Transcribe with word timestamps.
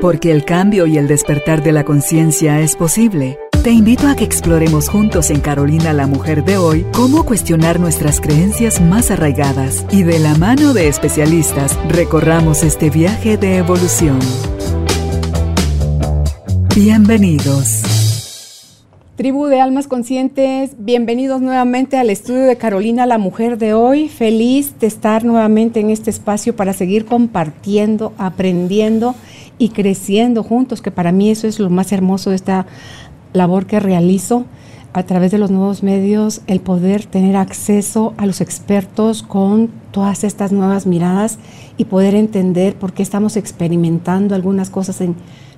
Porque 0.00 0.30
el 0.30 0.46
cambio 0.46 0.86
y 0.86 0.96
el 0.96 1.06
despertar 1.06 1.62
de 1.62 1.72
la 1.72 1.84
conciencia 1.84 2.60
es 2.60 2.74
posible. 2.74 3.38
Te 3.62 3.70
invito 3.70 4.08
a 4.08 4.16
que 4.16 4.24
exploremos 4.24 4.88
juntos 4.88 5.28
en 5.28 5.40
Carolina 5.40 5.92
la 5.92 6.06
Mujer 6.06 6.42
de 6.42 6.56
hoy 6.56 6.86
cómo 6.94 7.26
cuestionar 7.26 7.78
nuestras 7.78 8.22
creencias 8.22 8.80
más 8.80 9.10
arraigadas 9.10 9.84
y 9.90 10.02
de 10.02 10.18
la 10.18 10.34
mano 10.36 10.72
de 10.72 10.88
especialistas 10.88 11.78
recorramos 11.86 12.62
este 12.62 12.88
viaje 12.88 13.36
de 13.36 13.58
evolución. 13.58 14.18
Bienvenidos. 16.74 17.82
Tribu 19.16 19.48
de 19.48 19.60
Almas 19.60 19.86
Conscientes, 19.86 20.70
bienvenidos 20.78 21.42
nuevamente 21.42 21.98
al 21.98 22.08
estudio 22.08 22.44
de 22.44 22.56
Carolina 22.56 23.04
la 23.04 23.18
Mujer 23.18 23.58
de 23.58 23.74
hoy. 23.74 24.08
Feliz 24.08 24.80
de 24.80 24.86
estar 24.86 25.26
nuevamente 25.26 25.80
en 25.80 25.90
este 25.90 26.08
espacio 26.08 26.56
para 26.56 26.72
seguir 26.72 27.04
compartiendo, 27.04 28.14
aprendiendo 28.16 29.14
y 29.60 29.68
creciendo 29.68 30.42
juntos, 30.42 30.80
que 30.80 30.90
para 30.90 31.12
mí 31.12 31.30
eso 31.30 31.46
es 31.46 31.60
lo 31.60 31.68
más 31.68 31.92
hermoso 31.92 32.30
de 32.30 32.36
esta 32.36 32.66
labor 33.34 33.66
que 33.66 33.78
realizo 33.78 34.46
a 34.94 35.02
través 35.04 35.30
de 35.30 35.38
los 35.38 35.50
nuevos 35.50 35.82
medios, 35.82 36.40
el 36.46 36.60
poder 36.60 37.04
tener 37.04 37.36
acceso 37.36 38.14
a 38.16 38.24
los 38.24 38.40
expertos 38.40 39.22
con 39.22 39.68
todas 39.92 40.24
estas 40.24 40.50
nuevas 40.50 40.86
miradas 40.86 41.38
y 41.76 41.84
poder 41.84 42.14
entender 42.14 42.74
por 42.74 42.94
qué 42.94 43.02
estamos 43.02 43.36
experimentando 43.36 44.34
algunas 44.34 44.70
cosas 44.70 45.02
en 45.02 45.14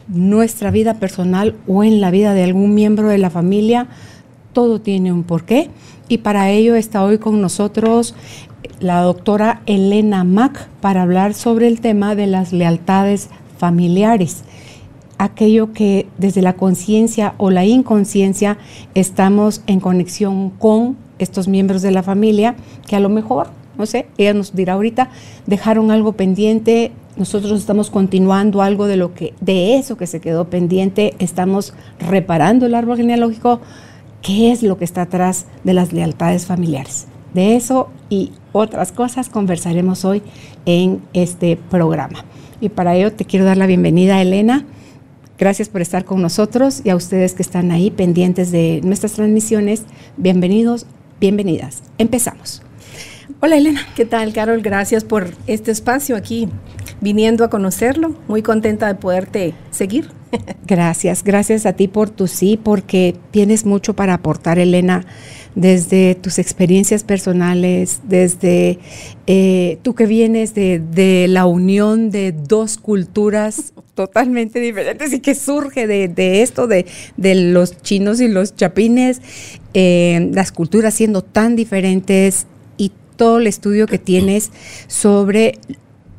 nuestra 0.08 0.72
vida 0.72 0.94
personal 0.94 1.54
o 1.68 1.84
en 1.84 2.00
la 2.00 2.10
vida 2.10 2.34
de 2.34 2.42
algún 2.42 2.74
miembro 2.74 3.08
de 3.08 3.18
la 3.18 3.30
familia. 3.30 3.86
Todo 4.52 4.80
tiene 4.80 5.12
un 5.12 5.22
porqué 5.22 5.70
y 6.08 6.18
para 6.18 6.50
ello 6.50 6.74
está 6.74 7.04
hoy 7.04 7.18
con 7.18 7.40
nosotros 7.40 8.16
la 8.80 9.00
doctora 9.00 9.62
Elena 9.66 10.24
Mack 10.24 10.68
para 10.80 11.02
hablar 11.02 11.34
sobre 11.34 11.68
el 11.68 11.80
tema 11.80 12.16
de 12.16 12.26
las 12.26 12.52
lealtades 12.52 13.30
familiares 13.62 14.42
aquello 15.18 15.72
que 15.72 16.08
desde 16.18 16.42
la 16.42 16.54
conciencia 16.54 17.34
o 17.38 17.50
la 17.52 17.64
inconsciencia 17.64 18.58
estamos 18.96 19.62
en 19.68 19.78
conexión 19.78 20.50
con 20.50 20.96
estos 21.20 21.46
miembros 21.46 21.80
de 21.80 21.92
la 21.92 22.02
familia 22.02 22.56
que 22.88 22.96
a 22.96 23.00
lo 23.00 23.08
mejor, 23.08 23.50
no 23.78 23.86
sé, 23.86 24.08
ella 24.18 24.34
nos 24.34 24.52
dirá 24.56 24.72
ahorita, 24.72 25.10
dejaron 25.46 25.92
algo 25.92 26.14
pendiente, 26.14 26.90
nosotros 27.16 27.52
estamos 27.52 27.88
continuando 27.88 28.62
algo 28.62 28.86
de 28.86 28.96
lo 28.96 29.14
que 29.14 29.32
de 29.40 29.76
eso 29.76 29.96
que 29.96 30.08
se 30.08 30.20
quedó 30.20 30.50
pendiente, 30.50 31.14
estamos 31.20 31.72
reparando 32.00 32.66
el 32.66 32.74
árbol 32.74 32.96
genealógico, 32.96 33.60
¿qué 34.22 34.50
es 34.50 34.64
lo 34.64 34.76
que 34.76 34.84
está 34.84 35.02
atrás 35.02 35.46
de 35.62 35.74
las 35.74 35.92
lealtades 35.92 36.46
familiares? 36.46 37.06
De 37.32 37.54
eso 37.54 37.90
y 38.10 38.32
otras 38.50 38.90
cosas 38.90 39.28
conversaremos 39.28 40.04
hoy 40.04 40.20
en 40.66 41.00
este 41.12 41.56
programa. 41.56 42.24
Y 42.62 42.68
para 42.68 42.94
ello 42.94 43.12
te 43.12 43.24
quiero 43.24 43.44
dar 43.44 43.56
la 43.56 43.66
bienvenida, 43.66 44.22
Elena. 44.22 44.64
Gracias 45.36 45.68
por 45.68 45.82
estar 45.82 46.04
con 46.04 46.22
nosotros 46.22 46.80
y 46.84 46.90
a 46.90 46.96
ustedes 46.96 47.34
que 47.34 47.42
están 47.42 47.72
ahí 47.72 47.90
pendientes 47.90 48.52
de 48.52 48.80
nuestras 48.84 49.14
transmisiones. 49.14 49.82
Bienvenidos, 50.16 50.86
bienvenidas. 51.18 51.82
Empezamos. 51.98 52.62
Hola 53.40 53.56
Elena, 53.56 53.80
¿qué 53.96 54.04
tal 54.04 54.32
Carol? 54.32 54.62
Gracias 54.62 55.02
por 55.02 55.32
este 55.48 55.72
espacio 55.72 56.14
aquí, 56.14 56.48
viniendo 57.00 57.42
a 57.44 57.50
conocerlo. 57.50 58.14
Muy 58.28 58.42
contenta 58.42 58.86
de 58.86 58.94
poderte 58.94 59.54
seguir. 59.72 60.08
Gracias, 60.66 61.24
gracias 61.24 61.66
a 61.66 61.72
ti 61.72 61.88
por 61.88 62.10
tu 62.10 62.28
sí, 62.28 62.56
porque 62.62 63.16
tienes 63.32 63.66
mucho 63.66 63.94
para 63.94 64.14
aportar, 64.14 64.60
Elena 64.60 65.04
desde 65.54 66.14
tus 66.14 66.38
experiencias 66.38 67.04
personales, 67.04 68.00
desde 68.04 68.78
eh, 69.26 69.78
tú 69.82 69.94
que 69.94 70.06
vienes 70.06 70.54
de, 70.54 71.26
la 71.28 71.46
unión 71.46 72.10
de 72.10 72.32
dos 72.32 72.78
culturas 72.78 73.72
totalmente 73.94 74.60
diferentes 74.60 75.12
y 75.12 75.20
que 75.20 75.34
surge 75.34 75.86
de, 75.86 76.42
esto, 76.42 76.66
de, 76.66 76.86
los 77.16 77.80
chinos 77.82 78.20
y 78.20 78.28
los 78.28 78.56
chapines, 78.56 79.20
eh, 79.74 80.30
las 80.32 80.52
culturas 80.52 80.94
siendo 80.94 81.22
tan 81.22 81.56
diferentes 81.56 82.46
y 82.76 82.92
todo 83.16 83.38
el 83.38 83.46
estudio 83.46 83.86
que 83.86 83.98
tienes 83.98 84.50
sobre 84.86 85.58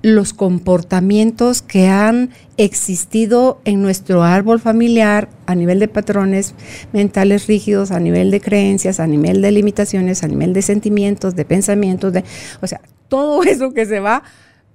los 0.03 0.33
comportamientos 0.33 1.61
que 1.61 1.87
han 1.87 2.29
existido 2.57 3.61
en 3.63 3.81
nuestro 3.81 4.23
árbol 4.23 4.59
familiar 4.59 5.29
a 5.45 5.55
nivel 5.55 5.79
de 5.79 5.87
patrones 5.87 6.53
mentales 6.91 7.47
rígidos, 7.47 7.89
a 7.91 8.01
nivel 8.01 8.29
de 8.29 8.41
creencias, 8.41 8.99
a 8.99 9.07
nivel 9.07 9.41
de 9.41 9.51
limitaciones, 9.51 10.21
a 10.23 10.27
nivel 10.27 10.53
de 10.53 10.61
sentimientos, 10.61 11.35
de 11.35 11.45
pensamientos, 11.45 12.11
de, 12.11 12.25
o 12.61 12.67
sea, 12.67 12.81
todo 13.07 13.43
eso 13.45 13.73
que 13.73 13.85
se 13.85 14.01
va 14.01 14.23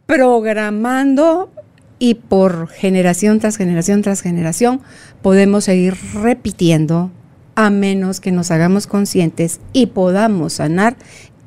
programando 0.07 1.53
y 1.99 2.15
por 2.15 2.69
generación 2.69 3.39
tras 3.39 3.59
generación 3.59 4.01
tras 4.01 4.23
generación 4.23 4.81
podemos 5.21 5.65
seguir 5.65 5.95
repitiendo 6.15 7.11
a 7.55 7.69
menos 7.69 8.21
que 8.21 8.33
nos 8.33 8.51
hagamos 8.51 8.87
conscientes 8.87 9.61
y 9.75 9.87
podamos 9.87 10.55
sanar 10.55 10.97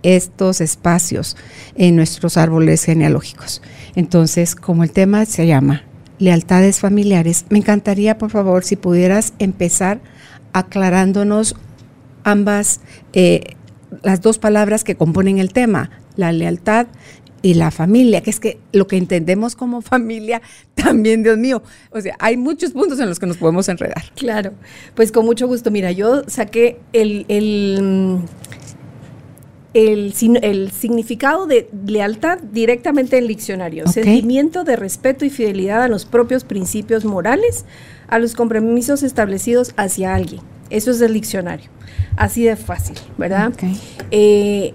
estos 0.04 0.62
espacios 0.62 1.38
en 1.76 1.96
nuestros 1.96 2.38
árboles 2.38 2.84
genealógicos. 2.84 3.62
Entonces, 3.96 4.56
como 4.56 4.84
el 4.84 4.92
tema 4.92 5.26
se 5.26 5.48
llama 5.48 5.84
lealtades 6.20 6.80
familiares, 6.80 7.46
me 7.50 7.58
encantaría, 7.58 8.18
por 8.18 8.30
favor, 8.30 8.64
si 8.64 8.76
pudieras 8.76 9.34
empezar 9.40 10.02
aclarándonos 10.54 11.56
ambas, 12.24 12.82
eh, 13.14 13.56
las 14.04 14.22
dos 14.22 14.38
palabras 14.38 14.84
que 14.84 14.96
componen 14.96 15.40
el 15.40 15.52
tema, 15.52 15.90
la 16.16 16.32
lealtad 16.32 16.88
y 17.42 17.56
la 17.56 17.72
familia, 17.72 18.22
que 18.22 18.30
es 18.30 18.40
que 18.40 18.60
lo 18.72 18.88
que 18.88 18.98
entendemos 18.98 19.56
como 19.56 19.82
familia, 19.82 20.42
también, 20.76 21.24
Dios 21.24 21.38
mío, 21.38 21.64
o 21.92 22.02
sea, 22.02 22.16
hay 22.20 22.38
muchos 22.38 22.72
puntos 22.72 23.00
en 23.00 23.10
los 23.10 23.20
que 23.20 23.26
nos 23.26 23.38
podemos 23.38 23.68
enredar. 23.70 24.04
Claro, 24.16 24.54
pues 24.96 25.12
con 25.12 25.26
mucho 25.26 25.48
gusto. 25.48 25.72
Mira, 25.72 25.92
yo 25.92 26.24
saqué 26.28 26.80
el, 26.94 27.26
el 27.28 28.20
el, 29.74 30.14
el, 30.42 30.72
significado 30.72 31.48
de 31.48 31.70
lealtad 31.86 32.40
directamente 32.40 33.18
en 33.18 33.24
el 33.24 33.28
diccionario. 33.30 33.88
Sentimiento 33.88 34.64
de 34.64 34.76
respeto 34.76 35.26
y 35.26 35.30
fidelidad 35.30 35.84
a 35.84 35.88
los 35.88 36.06
propios 36.06 36.44
principios 36.44 37.06
morales, 37.06 37.66
a 38.08 38.20
los 38.20 38.34
compromisos 38.34 39.04
establecidos 39.04 39.74
hacia 39.78 40.14
alguien. 40.14 40.42
Eso 40.70 40.92
es 40.92 41.02
el 41.02 41.14
diccionario. 41.14 41.70
Así 42.18 42.44
de 42.44 42.56
fácil, 42.56 42.98
¿verdad? 43.18 43.54
Eh, 44.12 44.74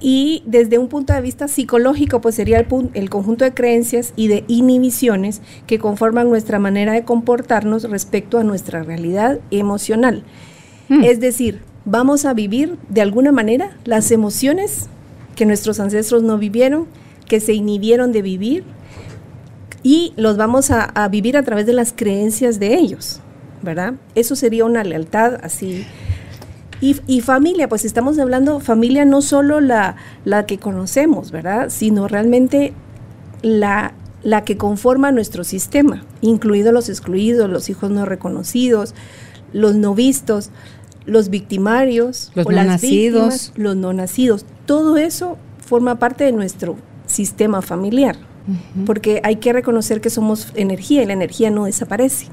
y 0.00 0.42
desde 0.44 0.76
un 0.76 0.88
punto 0.88 1.14
de 1.14 1.20
vista 1.22 1.48
psicológico, 1.48 2.20
pues 2.20 2.34
sería 2.34 2.58
el, 2.58 2.66
el, 2.92 3.08
conjunto 3.08 3.44
de 3.44 3.54
creencias 3.54 4.12
y 4.16 4.28
de 4.28 4.44
inhibiciones 4.48 5.40
que 5.66 5.78
conforman 5.78 6.28
nuestra 6.28 6.58
manera 6.58 6.92
de 6.92 7.04
comportarnos 7.04 7.88
respecto 7.88 8.38
a 8.38 8.44
nuestra 8.44 8.82
realidad 8.82 9.40
emocional. 9.50 10.22
Hmm. 10.90 11.04
Es 11.04 11.20
decir, 11.20 11.60
vamos 11.84 12.24
a 12.24 12.34
vivir 12.34 12.76
de 12.88 13.02
alguna 13.02 13.32
manera 13.32 13.76
las 13.84 14.10
emociones 14.10 14.88
que 15.36 15.46
nuestros 15.46 15.80
ancestros 15.80 16.22
no 16.22 16.38
vivieron, 16.38 16.86
que 17.28 17.40
se 17.40 17.52
inhibieron 17.54 18.12
de 18.12 18.22
vivir, 18.22 18.64
y 19.82 20.14
los 20.16 20.38
vamos 20.38 20.70
a, 20.70 21.08
vivir 21.08 21.36
a 21.36 21.42
través 21.42 21.66
de 21.66 21.74
las 21.74 21.92
creencias 21.92 22.58
de 22.58 22.74
ellos, 22.74 23.20
¿verdad? 23.62 23.94
Eso 24.14 24.34
sería 24.34 24.64
una 24.64 24.82
lealtad 24.82 25.34
así. 25.42 25.86
Y, 26.80 27.20
familia, 27.22 27.68
pues 27.68 27.86
estamos 27.86 28.18
hablando 28.18 28.60
familia 28.60 29.06
no 29.06 29.22
solo 29.22 29.60
la, 29.60 29.96
la 30.26 30.44
que 30.44 30.58
conocemos, 30.58 31.30
¿verdad? 31.30 31.70
Sino 31.70 32.08
realmente 32.08 32.74
la, 33.40 33.94
la 34.22 34.44
que 34.44 34.58
conforma 34.58 35.12
nuestro 35.12 35.44
sistema, 35.44 36.04
incluidos 36.20 36.74
los 36.74 36.88
excluidos, 36.90 37.48
los 37.48 37.70
hijos 37.70 37.90
no 37.90 38.04
reconocidos, 38.04 38.94
los 39.54 39.76
no 39.76 39.94
vistos, 39.94 40.50
los 41.06 41.28
victimarios, 41.28 42.32
los 42.34 42.46
no 42.46 42.64
nacidos, 42.64 43.52
los 43.56 43.76
no 43.76 43.92
nacidos. 43.92 44.44
Todo 44.66 44.96
eso 44.96 45.36
forma 45.64 45.98
parte 45.98 46.24
de 46.24 46.32
nuestro 46.32 46.76
sistema 47.06 47.62
familiar, 47.62 48.16
porque 48.86 49.20
hay 49.24 49.36
que 49.36 49.52
reconocer 49.52 50.00
que 50.00 50.10
somos 50.10 50.52
energía 50.54 51.02
y 51.02 51.06
la 51.06 51.12
energía 51.12 51.50
no 51.50 51.66
desaparece. 51.66 52.28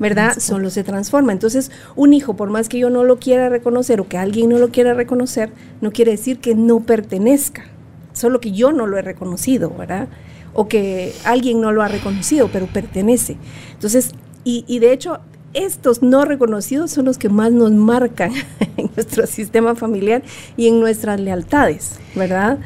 ¿Verdad? 0.00 0.38
Solo 0.38 0.70
se 0.70 0.82
transforma. 0.82 1.30
Entonces, 1.30 1.70
un 1.94 2.12
hijo, 2.12 2.34
por 2.34 2.50
más 2.50 2.68
que 2.68 2.78
yo 2.78 2.90
no 2.90 3.04
lo 3.04 3.18
quiera 3.18 3.48
reconocer 3.48 4.00
o 4.00 4.08
que 4.08 4.18
alguien 4.18 4.48
no 4.48 4.58
lo 4.58 4.70
quiera 4.70 4.92
reconocer, 4.94 5.50
no 5.80 5.92
quiere 5.92 6.12
decir 6.12 6.40
que 6.40 6.56
no 6.56 6.80
pertenezca, 6.80 7.64
solo 8.12 8.40
que 8.40 8.50
yo 8.50 8.72
no 8.72 8.86
lo 8.86 8.98
he 8.98 9.02
reconocido, 9.02 9.70
¿verdad? 9.70 10.08
O 10.52 10.66
que 10.66 11.12
alguien 11.24 11.60
no 11.60 11.70
lo 11.70 11.82
ha 11.82 11.88
reconocido, 11.88 12.48
pero 12.52 12.66
pertenece. 12.66 13.36
Entonces, 13.74 14.12
y, 14.42 14.64
y 14.66 14.80
de 14.80 14.92
hecho, 14.92 15.20
estos 15.64 16.02
no 16.02 16.24
reconocidos 16.24 16.90
son 16.90 17.06
los 17.06 17.18
que 17.18 17.28
más 17.28 17.52
nos 17.52 17.72
marcan 17.72 18.32
en 18.76 18.90
nuestro 18.94 19.26
sistema 19.26 19.74
familiar 19.74 20.22
y 20.56 20.68
en 20.68 20.80
nuestras 20.80 21.20
lealtades, 21.20 21.92
¿verdad? 22.14 22.58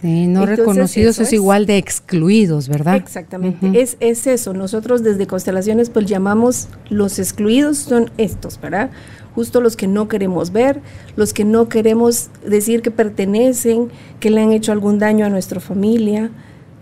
Sí, 0.00 0.26
no 0.26 0.44
reconocidos 0.44 1.18
es, 1.18 1.32
igual 1.32 1.64
de 1.64 1.78
excluidos, 1.78 2.68
¿verdad? 2.68 2.96
Exactamente, 2.96 3.80
es, 3.80 3.96
es 4.00 4.26
eso. 4.26 4.52
Nosotros 4.52 5.02
desde 5.02 5.26
Constelaciones 5.26 5.88
pues 5.88 6.06
llamamos 6.06 6.68
los 6.90 7.18
excluidos 7.18 7.78
son 7.78 8.10
estos, 8.18 8.60
¿verdad? 8.60 8.90
Justo 9.34 9.60
los 9.60 9.74
que 9.76 9.86
no 9.86 10.06
queremos 10.06 10.52
ver, 10.52 10.80
los 11.16 11.32
que 11.32 11.44
no 11.44 11.68
queremos 11.68 12.28
decir 12.46 12.82
que 12.82 12.90
pertenecen, 12.90 13.88
que 14.20 14.30
le 14.30 14.42
han 14.42 14.52
hecho 14.52 14.72
algún 14.72 14.98
daño 14.98 15.24
a 15.24 15.30
nuestra 15.30 15.60
familia, 15.60 16.30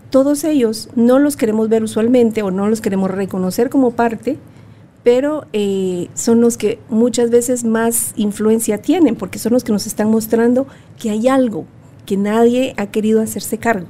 todos 0.09 0.43
ellos 0.43 0.89
no 0.95 1.19
los 1.19 1.35
queremos 1.37 1.69
ver 1.69 1.83
usualmente 1.83 2.43
o 2.43 2.51
no 2.51 2.67
los 2.67 2.81
queremos 2.81 3.11
reconocer 3.11 3.69
como 3.69 3.91
parte, 3.91 4.37
pero 5.05 5.45
eh, 5.53 6.09
son 6.15 6.41
los 6.41 6.57
que 6.57 6.79
muchas 6.89 7.29
veces 7.29 7.63
más 7.63 8.11
influencia 8.17 8.79
tienen, 8.79 9.15
porque 9.15 9.37
son 9.37 9.53
los 9.53 9.63
que 9.63 9.71
nos 9.71 9.85
están 9.85 10.09
mostrando 10.09 10.65
que 10.97 11.11
hay 11.11 11.27
algo 11.27 11.67
que 12.07 12.17
nadie 12.17 12.73
ha 12.77 12.87
querido 12.87 13.21
hacerse 13.21 13.59
cargo, 13.59 13.85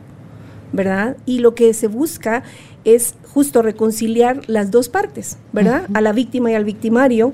¿verdad? 0.73 1.15
Y 1.25 1.39
lo 1.39 1.55
que 1.55 1.73
se 1.73 1.87
busca 1.87 2.43
es 2.83 3.15
justo 3.33 3.61
reconciliar 3.61 4.41
las 4.47 4.71
dos 4.71 4.89
partes, 4.89 5.37
¿verdad? 5.53 5.87
A 5.93 6.01
la 6.01 6.11
víctima 6.11 6.51
y 6.51 6.55
al 6.55 6.65
victimario. 6.65 7.31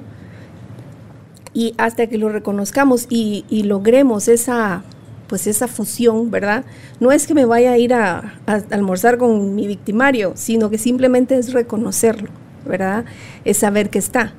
Y 1.52 1.74
hasta 1.80 2.06
que 2.06 2.20
lo 2.20 2.30
reconozcamos 2.30 3.08
y, 3.10 3.64
logremos 3.64 4.28
esa, 4.28 4.84
pues 5.28 5.48
esa 5.48 5.68
fusión, 5.68 6.30
¿verdad? 6.30 6.66
No 7.00 7.12
es 7.12 7.26
que 7.26 7.34
me 7.34 7.46
vaya 7.46 7.72
a 7.72 7.80
ir 7.80 7.96
a, 7.96 8.36
almorzar 8.70 9.18
con 9.18 9.56
mi 9.56 9.66
victimario, 9.66 10.34
sino 10.36 10.70
que 10.70 10.78
simplemente 10.78 11.36
es 11.36 11.52
reconocerlo, 11.52 12.30
¿verdad? 12.66 13.06
Es 13.46 13.58
saber 13.58 13.90
que 13.90 14.00
está, 14.00 14.34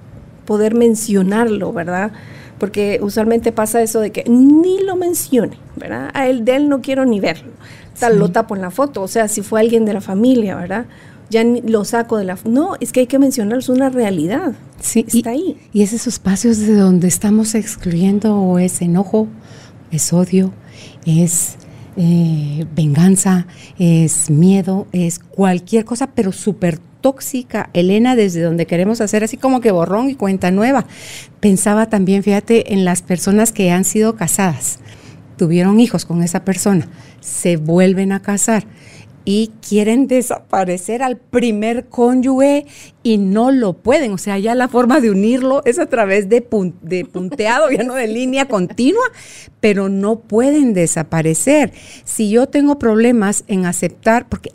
poder 0.44 0.74
mencionarlo, 0.74 1.72
¿verdad? 1.72 2.12
Porque 2.58 3.00
usualmente 3.02 3.52
pasa 3.52 3.82
eso 3.82 4.00
de 4.00 4.12
que 4.12 4.24
ni 4.28 4.82
lo 4.82 4.96
mencione, 4.96 5.56
¿verdad? 5.76 6.10
A 6.14 6.28
él 6.28 6.44
de 6.44 6.56
él 6.56 6.68
no 6.68 6.80
quiero 6.80 7.04
ni 7.04 7.20
verlo 7.20 7.52
tal, 8.02 8.18
lo 8.18 8.30
tapo 8.30 8.56
en 8.56 8.62
la 8.62 8.70
foto, 8.70 9.02
o 9.02 9.08
sea, 9.08 9.28
si 9.28 9.42
fue 9.42 9.60
alguien 9.60 9.84
de 9.84 9.92
la 9.92 10.00
familia, 10.00 10.56
¿verdad? 10.56 10.86
Ya 11.30 11.44
lo 11.44 11.84
saco 11.84 12.18
de 12.18 12.24
la... 12.24 12.36
No, 12.44 12.76
es 12.80 12.92
que 12.92 13.00
hay 13.00 13.06
que 13.06 13.18
mencionar, 13.18 13.58
es 13.58 13.68
una 13.68 13.88
realidad. 13.88 14.54
Sí, 14.80 15.06
está 15.08 15.30
ahí. 15.30 15.56
Y 15.72 15.82
es 15.82 15.92
esos 15.92 16.14
espacios 16.14 16.58
de 16.58 16.74
donde 16.74 17.08
estamos 17.08 17.54
excluyendo 17.54 18.36
o 18.36 18.58
es 18.58 18.82
enojo, 18.82 19.28
es 19.90 20.12
odio, 20.12 20.52
es 21.06 21.56
eh, 21.96 22.66
venganza, 22.74 23.46
es 23.78 24.30
miedo, 24.30 24.86
es 24.92 25.20
cualquier 25.20 25.84
cosa, 25.84 26.08
pero 26.08 26.32
súper 26.32 26.80
tóxica, 27.02 27.68
Elena, 27.74 28.16
desde 28.16 28.40
donde 28.40 28.66
queremos 28.66 29.02
hacer 29.02 29.22
así 29.24 29.36
como 29.36 29.60
que 29.60 29.70
borrón 29.70 30.08
y 30.08 30.14
cuenta 30.14 30.50
nueva. 30.50 30.86
Pensaba 31.40 31.90
también, 31.90 32.22
fíjate, 32.22 32.72
en 32.72 32.86
las 32.86 33.02
personas 33.02 33.52
que 33.52 33.70
han 33.70 33.84
sido 33.84 34.16
casadas, 34.16 34.78
tuvieron 35.36 35.80
hijos 35.80 36.06
con 36.06 36.22
esa 36.22 36.44
persona 36.44 36.88
se 37.22 37.56
vuelven 37.56 38.12
a 38.12 38.20
casar 38.20 38.64
y 39.24 39.52
quieren 39.66 40.08
desaparecer 40.08 41.00
al 41.00 41.16
primer 41.16 41.86
cónyuge 41.88 42.66
y 43.04 43.18
no 43.18 43.52
lo 43.52 43.74
pueden. 43.74 44.12
O 44.12 44.18
sea, 44.18 44.36
ya 44.38 44.56
la 44.56 44.66
forma 44.66 45.00
de 45.00 45.12
unirlo 45.12 45.62
es 45.64 45.78
a 45.78 45.86
través 45.86 46.28
de, 46.28 46.42
punteado, 46.42 47.70
ya 47.70 47.84
no 47.84 47.94
de 47.94 48.08
línea 48.08 48.48
continua, 48.48 49.04
pero 49.60 49.88
no 49.88 50.18
pueden 50.18 50.74
desaparecer. 50.74 51.72
Si 52.04 52.30
yo 52.30 52.48
tengo 52.48 52.80
problemas 52.80 53.44
en 53.46 53.64
aceptar, 53.64 54.28
porque 54.28 54.50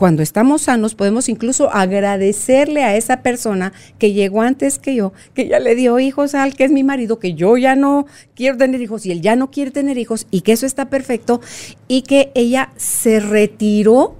cuando 0.00 0.22
estamos 0.22 0.62
sanos 0.62 0.94
podemos 0.94 1.28
incluso 1.28 1.70
agradecerle 1.70 2.84
a 2.84 2.96
esa 2.96 3.20
persona 3.20 3.74
que 3.98 4.14
llegó 4.14 4.40
antes 4.40 4.78
que 4.78 4.94
yo, 4.94 5.12
que 5.34 5.46
ya 5.46 5.60
le 5.60 5.74
dio 5.74 5.98
hijos 5.98 6.34
al 6.34 6.54
que 6.56 6.64
es 6.64 6.70
mi 6.70 6.82
marido, 6.82 7.18
que 7.18 7.34
yo 7.34 7.58
ya 7.58 7.76
no 7.76 8.06
quiero 8.34 8.56
tener 8.56 8.80
hijos 8.80 9.04
y 9.04 9.12
él 9.12 9.20
ya 9.20 9.36
no 9.36 9.50
quiere 9.50 9.72
tener 9.72 9.98
hijos 9.98 10.26
y 10.30 10.40
que 10.40 10.52
eso 10.52 10.64
está 10.64 10.88
perfecto 10.88 11.42
y 11.86 12.00
que 12.00 12.32
ella 12.34 12.70
se 12.78 13.20
retiró 13.20 14.14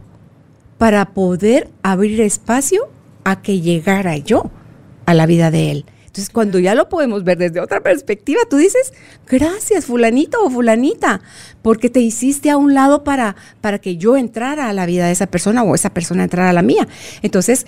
para 0.76 1.14
poder 1.14 1.70
abrir 1.80 2.20
espacio 2.20 2.90
a 3.24 3.40
que 3.40 3.62
llegara 3.62 4.18
yo 4.18 4.50
a 5.06 5.14
la 5.14 5.24
vida 5.24 5.50
de 5.50 5.70
él. 5.70 5.86
Entonces, 6.10 6.30
cuando 6.30 6.58
ya 6.58 6.74
lo 6.74 6.88
podemos 6.88 7.22
ver 7.22 7.38
desde 7.38 7.60
otra 7.60 7.80
perspectiva, 7.82 8.40
tú 8.50 8.56
dices, 8.56 8.92
gracias, 9.28 9.86
fulanito 9.86 10.42
o 10.42 10.50
fulanita, 10.50 11.20
porque 11.62 11.88
te 11.88 12.00
hiciste 12.00 12.50
a 12.50 12.56
un 12.56 12.74
lado 12.74 13.04
para, 13.04 13.36
para 13.60 13.78
que 13.78 13.96
yo 13.96 14.16
entrara 14.16 14.68
a 14.68 14.72
la 14.72 14.86
vida 14.86 15.06
de 15.06 15.12
esa 15.12 15.28
persona 15.28 15.62
o 15.62 15.72
esa 15.72 15.90
persona 15.90 16.24
entrara 16.24 16.50
a 16.50 16.52
la 16.52 16.62
mía. 16.62 16.88
Entonces, 17.22 17.64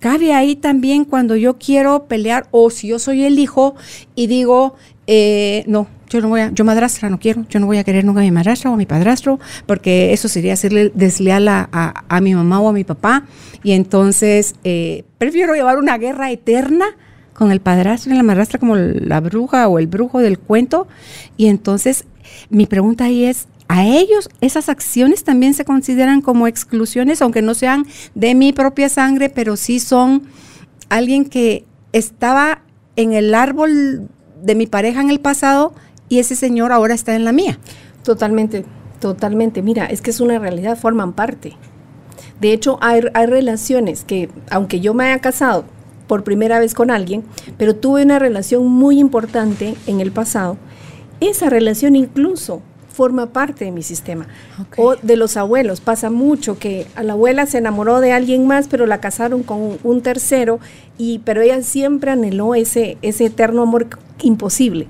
cabe 0.00 0.34
ahí 0.34 0.54
también 0.54 1.06
cuando 1.06 1.34
yo 1.34 1.56
quiero 1.56 2.04
pelear 2.08 2.46
o 2.50 2.68
si 2.68 2.88
yo 2.88 2.98
soy 2.98 3.24
el 3.24 3.38
hijo 3.38 3.74
y 4.14 4.26
digo, 4.26 4.74
eh, 5.06 5.64
no, 5.66 5.88
yo 6.10 6.20
no 6.20 6.28
voy 6.28 6.42
a, 6.42 6.50
yo 6.50 6.62
madrastra 6.66 7.08
no 7.08 7.18
quiero, 7.18 7.46
yo 7.48 7.58
no 7.58 7.64
voy 7.64 7.78
a 7.78 7.84
querer 7.84 8.04
nunca 8.04 8.20
a 8.20 8.22
mi 8.22 8.30
madrastra 8.30 8.70
o 8.70 8.74
a 8.74 8.76
mi 8.76 8.84
padrastro, 8.84 9.40
porque 9.64 10.12
eso 10.12 10.28
sería 10.28 10.52
hacerle 10.52 10.92
desleal 10.94 11.48
a, 11.48 12.20
mi 12.20 12.34
mamá 12.34 12.60
o 12.60 12.68
a 12.68 12.74
mi 12.74 12.84
papá. 12.84 13.24
Y 13.62 13.72
entonces 13.72 14.56
eh, 14.62 15.04
prefiero 15.16 15.54
llevar 15.54 15.78
una 15.78 15.96
guerra 15.96 16.30
eterna 16.30 16.84
con 17.34 17.50
el 17.50 17.60
padrastro 17.60 18.12
y 18.12 18.16
la 18.16 18.22
madrastra 18.22 18.58
como 18.58 18.76
la 18.76 19.20
bruja 19.20 19.68
o 19.68 19.78
el 19.78 19.86
brujo 19.86 20.20
del 20.20 20.38
cuento. 20.38 20.86
Y 21.36 21.48
entonces 21.48 22.04
mi 22.48 22.66
pregunta 22.66 23.04
ahí 23.04 23.24
es, 23.24 23.48
¿a 23.68 23.84
ellos 23.84 24.30
esas 24.40 24.68
acciones 24.68 25.24
también 25.24 25.52
se 25.52 25.64
consideran 25.64 26.22
como 26.22 26.46
exclusiones, 26.46 27.20
aunque 27.20 27.42
no 27.42 27.54
sean 27.54 27.86
de 28.14 28.34
mi 28.34 28.52
propia 28.52 28.88
sangre, 28.88 29.28
pero 29.28 29.56
sí 29.56 29.80
son 29.80 30.22
alguien 30.88 31.24
que 31.24 31.64
estaba 31.92 32.62
en 32.96 33.12
el 33.12 33.34
árbol 33.34 34.08
de 34.42 34.54
mi 34.54 34.66
pareja 34.66 35.00
en 35.00 35.10
el 35.10 35.20
pasado 35.20 35.74
y 36.08 36.20
ese 36.20 36.36
señor 36.36 36.72
ahora 36.72 36.94
está 36.94 37.16
en 37.16 37.24
la 37.24 37.32
mía? 37.32 37.58
Totalmente, 38.04 38.64
totalmente. 39.00 39.62
Mira, 39.62 39.86
es 39.86 40.02
que 40.02 40.10
es 40.10 40.20
una 40.20 40.38
realidad, 40.38 40.78
forman 40.78 41.12
parte. 41.12 41.56
De 42.40 42.52
hecho, 42.52 42.78
hay, 42.80 43.00
hay 43.14 43.26
relaciones 43.26 44.04
que, 44.04 44.28
aunque 44.50 44.80
yo 44.80 44.92
me 44.92 45.04
haya 45.04 45.20
casado 45.20 45.64
por 46.06 46.24
primera 46.24 46.58
vez 46.58 46.74
con 46.74 46.90
alguien, 46.90 47.24
pero 47.58 47.74
tuve 47.74 48.02
una 48.02 48.18
relación 48.18 48.66
muy 48.66 48.98
importante 48.98 49.74
en 49.86 50.00
el 50.00 50.12
pasado. 50.12 50.56
Esa 51.20 51.48
relación 51.48 51.96
incluso 51.96 52.62
forma 52.94 53.26
parte 53.26 53.64
de 53.64 53.72
mi 53.72 53.82
sistema. 53.82 54.28
O 54.76 54.94
de 54.96 55.16
los 55.16 55.36
abuelos. 55.36 55.80
Pasa 55.80 56.10
mucho 56.10 56.58
que 56.58 56.86
a 56.94 57.02
la 57.02 57.14
abuela 57.14 57.44
se 57.46 57.58
enamoró 57.58 58.00
de 58.00 58.12
alguien 58.12 58.46
más, 58.46 58.68
pero 58.68 58.86
la 58.86 59.00
casaron 59.00 59.42
con 59.42 59.78
un 59.82 60.00
tercero, 60.00 60.60
y, 60.96 61.18
pero 61.20 61.42
ella 61.42 61.60
siempre 61.62 62.12
anheló 62.12 62.54
ese, 62.54 62.96
ese 63.02 63.26
eterno 63.26 63.62
amor 63.62 63.88
imposible. 64.22 64.86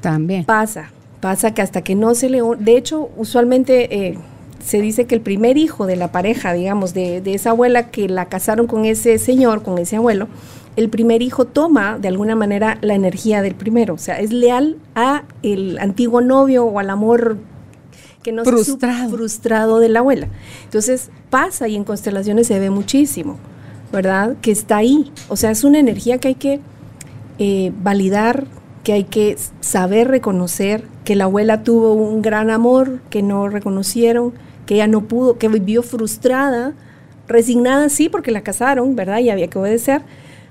También. 0.00 0.44
Pasa, 0.44 0.90
pasa 1.20 1.52
que 1.52 1.62
hasta 1.62 1.82
que 1.82 1.96
no 1.96 2.14
se 2.14 2.30
le... 2.30 2.40
De 2.58 2.76
hecho, 2.76 3.10
usualmente... 3.16 4.06
Eh, 4.06 4.18
se 4.64 4.80
dice 4.80 5.06
que 5.06 5.14
el 5.14 5.20
primer 5.20 5.56
hijo 5.56 5.86
de 5.86 5.96
la 5.96 6.12
pareja, 6.12 6.52
digamos, 6.52 6.94
de, 6.94 7.22
esa 7.26 7.50
abuela 7.50 7.90
que 7.90 8.08
la 8.08 8.26
casaron 8.26 8.66
con 8.66 8.84
ese 8.84 9.18
señor, 9.18 9.62
con 9.62 9.78
ese 9.78 9.96
abuelo, 9.96 10.28
el 10.76 10.88
primer 10.88 11.22
hijo 11.22 11.46
toma 11.46 11.98
de 11.98 12.08
alguna 12.08 12.34
manera 12.34 12.78
la 12.82 12.94
energía 12.94 13.42
del 13.42 13.54
primero, 13.54 13.94
o 13.94 13.98
sea, 13.98 14.20
es 14.20 14.32
leal 14.32 14.76
a 14.94 15.24
el 15.42 15.78
antiguo 15.78 16.20
novio 16.20 16.64
o 16.66 16.78
al 16.78 16.90
amor 16.90 17.38
que 18.22 18.32
no 18.32 18.44
frustrado. 18.44 19.10
frustrado 19.10 19.78
de 19.78 19.88
la 19.88 20.00
abuela. 20.00 20.28
Entonces 20.64 21.10
pasa 21.30 21.68
y 21.68 21.76
en 21.76 21.84
constelaciones 21.84 22.46
se 22.46 22.58
ve 22.58 22.70
muchísimo, 22.70 23.38
¿verdad? 23.92 24.36
Que 24.42 24.50
está 24.50 24.78
ahí, 24.78 25.12
o 25.28 25.36
sea, 25.36 25.50
es 25.50 25.64
una 25.64 25.78
energía 25.78 26.18
que 26.18 26.28
hay 26.28 26.34
que 26.34 26.60
eh, 27.38 27.72
validar, 27.82 28.46
que 28.82 28.92
hay 28.92 29.04
que 29.04 29.36
saber 29.60 30.08
reconocer, 30.08 30.84
que 31.04 31.16
la 31.16 31.24
abuela 31.24 31.62
tuvo 31.62 31.92
un 31.94 32.20
gran 32.20 32.50
amor 32.50 33.00
que 33.10 33.22
no 33.22 33.48
reconocieron, 33.48 34.34
que 34.66 34.74
ella 34.74 34.86
no 34.86 35.08
pudo, 35.08 35.38
que 35.38 35.48
vivió 35.48 35.82
frustrada, 35.82 36.74
resignada 37.28 37.88
sí 37.88 38.08
porque 38.08 38.30
la 38.30 38.42
casaron, 38.42 38.96
¿verdad? 38.96 39.20
Y 39.20 39.30
había 39.30 39.48
que 39.48 39.58
obedecer, 39.58 40.02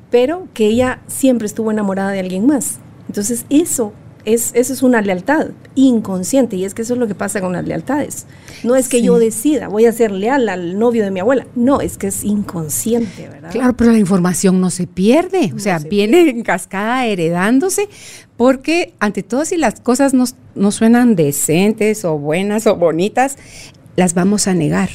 pero 0.10 0.48
que 0.54 0.68
ella 0.68 1.02
siempre 1.08 1.46
estuvo 1.46 1.72
enamorada 1.72 2.12
de 2.12 2.20
alguien 2.20 2.46
más. 2.46 2.80
Entonces 3.08 3.46
eso 3.50 3.94
es, 4.26 4.52
eso 4.56 4.74
es 4.74 4.82
una 4.82 5.02
lealtad 5.02 5.50
inconsciente 5.76 6.56
y 6.56 6.66
es 6.66 6.74
que 6.74 6.82
eso 6.82 6.94
es 6.94 7.00
lo 7.00 7.08
que 7.08 7.16
pasa 7.16 7.42
con 7.42 7.54
las 7.54 7.66
lealtades. 7.66 8.26
No 8.64 8.76
es 8.76 8.90
que 8.90 9.02
yo 9.02 9.20
decida, 9.20 9.68
voy 9.68 9.86
a 9.86 9.92
ser 9.92 10.12
leal 10.12 10.50
al 10.50 10.80
novio 10.80 11.04
de 11.04 11.12
mi 11.12 11.20
abuela, 11.20 11.46
no, 11.56 11.82
es 11.82 11.98
que 11.98 12.08
es 12.08 12.24
inconsciente, 12.24 13.30
¿verdad? 13.30 13.52
Claro, 13.52 13.76
pero 13.78 13.92
la 13.92 14.00
información 14.00 14.60
no 14.60 14.72
se 14.72 14.88
pierde, 14.88 15.54
o 15.56 15.60
sea, 15.60 15.80
viene 15.80 16.30
en 16.30 16.42
cascada 16.42 17.06
heredándose, 17.06 17.88
porque 18.36 18.94
ante 19.00 19.22
todo 19.22 19.46
si 19.46 19.58
las 19.58 19.80
cosas 19.80 20.14
no, 20.14 20.26
no 20.56 20.72
suenan 20.72 21.16
decentes 21.16 22.04
o 22.04 22.18
buenas 22.18 22.68
o 22.68 22.76
bonitas, 22.76 23.38
las 23.96 24.14
vamos 24.14 24.48
a 24.48 24.54
negar, 24.54 24.90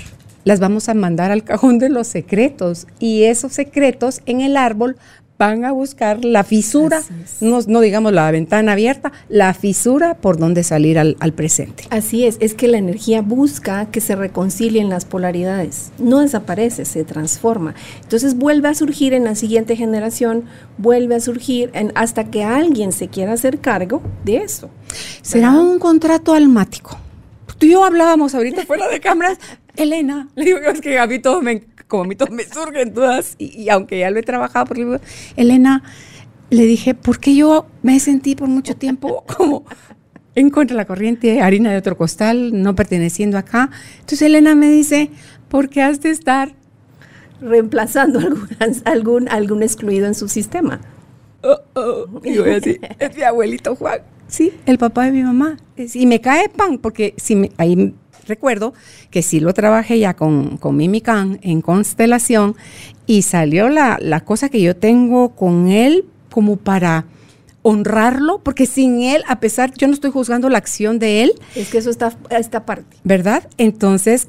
las 0.44 0.60
vamos 0.60 0.88
a 0.88 0.94
mandar 0.94 1.30
al 1.30 1.44
cajón 1.44 1.78
de 1.78 1.88
los 1.88 2.06
secretos 2.06 2.86
y 2.98 3.24
esos 3.24 3.52
secretos 3.52 4.20
en 4.26 4.40
el 4.40 4.56
árbol 4.56 4.96
van 5.40 5.64
a 5.64 5.72
buscar 5.72 6.22
la 6.22 6.44
fisura, 6.44 7.00
no, 7.40 7.60
no, 7.66 7.80
digamos 7.80 8.12
la 8.12 8.30
ventana 8.30 8.72
abierta, 8.72 9.10
la 9.30 9.54
fisura 9.54 10.12
por 10.12 10.36
donde 10.36 10.62
salir 10.62 10.98
al, 10.98 11.16
al, 11.18 11.32
presente. 11.32 11.84
Así 11.88 12.26
es, 12.26 12.36
es 12.40 12.52
que 12.52 12.68
la 12.68 12.76
energía 12.76 13.22
busca 13.22 13.86
que 13.86 14.02
se 14.02 14.16
reconcilien 14.16 14.90
las 14.90 15.06
polaridades, 15.06 15.92
no 15.98 16.18
desaparece, 16.18 16.84
se 16.84 17.04
transforma. 17.04 17.74
Entonces 18.02 18.36
vuelve 18.36 18.68
a 18.68 18.74
surgir 18.74 19.14
en 19.14 19.24
la 19.24 19.34
siguiente 19.34 19.76
generación, 19.76 20.44
vuelve 20.76 21.14
a 21.14 21.20
surgir 21.20 21.70
en, 21.72 21.90
hasta 21.94 22.24
que 22.24 22.44
alguien 22.44 22.92
se 22.92 23.08
quiera 23.08 23.32
hacer 23.32 23.60
cargo 23.60 24.02
de 24.26 24.36
eso. 24.42 24.68
Será 25.22 25.52
un 25.52 25.78
contrato 25.78 26.34
almático 26.34 26.98
tú 27.60 27.66
y 27.66 27.72
yo 27.72 27.84
hablábamos 27.84 28.34
ahorita 28.34 28.64
fuera 28.64 28.88
de 28.88 29.00
cámaras, 29.00 29.38
Elena, 29.76 30.28
le 30.34 30.46
digo, 30.46 30.58
es 30.58 30.80
que 30.80 30.98
a 30.98 31.06
mí 31.06 31.18
todo 31.18 31.42
me, 31.42 31.62
como 31.86 32.04
a 32.04 32.06
mí 32.06 32.16
todo 32.16 32.32
me 32.32 32.44
surgen 32.44 32.94
todas, 32.94 33.36
y, 33.38 33.68
aunque 33.68 33.98
ya 33.98 34.10
lo 34.10 34.18
he 34.18 34.22
trabajado, 34.22 34.64
porque 34.64 34.98
Elena, 35.36 35.84
le 36.48 36.64
dije, 36.64 36.94
¿por 36.94 37.20
qué 37.20 37.36
yo 37.36 37.66
me 37.82 38.00
sentí 38.00 38.34
por 38.34 38.48
mucho 38.48 38.74
tiempo 38.74 39.24
como 39.36 39.64
en 40.34 40.48
contra 40.48 40.74
de 40.74 40.78
la 40.78 40.86
corriente, 40.86 41.42
harina 41.42 41.70
de 41.70 41.76
otro 41.76 41.96
costal, 41.96 42.62
no 42.62 42.74
perteneciendo 42.74 43.36
acá. 43.36 43.70
Entonces 43.94 44.22
Elena 44.22 44.54
me 44.54 44.70
dice, 44.70 45.10
¿por 45.48 45.68
qué 45.68 45.82
has 45.82 46.00
de 46.00 46.10
estar 46.10 46.54
reemplazando 47.42 48.18
algún, 48.20 48.48
algún, 48.84 49.28
algún 49.28 49.62
excluido 49.62 50.06
en 50.06 50.14
su 50.14 50.28
sistema? 50.28 50.80
Oh, 51.42 51.60
oh. 51.74 52.06
Y 52.22 52.38
voy 52.38 52.50
así, 52.50 52.78
es 52.98 53.16
mi 53.16 53.22
abuelito 53.22 53.74
Juan. 53.76 54.00
Sí, 54.28 54.52
el 54.66 54.78
papá 54.78 55.06
de 55.06 55.12
mi 55.12 55.22
mamá. 55.22 55.56
Y 55.76 56.06
me 56.06 56.20
cae 56.20 56.48
pan, 56.48 56.78
porque 56.78 57.14
si 57.16 57.50
ahí 57.56 57.94
recuerdo 58.26 58.74
que 59.10 59.22
sí 59.22 59.40
lo 59.40 59.52
trabajé 59.54 59.98
ya 59.98 60.14
con, 60.14 60.56
con 60.56 60.76
Mimican 60.76 61.40
en 61.42 61.62
constelación 61.62 62.54
y 63.06 63.22
salió 63.22 63.68
la, 63.68 63.98
la 64.00 64.20
cosa 64.20 64.48
que 64.48 64.60
yo 64.60 64.76
tengo 64.76 65.30
con 65.34 65.68
él 65.68 66.04
como 66.30 66.56
para 66.56 67.06
honrarlo, 67.62 68.40
porque 68.42 68.66
sin 68.66 69.02
él, 69.02 69.22
a 69.26 69.40
pesar, 69.40 69.72
yo 69.74 69.86
no 69.86 69.94
estoy 69.94 70.10
juzgando 70.10 70.48
la 70.48 70.58
acción 70.58 70.98
de 70.98 71.22
él. 71.22 71.32
Es 71.54 71.68
que 71.68 71.78
eso 71.78 71.90
está 71.90 72.16
esta 72.30 72.64
parte. 72.64 72.96
¿Verdad? 73.04 73.48
Entonces, 73.58 74.28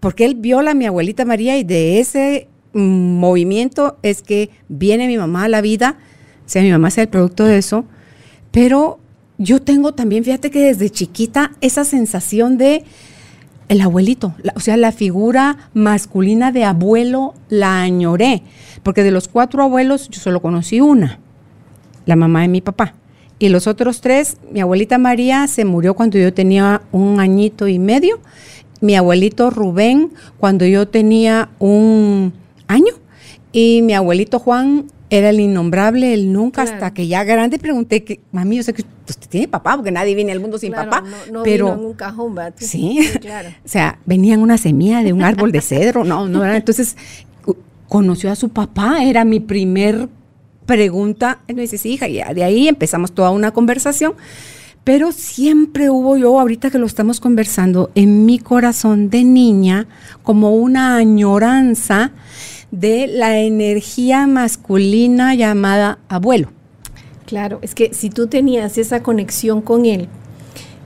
porque 0.00 0.24
él 0.24 0.34
viola 0.36 0.70
a 0.70 0.74
mi 0.74 0.86
abuelita 0.86 1.24
María 1.24 1.58
y 1.58 1.64
de 1.64 2.00
ese 2.00 2.48
movimiento 2.72 3.98
es 4.02 4.22
que 4.22 4.50
viene 4.68 5.06
mi 5.06 5.16
mamá 5.16 5.44
a 5.44 5.48
la 5.48 5.60
vida, 5.60 5.98
sea, 6.48 6.62
mi 6.62 6.70
mamá 6.70 6.90
sea 6.90 7.02
el 7.02 7.08
producto 7.08 7.44
de 7.44 7.58
eso, 7.58 7.84
pero 8.50 8.98
yo 9.38 9.60
tengo 9.60 9.92
también, 9.94 10.24
fíjate 10.24 10.50
que 10.50 10.60
desde 10.60 10.90
chiquita, 10.90 11.52
esa 11.60 11.84
sensación 11.84 12.58
de 12.58 12.84
el 13.68 13.80
abuelito, 13.80 14.34
o 14.54 14.60
sea, 14.60 14.76
la 14.76 14.92
figura 14.92 15.70
masculina 15.72 16.52
de 16.52 16.64
abuelo 16.64 17.34
la 17.48 17.80
añoré, 17.80 18.42
porque 18.82 19.02
de 19.02 19.10
los 19.10 19.28
cuatro 19.28 19.62
abuelos 19.62 20.08
yo 20.10 20.20
solo 20.20 20.40
conocí 20.42 20.80
una 20.80 21.18
la 22.06 22.16
mamá 22.16 22.42
de 22.42 22.48
mi 22.48 22.60
papá. 22.60 22.94
Y 23.38 23.48
los 23.48 23.66
otros 23.66 24.00
tres, 24.00 24.36
mi 24.52 24.60
abuelita 24.60 24.98
María 24.98 25.46
se 25.48 25.64
murió 25.64 25.94
cuando 25.94 26.18
yo 26.18 26.32
tenía 26.32 26.82
un 26.92 27.20
añito 27.20 27.66
y 27.66 27.78
medio, 27.78 28.20
mi 28.80 28.96
abuelito 28.96 29.50
Rubén 29.50 30.12
cuando 30.38 30.66
yo 30.66 30.86
tenía 30.86 31.48
un 31.58 32.32
año 32.68 32.94
y 33.52 33.82
mi 33.82 33.94
abuelito 33.94 34.38
Juan 34.38 34.86
era 35.18 35.30
el 35.30 35.40
innombrable, 35.40 36.12
el 36.12 36.32
nunca, 36.32 36.62
hasta 36.62 36.92
que 36.92 37.06
ya 37.06 37.22
grande 37.24 37.58
pregunté 37.58 38.02
que, 38.02 38.20
mami, 38.32 38.56
yo 38.56 38.62
sé 38.62 38.72
que 38.72 38.82
usted 39.08 39.28
tiene 39.28 39.48
papá, 39.48 39.76
porque 39.76 39.90
nadie 39.90 40.14
viene 40.14 40.32
al 40.32 40.40
mundo 40.40 40.58
sin 40.58 40.72
papá. 40.72 41.04
No, 41.30 41.42
pero 41.42 41.72
en 41.72 41.80
un 41.80 41.94
cajón, 41.94 42.34
Sí, 42.56 43.08
claro. 43.20 43.50
o 43.64 43.68
sea, 43.68 43.98
venía 44.06 44.34
en 44.34 44.40
una 44.40 44.58
semilla 44.58 45.02
de 45.02 45.12
un 45.12 45.22
árbol 45.22 45.52
de 45.52 45.60
cedro, 45.60 46.04
no, 46.04 46.28
no, 46.28 46.44
entonces 46.44 46.96
conoció 47.88 48.32
a 48.32 48.34
su 48.34 48.48
papá, 48.48 49.04
era 49.04 49.24
mi 49.24 49.40
primer 49.40 50.08
pregunta, 50.66 51.40
me 51.46 51.62
dice, 51.62 51.78
sí, 51.78 51.92
hija, 51.92 52.08
y 52.08 52.14
de 52.34 52.42
ahí 52.42 52.66
empezamos 52.66 53.12
toda 53.12 53.30
una 53.30 53.52
conversación. 53.52 54.14
Pero 54.82 55.12
siempre 55.12 55.88
hubo 55.88 56.18
yo, 56.18 56.38
ahorita 56.38 56.70
que 56.70 56.78
lo 56.78 56.86
estamos 56.86 57.18
conversando, 57.18 57.90
en 57.94 58.26
mi 58.26 58.38
corazón 58.38 59.08
de 59.08 59.24
niña, 59.24 59.86
como 60.22 60.54
una 60.54 60.96
añoranza 60.96 62.12
de 62.80 63.06
la 63.06 63.38
energía 63.38 64.26
masculina 64.26 65.34
llamada 65.34 66.00
abuelo. 66.08 66.50
Claro, 67.24 67.60
es 67.62 67.74
que 67.74 67.94
si 67.94 68.10
tú 68.10 68.26
tenías 68.26 68.78
esa 68.78 69.02
conexión 69.02 69.62
con 69.62 69.86
él, 69.86 70.08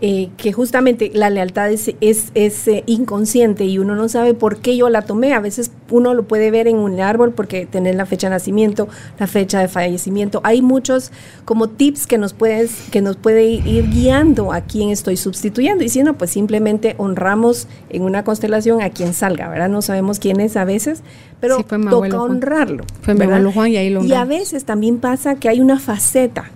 eh, 0.01 0.31
que 0.37 0.53
justamente 0.53 1.11
la 1.13 1.29
lealtad 1.29 1.73
es, 1.73 1.93
es, 2.01 2.69
eh, 2.69 2.85
inconsciente 2.87 3.65
y 3.65 3.79
uno 3.79 3.97
no 3.97 4.09
sabe 4.09 4.33
por 4.33 4.59
qué 4.59 4.77
yo 4.77 4.89
la 4.91 5.03
tomé. 5.03 5.33
A 5.33 5.41
veces 5.41 5.73
uno 5.91 6.15
lo 6.15 6.23
puede 6.23 6.53
ver 6.53 6.69
en 6.69 6.77
un 6.77 7.01
árbol 7.01 7.33
porque 7.33 7.67
tener 7.67 7.97
la 7.97 8.07
fecha 8.07 8.29
de 8.29 8.37
nacimiento, 8.37 8.87
la 9.19 9.27
fecha 9.27 9.59
de 9.59 9.67
fallecimiento. 9.67 10.41
Hay 10.45 10.63
muchos 10.63 11.11
como 11.45 11.69
tips 11.69 12.07
que 12.07 12.17
nos, 12.17 12.33
puedes, 12.33 12.89
que 12.93 13.03
nos 13.03 13.17
puede 13.17 13.45
ir 13.45 13.91
guiando 13.91 14.53
a 14.53 14.61
quién 14.61 14.91
estoy 14.91 15.17
sustituyendo. 15.17 15.83
Y 15.83 15.89
si 15.89 16.05
no, 16.05 16.15
pues 16.15 16.31
simplemente 16.31 16.95
honramos 16.99 17.67
en 17.91 18.03
una 18.03 18.23
constelación 18.23 18.81
a 18.83 18.91
quien 18.91 19.15
salga, 19.15 19.49
¿verdad? 19.49 19.69
No 19.69 19.83
sabemos 19.83 20.21
quién 20.21 20.39
es 20.39 20.57
a 20.57 20.65
veces, 20.65 21.03
pero 21.41 21.65
toca 21.65 22.23
honrarlo. 22.23 22.85
Fue 23.03 23.15
mi 23.15 23.25
abuelo 23.25 23.51
Juan 23.51 23.73
y 23.73 23.77
ahí 23.79 23.91
lo 23.91 24.05
Y 24.05 24.13
a 24.13 24.25
veces 24.25 24.65
también 24.65 24.99
pasa 24.99 25.35
que 25.35 25.49
hay 25.49 25.61
una 25.61 25.81
faceta 25.81 26.51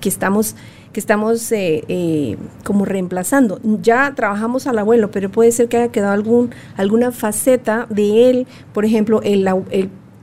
que 0.00 0.08
estamos 0.08 0.56
que 0.92 1.00
estamos 1.00 1.50
eh, 1.52 1.84
eh, 1.88 2.36
como 2.64 2.84
reemplazando. 2.84 3.60
Ya 3.80 4.12
trabajamos 4.14 4.66
al 4.66 4.78
abuelo, 4.78 5.10
pero 5.10 5.30
puede 5.30 5.52
ser 5.52 5.68
que 5.68 5.78
haya 5.78 5.92
quedado 5.92 6.12
algún, 6.12 6.50
alguna 6.76 7.12
faceta 7.12 7.86
de 7.88 8.30
él, 8.30 8.46
por 8.72 8.84
ejemplo, 8.84 9.20
el, 9.22 9.48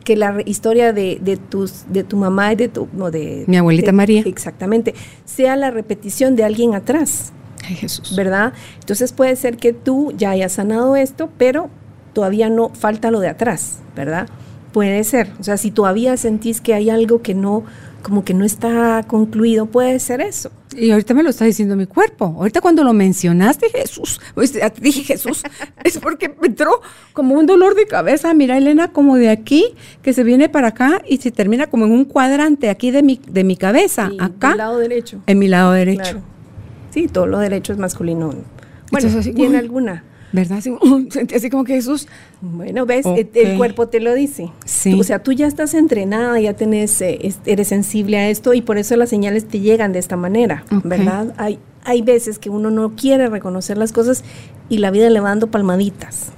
que 0.03 0.15
la 0.15 0.37
historia 0.45 0.93
de, 0.93 1.39
tus, 1.49 1.85
de 1.89 2.03
tu 2.03 2.17
mamá 2.17 2.53
y 2.53 2.55
de 2.55 2.67
tu... 2.67 2.87
No, 2.93 3.11
de, 3.11 3.45
Mi 3.47 3.57
abuelita 3.57 3.91
María. 3.91 4.23
Exactamente. 4.25 4.93
Sea 5.25 5.55
la 5.55 5.71
repetición 5.71 6.35
de 6.35 6.43
alguien 6.43 6.75
atrás. 6.75 7.33
Ay, 7.67 7.75
Jesús. 7.75 8.15
¿Verdad? 8.15 8.53
Entonces 8.79 9.11
puede 9.11 9.35
ser 9.35 9.57
que 9.57 9.73
tú 9.73 10.13
ya 10.15 10.31
hayas 10.31 10.53
sanado 10.53 10.95
esto, 10.95 11.29
pero 11.37 11.69
todavía 12.13 12.49
no 12.49 12.69
falta 12.69 13.11
lo 13.11 13.19
de 13.19 13.27
atrás, 13.27 13.79
¿verdad? 13.95 14.27
Puede 14.71 15.03
ser. 15.03 15.31
O 15.39 15.43
sea, 15.43 15.57
si 15.57 15.71
todavía 15.71 16.15
sentís 16.15 16.61
que 16.61 16.73
hay 16.73 16.89
algo 16.89 17.21
que 17.21 17.33
no 17.33 17.63
como 18.01 18.23
que 18.23 18.33
no 18.33 18.45
está 18.45 19.03
concluido, 19.07 19.65
puede 19.65 19.99
ser 19.99 20.21
eso. 20.21 20.51
Y 20.75 20.91
ahorita 20.91 21.13
me 21.13 21.23
lo 21.23 21.29
está 21.29 21.45
diciendo 21.45 21.75
mi 21.75 21.85
cuerpo. 21.85 22.25
Ahorita 22.37 22.61
cuando 22.61 22.83
lo 22.83 22.93
mencionaste, 22.93 23.69
Jesús, 23.69 24.21
pues, 24.35 24.57
dije 24.79 25.03
Jesús, 25.03 25.43
es 25.83 25.97
porque 25.97 26.29
me 26.29 26.47
entró 26.47 26.81
como 27.13 27.35
un 27.35 27.45
dolor 27.45 27.75
de 27.75 27.85
cabeza. 27.87 28.33
Mira, 28.33 28.57
Elena, 28.57 28.91
como 28.91 29.15
de 29.15 29.29
aquí, 29.29 29.73
que 30.01 30.13
se 30.13 30.23
viene 30.23 30.49
para 30.49 30.69
acá 30.69 31.01
y 31.07 31.17
se 31.17 31.31
termina 31.31 31.67
como 31.67 31.85
en 31.85 31.91
un 31.91 32.05
cuadrante 32.05 32.69
aquí 32.69 32.91
de 32.91 33.03
mi, 33.03 33.19
de 33.27 33.43
mi 33.43 33.57
cabeza. 33.57 34.11
acá. 34.19 34.49
En 34.49 34.53
mi 34.53 34.57
lado 34.57 34.77
derecho. 34.77 35.21
En 35.25 35.39
mi 35.39 35.47
lado 35.47 35.71
derecho. 35.71 36.21
Sí, 36.91 37.07
todo 37.07 37.27
lo 37.27 37.39
derecho 37.39 37.73
es 37.73 37.79
masculino. 37.79 38.33
Bueno, 38.91 39.21
¿tiene 39.21 39.57
alguna? 39.57 40.03
¿Verdad? 40.31 40.61
sentí 41.09 41.35
así 41.35 41.49
como 41.49 41.63
que 41.63 41.73
Jesús. 41.73 42.07
Bueno, 42.41 42.85
ves, 42.85 43.05
el, 43.05 43.57
cuerpo 43.57 43.87
te 43.87 43.99
lo 43.99 44.13
dice. 44.13 44.51
Sí. 44.65 44.99
o 44.99 45.03
sea, 45.03 45.19
tú 45.19 45.31
ya 45.31 45.47
estás 45.47 45.73
entrenada, 45.73 46.39
ya 46.39 46.53
tenés, 46.53 47.01
eh, 47.01 47.33
eres 47.45 47.67
sensible 47.67 48.17
a 48.17 48.29
esto 48.29 48.53
y 48.53 48.61
por 48.61 48.77
eso 48.77 48.95
las 48.95 49.09
señales 49.09 49.47
te 49.47 49.59
llegan 49.59 49.91
de 49.93 49.99
esta 49.99 50.17
manera, 50.17 50.63
¿verdad? 50.83 51.33
Hay, 51.37 51.59
hay 51.83 52.01
veces 52.01 52.39
que 52.39 52.49
uno 52.49 52.69
no 52.71 52.95
quiere 52.95 53.27
reconocer 53.27 53.77
las 53.77 53.91
cosas 53.91 54.23
y 54.69 54.77
la 54.77 54.91
vida 54.91 55.09
le 55.09 55.19
va 55.19 55.29
dando 55.29 55.47
palmaditas. 55.47 56.31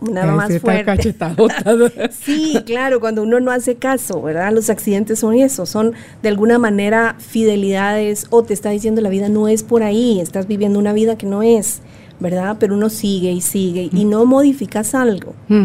Nada 0.00 0.32
más 0.32 0.58
fuerte. 0.58 1.14
sí, 2.10 2.58
claro, 2.66 3.00
cuando 3.00 3.22
uno 3.22 3.40
no 3.40 3.50
hace 3.50 3.76
caso, 3.76 4.20
¿verdad? 4.20 4.52
Los 4.52 4.70
accidentes 4.70 5.18
son 5.18 5.34
eso, 5.34 5.66
son 5.66 5.94
de 6.22 6.28
alguna 6.28 6.58
manera 6.58 7.16
fidelidades 7.18 8.26
o 8.30 8.42
te 8.42 8.54
está 8.54 8.70
diciendo 8.70 9.00
la 9.00 9.08
vida 9.08 9.28
no 9.28 9.48
es 9.48 9.62
por 9.62 9.82
ahí, 9.82 10.20
estás 10.20 10.46
viviendo 10.46 10.78
una 10.78 10.92
vida 10.92 11.16
que 11.16 11.26
no 11.26 11.42
es. 11.42 11.80
¿Verdad? 12.24 12.56
Pero 12.58 12.74
uno 12.74 12.88
sigue 12.88 13.30
y 13.30 13.42
sigue 13.42 13.90
y 13.92 14.06
mm. 14.06 14.08
no 14.08 14.24
modificas 14.24 14.94
algo. 14.94 15.34
Mm. 15.48 15.64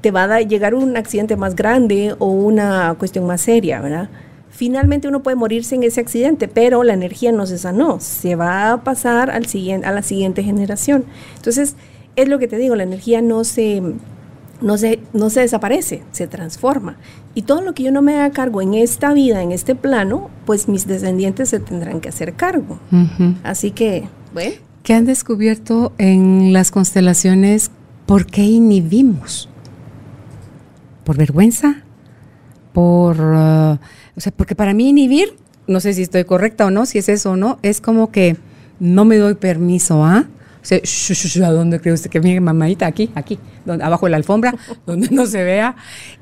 Te 0.00 0.10
va 0.10 0.24
a 0.24 0.40
llegar 0.40 0.74
un 0.74 0.96
accidente 0.96 1.36
más 1.36 1.54
grande 1.54 2.14
o 2.18 2.28
una 2.28 2.94
cuestión 2.98 3.26
más 3.26 3.42
seria, 3.42 3.82
¿verdad? 3.82 4.08
Finalmente 4.48 5.06
uno 5.06 5.22
puede 5.22 5.36
morirse 5.36 5.74
en 5.74 5.82
ese 5.82 6.00
accidente, 6.00 6.48
pero 6.48 6.82
la 6.82 6.94
energía 6.94 7.30
no 7.30 7.44
se 7.44 7.58
sanó, 7.58 8.00
se 8.00 8.36
va 8.36 8.72
a 8.72 8.82
pasar 8.82 9.30
al 9.30 9.44
siguiente, 9.44 9.86
a 9.86 9.92
la 9.92 10.02
siguiente 10.02 10.42
generación. 10.42 11.04
Entonces, 11.36 11.76
es 12.16 12.26
lo 12.26 12.38
que 12.38 12.48
te 12.48 12.56
digo, 12.56 12.74
la 12.74 12.84
energía 12.84 13.20
no 13.20 13.44
se, 13.44 13.82
no 14.62 14.78
se, 14.78 15.00
no 15.12 15.28
se 15.28 15.40
desaparece, 15.40 16.02
se 16.12 16.26
transforma. 16.26 16.96
Y 17.34 17.42
todo 17.42 17.60
lo 17.60 17.74
que 17.74 17.82
yo 17.82 17.92
no 17.92 18.00
me 18.00 18.14
haga 18.14 18.30
cargo 18.30 18.62
en 18.62 18.72
esta 18.72 19.12
vida, 19.12 19.42
en 19.42 19.52
este 19.52 19.74
plano, 19.74 20.30
pues 20.46 20.68
mis 20.68 20.86
descendientes 20.86 21.50
se 21.50 21.60
tendrán 21.60 22.00
que 22.00 22.08
hacer 22.08 22.32
cargo. 22.32 22.78
Así 23.44 23.72
que, 23.72 24.08
bueno. 24.32 24.69
¿Qué 24.82 24.94
han 24.94 25.04
descubierto 25.04 25.92
en 25.98 26.52
las 26.52 26.70
constelaciones? 26.70 27.70
¿Por 28.06 28.26
qué 28.26 28.42
inhibimos? 28.42 29.48
¿Por 31.04 31.16
vergüenza? 31.16 31.82
¿Por.? 32.72 33.20
Uh, 33.20 33.78
o 34.16 34.20
sea, 34.20 34.32
porque 34.32 34.54
para 34.54 34.72
mí 34.72 34.88
inhibir, 34.88 35.36
no 35.66 35.80
sé 35.80 35.92
si 35.92 36.02
estoy 36.02 36.24
correcta 36.24 36.66
o 36.66 36.70
no, 36.70 36.86
si 36.86 36.98
es 36.98 37.08
eso 37.08 37.32
o 37.32 37.36
no, 37.36 37.58
es 37.62 37.80
como 37.80 38.10
que 38.10 38.36
no 38.78 39.04
me 39.04 39.16
doy 39.16 39.34
permiso 39.34 40.04
a. 40.04 40.26
O 40.62 40.64
sea, 40.64 40.78
¿a 41.46 41.50
dónde 41.52 41.80
cree 41.80 41.94
usted 41.94 42.10
que 42.10 42.20
mi 42.20 42.38
mamadita? 42.40 42.86
Aquí, 42.86 43.10
aquí, 43.14 43.38
donde, 43.64 43.84
abajo 43.84 44.06
de 44.06 44.10
la 44.10 44.16
alfombra, 44.16 44.54
donde 44.86 45.08
no 45.10 45.26
se 45.26 45.44
vea, 45.44 45.76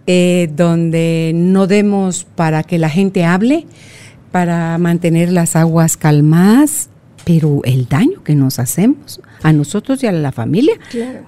eh, 0.07 0.51
donde 0.55 1.33
no 1.35 1.67
demos 1.67 2.25
para 2.25 2.63
que 2.63 2.79
la 2.79 2.89
gente 2.89 3.25
hable, 3.25 3.67
para 4.31 4.79
mantener 4.79 5.33
las 5.33 5.57
aguas 5.57 5.97
calmadas, 5.97 6.91
pero 7.25 7.61
el 7.65 7.89
daño 7.89 8.23
que 8.25 8.35
nos 8.35 8.59
hacemos 8.59 9.21
a 9.43 9.53
nosotros 9.53 10.03
y 10.03 10.07
a 10.07 10.13
la 10.13 10.33
familia, 10.33 10.75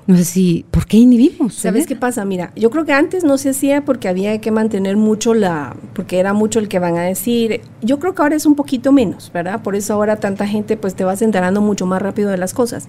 no 0.07 0.17
sé 0.17 0.25
si, 0.25 0.65
¿por 0.71 0.87
qué 0.87 0.97
inhibimos? 0.97 1.55
¿Sabes 1.55 1.87
qué 1.87 1.97
pasa? 1.97 2.25
Mira, 2.25 2.53
yo 2.57 2.71
creo 2.71 2.85
que 2.85 2.93
antes 2.93 3.25
no 3.25 3.39
se 3.39 3.51
hacía 3.51 3.85
porque 3.85 4.09
había 4.09 4.41
que 4.41 4.51
mantener 4.51 4.97
mucho 4.97 5.35
la, 5.35 5.77
porque 5.95 6.19
era 6.19 6.33
mucho 6.33 6.59
el 6.59 6.69
que 6.69 6.79
van 6.79 6.97
a 6.97 7.03
decir, 7.03 7.61
yo 7.83 7.99
creo 7.99 8.15
que 8.15 8.23
ahora 8.23 8.37
es 8.37 8.47
un 8.47 8.55
poquito 8.55 8.93
menos, 8.93 9.31
¿verdad? 9.33 9.63
Por 9.63 9.77
eso 9.77 9.95
ahora 9.95 10.17
tanta 10.17 10.47
gente 10.47 10.77
pues 10.77 10.95
te 10.95 11.05
vas 11.05 11.23
enterando 11.23 11.61
mucho 11.61 11.87
más 11.87 12.01
rápido 12.01 12.31
de 12.31 12.39
las 12.39 12.55
cosas, 12.55 12.89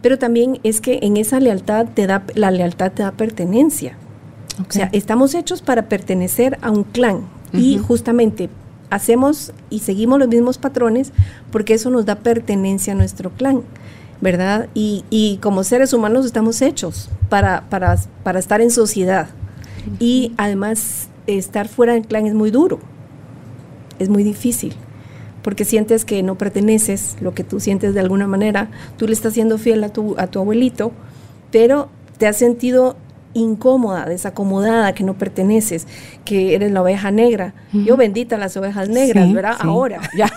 pero 0.00 0.18
también 0.18 0.60
es 0.62 0.80
que 0.80 1.00
en 1.02 1.16
esa 1.16 1.40
lealtad 1.40 1.86
te 1.92 2.06
da, 2.06 2.24
la 2.34 2.50
lealtad 2.50 2.92
te 2.92 3.02
da 3.02 3.12
pertenencia. 3.12 3.96
O 4.60 4.70
sea, 4.70 4.90
estamos 4.92 5.34
hechos 5.34 5.62
para 5.62 5.88
pertenecer 5.88 6.58
a 6.62 6.70
un 6.70 6.84
clan 6.84 7.22
y 7.52 7.78
justamente 7.78 8.48
hacemos 8.92 9.52
y 9.70 9.80
seguimos 9.80 10.18
los 10.18 10.28
mismos 10.28 10.58
patrones 10.58 11.12
porque 11.50 11.74
eso 11.74 11.90
nos 11.90 12.04
da 12.04 12.16
pertenencia 12.16 12.92
a 12.92 12.96
nuestro 12.96 13.30
clan. 13.30 13.62
¿verdad? 14.20 14.68
Y, 14.72 15.40
como 15.42 15.64
seres 15.64 15.92
humanos 15.92 16.24
estamos 16.24 16.62
hechos 16.62 17.10
para, 17.28 17.68
para, 17.68 17.96
para 18.22 18.38
estar 18.38 18.60
en 18.60 18.70
sociedad. 18.70 19.28
Y 19.98 20.32
además 20.36 21.08
estar 21.26 21.66
fuera 21.66 21.94
del 21.94 22.06
clan 22.06 22.26
es 22.26 22.34
muy 22.34 22.52
duro, 22.52 22.78
es 23.98 24.08
muy 24.08 24.22
difícil, 24.22 24.74
porque 25.42 25.64
sientes 25.64 26.04
que 26.04 26.22
no 26.22 26.38
perteneces, 26.38 27.16
lo 27.20 27.34
que 27.34 27.42
tú 27.42 27.58
sientes 27.58 27.94
de 27.94 28.00
alguna 28.00 28.28
manera, 28.28 28.70
tú 28.96 29.08
le 29.08 29.12
estás 29.12 29.34
siendo 29.34 29.58
fiel 29.58 29.82
a 29.82 29.88
tu, 29.88 30.14
a 30.18 30.28
tu 30.28 30.38
abuelito, 30.38 30.92
pero 31.50 31.88
te 32.18 32.28
has 32.28 32.36
sentido 32.36 32.96
incómoda, 33.34 34.06
desacomodada, 34.06 34.94
que 34.94 35.04
no 35.04 35.14
perteneces, 35.14 35.86
que 36.24 36.54
eres 36.54 36.72
la 36.72 36.82
oveja 36.82 37.10
negra. 37.10 37.54
Yo 37.72 37.96
bendita 37.96 38.36
las 38.36 38.56
ovejas 38.56 38.88
negras, 38.88 39.32
¿verdad? 39.32 39.56
Ahora. 39.60 40.00
Ya, 40.14 40.30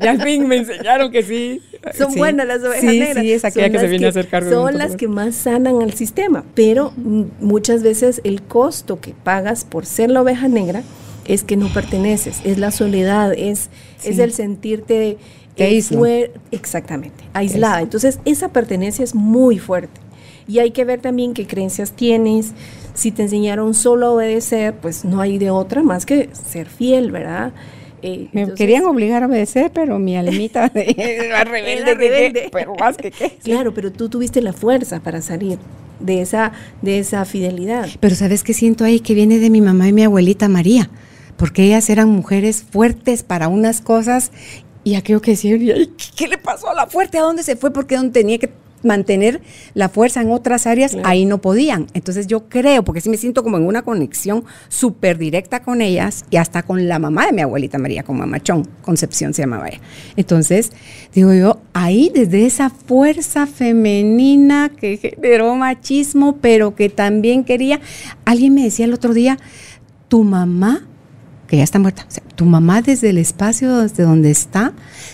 ya 0.00 0.12
al 0.12 0.22
fin 0.22 0.48
me 0.48 0.56
enseñaron 0.56 1.10
que 1.10 1.22
sí. 1.22 1.60
Son 1.96 2.14
buenas 2.14 2.46
las 2.46 2.62
ovejas 2.62 2.84
negras. 2.84 3.22
Sí, 3.22 3.32
es 3.32 3.44
aquella 3.44 3.70
que 3.70 3.78
se 3.78 3.88
viene 3.88 4.06
a 4.06 4.08
hacer 4.08 4.28
cargo. 4.28 4.50
Son 4.50 4.78
las 4.78 4.96
que 4.96 5.06
más 5.06 5.34
sanan 5.34 5.82
al 5.82 5.92
sistema, 5.92 6.44
pero 6.54 6.92
muchas 6.96 7.82
veces 7.82 8.22
el 8.24 8.42
costo 8.42 9.00
que 9.00 9.12
pagas 9.12 9.64
por 9.64 9.84
ser 9.84 10.10
la 10.10 10.22
oveja 10.22 10.48
negra 10.48 10.82
es 11.26 11.44
que 11.44 11.56
no 11.56 11.68
perteneces, 11.68 12.40
es 12.44 12.58
la 12.58 12.70
soledad, 12.70 13.32
es, 13.32 13.70
es 14.04 14.18
el 14.18 14.32
sentirte... 14.32 15.18
Eh, 15.58 16.32
exactamente, 16.50 17.24
aislada. 17.34 17.82
Entonces, 17.82 18.20
esa 18.24 18.48
pertenencia 18.48 19.04
es 19.04 19.14
muy 19.14 19.58
fuerte. 19.58 20.00
Y 20.52 20.58
hay 20.58 20.72
que 20.72 20.84
ver 20.84 21.00
también 21.00 21.32
qué 21.32 21.46
creencias 21.46 21.92
tienes. 21.92 22.52
Si 22.92 23.10
te 23.10 23.22
enseñaron 23.22 23.72
solo 23.72 24.04
a 24.04 24.10
obedecer, 24.10 24.74
pues 24.74 25.02
no 25.02 25.22
hay 25.22 25.38
de 25.38 25.48
otra 25.48 25.82
más 25.82 26.04
que 26.04 26.28
ser 26.34 26.68
fiel, 26.68 27.10
¿verdad? 27.10 27.54
Eh, 28.02 28.28
me 28.32 28.52
querían 28.52 28.84
obligar 28.84 29.22
a 29.22 29.28
obedecer, 29.28 29.70
pero 29.72 29.98
mi 29.98 30.14
almita 30.14 30.70
era 30.74 31.44
rebelde, 31.44 31.94
rebelde. 31.94 32.48
pero 32.52 32.74
más 32.74 32.98
que 32.98 33.10
qué. 33.10 33.30
Claro, 33.42 33.72
pero 33.72 33.92
tú 33.92 34.10
tuviste 34.10 34.42
la 34.42 34.52
fuerza 34.52 35.00
para 35.00 35.22
salir 35.22 35.58
de 36.00 36.20
esa, 36.20 36.52
de 36.82 36.98
esa 36.98 37.24
fidelidad. 37.24 37.88
Pero 37.98 38.14
¿sabes 38.14 38.42
qué 38.42 38.52
siento 38.52 38.84
ahí? 38.84 39.00
Que 39.00 39.14
viene 39.14 39.38
de 39.38 39.48
mi 39.48 39.62
mamá 39.62 39.88
y 39.88 39.94
mi 39.94 40.02
abuelita 40.02 40.50
María, 40.50 40.90
porque 41.38 41.64
ellas 41.64 41.88
eran 41.88 42.10
mujeres 42.10 42.62
fuertes 42.62 43.22
para 43.22 43.48
unas 43.48 43.80
cosas 43.80 44.32
y 44.84 44.96
aquello 44.96 45.22
que 45.22 45.30
decían, 45.30 45.60
¿qué 46.14 46.28
le 46.28 46.36
pasó 46.36 46.68
a 46.68 46.74
la 46.74 46.86
fuerte? 46.88 47.16
¿A 47.16 47.22
dónde 47.22 47.42
se 47.42 47.56
fue? 47.56 47.72
Porque 47.72 47.96
dónde 47.96 48.12
tenía 48.12 48.36
que 48.36 48.50
mantener 48.82 49.40
la 49.74 49.88
fuerza 49.88 50.20
en 50.20 50.30
otras 50.30 50.66
áreas, 50.66 50.96
ahí 51.04 51.24
no 51.24 51.38
podían. 51.38 51.86
Entonces 51.94 52.26
yo 52.26 52.48
creo, 52.48 52.84
porque 52.84 53.00
sí 53.00 53.08
me 53.08 53.16
siento 53.16 53.42
como 53.42 53.56
en 53.56 53.66
una 53.66 53.82
conexión 53.82 54.44
súper 54.68 55.18
directa 55.18 55.62
con 55.62 55.80
ellas 55.80 56.24
y 56.30 56.36
hasta 56.36 56.62
con 56.62 56.88
la 56.88 56.98
mamá 56.98 57.26
de 57.26 57.32
mi 57.32 57.42
abuelita 57.42 57.78
María, 57.78 58.02
con 58.02 58.18
Mamachón, 58.18 58.68
Concepción 58.82 59.34
se 59.34 59.42
llamaba 59.42 59.68
ella. 59.68 59.80
Entonces, 60.16 60.72
digo 61.14 61.32
yo, 61.32 61.60
ahí 61.72 62.10
desde 62.14 62.46
esa 62.46 62.70
fuerza 62.70 63.46
femenina 63.46 64.70
que 64.70 64.96
generó 64.96 65.54
machismo, 65.54 66.36
pero 66.36 66.74
que 66.74 66.88
también 66.88 67.44
quería, 67.44 67.80
alguien 68.24 68.54
me 68.54 68.64
decía 68.64 68.84
el 68.84 68.94
otro 68.94 69.14
día, 69.14 69.38
tu 70.08 70.24
mamá 70.24 70.86
que 71.52 71.58
ya 71.58 71.64
está 71.64 71.78
muerta. 71.78 72.06
tu 72.34 72.46
mamá 72.46 72.80
desde 72.80 73.10
el 73.10 73.18
espacio 73.18 73.80
desde 73.80 74.04
donde 74.04 74.30
está 74.30 74.72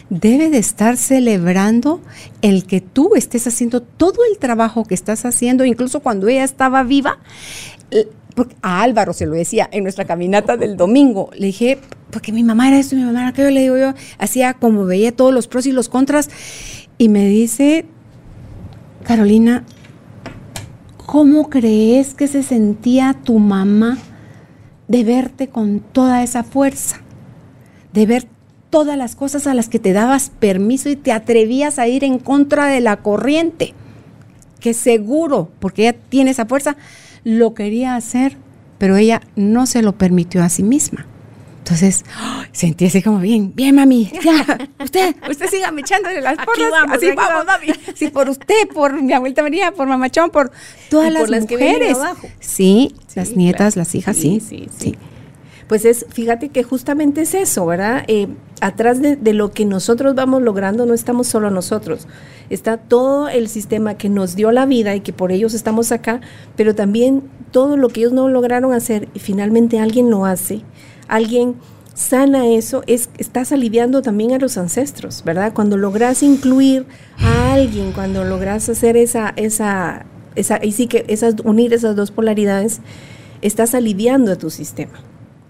debe 0.09 0.51
de 0.51 0.59
estar 0.59 0.97
celebrando 0.97 2.01
el 2.43 2.65
que 2.65 2.81
tú 2.81 3.17
estés 3.17 3.49
haciendo 3.49 3.83
todo 3.83 4.19
el 4.31 4.39
trabajo 4.39 4.85
que 4.85 4.95
estás 4.95 5.25
haciendo, 5.25 5.65
incluso 5.65 5.99
cuando 5.99 6.29
ella 6.29 6.45
estaba 6.45 6.85
viva. 6.85 7.19
a 8.63 8.83
Álvaro 8.83 9.15
se 9.15 9.27
lo 9.27 9.33
decía 9.33 9.69
en 9.73 9.83
nuestra 9.83 10.05
caminata 10.05 10.57
del 10.57 10.77
domingo. 10.77 11.31
Le 11.37 11.47
dije, 11.47 11.81
porque 12.13 12.31
mi 12.31 12.45
mamá 12.45 12.69
era 12.69 12.79
esto, 12.79 12.95
mi 12.95 13.03
mamá 13.03 13.19
era 13.19 13.29
aquello, 13.31 13.51
le 13.51 13.63
digo 13.63 13.77
yo, 13.77 13.95
hacía 14.19 14.55
como 14.55 14.85
veía 14.85 15.11
todos 15.11 15.35
los 15.35 15.49
pros 15.49 15.67
y 15.67 15.73
los 15.73 15.89
contras. 15.89 16.31
Y 16.99 17.09
me 17.09 17.27
dice, 17.27 17.85
Carolina, 19.03 19.65
¿cómo 21.05 21.51
crees 21.51 22.15
que 22.15 22.29
se 22.29 22.45
sentía 22.45 23.13
tu 23.25 23.41
mamá 23.41 23.99
de 24.89 25.05
verte 25.05 25.49
con 25.49 25.81
toda 25.81 26.23
esa 26.23 26.43
fuerza, 26.43 27.01
de 27.93 28.07
ver 28.07 28.27
todas 28.71 28.99
las 28.99 29.17
cosas 29.17 29.47
a 29.47 29.55
las 29.55 29.69
que 29.69 29.79
te 29.79 29.93
dabas 29.93 30.31
permiso 30.31 30.89
y 30.89 30.97
te 30.97 31.13
atrevías 31.13 31.79
a 31.79 31.87
ir 31.89 32.05
en 32.05 32.19
contra 32.19 32.67
de 32.67 32.81
la 32.81 32.97
corriente, 32.97 33.75
que 34.61 34.75
seguro, 34.75 35.51
porque 35.61 35.83
ella 35.89 35.99
tiene 36.09 36.33
esa 36.33 36.47
fuerza, 36.47 36.77
lo 37.25 37.55
quería 37.55 37.97
hacer, 37.97 38.37
pero 38.79 38.97
ella 38.97 39.21
no 39.37 39.67
se 39.67 39.83
lo 39.83 39.97
permitió 39.97 40.43
a 40.43 40.49
sí 40.49 40.63
misma. 40.63 41.07
Entonces, 41.69 42.03
sentí 42.51 42.87
así 42.87 43.03
como 43.03 43.19
bien, 43.19 43.53
bien 43.55 43.75
mami, 43.75 44.11
ya, 44.25 44.59
usted, 44.83 45.15
usted 45.29 45.49
siga 45.51 45.71
echándole 45.77 46.23
las 46.23 46.37
porras, 46.39 46.73
así 46.89 47.11
vamos, 47.13 47.45
mami. 47.45 47.67
Sí, 47.95 48.09
por 48.09 48.31
usted, 48.31 48.69
por 48.73 49.03
mi 49.03 49.13
abuelita 49.13 49.43
María, 49.43 49.71
por 49.73 49.87
mamachón, 49.87 50.31
por 50.31 50.51
todas 50.89 51.13
las, 51.13 51.29
mujeres. 51.29 51.99
Sí, 52.41 52.95
las 53.15 53.37
nietas, 53.37 53.77
las 53.77 53.95
hijas, 53.95 54.17
sí, 54.17 54.41
sí, 54.41 54.71
sí. 54.79 54.97
Pues 55.67 55.85
es, 55.85 56.07
fíjate 56.09 56.49
que 56.49 56.63
justamente 56.63 57.21
es 57.21 57.35
eso, 57.35 57.67
¿verdad? 57.67 58.03
Eh, 58.09 58.29
atrás 58.63 59.03
de, 59.03 59.17
de, 59.17 59.35
lo 59.35 59.51
que 59.51 59.67
nosotros 59.67 60.15
vamos 60.15 60.41
logrando 60.41 60.87
no 60.87 60.95
estamos 60.95 61.27
solo 61.27 61.51
nosotros, 61.51 62.09
está 62.49 62.79
todo 62.79 63.29
el 63.29 63.47
sistema 63.51 63.99
que 63.99 64.09
nos 64.09 64.37
dio 64.37 64.53
la 64.53 64.65
vida 64.65 64.95
y 64.95 65.01
que 65.01 65.13
por 65.13 65.33
ellos 65.33 65.53
estamos 65.53 65.93
acá, 65.93 66.23
pero 66.57 66.75
también 66.75 67.25
todo 67.51 67.77
lo 67.77 67.91
que 67.91 68.01
ellos 68.01 68.13
no 68.13 68.31
lograron 68.31 68.73
hacer 68.73 69.11
y 69.13 69.19
finalmente 69.19 69.79
alguien 69.79 70.09
lo 70.09 70.25
hace 70.25 70.63
alguien 71.09 71.57
sana 71.99 72.47
eso, 72.47 72.85
es, 72.87 73.11
estás 73.19 73.51
aliviando 73.51 74.03
también 74.03 74.33
a 74.33 74.39
los 74.39 74.57
ancestros, 74.57 75.25
¿verdad? 75.25 75.53
Cuando 75.53 75.77
logras 75.77 76.23
incluir 76.23 76.87
a 77.19 77.55
alguien, 77.55 77.91
cuando 77.91 78.25
logras 78.25 78.69
hacer 78.69 78.97
esa, 78.97 79.33
esa, 79.35 80.07
esa, 80.37 80.65
y 80.65 80.71
sí 80.71 80.87
que 80.87 81.05
esas, 81.09 81.35
unir 81.43 81.75
esas 81.75 81.97
dos 81.97 82.13
polaridades, 82.13 82.81
estás 83.43 83.75
aliviando 83.75 84.31
a 84.33 84.37
tu 84.37 84.49
sistema. 84.49 85.01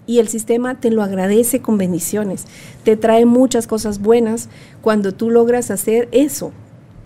Y 0.06 0.20
el 0.20 0.28
sistema 0.28 0.80
te 0.80 0.90
lo 0.90 1.02
agradece 1.02 1.60
con 1.60 1.76
bendiciones, 1.76 2.46
te 2.82 2.96
trae 2.96 3.26
muchas 3.26 3.66
cosas 3.66 4.00
buenas 4.00 4.48
cuando 4.80 5.12
tú 5.12 5.28
logras 5.28 5.70
hacer 5.70 6.08
eso. 6.12 6.52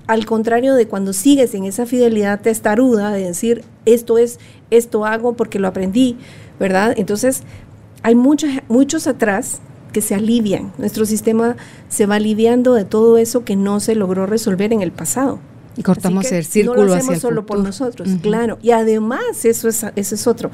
Al 0.06 0.24
contrario 0.24 0.76
de 0.76 0.86
cuando 0.86 1.12
sigues 1.12 1.54
en 1.54 1.64
esa 1.64 1.84
fidelidad 1.84 2.40
testaruda 2.40 3.10
de 3.10 3.26
decir, 3.26 3.64
esto 3.86 4.18
es, 4.18 4.38
esto 4.70 5.04
hago 5.04 5.32
porque 5.32 5.58
lo 5.58 5.66
aprendí, 5.66 6.16
¿verdad? 6.60 6.94
Entonces, 6.96 7.42
hay 8.02 8.14
muchos, 8.14 8.50
muchos 8.68 9.06
atrás 9.06 9.60
que 9.92 10.00
se 10.00 10.14
alivian. 10.14 10.72
Nuestro 10.78 11.06
sistema 11.06 11.56
se 11.88 12.06
va 12.06 12.16
aliviando 12.16 12.74
de 12.74 12.84
todo 12.84 13.18
eso 13.18 13.44
que 13.44 13.56
no 13.56 13.80
se 13.80 13.94
logró 13.94 14.26
resolver 14.26 14.72
en 14.72 14.82
el 14.82 14.92
pasado. 14.92 15.38
Y 15.76 15.82
cortamos 15.82 16.30
el 16.32 16.44
círculo. 16.44 16.82
No 16.82 16.88
lo 16.88 16.94
hacemos 16.94 17.20
solo 17.20 17.46
por 17.46 17.58
nosotros, 17.58 18.08
claro. 18.20 18.58
Y 18.62 18.72
además, 18.72 19.44
eso 19.44 19.68
es, 19.68 19.84
eso 19.96 20.14
es 20.14 20.26
otro. 20.26 20.50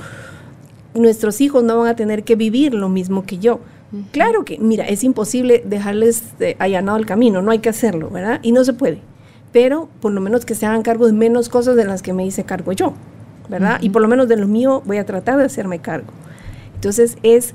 Nuestros 0.94 1.40
hijos 1.40 1.64
no 1.64 1.78
van 1.78 1.88
a 1.88 1.96
tener 1.96 2.24
que 2.24 2.36
vivir 2.36 2.74
lo 2.74 2.88
mismo 2.88 3.24
que 3.24 3.38
yo. 3.38 3.60
Claro 4.12 4.44
que, 4.44 4.58
mira, 4.58 4.84
es 4.86 5.02
imposible 5.02 5.62
dejarles 5.64 6.22
eh, 6.40 6.56
allanado 6.58 6.98
el 6.98 7.06
camino, 7.06 7.40
no 7.40 7.50
hay 7.50 7.60
que 7.60 7.70
hacerlo, 7.70 8.10
¿verdad? 8.10 8.38
Y 8.42 8.52
no 8.52 8.62
se 8.64 8.74
puede. 8.74 9.00
Pero 9.50 9.88
por 10.00 10.12
lo 10.12 10.20
menos 10.20 10.44
que 10.44 10.54
se 10.54 10.66
hagan 10.66 10.82
cargo 10.82 11.06
de 11.06 11.14
menos 11.14 11.48
cosas 11.48 11.74
de 11.74 11.86
las 11.86 12.02
que 12.02 12.12
me 12.12 12.26
hice 12.26 12.44
cargo 12.44 12.72
yo, 12.72 12.92
¿verdad? 13.48 13.78
Y 13.80 13.88
por 13.88 14.02
lo 14.02 14.08
menos 14.08 14.28
de 14.28 14.36
lo 14.36 14.46
mío 14.46 14.82
voy 14.84 14.98
a 14.98 15.06
tratar 15.06 15.38
de 15.38 15.44
hacerme 15.44 15.78
cargo. 15.78 16.12
Entonces 16.78 17.18
es, 17.24 17.54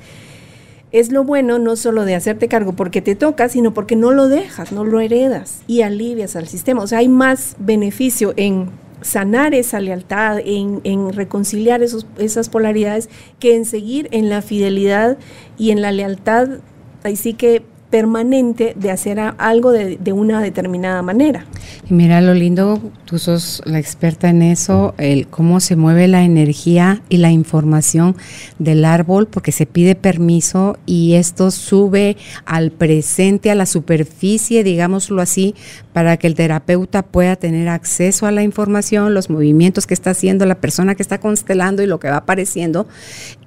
es 0.91 1.13
lo 1.13 1.23
bueno 1.23 1.59
no 1.59 1.77
solo 1.77 2.03
de 2.03 2.13
hacerte 2.13 2.49
cargo 2.49 2.73
porque 2.73 3.01
te 3.01 3.15
toca, 3.15 3.47
sino 3.47 3.73
porque 3.73 3.95
no 3.95 4.11
lo 4.11 4.27
dejas, 4.27 4.73
no 4.73 4.83
lo 4.83 4.99
heredas 4.99 5.61
y 5.65 5.81
alivias 5.81 6.35
al 6.35 6.49
sistema. 6.49 6.81
O 6.81 6.87
sea, 6.87 6.97
hay 6.97 7.07
más 7.07 7.55
beneficio 7.57 8.33
en 8.35 8.69
sanar 9.01 9.53
esa 9.53 9.79
lealtad, 9.79 10.39
en, 10.43 11.13
reconciliar 11.13 11.81
esos, 11.81 12.05
esas 12.17 12.49
polaridades, 12.49 13.09
que 13.39 13.55
en 13.55 13.63
seguir 13.63 14.09
en 14.11 14.29
la 14.29 14.41
fidelidad 14.41 15.17
y 15.57 15.71
en 15.71 15.81
la 15.81 15.93
lealtad, 15.93 16.59
ahí 17.03 17.15
sí 17.15 17.33
que 17.33 17.63
permanente 17.93 18.73
de 18.75 18.89
hacer 18.89 19.19
algo 19.19 19.71
de, 19.71 20.13
una 20.13 20.41
determinada 20.41 21.03
manera. 21.03 21.45
Y 21.87 21.93
mira 21.93 22.21
lo 22.21 22.33
lindo, 22.33 22.81
tú 23.05 23.19
sos 23.19 23.61
la 23.65 23.77
experta 23.77 24.31
en 24.31 24.41
eso, 24.41 24.95
el 24.97 25.27
cómo 25.27 25.59
se 25.59 25.75
mueve 25.75 26.07
la 26.07 26.23
energía 26.23 27.03
y 27.09 27.17
la 27.17 27.29
información 27.29 28.15
del 28.57 28.83
árbol, 28.83 29.27
porque 29.27 29.51
se 29.51 29.67
pide 29.67 29.93
permiso 29.93 30.75
y 30.87 31.13
esto 31.13 31.51
sube 31.51 32.17
al 32.45 32.71
presente, 32.71 33.51
a 33.51 33.55
la 33.55 33.67
superficie, 33.67 34.63
digámoslo 34.63 35.21
así, 35.21 35.53
para 35.93 36.17
que 36.17 36.25
el 36.25 36.33
terapeuta 36.33 37.03
pueda 37.03 37.35
tener 37.35 37.69
acceso 37.69 38.25
a 38.25 38.31
la 38.31 38.41
información, 38.41 39.13
los 39.13 39.29
movimientos 39.29 39.85
que 39.85 39.93
está 39.93 40.09
haciendo 40.09 40.47
la 40.47 40.55
persona 40.55 40.95
que 40.95 41.03
está 41.03 41.19
constelando 41.19 41.83
y 41.83 41.85
lo 41.85 41.99
que 41.99 42.09
va 42.09 42.17
apareciendo, 42.17 42.87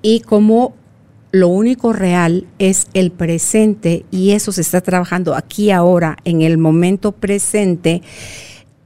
y 0.02 0.20
cómo 0.20 0.76
lo 1.36 1.48
único 1.48 1.92
real 1.92 2.46
es 2.58 2.86
el 2.94 3.12
presente 3.12 4.04
y 4.10 4.32
eso 4.32 4.52
se 4.52 4.62
está 4.62 4.80
trabajando 4.80 5.34
aquí 5.34 5.70
ahora, 5.70 6.16
en 6.24 6.42
el 6.42 6.58
momento 6.58 7.12
presente 7.12 8.02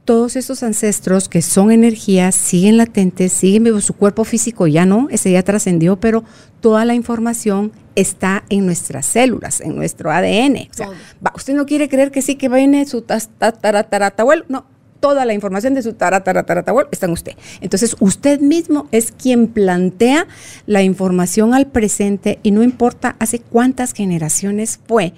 todos 0.05 0.35
esos 0.35 0.63
ancestros 0.63 1.29
que 1.29 1.41
son 1.41 1.71
energías 1.71 2.35
siguen 2.35 2.77
latentes, 2.77 3.31
siguen 3.31 3.63
vivos, 3.63 3.85
su 3.85 3.93
cuerpo 3.93 4.23
físico 4.25 4.67
ya 4.67 4.85
no, 4.85 5.07
ese 5.09 5.31
ya 5.31 5.43
trascendió, 5.43 5.99
pero 5.99 6.23
toda 6.59 6.85
la 6.85 6.95
información 6.95 7.71
está 7.95 8.43
en 8.49 8.65
nuestras 8.65 9.05
células, 9.05 9.61
en 9.61 9.75
nuestro 9.75 10.11
ADN. 10.11 10.67
O 10.69 10.73
sea, 10.73 10.89
usted 11.35 11.53
no 11.53 11.65
quiere 11.65 11.87
creer 11.87 12.11
que 12.11 12.21
sí, 12.21 12.35
que 12.35 12.49
viene 12.49 12.85
su 12.85 13.03
tatarataratabuelo. 13.03 14.45
No, 14.49 14.65
toda 15.01 15.25
la 15.25 15.33
información 15.33 15.73
de 15.73 15.81
su 15.81 15.93
tatarataratabuelo 15.93 16.87
está 16.91 17.07
en 17.07 17.11
usted. 17.11 17.33
Entonces, 17.59 17.97
usted 17.99 18.39
mismo 18.39 18.87
es 18.91 19.11
quien 19.11 19.47
plantea 19.47 20.27
la 20.67 20.83
información 20.83 21.53
al 21.53 21.67
presente 21.67 22.39
y 22.43 22.51
no 22.51 22.63
importa 22.63 23.17
hace 23.19 23.39
cuántas 23.39 23.93
generaciones 23.93 24.79
fue, 24.87 25.13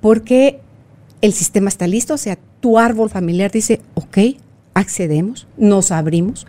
porque 0.00 0.60
el 1.20 1.34
sistema 1.34 1.68
está 1.68 1.86
listo, 1.86 2.14
o 2.14 2.18
sea, 2.18 2.38
tu 2.60 2.78
árbol 2.78 3.10
familiar 3.10 3.50
dice, 3.50 3.80
ok, 3.94 4.18
accedemos, 4.72 5.46
nos 5.56 5.90
abrimos, 5.90 6.46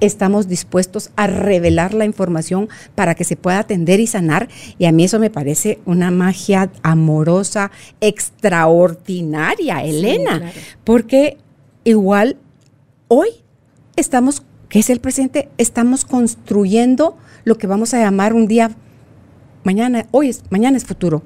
estamos 0.00 0.48
dispuestos 0.48 1.10
a 1.16 1.26
revelar 1.26 1.94
la 1.94 2.04
información 2.04 2.68
para 2.94 3.14
que 3.14 3.24
se 3.24 3.36
pueda 3.36 3.58
atender 3.58 4.00
y 4.00 4.06
sanar. 4.06 4.48
Y 4.78 4.84
a 4.84 4.92
mí 4.92 5.04
eso 5.04 5.18
me 5.18 5.30
parece 5.30 5.78
una 5.86 6.10
magia 6.10 6.70
amorosa, 6.82 7.70
extraordinaria, 8.00 9.82
Elena, 9.82 10.52
porque 10.84 11.38
igual 11.90 12.36
hoy 13.08 13.28
estamos, 13.96 14.42
que 14.68 14.78
es 14.78 14.90
el 14.90 15.00
presente, 15.00 15.48
estamos 15.58 16.04
construyendo 16.04 17.16
lo 17.44 17.56
que 17.56 17.66
vamos 17.66 17.94
a 17.94 17.98
llamar 17.98 18.34
un 18.34 18.46
día, 18.46 18.70
mañana, 19.64 20.06
hoy 20.10 20.28
es, 20.28 20.42
mañana 20.50 20.76
es 20.76 20.84
futuro. 20.84 21.22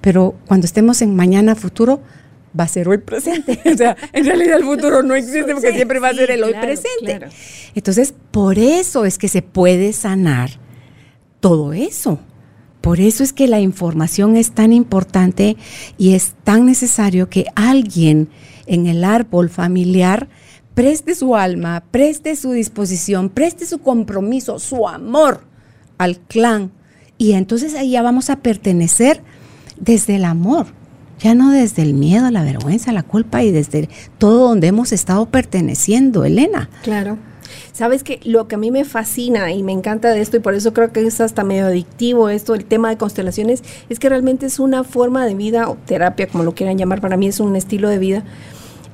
Pero 0.00 0.34
cuando 0.46 0.64
estemos 0.64 1.02
en 1.02 1.14
mañana 1.14 1.54
futuro, 1.54 2.00
va 2.58 2.64
a 2.64 2.68
ser 2.68 2.88
hoy 2.88 2.98
presente. 2.98 3.60
o 3.72 3.76
sea, 3.76 3.96
en 4.12 4.24
realidad 4.24 4.58
el 4.58 4.64
futuro 4.64 5.02
no 5.02 5.14
existe 5.14 5.52
porque 5.52 5.72
siempre 5.72 5.98
va 5.98 6.08
a 6.08 6.14
ser 6.14 6.30
el 6.30 6.42
hoy 6.42 6.54
presente. 6.54 7.28
Entonces, 7.74 8.14
por 8.30 8.58
eso 8.58 9.04
es 9.04 9.18
que 9.18 9.28
se 9.28 9.42
puede 9.42 9.92
sanar 9.92 10.50
todo 11.40 11.72
eso. 11.72 12.18
Por 12.88 13.00
eso 13.00 13.22
es 13.22 13.34
que 13.34 13.48
la 13.48 13.60
información 13.60 14.34
es 14.34 14.52
tan 14.52 14.72
importante 14.72 15.58
y 15.98 16.14
es 16.14 16.32
tan 16.42 16.64
necesario 16.64 17.28
que 17.28 17.44
alguien 17.54 18.30
en 18.64 18.86
el 18.86 19.04
árbol 19.04 19.50
familiar 19.50 20.26
preste 20.72 21.14
su 21.14 21.36
alma, 21.36 21.84
preste 21.90 22.34
su 22.34 22.52
disposición, 22.52 23.28
preste 23.28 23.66
su 23.66 23.80
compromiso, 23.80 24.58
su 24.58 24.88
amor 24.88 25.42
al 25.98 26.18
clan. 26.18 26.72
Y 27.18 27.32
entonces 27.32 27.74
ahí 27.74 27.90
ya 27.90 28.00
vamos 28.00 28.30
a 28.30 28.36
pertenecer 28.36 29.22
desde 29.78 30.16
el 30.16 30.24
amor 30.24 30.68
ya 31.18 31.34
no 31.34 31.50
desde 31.50 31.82
el 31.82 31.92
miedo, 31.92 32.30
la 32.30 32.42
vergüenza, 32.42 32.92
la 32.92 33.02
culpa 33.02 33.42
y 33.42 33.50
desde 33.50 33.88
todo 34.18 34.48
donde 34.48 34.68
hemos 34.68 34.92
estado 34.92 35.26
perteneciendo, 35.26 36.24
Elena. 36.24 36.70
Claro. 36.84 37.18
Sabes 37.72 38.02
que 38.02 38.20
lo 38.24 38.48
que 38.48 38.56
a 38.56 38.58
mí 38.58 38.70
me 38.70 38.84
fascina 38.84 39.52
y 39.52 39.62
me 39.62 39.72
encanta 39.72 40.10
de 40.10 40.20
esto 40.20 40.36
y 40.36 40.40
por 40.40 40.54
eso 40.54 40.72
creo 40.72 40.92
que 40.92 41.06
es 41.06 41.20
hasta 41.20 41.44
medio 41.44 41.66
adictivo 41.66 42.28
esto, 42.28 42.54
el 42.54 42.64
tema 42.64 42.88
de 42.90 42.96
constelaciones, 42.96 43.62
es 43.88 43.98
que 43.98 44.08
realmente 44.08 44.46
es 44.46 44.58
una 44.58 44.84
forma 44.84 45.26
de 45.26 45.34
vida 45.34 45.68
o 45.68 45.76
terapia, 45.86 46.26
como 46.26 46.44
lo 46.44 46.54
quieran 46.54 46.78
llamar, 46.78 47.00
para 47.00 47.16
mí 47.16 47.28
es 47.28 47.40
un 47.40 47.56
estilo 47.56 47.88
de 47.88 47.98
vida. 47.98 48.24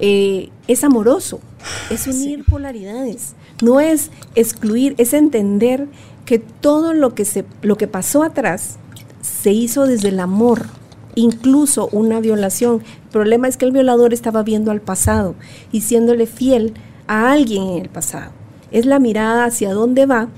Eh, 0.00 0.50
es 0.66 0.82
amoroso, 0.82 1.40
es 1.88 2.06
unir 2.08 2.44
polaridades, 2.44 3.34
no 3.62 3.78
es 3.78 4.10
excluir, 4.34 4.94
es 4.98 5.12
entender 5.12 5.86
que 6.24 6.38
todo 6.38 6.94
lo 6.94 7.14
que, 7.14 7.24
se, 7.24 7.44
lo 7.62 7.76
que 7.76 7.86
pasó 7.86 8.22
atrás 8.24 8.78
se 9.20 9.52
hizo 9.52 9.86
desde 9.86 10.08
el 10.08 10.20
amor, 10.20 10.66
incluso 11.14 11.88
una 11.92 12.20
violación. 12.20 12.82
El 13.04 13.10
problema 13.10 13.46
es 13.46 13.56
que 13.56 13.66
el 13.66 13.72
violador 13.72 14.12
estaba 14.12 14.42
viendo 14.42 14.70
al 14.70 14.80
pasado 14.80 15.36
y 15.70 15.82
siéndole 15.82 16.26
fiel 16.26 16.74
a 17.06 17.30
alguien 17.30 17.62
en 17.64 17.82
el 17.82 17.88
pasado. 17.88 18.32
Es 18.74 18.86
la 18.86 18.98
mirada 18.98 19.44
hacia 19.44 19.72
dónde 19.72 20.04
va, 20.04 20.28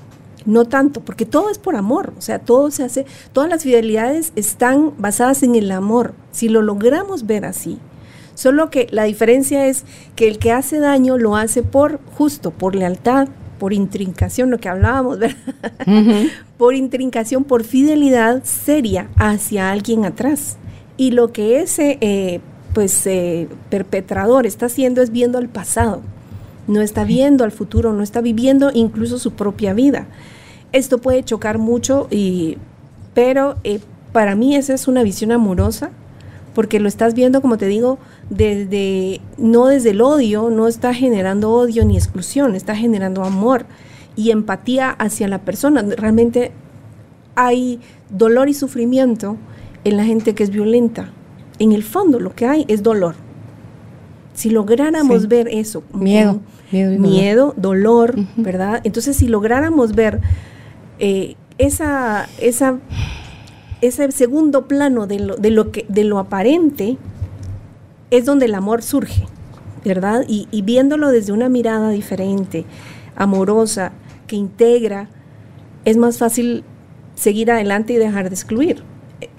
no 0.45 0.65
tanto, 0.65 1.01
porque 1.01 1.27
todo 1.27 1.51
es 1.51 1.59
por 1.59 1.75
amor, 1.75 2.13
o 2.17 2.21
sea, 2.21 2.39
todo 2.39 2.71
se 2.71 2.85
hace, 2.85 3.07
todas 3.33 3.51
las 3.51 3.63
fidelidades 3.63 4.33
están 4.37 4.93
basadas 4.99 5.43
en 5.43 5.57
el 5.57 5.71
amor, 5.73 6.15
si 6.31 6.49
lo 6.49 6.63
logramos 6.63 7.27
ver 7.27 7.45
así. 7.45 7.79
Solo 8.35 8.69
que 8.71 8.87
la 8.91 9.05
diferencia 9.05 9.67
es 9.67 9.85
que 10.15 10.29
el 10.29 10.39
que 10.39 10.53
hace 10.53 10.79
daño 10.79 11.17
lo 11.17 11.37
hace 11.37 11.63
por 11.63 11.99
justo, 12.17 12.51
por 12.51 12.77
lealtad, 12.77 13.29
por 13.59 13.73
intrincación, 13.73 14.51
lo 14.51 14.59
que 14.59 14.69
hablábamos, 14.69 15.19
¿verdad? 15.19 15.37
por 16.59 16.75
intrincación, 16.75 17.45
por 17.45 17.65
fidelidad 17.65 18.45
seria 18.45 19.09
hacia 19.17 19.71
alguien 19.71 20.05
atrás. 20.05 20.59
Y 20.99 21.13
lo 21.13 21.33
que 21.33 21.61
ese 21.61 21.99
eh, 22.01 22.41
pues, 22.75 23.07
eh, 23.07 23.49
perpetrador 23.71 24.47
está 24.47 24.67
haciendo 24.67 25.03
es 25.03 25.11
viendo 25.11 25.39
al 25.39 25.49
pasado, 25.49 26.03
no 26.67 26.81
está 26.81 27.05
viendo 27.05 27.45
al 27.45 27.53
futuro, 27.53 27.93
no 27.93 28.03
está 28.03 28.21
viviendo 28.21 28.71
incluso 28.75 29.19
su 29.19 29.33
propia 29.33 29.75
vida. 29.75 30.07
Esto 30.73 30.99
puede 30.99 31.23
chocar 31.23 31.59
mucho, 31.59 32.09
y, 32.11 32.59
pero 33.15 33.57
eh, 33.65 33.81
para 34.13 34.35
mí 34.35 34.57
esa 34.57 34.75
es 34.75 34.89
una 34.89 35.03
visión 35.03 35.33
amorosa, 35.33 35.91
porque 36.55 36.81
lo 36.81 36.89
estás 36.89 37.15
viendo, 37.15 37.43
como 37.43 37.59
te 37.59 37.67
digo, 37.67 37.99
desde, 38.31 39.21
no 39.37 39.67
desde 39.67 39.91
el 39.91 40.01
odio, 40.01 40.49
no 40.51 40.69
está 40.69 40.95
generando 40.95 41.53
odio 41.53 41.85
ni 41.85 41.97
exclusión, 41.97 42.55
está 42.55 42.75
generando 42.75 43.25
amor 43.25 43.67
y 44.17 44.31
empatía 44.31 44.91
hacia 44.91 45.29
la 45.29 45.43
persona. 45.43 45.83
Realmente 45.83 46.53
hay 47.35 47.79
dolor 48.09 48.49
y 48.49 48.55
sufrimiento 48.55 49.37
en 49.85 49.99
la 49.99 50.05
gente 50.05 50.35
que 50.35 50.43
es 50.43 50.51
violenta. 50.51 51.11
En 51.59 51.73
el 51.73 51.83
fondo 51.83 52.19
lo 52.19 52.35
que 52.35 52.47
hay 52.47 52.65
es 52.69 52.83
dolor. 52.83 53.15
Si 54.37 54.51
lográramos 54.51 55.29
ver 55.29 55.49
eso, 55.49 55.83
miedo, 55.95 56.41
miedo, 56.71 57.55
dolor, 57.57 58.15
¿verdad? 58.37 58.83
Entonces, 58.85 59.17
si 59.17 59.29
lográramos 59.29 59.95
ver 59.95 60.21
eh, 60.99 61.37
esa, 61.57 62.29
esa, 62.39 62.79
ese 63.81 64.13
segundo 64.13 64.69
plano 64.69 65.07
de 65.07 65.21
lo, 65.21 65.37
de 65.37 65.51
lo, 65.51 65.73
que, 65.73 65.87
de 65.89 66.05
lo 66.05 66.19
aparente, 66.19 66.99
es 68.11 68.27
donde 68.27 68.45
el 68.45 68.55
amor 68.55 68.83
surge, 68.83 69.25
¿verdad? 69.87 70.27
Y, 70.29 70.49
y 70.51 70.61
viéndolo 70.61 71.11
desde 71.11 71.33
una 71.33 71.49
mirada 71.49 71.89
diferente, 71.89 72.67
amorosa, 73.17 73.93
que 74.27 74.37
integra, 74.37 75.09
es 75.87 75.97
más 75.97 76.19
fácil 76.19 76.63
seguir 77.15 77.51
adelante 77.51 77.95
y 77.95 77.97
dejar 77.97 78.29
de 78.29 78.35
excluir 78.35 78.83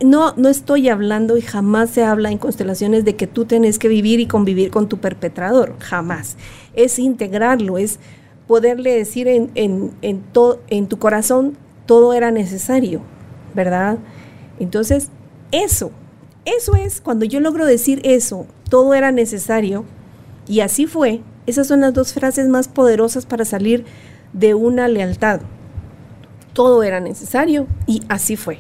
no, 0.03 0.33
no 0.35 0.49
estoy 0.49 0.89
hablando 0.89 1.37
y 1.37 1.41
jamás 1.41 1.91
se 1.91 2.03
habla 2.03 2.31
en 2.31 2.37
constelaciones 2.37 3.05
de 3.05 3.15
que 3.15 3.27
tú 3.27 3.45
tenés 3.45 3.77
que 3.79 3.87
vivir 3.87 4.19
y 4.19 4.25
convivir 4.27 4.71
con 4.71 4.89
tu 4.89 4.97
perpetrador, 4.97 5.75
jamás. 5.79 6.35
Es 6.73 6.99
integrarlo, 6.99 7.77
es 7.77 7.99
poderle 8.47 8.95
decir 8.95 9.27
en, 9.27 9.51
en, 9.55 9.91
en, 10.01 10.23
en 10.69 10.87
tu 10.87 10.97
corazón 10.97 11.57
todo 11.85 12.13
era 12.13 12.31
necesario, 12.31 13.01
¿verdad? 13.53 13.97
Entonces, 14.59 15.09
eso, 15.51 15.91
eso 16.45 16.75
es, 16.75 17.01
cuando 17.01 17.25
yo 17.25 17.39
logro 17.39 17.65
decir 17.65 18.01
eso, 18.03 18.47
todo 18.69 18.93
era 18.93 19.11
necesario, 19.11 19.85
y 20.47 20.61
así 20.61 20.87
fue, 20.87 21.21
esas 21.45 21.67
son 21.67 21.81
las 21.81 21.93
dos 21.93 22.13
frases 22.13 22.47
más 22.47 22.67
poderosas 22.67 23.25
para 23.25 23.45
salir 23.45 23.85
de 24.33 24.53
una 24.53 24.87
lealtad. 24.87 25.41
Todo 26.53 26.83
era 26.83 26.99
necesario 26.99 27.67
y 27.85 28.01
así 28.09 28.35
fue. 28.35 28.59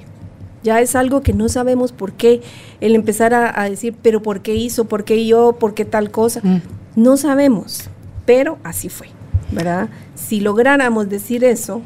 Ya 0.63 0.81
es 0.81 0.95
algo 0.95 1.21
que 1.21 1.33
no 1.33 1.49
sabemos 1.49 1.91
por 1.91 2.13
qué. 2.13 2.41
El 2.81 2.95
empezar 2.95 3.33
a, 3.33 3.69
decir, 3.69 3.95
pero 4.01 4.21
¿por 4.21 4.41
qué 4.41 4.55
hizo? 4.55 4.85
¿Por 4.85 5.03
qué 5.03 5.25
yo? 5.25 5.53
¿Por 5.59 5.73
qué 5.73 5.85
tal 5.85 6.11
cosa? 6.11 6.41
Mm. 6.43 6.61
No 6.95 7.17
sabemos, 7.17 7.89
pero 8.25 8.57
así 8.63 8.89
fue, 8.89 9.07
¿verdad? 9.51 9.89
Si 10.15 10.39
lográramos 10.39 11.09
decir 11.09 11.43
eso, 11.43 11.81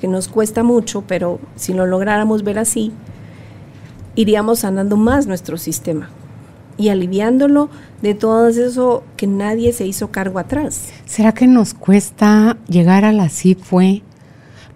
que 0.00 0.08
nos 0.08 0.28
cuesta 0.28 0.62
mucho, 0.62 1.04
pero 1.06 1.40
si 1.56 1.74
lo 1.74 1.86
lográramos 1.86 2.42
ver 2.42 2.58
así, 2.58 2.92
iríamos 4.14 4.60
sanando 4.60 4.96
más 4.96 5.26
nuestro 5.26 5.56
sistema 5.58 6.10
y 6.76 6.88
aliviándolo 6.88 7.68
de 8.02 8.14
todo 8.14 8.48
eso 8.48 9.04
que 9.16 9.26
nadie 9.26 9.72
se 9.72 9.86
hizo 9.86 10.10
cargo 10.10 10.38
atrás. 10.38 10.92
¿Será 11.06 11.32
que 11.32 11.46
nos 11.46 11.74
cuesta 11.74 12.56
llegar 12.68 13.04
a 13.04 13.12
la 13.12 13.28
sí 13.28 13.54
fue 13.54 14.02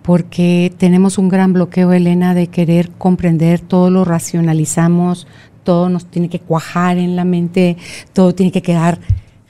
porque 0.07 0.73
tenemos 0.79 1.19
un 1.19 1.29
gran 1.29 1.53
bloqueo, 1.53 1.92
Elena, 1.92 2.33
de 2.33 2.47
querer 2.47 2.90
comprender, 2.92 3.59
todo 3.59 3.90
lo 3.90 4.05
racionalizamos, 4.05 5.27
todo 5.64 5.88
nos 5.88 6.07
tiene 6.07 6.29
que 6.29 6.38
cuajar 6.38 6.97
en 6.97 7.16
la 7.16 7.25
mente, 7.25 7.77
todo 8.12 8.33
tiene 8.33 8.53
que 8.53 8.62
quedar 8.62 9.01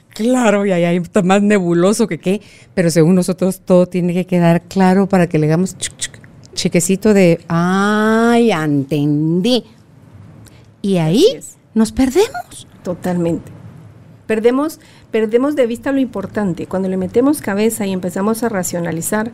claro 0.09 0.65
y 0.65 0.71
ahí 0.71 0.97
está 0.97 1.21
más 1.21 1.43
nebuloso 1.43 2.07
que 2.07 2.17
qué, 2.17 2.41
pero 2.73 2.89
según 2.89 3.13
nosotros 3.13 3.61
todo 3.61 3.85
tiene 3.85 4.15
que 4.15 4.25
quedar 4.25 4.63
claro 4.63 5.07
para 5.07 5.27
que 5.27 5.37
le 5.37 5.45
damos 5.45 5.77
chequecito 6.55 7.13
de, 7.13 7.39
ay, 7.47 8.51
entendí. 8.51 9.63
Y 10.81 10.97
ahí 10.97 11.39
nos 11.75 11.91
perdemos. 11.91 12.67
Totalmente. 12.81 13.51
Perdemos, 14.25 14.79
perdemos 15.11 15.55
de 15.55 15.67
vista 15.67 15.91
lo 15.91 15.99
importante. 15.99 16.65
Cuando 16.65 16.89
le 16.89 16.97
metemos 16.97 17.41
cabeza 17.41 17.85
y 17.85 17.93
empezamos 17.93 18.41
a 18.41 18.49
racionalizar, 18.49 19.31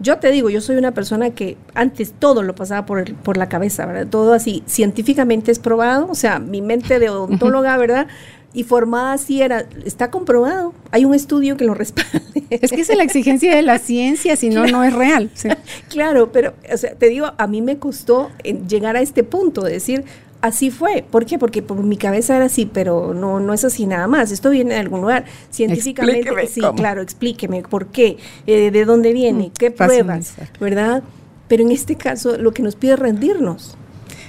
yo 0.00 0.18
te 0.18 0.30
digo, 0.30 0.50
yo 0.50 0.60
soy 0.60 0.76
una 0.76 0.92
persona 0.92 1.30
que 1.30 1.56
antes 1.74 2.12
todo 2.12 2.42
lo 2.42 2.54
pasaba 2.54 2.86
por, 2.86 3.12
por 3.14 3.36
la 3.36 3.48
cabeza, 3.48 3.86
¿verdad? 3.86 4.06
Todo 4.08 4.32
así, 4.32 4.62
científicamente 4.66 5.50
es 5.50 5.58
probado, 5.58 6.08
o 6.08 6.14
sea, 6.14 6.38
mi 6.38 6.62
mente 6.62 6.98
de 6.98 7.10
odontóloga, 7.10 7.76
¿verdad? 7.76 8.06
y 8.54 8.64
formada 8.64 9.12
así 9.12 9.42
era, 9.42 9.66
está 9.84 10.10
comprobado, 10.10 10.72
hay 10.90 11.04
un 11.04 11.14
estudio 11.14 11.56
que 11.56 11.64
lo 11.64 11.74
respalda. 11.74 12.22
Es 12.50 12.70
que 12.70 12.80
es 12.80 12.96
la 12.96 13.02
exigencia 13.02 13.54
de 13.54 13.62
la 13.62 13.78
ciencia, 13.78 14.34
si 14.36 14.48
no, 14.48 14.66
no 14.66 14.82
es 14.82 14.92
real. 14.92 15.30
Claro, 15.90 16.32
pero 16.32 16.54
o 16.72 16.76
sea, 16.76 16.94
te 16.94 17.08
digo, 17.08 17.32
a 17.36 17.46
mí 17.46 17.60
me 17.60 17.78
costó 17.78 18.30
llegar 18.68 18.96
a 18.96 19.00
este 19.00 19.22
punto 19.22 19.62
de 19.62 19.72
decir, 19.72 20.04
así 20.40 20.70
fue. 20.70 21.04
¿Por 21.08 21.26
qué? 21.26 21.38
Porque 21.38 21.62
por 21.62 21.82
mi 21.82 21.96
cabeza 21.96 22.36
era 22.36 22.46
así, 22.46 22.66
pero 22.66 23.14
no, 23.14 23.40
no 23.40 23.52
es 23.52 23.64
así 23.64 23.86
nada 23.86 24.06
más. 24.06 24.30
Esto 24.30 24.50
viene 24.50 24.74
de 24.74 24.80
algún 24.80 25.00
lugar. 25.00 25.24
Científicamente, 25.50 26.30
sí, 26.46 26.60
claro, 26.76 27.02
explíqueme 27.02 27.62
por 27.62 27.86
qué, 27.86 28.16
eh, 28.46 28.70
de 28.70 28.84
dónde 28.84 29.12
viene, 29.12 29.48
mm, 29.48 29.52
qué 29.58 29.70
pruebas, 29.70 30.34
¿verdad? 30.60 31.02
Pero 31.48 31.62
en 31.62 31.72
este 31.72 31.96
caso 31.96 32.36
lo 32.36 32.52
que 32.52 32.62
nos 32.62 32.76
pide 32.76 32.92
es 32.92 32.98
rendirnos. 32.98 33.76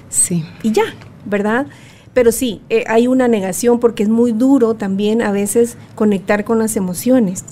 Sí. 0.09 0.43
Y 0.63 0.71
ya, 0.71 0.95
¿verdad? 1.25 1.67
Pero 2.13 2.31
sí, 2.31 2.61
eh, 2.69 2.83
hay 2.87 3.07
una 3.07 3.27
negación 3.27 3.79
porque 3.79 4.03
es 4.03 4.09
muy 4.09 4.31
duro 4.31 4.73
también 4.73 5.21
a 5.21 5.31
veces 5.31 5.77
conectar 5.95 6.43
con 6.43 6.59
las 6.59 6.75
emociones. 6.75 7.45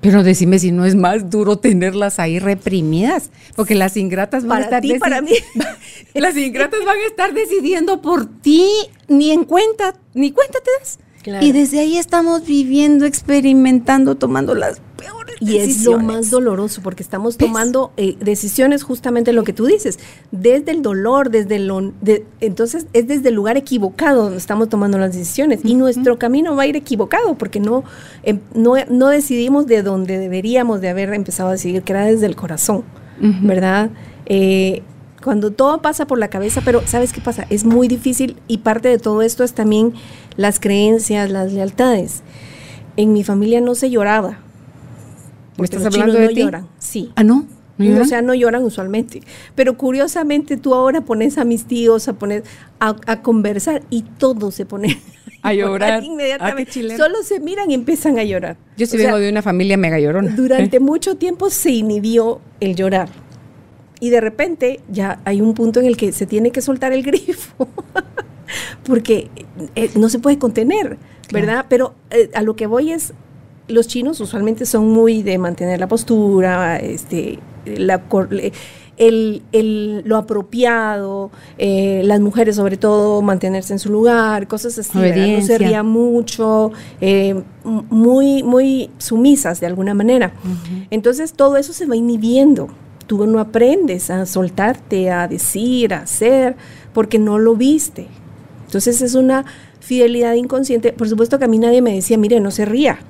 Pero 0.00 0.22
decime 0.22 0.58
si 0.58 0.72
no 0.72 0.86
es 0.86 0.94
más 0.94 1.28
duro 1.28 1.58
tenerlas 1.58 2.18
ahí 2.18 2.38
reprimidas, 2.38 3.30
porque 3.54 3.74
las 3.74 3.96
ingratas 3.96 4.46
van 4.46 4.62
a 4.62 4.64
estar 4.64 4.82
ti, 4.82 4.98
para 4.98 5.20
mí. 5.20 5.32
las 6.14 6.36
ingratas 6.36 6.80
van 6.84 6.98
a 6.98 7.06
estar 7.06 7.34
decidiendo 7.34 8.00
por 8.00 8.26
ti, 8.26 8.66
ni 9.08 9.30
en 9.30 9.44
cuenta, 9.44 9.94
ni 10.14 10.32
cuenta 10.32 10.58
te 10.60 10.70
das. 10.78 10.98
Y 11.42 11.52
desde 11.52 11.80
ahí 11.80 11.98
estamos 11.98 12.46
viviendo, 12.46 13.04
experimentando, 13.04 14.16
tomando 14.16 14.54
las 14.54 14.80
peores 14.96 15.19
y 15.40 15.56
es 15.56 15.84
lo 15.84 15.98
más 15.98 16.30
doloroso 16.30 16.82
porque 16.82 17.02
estamos 17.02 17.38
tomando 17.38 17.92
eh, 17.96 18.16
decisiones 18.20 18.82
justamente 18.82 19.32
lo 19.32 19.42
que 19.42 19.52
tú 19.52 19.64
dices, 19.64 19.98
desde 20.30 20.70
el 20.70 20.82
dolor, 20.82 21.30
desde 21.30 21.58
lo... 21.58 21.92
entonces 22.40 22.86
es 22.92 23.08
desde 23.08 23.30
el 23.30 23.34
lugar 23.34 23.56
equivocado 23.56 24.24
donde 24.24 24.38
estamos 24.38 24.68
tomando 24.68 24.98
las 24.98 25.14
decisiones 25.14 25.60
y 25.64 25.74
nuestro 25.74 26.18
camino 26.18 26.54
va 26.54 26.64
a 26.64 26.66
ir 26.66 26.76
equivocado 26.76 27.34
porque 27.36 27.58
no, 27.58 27.84
em, 28.22 28.40
no, 28.54 28.74
no, 28.90 29.08
decidimos 29.08 29.66
de 29.66 29.82
donde 29.82 30.18
deberíamos 30.18 30.80
de 30.82 30.90
haber 30.90 31.12
empezado 31.14 31.48
a 31.48 31.52
decidir, 31.52 31.82
que 31.82 31.92
era 31.92 32.04
desde 32.04 32.26
el 32.26 32.36
corazón, 32.36 32.84
¿verdad? 33.42 33.90
Eh, 34.26 34.82
cuando 35.22 35.50
todo 35.50 35.82
pasa 35.82 36.06
por 36.06 36.18
la 36.18 36.28
cabeza, 36.28 36.62
pero 36.64 36.82
¿sabes 36.86 37.12
qué 37.12 37.20
pasa? 37.20 37.46
Es 37.50 37.64
muy 37.64 37.88
difícil 37.88 38.36
y 38.46 38.58
parte 38.58 38.88
de 38.88 38.98
todo 38.98 39.22
esto 39.22 39.44
es 39.44 39.52
también 39.52 39.94
las 40.36 40.60
creencias, 40.60 41.30
las 41.30 41.52
lealtades. 41.52 42.22
En 42.96 43.12
mi 43.12 43.24
familia 43.24 43.60
no 43.60 43.74
se 43.74 43.90
lloraba. 43.90 44.38
¿Me 45.58 45.64
estás 45.64 45.84
hablando 45.84 46.14
de 46.14 46.26
no 46.26 46.30
lloran, 46.30 46.68
sí. 46.78 47.12
¿Ah, 47.16 47.24
no? 47.24 47.46
o 47.88 48.04
sea, 48.04 48.22
no 48.22 48.34
lloran 48.34 48.62
usualmente. 48.62 49.22
Pero 49.54 49.76
curiosamente 49.76 50.56
tú 50.56 50.74
ahora 50.74 51.00
pones 51.00 51.38
a 51.38 51.44
mis 51.44 51.64
tíos 51.64 52.08
a 52.08 52.14
poner 52.14 52.44
a, 52.78 53.22
conversar 53.22 53.82
y 53.90 54.02
todos 54.02 54.54
se 54.54 54.66
ponen 54.66 54.96
a 55.42 55.54
llorar. 55.54 56.02
Inmediatamente. 56.04 56.96
Solo 56.96 57.22
se 57.22 57.40
miran 57.40 57.70
y 57.70 57.74
empiezan 57.74 58.18
a 58.18 58.24
llorar. 58.24 58.56
Yo 58.76 58.86
sí 58.86 58.96
vengo 58.96 59.18
de 59.18 59.30
una 59.30 59.42
familia 59.42 59.76
mega 59.76 59.98
llorona. 59.98 60.34
Durante 60.34 60.80
mucho 60.80 61.16
tiempo 61.16 61.50
se 61.50 61.70
inhibió 61.70 62.40
el 62.60 62.74
llorar. 62.74 63.08
Y 64.00 64.10
de 64.10 64.20
repente 64.20 64.80
ya 64.90 65.20
hay 65.24 65.42
un 65.42 65.52
punto 65.54 65.80
en 65.80 65.86
el 65.86 65.96
que 65.96 66.12
se 66.12 66.26
tiene 66.26 66.50
que 66.52 66.62
soltar 66.62 66.92
el 66.94 67.02
grifo, 67.02 67.68
porque 68.84 69.30
eh, 69.76 69.90
no 69.94 70.08
se 70.08 70.18
puede 70.18 70.38
contener, 70.38 70.96
¿verdad? 71.30 71.66
Pero 71.68 71.94
eh, 72.10 72.30
a 72.32 72.40
lo 72.40 72.56
que 72.56 72.66
voy 72.66 72.92
es, 72.92 73.12
los 73.70 73.86
chinos 73.86 74.20
usualmente 74.20 74.66
son 74.66 74.88
muy 74.88 75.22
de 75.22 75.38
mantener 75.38 75.80
la 75.80 75.88
postura, 75.88 76.76
este, 76.78 77.38
la, 77.64 78.02
el, 78.96 79.42
el, 79.52 80.02
lo 80.04 80.16
apropiado, 80.16 81.30
eh, 81.58 82.02
las 82.04 82.20
mujeres 82.20 82.56
sobre 82.56 82.76
todo 82.76 83.22
mantenerse 83.22 83.72
en 83.72 83.78
su 83.78 83.90
lugar, 83.90 84.48
cosas 84.48 84.78
así, 84.78 84.98
no 84.98 85.42
se 85.42 85.58
ría 85.58 85.82
mucho, 85.82 86.72
muy, 87.64 88.42
muy 88.42 88.90
sumisas 88.98 89.60
de 89.60 89.66
alguna 89.66 89.94
manera. 89.94 90.32
Entonces 90.90 91.32
todo 91.32 91.56
eso 91.56 91.72
se 91.72 91.86
va 91.86 91.96
inhibiendo 91.96 92.68
tú 93.10 93.26
no 93.26 93.40
aprendes 93.40 94.08
a 94.08 94.24
soltarte, 94.24 95.10
a 95.10 95.26
decir, 95.26 95.94
a 95.94 96.02
hacer, 96.02 96.54
porque 96.92 97.18
no 97.18 97.40
lo 97.40 97.56
viste. 97.56 98.06
Entonces 98.66 99.02
es 99.02 99.16
una 99.16 99.44
fidelidad 99.80 100.34
inconsciente. 100.34 100.92
Por 100.92 101.08
supuesto 101.08 101.36
que 101.36 101.46
a 101.46 101.48
mí 101.48 101.58
nadie 101.58 101.82
me 101.82 101.92
decía, 101.92 102.16
mire, 102.16 102.38
no 102.38 102.52
se 102.52 102.66
ría. 102.66 103.00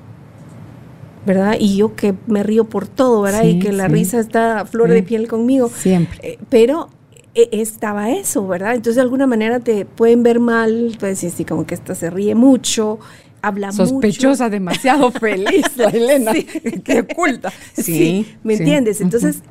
¿Verdad? 1.26 1.56
Y 1.58 1.76
yo 1.76 1.94
que 1.94 2.14
me 2.26 2.42
río 2.42 2.64
por 2.64 2.88
todo, 2.88 3.20
¿verdad? 3.20 3.44
y 3.44 3.58
que 3.58 3.72
la 3.72 3.88
risa 3.88 4.18
está 4.18 4.60
a 4.60 4.64
flor 4.64 4.88
de 4.88 5.02
piel 5.02 5.28
conmigo. 5.28 5.68
Siempre. 5.68 6.18
Eh, 6.22 6.38
pero 6.48 6.88
eh, 7.34 7.48
estaba 7.52 8.10
eso, 8.10 8.46
¿verdad? 8.46 8.74
Entonces 8.74 8.96
de 8.96 9.02
alguna 9.02 9.26
manera 9.26 9.60
te 9.60 9.84
pueden 9.84 10.22
ver 10.22 10.40
mal, 10.40 10.96
pues 10.98 11.18
sí, 11.18 11.44
como 11.44 11.66
que 11.66 11.74
esta 11.74 11.94
se 11.94 12.10
ríe 12.10 12.34
mucho, 12.34 12.98
habla 13.42 13.72
Sospechosa, 13.72 14.48
demasiado 14.48 15.10
feliz, 15.12 15.64
la 15.76 15.90
Elena, 15.90 16.32
que 16.84 17.00
oculta. 17.00 17.52
Sí, 17.74 18.26
¿me 18.42 18.54
entiendes? 18.54 19.00
Entonces, 19.00 19.42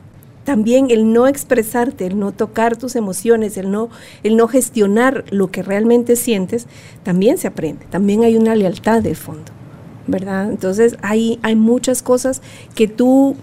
también 0.43 0.89
el 0.89 1.13
no 1.13 1.27
expresarte, 1.27 2.05
el 2.08 2.19
no 2.19 2.32
tocar 2.32 2.75
tus 2.75 2.95
emociones, 2.95 3.58
el 3.58 3.71
no, 3.71 3.89
el 4.23 4.36
no 4.36 4.47
gestionar 4.47 5.25
lo 5.29 5.51
que 5.51 5.63
realmente 5.63 6.15
sientes, 6.15 6.67
también 7.03 7.38
se 7.38 7.47
aprende, 7.47 7.86
también 7.89 8.23
hay 8.23 8.36
una 8.36 8.55
lealtad 8.55 9.01
de 9.01 9.15
fondo, 9.15 9.51
¿verdad? 10.10 10.50
Entonces 10.50 10.98
hay, 11.02 11.39
hay 11.41 11.56
muchas 11.56 12.02
cosas 12.02 12.41
que 12.76 12.88
tú 12.88 13.36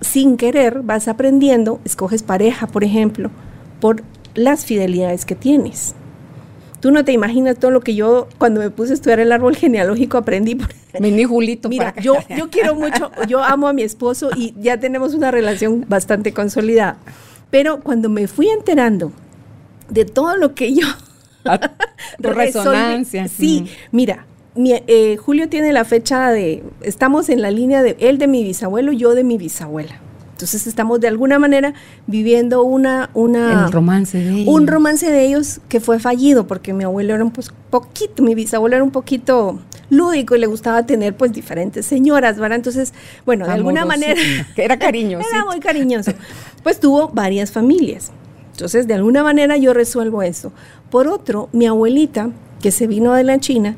sin 0.00 0.36
querer 0.36 0.82
vas 0.82 1.08
aprendiendo, 1.08 1.80
escoges 1.84 2.22
pareja, 2.22 2.66
por 2.66 2.84
ejemplo, 2.84 3.30
por 3.80 4.02
las 4.34 4.64
fidelidades 4.64 5.24
que 5.24 5.34
tienes. 5.34 5.94
Tú 6.80 6.90
no 6.90 7.04
te 7.04 7.12
imaginas 7.12 7.58
todo 7.58 7.70
lo 7.70 7.80
que 7.80 7.94
yo, 7.94 8.28
cuando 8.38 8.60
me 8.60 8.70
puse 8.70 8.92
a 8.92 8.94
estudiar 8.94 9.20
el 9.20 9.30
árbol 9.30 9.54
genealógico, 9.54 10.18
aprendí. 10.18 10.58
Vení, 10.98 11.24
Julito. 11.24 11.68
Mira, 11.68 11.94
yo, 12.02 12.16
yo 12.36 12.50
quiero 12.50 12.74
mucho, 12.74 13.10
yo 13.28 13.42
amo 13.42 13.68
a 13.68 13.72
mi 13.72 13.82
esposo 13.82 14.30
y 14.36 14.52
ya 14.60 14.80
tenemos 14.80 15.14
una 15.14 15.30
relación 15.30 15.86
bastante 15.88 16.32
consolidada. 16.32 16.96
Pero 17.50 17.80
cuando 17.80 18.08
me 18.08 18.26
fui 18.26 18.48
enterando 18.48 19.12
de 19.88 20.04
todo 20.04 20.36
lo 20.36 20.54
que 20.54 20.74
yo... 20.74 20.86
resonancia. 22.18 23.28
Sí, 23.28 23.66
mira, 23.90 24.26
eh, 24.56 25.16
Julio 25.16 25.48
tiene 25.48 25.72
la 25.72 25.84
fecha 25.84 26.30
de, 26.30 26.62
estamos 26.82 27.28
en 27.28 27.42
la 27.42 27.50
línea 27.50 27.82
de 27.82 27.96
él 28.00 28.18
de 28.18 28.26
mi 28.26 28.44
bisabuelo, 28.44 28.92
yo 28.92 29.14
de 29.14 29.24
mi 29.24 29.38
bisabuela. 29.38 30.00
Entonces 30.32 30.66
estamos 30.66 31.00
de 31.00 31.06
alguna 31.06 31.38
manera 31.38 31.72
viviendo 32.08 32.64
una... 32.64 33.10
una 33.14 33.68
romance 33.68 34.18
de 34.18 34.30
ellos. 34.30 34.52
Un 34.52 34.66
romance 34.66 35.08
de 35.08 35.24
ellos 35.24 35.60
que 35.68 35.78
fue 35.78 36.00
fallido 36.00 36.48
porque 36.48 36.72
mi 36.72 36.82
abuelo 36.82 37.14
era 37.14 37.22
un 37.22 37.30
pues, 37.30 37.52
poquito, 37.70 38.24
mi 38.24 38.34
bisabuelo 38.34 38.74
era 38.74 38.84
un 38.84 38.90
poquito 38.90 39.60
lúdico 39.88 40.34
y 40.34 40.40
le 40.40 40.46
gustaba 40.48 40.84
tener 40.84 41.16
pues 41.16 41.32
diferentes 41.32 41.86
señoras, 41.86 42.38
¿verdad? 42.38 42.56
Entonces, 42.56 42.92
bueno, 43.24 43.46
de 43.46 43.52
alguna 43.52 43.84
manera... 43.84 44.20
Que 44.56 44.64
era 44.64 44.80
cariñoso. 44.80 45.28
era 45.32 45.44
muy 45.44 45.60
cariñoso. 45.60 46.12
Pues 46.64 46.80
tuvo 46.80 47.08
varias 47.10 47.52
familias. 47.52 48.10
Entonces, 48.50 48.88
de 48.88 48.94
alguna 48.94 49.22
manera 49.22 49.56
yo 49.56 49.72
resuelvo 49.72 50.22
eso. 50.22 50.52
Por 50.90 51.06
otro, 51.06 51.50
mi 51.52 51.66
abuelita, 51.66 52.30
que 52.60 52.72
se 52.72 52.88
vino 52.88 53.12
de 53.14 53.22
la 53.22 53.38
China, 53.38 53.76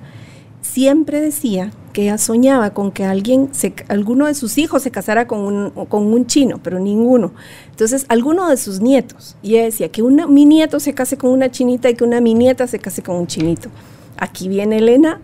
siempre 0.64 1.20
decía 1.20 1.70
que 1.92 2.02
ella 2.02 2.18
soñaba 2.18 2.70
con 2.70 2.90
que 2.90 3.04
alguien, 3.04 3.50
alguno 3.88 4.26
de 4.26 4.34
sus 4.34 4.58
hijos 4.58 4.82
se 4.82 4.90
casara 4.90 5.28
con 5.28 5.40
un, 5.40 5.70
con 5.86 6.06
un 6.06 6.26
chino, 6.26 6.58
pero 6.62 6.80
ninguno. 6.80 7.32
Entonces, 7.70 8.06
alguno 8.08 8.48
de 8.48 8.56
sus 8.56 8.80
nietos. 8.80 9.36
Y 9.42 9.54
ella 9.54 9.64
decía 9.64 9.88
que 9.90 10.02
una, 10.02 10.26
mi 10.26 10.46
nieto 10.46 10.80
se 10.80 10.94
case 10.94 11.16
con 11.18 11.30
una 11.30 11.50
chinita 11.50 11.90
y 11.90 11.94
que 11.94 12.02
una 12.02 12.20
mi 12.20 12.34
nieta 12.34 12.66
se 12.66 12.78
case 12.78 13.02
con 13.02 13.16
un 13.16 13.26
chinito. 13.26 13.68
Aquí 14.16 14.48
viene 14.48 14.78
Elena, 14.78 15.20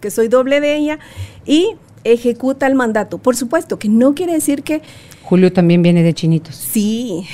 que 0.00 0.10
soy 0.10 0.28
doble 0.28 0.60
de 0.60 0.76
ella, 0.76 0.98
y 1.44 1.76
ejecuta 2.04 2.66
el 2.66 2.74
mandato. 2.74 3.18
Por 3.18 3.36
supuesto 3.36 3.78
que 3.78 3.88
no 3.88 4.14
quiere 4.14 4.32
decir 4.34 4.62
que... 4.62 4.82
Julio 5.22 5.52
también 5.52 5.82
viene 5.82 6.02
de 6.02 6.14
chinitos. 6.14 6.54
Sí. 6.54 7.26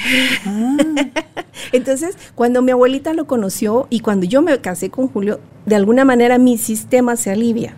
Ah. 0.47 0.77
Entonces, 1.73 2.17
cuando 2.35 2.63
mi 2.63 2.71
abuelita 2.71 3.13
lo 3.13 3.27
conoció 3.27 3.87
y 3.91 4.01
cuando 4.01 4.27
yo 4.27 4.43
me 4.43 4.59
casé 4.61 4.91
con 4.91 5.09
Julio, 5.09 5.41
de 5.67 5.75
alguna 5.75 6.05
manera 6.05 6.39
mi 6.39 6.57
sistema 6.57 7.17
se 7.17 7.31
alivia 7.31 7.75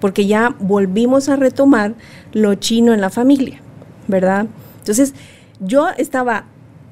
porque 0.00 0.26
ya 0.26 0.54
volvimos 0.58 1.28
a 1.28 1.36
retomar 1.36 1.94
lo 2.32 2.54
chino 2.54 2.92
en 2.92 3.00
la 3.00 3.10
familia, 3.10 3.60
¿verdad? 4.06 4.46
Entonces, 4.78 5.14
yo 5.60 5.88
estaba, 5.96 6.44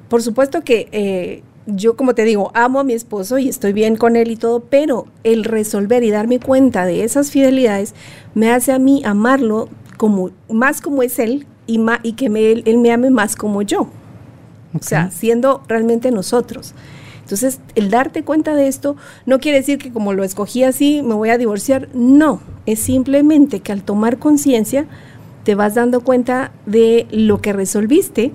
por 0.09 0.21
supuesto 0.21 0.63
que 0.63 0.89
eh, 0.91 1.43
yo, 1.67 1.95
como 1.95 2.15
te 2.15 2.23
digo, 2.23 2.51
amo 2.53 2.79
a 2.79 2.83
mi 2.83 2.93
esposo 2.93 3.37
y 3.37 3.49
estoy 3.49 3.73
bien 3.73 3.97
con 3.97 4.15
él 4.15 4.31
y 4.31 4.37
todo, 4.37 4.61
pero 4.61 5.05
el 5.23 5.43
resolver 5.43 6.03
y 6.03 6.11
darme 6.11 6.39
cuenta 6.39 6.85
de 6.85 7.03
esas 7.03 7.29
fidelidades 7.29 7.93
me 8.33 8.51
hace 8.51 8.71
a 8.71 8.79
mí 8.79 9.01
amarlo 9.05 9.69
como, 9.97 10.31
más 10.49 10.81
como 10.81 11.03
es 11.03 11.19
él 11.19 11.45
y, 11.67 11.79
y 12.03 12.13
que 12.13 12.27
él, 12.65 12.77
me 12.77 12.91
ame 12.91 13.09
más 13.09 13.35
como 13.35 13.61
yo. 13.61 13.89
O 14.73 14.83
sea, 14.83 15.11
siendo 15.11 15.61
realmente 15.67 16.11
nosotros. 16.11 16.73
Entonces, 17.21 17.59
el 17.75 17.89
darte 17.89 18.23
cuenta 18.23 18.55
de 18.55 18.67
esto 18.67 18.95
no 19.25 19.39
quiere 19.39 19.57
decir 19.57 19.77
que 19.79 19.91
como 19.91 20.13
lo 20.13 20.23
escogí 20.23 20.63
así, 20.63 21.01
me 21.03 21.13
voy 21.13 21.29
a 21.29 21.37
divorciar. 21.37 21.89
No, 21.93 22.39
es 22.65 22.79
simplemente 22.79 23.59
que 23.59 23.73
al 23.73 23.83
tomar 23.83 24.17
conciencia 24.17 24.85
te 25.43 25.55
vas 25.55 25.75
dando 25.75 26.01
cuenta 26.01 26.51
de 26.65 27.07
lo 27.11 27.41
que 27.41 27.51
resolviste 27.53 28.31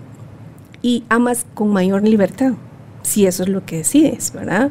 y 0.83 1.05
amas 1.09 1.47
con 1.55 1.73
mayor 1.73 2.03
libertad, 2.03 2.53
si 3.03 3.27
eso 3.27 3.43
es 3.43 3.49
lo 3.49 3.65
que 3.65 3.79
decides, 3.79 4.33
¿verdad? 4.33 4.71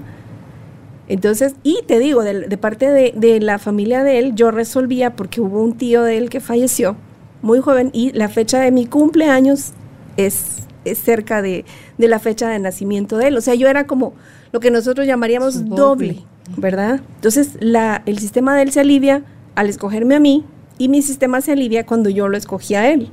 Entonces, 1.07 1.55
y 1.63 1.79
te 1.87 1.99
digo, 1.99 2.23
de, 2.23 2.57
parte 2.57 2.89
de, 2.89 3.13
de, 3.15 3.39
la 3.41 3.59
familia 3.59 4.03
de 4.03 4.19
él, 4.19 4.33
yo 4.33 4.49
resolvía 4.51 5.15
porque 5.15 5.41
hubo 5.41 5.61
un 5.61 5.73
tío 5.73 6.03
de 6.03 6.17
él 6.17 6.29
que 6.29 6.39
falleció 6.39 6.95
muy 7.41 7.59
joven 7.59 7.89
y 7.93 8.11
la 8.13 8.29
fecha 8.29 8.59
de 8.61 8.71
mi 8.71 8.85
cumpleaños 8.85 9.71
es, 10.17 10.67
es 10.85 10.99
cerca 10.99 11.41
de, 11.41 11.65
de, 11.97 12.07
la 12.07 12.19
fecha 12.19 12.49
de 12.49 12.59
nacimiento 12.59 13.17
de 13.17 13.27
él. 13.27 13.37
O 13.37 13.41
sea, 13.41 13.55
yo 13.55 13.67
era 13.67 13.87
como 13.87 14.13
lo 14.51 14.59
que 14.59 14.71
nosotros 14.71 15.05
llamaríamos 15.07 15.67
doble, 15.69 16.23
¿verdad? 16.57 17.01
Entonces, 17.15 17.57
la, 17.59 18.03
el 18.05 18.19
sistema 18.19 18.55
de 18.55 18.63
él 18.63 18.71
se 18.71 18.79
alivia 18.79 19.23
al 19.55 19.69
escogerme 19.69 20.15
a 20.15 20.19
mí 20.19 20.45
y 20.77 20.89
mi 20.89 21.01
sistema 21.01 21.41
se 21.41 21.51
alivia 21.51 21.85
cuando 21.85 22.09
yo 22.09 22.27
lo 22.27 22.37
escogí 22.37 22.75
a 22.75 22.89
él. 22.89 23.09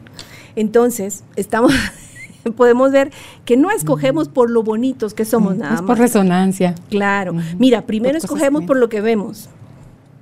Entonces, 0.57 1.25
estamos 1.37 1.73
podemos 2.57 2.93
ver 2.93 3.11
que 3.45 3.57
no 3.57 3.71
escogemos 3.71 4.29
por 4.29 4.51
lo 4.51 4.63
bonitos 4.63 5.15
que 5.15 5.25
somos 5.25 5.57
nada 5.57 5.77
es 5.77 5.83
por 5.83 5.99
resonancia. 5.99 6.75
Claro. 6.91 7.35
Mira, 7.59 7.87
primero 7.87 8.19
escogemos 8.19 8.65
por 8.65 8.77
lo 8.77 8.89
que 8.89 9.01
vemos. 9.01 9.49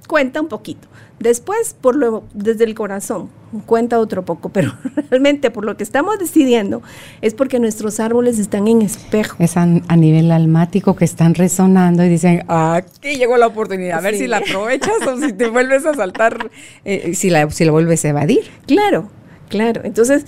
Cuenta 0.06 0.40
un 0.40 0.48
poquito. 0.48 0.86
Después, 1.18 1.74
por 1.80 1.96
lo, 1.96 2.24
desde 2.34 2.64
el 2.64 2.74
corazón, 2.74 3.30
cuenta 3.64 3.98
otro 3.98 4.26
poco, 4.26 4.50
pero 4.50 4.74
realmente 5.10 5.50
por 5.50 5.64
lo 5.64 5.76
que 5.76 5.82
estamos 5.82 6.18
decidiendo 6.18 6.82
es 7.22 7.32
porque 7.32 7.58
nuestros 7.58 8.00
árboles 8.00 8.38
están 8.38 8.68
en 8.68 8.82
espejo. 8.82 9.36
Es 9.38 9.56
a, 9.56 9.64
nivel 9.64 10.30
almático 10.30 10.94
que 10.94 11.06
están 11.06 11.34
resonando 11.34 12.04
y 12.04 12.10
dicen, 12.10 12.44
aquí 12.48 13.16
llegó 13.16 13.38
la 13.38 13.46
oportunidad, 13.46 13.98
a 13.98 14.02
ver 14.02 14.16
si 14.16 14.26
la 14.26 14.38
aprovechas 14.38 15.06
o 15.06 15.18
si 15.18 15.32
te 15.32 15.48
vuelves 15.48 15.86
a 15.86 15.94
saltar, 15.94 16.50
eh, 16.84 17.14
si, 17.14 17.30
la, 17.30 17.50
si 17.50 17.64
la 17.64 17.72
vuelves 17.72 18.04
a 18.04 18.10
evadir. 18.10 18.44
Claro, 18.66 19.08
claro. 19.48 19.80
Entonces, 19.84 20.26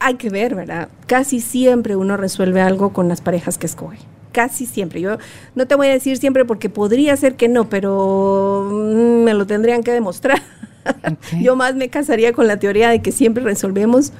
hay 0.00 0.14
que 0.14 0.30
ver, 0.30 0.54
¿verdad? 0.54 0.88
Casi 1.06 1.40
siempre 1.40 1.96
uno 1.96 2.16
resuelve 2.16 2.60
algo 2.60 2.92
con 2.92 3.08
las 3.08 3.20
parejas 3.20 3.58
que 3.58 3.66
escoge. 3.66 3.98
Casi 4.32 4.66
siempre. 4.66 5.00
Yo 5.00 5.18
no 5.54 5.66
te 5.66 5.74
voy 5.74 5.88
a 5.88 5.90
decir 5.90 6.18
siempre 6.18 6.44
porque 6.44 6.68
podría 6.68 7.16
ser 7.16 7.34
que 7.34 7.48
no, 7.48 7.68
pero 7.68 8.68
mm, 8.70 9.24
me 9.24 9.34
lo 9.34 9.46
tendrían 9.46 9.82
que 9.82 9.92
demostrar. 9.92 10.42
Yo 11.40 11.56
más 11.56 11.74
me 11.74 11.88
casaría 11.88 12.32
con 12.32 12.46
la 12.46 12.58
teoría 12.58 12.90
de 12.90 13.02
que 13.02 13.12
siempre 13.12 13.42
resolvemos 13.42 14.12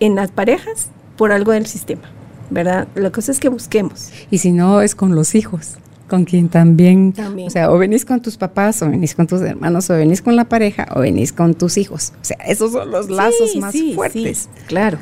en 0.00 0.14
las 0.14 0.30
parejas 0.30 0.90
por 1.16 1.32
algo 1.32 1.52
del 1.52 1.66
sistema, 1.66 2.02
¿verdad? 2.50 2.88
La 2.94 3.10
cosa 3.10 3.32
es 3.32 3.40
que 3.40 3.48
busquemos. 3.48 4.10
Y 4.30 4.38
si 4.38 4.52
no, 4.52 4.80
es 4.82 4.94
con 4.94 5.14
los 5.14 5.34
hijos 5.34 5.76
con 6.08 6.26
quien 6.26 6.50
también, 6.50 7.14
también, 7.14 7.48
o 7.48 7.50
sea, 7.50 7.72
o 7.72 7.78
venís 7.78 8.04
con 8.04 8.20
tus 8.20 8.36
papás, 8.36 8.82
o 8.82 8.90
venís 8.90 9.14
con 9.14 9.26
tus 9.26 9.40
hermanos, 9.40 9.88
o 9.88 9.94
venís 9.94 10.20
con 10.20 10.36
la 10.36 10.44
pareja, 10.44 10.86
o 10.94 11.00
venís 11.00 11.32
con 11.32 11.54
tus 11.54 11.78
hijos. 11.78 12.12
O 12.20 12.24
sea, 12.26 12.36
esos 12.46 12.72
son 12.72 12.90
los 12.90 13.08
lazos 13.08 13.56
más 13.56 13.74
fuertes. 13.94 14.50
claro 14.66 14.98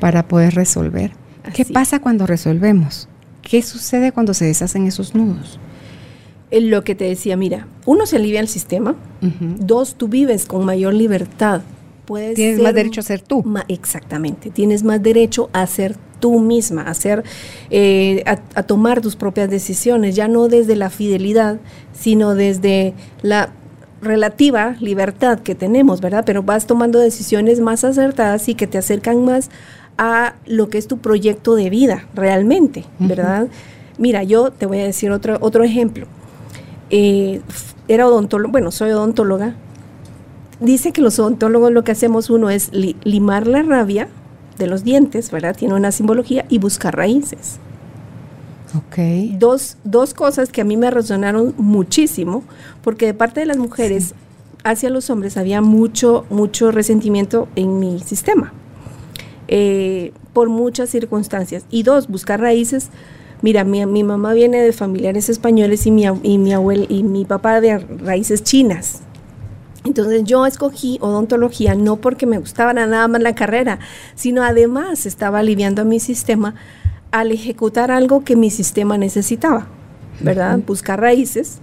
para 0.00 0.26
poder 0.26 0.54
resolver. 0.54 1.12
¿Qué 1.54 1.64
pasa 1.64 2.00
cuando 2.00 2.26
resolvemos? 2.26 3.08
¿Qué 3.42 3.62
sucede 3.62 4.12
cuando 4.12 4.34
se 4.34 4.44
deshacen 4.44 4.86
esos 4.86 5.14
nudos? 5.14 5.58
Lo 6.50 6.84
que 6.84 6.94
te 6.94 7.04
decía, 7.04 7.36
mira, 7.36 7.66
uno 7.84 8.06
se 8.06 8.16
alivia 8.16 8.40
el 8.40 8.48
sistema, 8.48 8.94
dos, 9.20 9.94
tú 9.96 10.08
vives 10.08 10.46
con 10.46 10.64
mayor 10.64 10.94
libertad. 10.94 11.62
Puedes 12.06 12.36
tienes 12.36 12.60
más 12.60 12.74
derecho 12.74 13.00
a 13.00 13.04
ser 13.04 13.20
tú. 13.20 13.44
exactamente, 13.68 14.50
tienes 14.50 14.82
más 14.82 15.02
derecho 15.02 15.50
a 15.52 15.66
ser 15.66 15.96
tú 16.20 16.40
misma, 16.40 16.82
a, 16.82 16.94
ser, 16.94 17.22
eh, 17.70 18.24
a 18.26 18.62
tomar 18.62 19.02
tus 19.02 19.14
propias 19.14 19.50
decisiones, 19.50 20.16
ya 20.16 20.26
no 20.26 20.48
desde 20.48 20.74
la 20.74 20.88
fidelidad, 20.88 21.58
sino 21.92 22.34
desde 22.34 22.94
la 23.20 23.52
relativa 24.00 24.76
libertad 24.80 25.40
que 25.40 25.54
tenemos, 25.54 26.00
¿verdad? 26.00 26.24
Pero 26.24 26.42
vas 26.42 26.66
tomando 26.66 26.98
decisiones 26.98 27.60
más 27.60 27.84
acertadas 27.84 28.48
y 28.48 28.54
que 28.54 28.66
te 28.66 28.78
acercan 28.78 29.24
más 29.24 29.50
a 29.98 30.36
lo 30.46 30.68
que 30.70 30.78
es 30.78 30.86
tu 30.86 30.98
proyecto 30.98 31.56
de 31.56 31.70
vida 31.70 32.06
realmente, 32.14 32.84
¿verdad? 33.00 33.48
Mira, 33.98 34.22
yo 34.22 34.52
te 34.52 34.64
voy 34.64 34.78
a 34.78 34.84
decir 34.84 35.10
otro, 35.10 35.36
otro 35.40 35.64
ejemplo. 35.64 36.06
Eh, 36.90 37.42
era 37.88 38.06
odontólogo, 38.06 38.52
bueno, 38.52 38.70
soy 38.70 38.92
odontóloga. 38.92 39.56
Dice 40.60 40.92
que 40.92 41.02
los 41.02 41.18
odontólogos 41.18 41.72
lo 41.72 41.84
que 41.84 41.92
hacemos 41.92 42.30
uno 42.30 42.48
es 42.48 42.70
limar 42.72 43.46
la 43.46 43.62
rabia 43.62 44.08
de 44.56 44.66
los 44.68 44.84
dientes, 44.84 45.30
¿verdad? 45.30 45.56
Tiene 45.56 45.74
una 45.74 45.92
simbología 45.92 46.46
y 46.48 46.58
buscar 46.58 46.96
raíces. 46.96 47.58
Ok. 48.76 48.98
Dos, 49.38 49.78
dos 49.84 50.14
cosas 50.14 50.50
que 50.50 50.60
a 50.60 50.64
mí 50.64 50.76
me 50.76 50.90
resonaron 50.90 51.54
muchísimo, 51.56 52.44
porque 52.82 53.06
de 53.06 53.14
parte 53.14 53.40
de 53.40 53.46
las 53.46 53.56
mujeres 53.56 54.14
hacia 54.64 54.90
los 54.90 55.10
hombres 55.10 55.36
había 55.36 55.60
mucho, 55.60 56.26
mucho 56.30 56.70
resentimiento 56.70 57.48
en 57.56 57.78
mi 57.78 57.98
sistema. 58.00 58.52
Eh, 59.48 60.12
por 60.32 60.48
muchas 60.50 60.90
circunstancias. 60.90 61.64
Y 61.70 61.82
dos, 61.82 62.08
buscar 62.08 62.40
raíces. 62.40 62.90
Mira, 63.40 63.64
mi, 63.64 63.84
mi 63.86 64.04
mamá 64.04 64.34
viene 64.34 64.60
de 64.60 64.72
familiares 64.72 65.28
españoles 65.28 65.86
y 65.86 65.90
mi, 65.90 66.04
y 66.22 66.38
mi 66.38 66.52
y 66.88 67.02
mi 67.02 67.24
papá 67.24 67.60
de 67.60 67.78
raíces 67.78 68.42
chinas. 68.44 69.00
Entonces 69.84 70.24
yo 70.24 70.44
escogí 70.44 70.98
odontología 71.00 71.74
no 71.74 71.96
porque 71.96 72.26
me 72.26 72.38
gustaba 72.38 72.72
nada 72.74 73.08
más 73.08 73.22
la 73.22 73.34
carrera, 73.34 73.78
sino 74.14 74.42
además 74.42 75.06
estaba 75.06 75.38
aliviando 75.38 75.82
a 75.82 75.84
mi 75.84 75.98
sistema 76.00 76.54
al 77.10 77.32
ejecutar 77.32 77.90
algo 77.90 78.22
que 78.22 78.36
mi 78.36 78.50
sistema 78.50 78.98
necesitaba, 78.98 79.68
¿verdad? 80.20 80.58
Buscar 80.66 81.00
raíces 81.00 81.60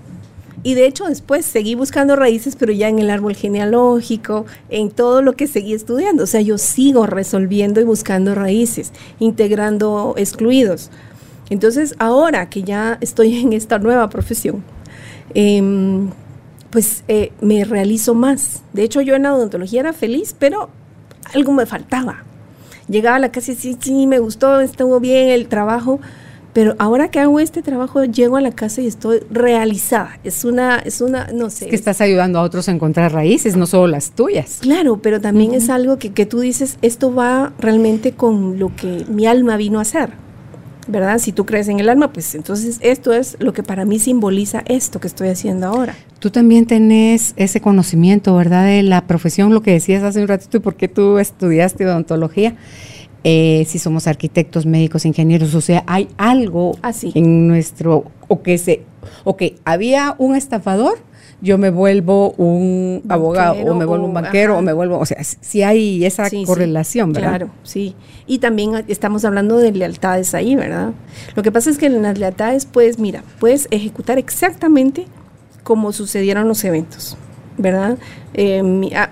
y 0.65 0.73
de 0.73 0.87
hecho 0.87 1.05
después 1.05 1.45
seguí 1.45 1.75
buscando 1.75 2.15
raíces, 2.15 2.55
pero 2.55 2.73
ya 2.73 2.89
en 2.89 2.97
el 2.97 3.11
árbol 3.11 3.35
genealógico, 3.35 4.47
en 4.69 4.89
todo 4.89 5.21
lo 5.21 5.33
que 5.33 5.45
seguí 5.45 5.75
estudiando. 5.75 6.23
O 6.23 6.25
sea, 6.25 6.41
yo 6.41 6.57
sigo 6.57 7.05
resolviendo 7.05 7.81
y 7.81 7.83
buscando 7.83 8.33
raíces, 8.33 8.91
integrando 9.19 10.15
excluidos. 10.17 10.89
Entonces, 11.51 11.93
ahora 11.99 12.49
que 12.49 12.63
ya 12.63 12.97
estoy 12.99 13.37
en 13.41 13.53
esta 13.53 13.77
nueva 13.77 14.09
profesión, 14.09 14.63
em, 15.35 16.09
pues 16.71 17.03
eh, 17.07 17.31
me 17.41 17.63
realizo 17.63 18.15
más. 18.15 18.63
De 18.73 18.81
hecho, 18.81 19.01
yo 19.01 19.13
en 19.13 19.27
odontología 19.27 19.81
era 19.81 19.93
feliz, 19.93 20.35
pero 20.37 20.71
algo 21.35 21.53
me 21.53 21.67
faltaba. 21.67 22.23
Llegaba 22.87 23.17
a 23.17 23.19
la 23.19 23.31
casa 23.31 23.51
y 23.51 23.55
sí, 23.55 23.77
sí, 23.79 24.07
me 24.07 24.17
gustó, 24.17 24.59
estuvo 24.61 24.99
bien 24.99 25.29
el 25.29 25.47
trabajo, 25.47 25.99
pero 26.55 26.73
ahora 26.79 27.09
que 27.09 27.19
hago 27.19 27.41
este 27.41 27.61
trabajo, 27.61 28.05
llego 28.05 28.37
a 28.37 28.41
la 28.41 28.51
casa 28.51 28.79
y 28.79 28.87
estoy 28.87 29.19
realizada. 29.29 30.17
Es 30.23 30.45
una, 30.45 30.77
es 30.77 31.01
una, 31.01 31.27
no 31.33 31.49
sé. 31.49 31.65
Es 31.65 31.71
que 31.71 31.75
estás 31.75 31.99
ayudando 31.99 32.39
a 32.39 32.43
otros 32.43 32.69
a 32.69 32.71
encontrar 32.71 33.11
raíces, 33.11 33.57
no 33.57 33.65
solo 33.65 33.87
las 33.87 34.11
tuyas. 34.11 34.59
Claro, 34.61 35.01
pero 35.01 35.19
también 35.19 35.53
es 35.53 35.69
algo 35.69 35.99
que, 35.99 36.13
que 36.13 36.25
tú 36.25 36.39
dices, 36.39 36.77
esto 36.81 37.13
va 37.13 37.51
realmente 37.59 38.13
con 38.13 38.57
lo 38.57 38.73
que 38.73 39.03
mi 39.09 39.25
alma 39.25 39.57
vino 39.57 39.79
a 39.79 39.81
hacer. 39.81 40.11
¿verdad? 40.87 41.19
Si 41.19 41.33
tú 41.33 41.45
crees 41.45 41.67
en 41.67 41.81
el 41.81 41.89
alma, 41.89 42.13
pues 42.13 42.35
entonces 42.35 42.77
esto 42.79 43.11
es 43.11 43.35
lo 43.39 43.51
que 43.51 43.63
para 43.63 43.83
mí 43.83 43.99
simboliza 43.99 44.63
esto 44.67 45.01
que 45.01 45.07
estoy 45.07 45.29
haciendo 45.29 45.67
ahora. 45.67 45.93
Tú 46.19 46.29
también 46.29 46.67
tenés 46.67 47.33
ese 47.35 47.59
conocimiento, 47.59 48.33
¿verdad? 48.35 48.65
De 48.65 48.81
la 48.81 49.07
profesión, 49.07 49.53
lo 49.53 49.61
que 49.61 49.71
decías 49.71 50.03
hace 50.03 50.21
un 50.21 50.29
ratito 50.29 50.57
y 50.57 50.59
por 50.61 50.75
qué 50.75 50.87
tú 50.87 51.17
estudiaste 51.17 51.85
odontología. 51.85 52.55
Eh, 53.27 53.65
si 53.67 53.79
somos 53.79 54.05
arquitectos, 54.05 54.67
médicos, 54.67 55.03
ingenieros, 55.03 55.55
o 55.55 55.61
sea, 55.61 55.83
hay 55.87 56.07
algo 56.15 56.77
Así. 56.83 57.11
en 57.15 57.47
nuestro, 57.47 58.03
o 58.27 58.43
que 58.43 58.59
se, 58.59 58.83
o 59.23 59.35
que 59.35 59.55
había 59.65 60.13
un 60.19 60.35
estafador, 60.35 60.99
yo 61.41 61.57
me 61.57 61.71
vuelvo 61.71 62.33
un 62.37 63.01
abogado, 63.09 63.55
o 63.65 63.73
me 63.73 63.85
vuelvo 63.85 64.05
un 64.05 64.13
banquero, 64.13 64.59
o 64.59 64.61
me 64.61 64.73
vuelvo, 64.73 64.99
o 64.99 65.05
sea, 65.07 65.23
si 65.23 65.63
hay 65.63 66.05
esa 66.05 66.29
correlación, 66.45 67.13
¿verdad? 67.13 67.29
Claro, 67.29 67.49
sí. 67.63 67.95
Y 68.27 68.37
también 68.37 68.85
estamos 68.87 69.25
hablando 69.25 69.57
de 69.57 69.71
lealtades 69.71 70.35
ahí, 70.35 70.55
¿verdad? 70.55 70.91
Lo 71.33 71.41
que 71.41 71.51
pasa 71.51 71.71
es 71.71 71.79
que 71.79 71.87
en 71.87 72.03
las 72.03 72.19
lealtades, 72.19 72.67
pues, 72.67 72.99
mira, 72.99 73.23
puedes 73.39 73.67
ejecutar 73.71 74.19
exactamente 74.19 75.07
como 75.63 75.93
sucedieron 75.93 76.47
los 76.47 76.63
eventos, 76.63 77.17
¿verdad? 77.57 77.97
Eh, 78.35 78.61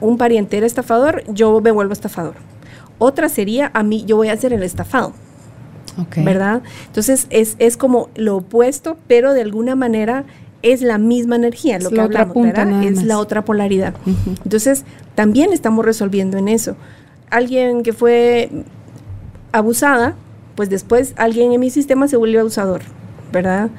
un 0.02 0.18
pariente 0.20 0.58
era 0.58 0.68
estafador, 0.68 1.24
yo 1.34 1.60
me 1.62 1.72
vuelvo 1.72 1.94
estafador 1.94 2.36
otra 3.00 3.30
sería 3.30 3.72
a 3.74 3.84
mí, 3.84 4.04
yo 4.06 4.18
voy 4.18 4.30
a 4.30 4.34
hacer 4.34 4.54
el 4.54 4.64
estafado. 4.64 5.14
¿Verdad? 6.18 6.64
Entonces 6.88 7.28
es, 7.30 7.56
es 7.60 7.78
como 7.78 8.10
lo 8.16 8.38
opuesto, 8.38 8.98
pero 9.08 9.34
de 9.34 9.42
alguna 9.42 9.76
manera 9.76 10.26
es 10.64 10.82
la 10.82 10.98
misma 10.98 11.36
energía, 11.36 11.78
lo 11.78 11.92
que 11.92 12.02
hablamos, 12.02 12.36
¿verdad? 12.36 12.84
Es 12.84 13.04
la 13.04 13.20
otra 13.20 13.44
polaridad. 13.44 13.94
Entonces, 14.44 14.86
también 15.14 15.52
estamos 15.52 15.86
resolviendo 15.86 16.38
en 16.38 16.48
eso. 16.48 16.76
Alguien 17.30 17.84
que 17.84 17.92
fue 17.92 18.50
abusada, 19.52 20.16
pues 20.56 20.70
después 20.70 21.14
alguien 21.18 21.52
en 21.52 21.60
mi 21.60 21.70
sistema 21.70 22.08
se 22.08 22.16
vuelve 22.16 22.40
abusador, 22.40 22.82
¿verdad? 23.32 23.70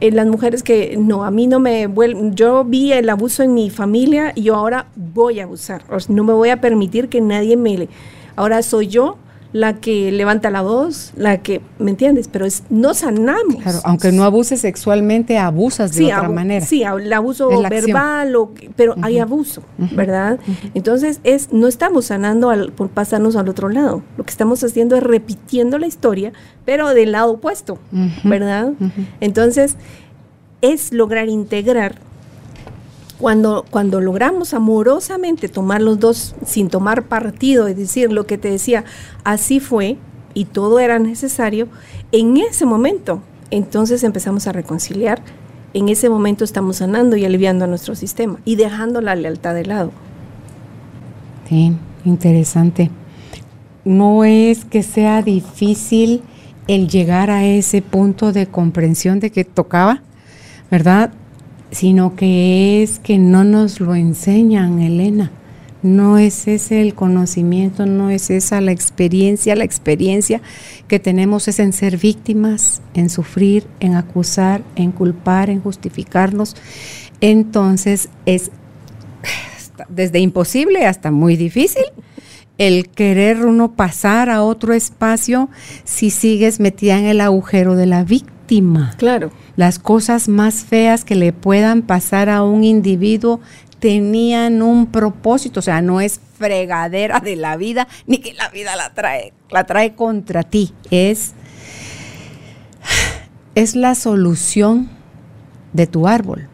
En 0.00 0.16
las 0.16 0.26
mujeres 0.26 0.64
que 0.64 0.96
no, 0.98 1.24
a 1.24 1.30
mí 1.30 1.46
no 1.46 1.60
me 1.60 1.86
vuelve, 1.86 2.32
yo 2.34 2.64
vi 2.64 2.92
el 2.92 3.08
abuso 3.08 3.44
en 3.44 3.54
mi 3.54 3.70
familia 3.70 4.32
y 4.34 4.42
yo 4.42 4.56
ahora 4.56 4.88
voy 4.96 5.38
a 5.38 5.44
abusar, 5.44 5.84
o 5.88 5.96
no 6.12 6.24
me 6.24 6.32
voy 6.32 6.48
a 6.48 6.60
permitir 6.60 7.08
que 7.08 7.20
nadie 7.20 7.56
me 7.56 7.88
Ahora 8.36 8.62
soy 8.62 8.88
yo 8.88 9.18
la 9.54 9.74
que 9.74 10.10
levanta 10.10 10.50
la 10.50 10.62
voz, 10.62 11.12
la 11.16 11.40
que, 11.40 11.60
¿me 11.78 11.92
entiendes? 11.92 12.26
Pero 12.26 12.44
es, 12.44 12.64
no 12.70 12.92
sanamos. 12.92 13.62
Claro, 13.62 13.78
aunque 13.84 14.10
no 14.10 14.24
abuses 14.24 14.60
sexualmente, 14.60 15.38
abusas 15.38 15.94
de 15.94 16.06
otra 16.06 16.28
manera. 16.28 16.66
Sí, 16.66 16.82
el 16.82 17.12
abuso 17.12 17.48
verbal, 17.62 18.34
o, 18.34 18.50
pero 18.74 18.96
hay 19.00 19.20
abuso, 19.20 19.62
¿verdad? 19.78 20.40
Entonces, 20.74 21.20
es 21.22 21.52
no 21.52 21.68
estamos 21.68 22.06
sanando 22.06 22.50
al, 22.50 22.72
por 22.72 22.88
pasarnos 22.88 23.36
al 23.36 23.48
otro 23.48 23.68
lado. 23.68 24.02
Lo 24.16 24.24
que 24.24 24.32
estamos 24.32 24.64
haciendo 24.64 24.96
es 24.96 25.04
repitiendo 25.04 25.78
la 25.78 25.86
historia, 25.86 26.32
pero 26.64 26.92
del 26.92 27.12
lado 27.12 27.34
opuesto, 27.34 27.78
¿verdad? 28.24 28.72
Entonces, 29.20 29.76
es 30.62 30.92
lograr 30.92 31.28
integrar 31.28 32.00
cuando, 33.18 33.64
cuando 33.70 34.00
logramos 34.00 34.54
amorosamente 34.54 35.48
tomar 35.48 35.80
los 35.80 36.00
dos 36.00 36.34
sin 36.44 36.68
tomar 36.68 37.04
partido, 37.04 37.68
es 37.68 37.76
decir, 37.76 38.12
lo 38.12 38.26
que 38.26 38.38
te 38.38 38.50
decía, 38.50 38.84
así 39.22 39.60
fue 39.60 39.98
y 40.34 40.46
todo 40.46 40.80
era 40.80 40.98
necesario, 40.98 41.68
en 42.12 42.36
ese 42.36 42.66
momento 42.66 43.22
entonces 43.50 44.02
empezamos 44.02 44.46
a 44.46 44.52
reconciliar, 44.52 45.22
en 45.74 45.88
ese 45.88 46.08
momento 46.08 46.44
estamos 46.44 46.76
sanando 46.76 47.16
y 47.16 47.24
aliviando 47.24 47.64
a 47.64 47.68
nuestro 47.68 47.94
sistema 47.94 48.38
y 48.44 48.56
dejando 48.56 49.00
la 49.00 49.14
lealtad 49.14 49.54
de 49.54 49.64
lado. 49.64 49.92
Sí, 51.48 51.72
interesante. 52.04 52.90
No 53.84 54.24
es 54.24 54.64
que 54.64 54.82
sea 54.82 55.22
difícil 55.22 56.22
el 56.68 56.88
llegar 56.88 57.30
a 57.30 57.44
ese 57.44 57.82
punto 57.82 58.32
de 58.32 58.46
comprensión 58.46 59.20
de 59.20 59.30
que 59.30 59.44
tocaba, 59.44 60.02
¿verdad? 60.70 61.12
Sino 61.74 62.14
que 62.14 62.84
es 62.84 63.00
que 63.00 63.18
no 63.18 63.42
nos 63.42 63.80
lo 63.80 63.96
enseñan, 63.96 64.80
Elena. 64.80 65.32
No 65.82 66.18
es 66.18 66.46
ese 66.46 66.80
el 66.80 66.94
conocimiento, 66.94 67.84
no 67.84 68.10
es 68.10 68.30
esa 68.30 68.60
la 68.60 68.70
experiencia. 68.70 69.56
La 69.56 69.64
experiencia 69.64 70.40
que 70.86 71.00
tenemos 71.00 71.48
es 71.48 71.58
en 71.58 71.72
ser 71.72 71.98
víctimas, 71.98 72.80
en 72.94 73.10
sufrir, 73.10 73.66
en 73.80 73.96
acusar, 73.96 74.62
en 74.76 74.92
culpar, 74.92 75.50
en 75.50 75.60
justificarnos. 75.60 76.54
Entonces 77.20 78.08
es 78.24 78.52
desde 79.88 80.20
imposible 80.20 80.86
hasta 80.86 81.10
muy 81.10 81.36
difícil 81.36 81.84
el 82.56 82.88
querer 82.88 83.44
uno 83.44 83.72
pasar 83.72 84.30
a 84.30 84.42
otro 84.42 84.74
espacio 84.74 85.48
si 85.82 86.10
sigues 86.10 86.60
metida 86.60 86.98
en 86.98 87.06
el 87.06 87.20
agujero 87.20 87.74
de 87.74 87.86
la 87.86 88.04
víctima. 88.04 88.33
Claro. 88.96 89.30
Las 89.56 89.78
cosas 89.78 90.28
más 90.28 90.64
feas 90.64 91.04
que 91.04 91.14
le 91.14 91.32
puedan 91.32 91.82
pasar 91.82 92.28
a 92.28 92.42
un 92.42 92.64
individuo 92.64 93.40
tenían 93.84 94.62
un 94.62 94.86
propósito, 94.86 95.60
o 95.60 95.62
sea, 95.62 95.82
no 95.82 96.00
es 96.00 96.18
fregadera 96.38 97.20
de 97.20 97.36
la 97.36 97.56
vida, 97.56 97.86
ni 98.06 98.16
que 98.18 98.32
la 98.32 98.48
vida 98.48 98.76
la 98.76 98.94
trae, 98.94 99.34
la 99.50 99.64
trae 99.64 99.94
contra 99.94 100.42
ti, 100.42 100.72
es, 100.90 101.34
es 103.54 103.76
la 103.76 103.94
solución 103.94 104.88
de 105.74 105.86
tu 105.86 106.08
árbol. 106.08 106.48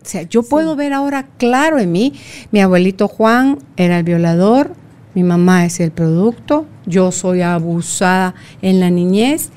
O 0.00 0.08
sea, 0.08 0.22
yo 0.22 0.44
puedo 0.44 0.76
ver 0.76 0.92
ahora 0.92 1.26
claro 1.38 1.80
en 1.80 1.90
mí, 1.90 2.12
mi 2.52 2.60
abuelito 2.60 3.08
Juan 3.08 3.58
era 3.76 3.98
el 3.98 4.04
violador, 4.04 4.72
mi 5.14 5.24
mamá 5.24 5.64
es 5.64 5.80
el 5.80 5.90
producto, 5.90 6.66
yo 6.84 7.10
soy 7.10 7.42
abusada 7.42 8.36
en 8.62 8.78
la 8.78 8.90
niñez, 8.90 9.50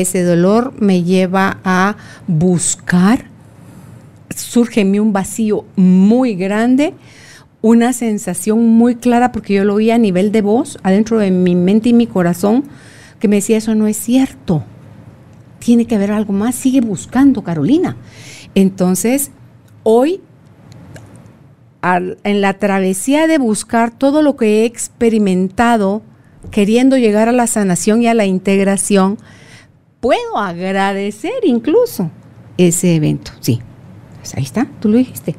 ese 0.00 0.22
dolor 0.22 0.72
me 0.80 1.02
lleva 1.02 1.58
a 1.64 1.96
buscar, 2.26 3.26
surge 4.34 4.80
en 4.80 4.90
mí 4.90 4.98
un 4.98 5.12
vacío 5.12 5.64
muy 5.76 6.34
grande, 6.34 6.94
una 7.60 7.92
sensación 7.92 8.66
muy 8.66 8.96
clara, 8.96 9.32
porque 9.32 9.54
yo 9.54 9.64
lo 9.64 9.74
oía 9.74 9.96
a 9.96 9.98
nivel 9.98 10.32
de 10.32 10.42
voz, 10.42 10.78
adentro 10.82 11.18
de 11.18 11.30
mi 11.30 11.54
mente 11.54 11.90
y 11.90 11.92
mi 11.92 12.06
corazón, 12.06 12.64
que 13.20 13.28
me 13.28 13.36
decía, 13.36 13.58
eso 13.58 13.74
no 13.74 13.86
es 13.86 13.98
cierto, 13.98 14.64
tiene 15.58 15.84
que 15.84 15.94
haber 15.94 16.10
algo 16.10 16.32
más, 16.32 16.54
sigue 16.54 16.80
buscando, 16.80 17.44
Carolina. 17.44 17.96
Entonces, 18.54 19.30
hoy 19.82 20.22
en 21.82 22.40
la 22.40 22.54
travesía 22.54 23.26
de 23.26 23.38
buscar 23.38 23.90
todo 23.90 24.22
lo 24.22 24.36
que 24.36 24.62
he 24.62 24.64
experimentado, 24.64 26.02
queriendo 26.50 26.96
llegar 26.96 27.28
a 27.28 27.32
la 27.32 27.46
sanación 27.46 28.02
y 28.02 28.06
a 28.06 28.14
la 28.14 28.24
integración, 28.24 29.18
puedo 30.02 30.36
agradecer 30.36 31.44
incluso 31.44 32.10
ese 32.58 32.96
evento. 32.96 33.30
Sí, 33.38 33.60
pues 34.18 34.34
ahí 34.34 34.42
está, 34.42 34.68
tú 34.80 34.88
lo 34.88 34.98
dijiste. 34.98 35.36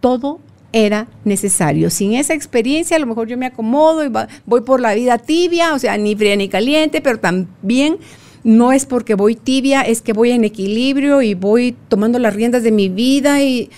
Todo 0.00 0.40
era 0.72 1.06
necesario. 1.24 1.90
Sin 1.90 2.14
esa 2.14 2.32
experiencia, 2.32 2.96
a 2.96 3.00
lo 3.00 3.06
mejor 3.06 3.28
yo 3.28 3.36
me 3.36 3.44
acomodo 3.44 4.02
y 4.02 4.10
voy 4.46 4.62
por 4.62 4.80
la 4.80 4.94
vida 4.94 5.18
tibia, 5.18 5.74
o 5.74 5.78
sea, 5.78 5.98
ni 5.98 6.16
fría 6.16 6.34
ni 6.34 6.48
caliente, 6.48 7.02
pero 7.02 7.20
también 7.20 7.98
no 8.42 8.72
es 8.72 8.86
porque 8.86 9.14
voy 9.14 9.36
tibia, 9.36 9.82
es 9.82 10.00
que 10.00 10.14
voy 10.14 10.30
en 10.30 10.44
equilibrio 10.44 11.20
y 11.20 11.34
voy 11.34 11.76
tomando 11.88 12.18
las 12.18 12.34
riendas 12.34 12.62
de 12.62 12.72
mi 12.72 12.88
vida 12.88 13.42
y 13.42 13.70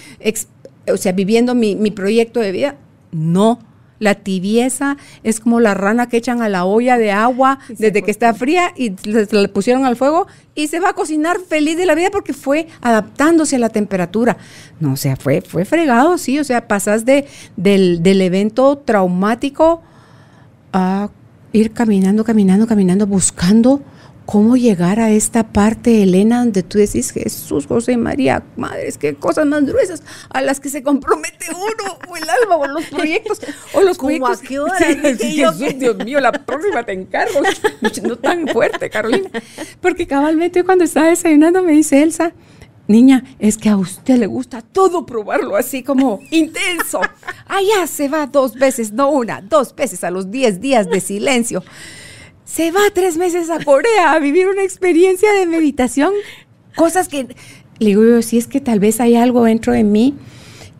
o 0.88 0.96
sea, 0.98 1.10
viviendo 1.10 1.56
mi, 1.56 1.90
proyecto 1.90 2.38
de 2.38 2.52
vida. 2.52 2.76
No, 3.10 3.58
la 4.02 4.16
tibieza 4.16 4.96
es 5.22 5.38
como 5.38 5.60
la 5.60 5.74
rana 5.74 6.08
que 6.08 6.16
echan 6.16 6.42
a 6.42 6.48
la 6.48 6.64
olla 6.64 6.98
de 6.98 7.12
agua 7.12 7.60
desde 7.68 8.02
que 8.02 8.10
está 8.10 8.34
fría 8.34 8.72
y 8.76 8.96
le, 9.08 9.48
pusieron 9.48 9.84
al 9.84 9.94
fuego 9.94 10.26
y 10.56 10.66
se 10.66 10.80
va 10.80 10.88
a 10.88 10.92
cocinar 10.94 11.38
feliz 11.38 11.76
de 11.76 11.86
la 11.86 11.94
vida 11.94 12.10
porque 12.10 12.32
fue 12.32 12.66
adaptándose 12.80 13.54
a 13.54 13.58
la 13.60 13.68
temperatura. 13.68 14.38
No, 14.80 14.94
o 14.94 14.96
sea, 14.96 15.14
fue, 15.14 15.40
fue 15.40 15.64
fregado, 15.64 16.18
sí, 16.18 16.40
o 16.40 16.44
sea, 16.44 16.66
pasas 16.66 17.04
de, 17.04 17.28
del, 17.56 18.02
del 18.02 18.22
evento 18.22 18.78
traumático 18.78 19.82
a 20.72 21.08
ir 21.52 21.72
caminando, 21.72 22.24
caminando, 22.24 22.66
caminando, 22.66 23.06
buscando 23.06 23.82
cómo 24.32 24.56
llegar 24.56 24.98
a 24.98 25.10
esta 25.10 25.52
parte, 25.52 26.02
Elena, 26.02 26.38
donde 26.38 26.62
tú 26.62 26.78
decís, 26.78 27.10
Jesús, 27.10 27.66
José 27.66 27.92
y 27.92 27.96
María, 27.98 28.42
madres, 28.56 28.96
qué 28.96 29.14
cosas 29.14 29.44
más 29.44 29.62
gruesas 29.66 30.02
a 30.30 30.40
las 30.40 30.58
que 30.58 30.70
se 30.70 30.82
compromete 30.82 31.48
uno, 31.50 31.98
o 32.08 32.16
el 32.16 32.22
alma, 32.22 32.56
o 32.56 32.66
los 32.66 32.86
proyectos, 32.86 33.42
o 33.74 33.82
los 33.82 33.98
¿Cómo 33.98 34.08
proyectos. 34.08 34.40
a 34.40 34.48
qué 34.48 34.58
hora? 34.58 34.78
Jesús, 34.78 35.78
Dios 35.78 35.96
mío, 35.98 36.18
la 36.18 36.32
próxima 36.32 36.82
te 36.82 36.92
encargo. 36.92 37.40
No 38.02 38.16
tan 38.16 38.48
fuerte, 38.48 38.88
Carolina. 38.88 39.28
Porque 39.82 40.06
cabalmente 40.06 40.64
cuando 40.64 40.84
estaba 40.84 41.08
desayunando 41.08 41.62
me 41.62 41.72
dice 41.72 42.02
Elsa, 42.02 42.32
Niña, 42.88 43.24
es 43.38 43.58
que 43.58 43.68
a 43.68 43.76
usted 43.76 44.16
le 44.16 44.26
gusta 44.26 44.62
todo 44.62 45.04
probarlo 45.04 45.56
así 45.56 45.82
como 45.82 46.20
intenso. 46.30 47.02
Allá 47.46 47.86
se 47.86 48.08
va 48.08 48.26
dos 48.26 48.54
veces, 48.54 48.92
no 48.92 49.10
una, 49.10 49.42
dos 49.42 49.74
veces 49.74 50.04
a 50.04 50.10
los 50.10 50.30
diez 50.30 50.60
días 50.60 50.88
de 50.88 51.00
silencio 51.00 51.62
se 52.44 52.70
va 52.70 52.80
tres 52.94 53.16
meses 53.16 53.50
a 53.50 53.64
Corea 53.64 54.12
a 54.12 54.18
vivir 54.18 54.48
una 54.48 54.62
experiencia 54.62 55.32
de 55.32 55.46
meditación, 55.46 56.12
cosas 56.74 57.08
que, 57.08 57.28
le 57.78 57.86
digo 57.86 58.02
yo, 58.04 58.22
si 58.22 58.38
es 58.38 58.46
que 58.46 58.60
tal 58.60 58.80
vez 58.80 59.00
hay 59.00 59.16
algo 59.16 59.44
dentro 59.44 59.72
de 59.72 59.84
mí 59.84 60.14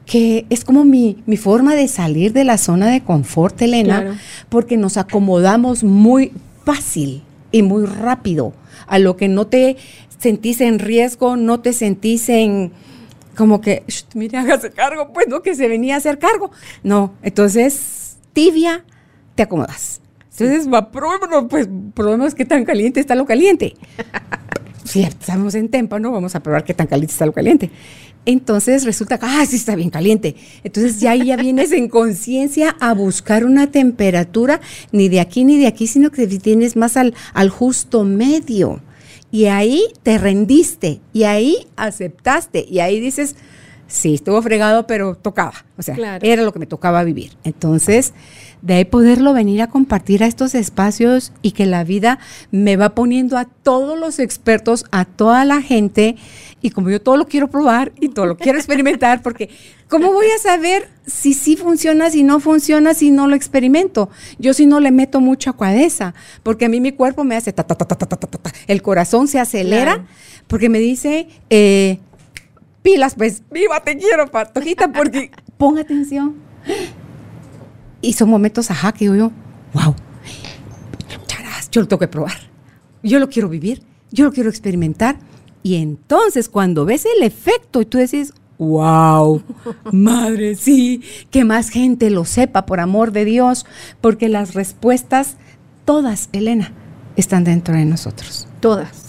que 0.06 0.46
es 0.50 0.64
como 0.64 0.84
mi, 0.84 1.22
forma 1.36 1.74
de 1.74 1.88
salir 1.88 2.32
de 2.32 2.44
la 2.44 2.58
zona 2.58 2.90
de 2.90 3.02
confort, 3.02 3.60
Elena, 3.62 4.20
porque 4.48 4.76
nos 4.76 4.96
acomodamos 4.96 5.84
muy 5.84 6.32
fácil 6.64 7.22
y 7.50 7.62
muy 7.62 7.86
rápido 7.86 8.52
a 8.86 8.98
lo 8.98 9.16
que 9.16 9.28
no 9.28 9.46
te 9.46 9.76
sentís 10.18 10.60
en 10.60 10.80
riesgo, 10.80 11.36
no 11.36 11.60
te 11.60 11.72
sentís 11.72 12.28
en 12.28 12.72
como 13.36 13.62
que, 13.62 13.84
mire, 14.14 14.36
hágase 14.36 14.70
cargo, 14.70 15.12
pues 15.14 15.28
no, 15.28 15.40
que 15.40 15.54
se 15.54 15.66
venía 15.66 15.94
a 15.94 15.98
hacer 15.98 16.18
cargo. 16.18 16.50
No, 16.82 17.14
entonces, 17.22 18.18
tibia, 18.34 18.84
te 19.34 19.44
acomodas. 19.44 20.01
Entonces, 20.44 20.72
va, 20.72 20.90
probémonos, 20.90 21.46
pues 21.48 21.68
probemos 21.94 22.34
qué 22.34 22.44
tan 22.44 22.64
caliente 22.64 23.00
está 23.00 23.14
lo 23.14 23.26
caliente. 23.26 23.74
si 24.84 25.02
estamos 25.02 25.54
en 25.54 25.68
témpano, 25.68 26.10
vamos 26.10 26.34
a 26.34 26.42
probar 26.42 26.64
qué 26.64 26.74
tan 26.74 26.86
caliente 26.86 27.12
está 27.12 27.26
lo 27.26 27.32
caliente. 27.32 27.70
Entonces 28.24 28.84
resulta 28.84 29.18
que, 29.18 29.26
ah, 29.26 29.44
sí 29.46 29.56
está 29.56 29.74
bien 29.74 29.90
caliente. 29.90 30.36
Entonces 30.62 31.00
ya 31.00 31.14
ya 31.16 31.36
vienes 31.36 31.72
en 31.72 31.88
conciencia 31.88 32.76
a 32.78 32.94
buscar 32.94 33.44
una 33.44 33.70
temperatura, 33.70 34.60
ni 34.92 35.08
de 35.08 35.20
aquí 35.20 35.44
ni 35.44 35.58
de 35.58 35.66
aquí, 35.66 35.86
sino 35.86 36.10
que 36.10 36.26
tienes 36.26 36.76
más 36.76 36.96
al, 36.96 37.14
al 37.34 37.50
justo 37.50 38.04
medio. 38.04 38.80
Y 39.32 39.46
ahí 39.46 39.86
te 40.02 40.18
rendiste, 40.18 41.00
y 41.12 41.24
ahí 41.24 41.66
aceptaste, 41.76 42.66
y 42.68 42.80
ahí 42.80 43.00
dices, 43.00 43.34
sí, 43.92 44.14
estuvo 44.14 44.40
fregado, 44.40 44.86
pero 44.86 45.14
tocaba. 45.14 45.52
O 45.76 45.82
sea, 45.82 46.18
era 46.22 46.42
lo 46.42 46.52
que 46.52 46.58
me 46.58 46.66
tocaba 46.66 47.04
vivir. 47.04 47.36
Entonces, 47.44 48.14
de 48.62 48.74
ahí 48.74 48.84
poderlo 48.86 49.34
venir 49.34 49.60
a 49.60 49.66
compartir 49.66 50.24
a 50.24 50.26
estos 50.26 50.54
espacios 50.54 51.32
y 51.42 51.50
que 51.50 51.66
la 51.66 51.84
vida 51.84 52.18
me 52.50 52.76
va 52.76 52.94
poniendo 52.94 53.36
a 53.36 53.44
todos 53.44 53.98
los 53.98 54.18
expertos, 54.18 54.86
a 54.92 55.04
toda 55.04 55.44
la 55.44 55.60
gente, 55.60 56.16
y 56.62 56.70
como 56.70 56.88
yo 56.88 57.02
todo 57.02 57.18
lo 57.18 57.26
quiero 57.26 57.50
probar 57.50 57.92
y 58.00 58.08
todo 58.08 58.24
lo 58.24 58.36
quiero 58.38 58.56
experimentar, 58.58 59.20
porque 59.20 59.50
¿cómo 59.88 60.10
voy 60.12 60.26
a 60.34 60.38
saber 60.38 60.88
si 61.06 61.34
sí 61.34 61.56
funciona, 61.56 62.08
si 62.08 62.22
no 62.22 62.40
funciona, 62.40 62.94
si 62.94 63.10
no 63.10 63.26
lo 63.26 63.34
experimento? 63.34 64.08
Yo 64.38 64.54
si 64.54 64.64
no 64.64 64.80
le 64.80 64.90
meto 64.90 65.20
mucha 65.20 65.52
cuadeza, 65.52 66.14
porque 66.42 66.64
a 66.64 66.68
mí 66.70 66.80
mi 66.80 66.92
cuerpo 66.92 67.24
me 67.24 67.36
hace 67.36 67.52
ta, 67.52 67.64
ta, 67.64 67.74
ta, 67.74 67.84
ta, 67.84 67.96
ta, 67.96 68.16
ta, 68.16 68.26
ta, 68.26 68.52
el 68.68 68.80
corazón 68.80 69.28
se 69.28 69.38
acelera, 69.38 70.06
porque 70.46 70.70
me 70.70 70.78
dice... 70.78 71.28
Eh, 71.50 71.98
pilas, 72.82 73.14
pues, 73.14 73.42
viva, 73.50 73.80
te 73.82 73.96
quiero, 73.96 74.30
patojita, 74.30 74.92
porque 74.92 75.30
pon 75.56 75.78
atención. 75.78 76.36
Y 78.00 78.12
son 78.14 78.28
momentos, 78.28 78.70
ajá, 78.70 78.92
que 78.92 79.04
yo, 79.06 79.30
wow, 79.72 79.94
charas, 81.26 81.70
yo 81.70 81.80
lo 81.80 81.88
tengo 81.88 82.00
que 82.00 82.08
probar. 82.08 82.36
Yo 83.02 83.18
lo 83.18 83.28
quiero 83.28 83.48
vivir, 83.48 83.82
yo 84.10 84.24
lo 84.24 84.32
quiero 84.32 84.50
experimentar. 84.50 85.16
Y 85.62 85.76
entonces 85.76 86.48
cuando 86.48 86.84
ves 86.84 87.06
el 87.16 87.22
efecto 87.22 87.80
y 87.80 87.86
tú 87.86 87.98
dices, 87.98 88.34
wow, 88.58 89.42
madre, 89.92 90.54
sí, 90.54 91.02
que 91.30 91.44
más 91.44 91.68
gente 91.68 92.10
lo 92.10 92.24
sepa, 92.24 92.66
por 92.66 92.80
amor 92.80 93.12
de 93.12 93.24
Dios, 93.24 93.66
porque 94.00 94.28
las 94.28 94.54
respuestas, 94.54 95.36
todas, 95.84 96.28
Elena, 96.32 96.72
están 97.16 97.44
dentro 97.44 97.74
de 97.74 97.84
nosotros. 97.84 98.48
Todas. 98.60 99.01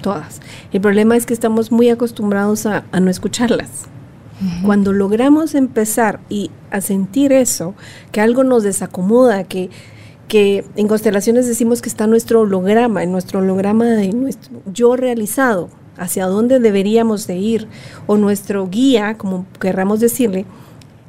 Todas. 0.00 0.40
El 0.72 0.80
problema 0.80 1.16
es 1.16 1.26
que 1.26 1.34
estamos 1.34 1.72
muy 1.72 1.88
acostumbrados 1.90 2.66
a, 2.66 2.84
no 3.00 3.10
escucharlas. 3.10 3.68
Cuando 4.64 4.94
logramos 4.94 5.54
empezar 5.54 6.20
y 6.30 6.50
a 6.70 6.80
sentir 6.80 7.30
eso, 7.30 7.74
que 8.10 8.22
algo 8.22 8.42
nos 8.42 8.62
desacomoda, 8.62 9.44
que, 9.44 9.68
que 10.28 10.64
en 10.76 10.88
constelaciones 10.88 11.46
decimos 11.46 11.82
que 11.82 11.90
está 11.90 12.06
nuestro 12.06 12.40
holograma, 12.40 13.02
en 13.02 13.12
nuestro 13.12 13.40
holograma 13.40 13.84
de 13.84 14.12
nuestro 14.12 14.62
yo 14.72 14.96
realizado, 14.96 15.68
hacia 15.98 16.26
dónde 16.26 16.58
deberíamos 16.58 17.26
de 17.26 17.36
ir, 17.36 17.68
o 18.06 18.16
nuestro 18.16 18.66
guía, 18.66 19.18
como 19.18 19.44
querramos 19.60 20.00
decirle, 20.00 20.46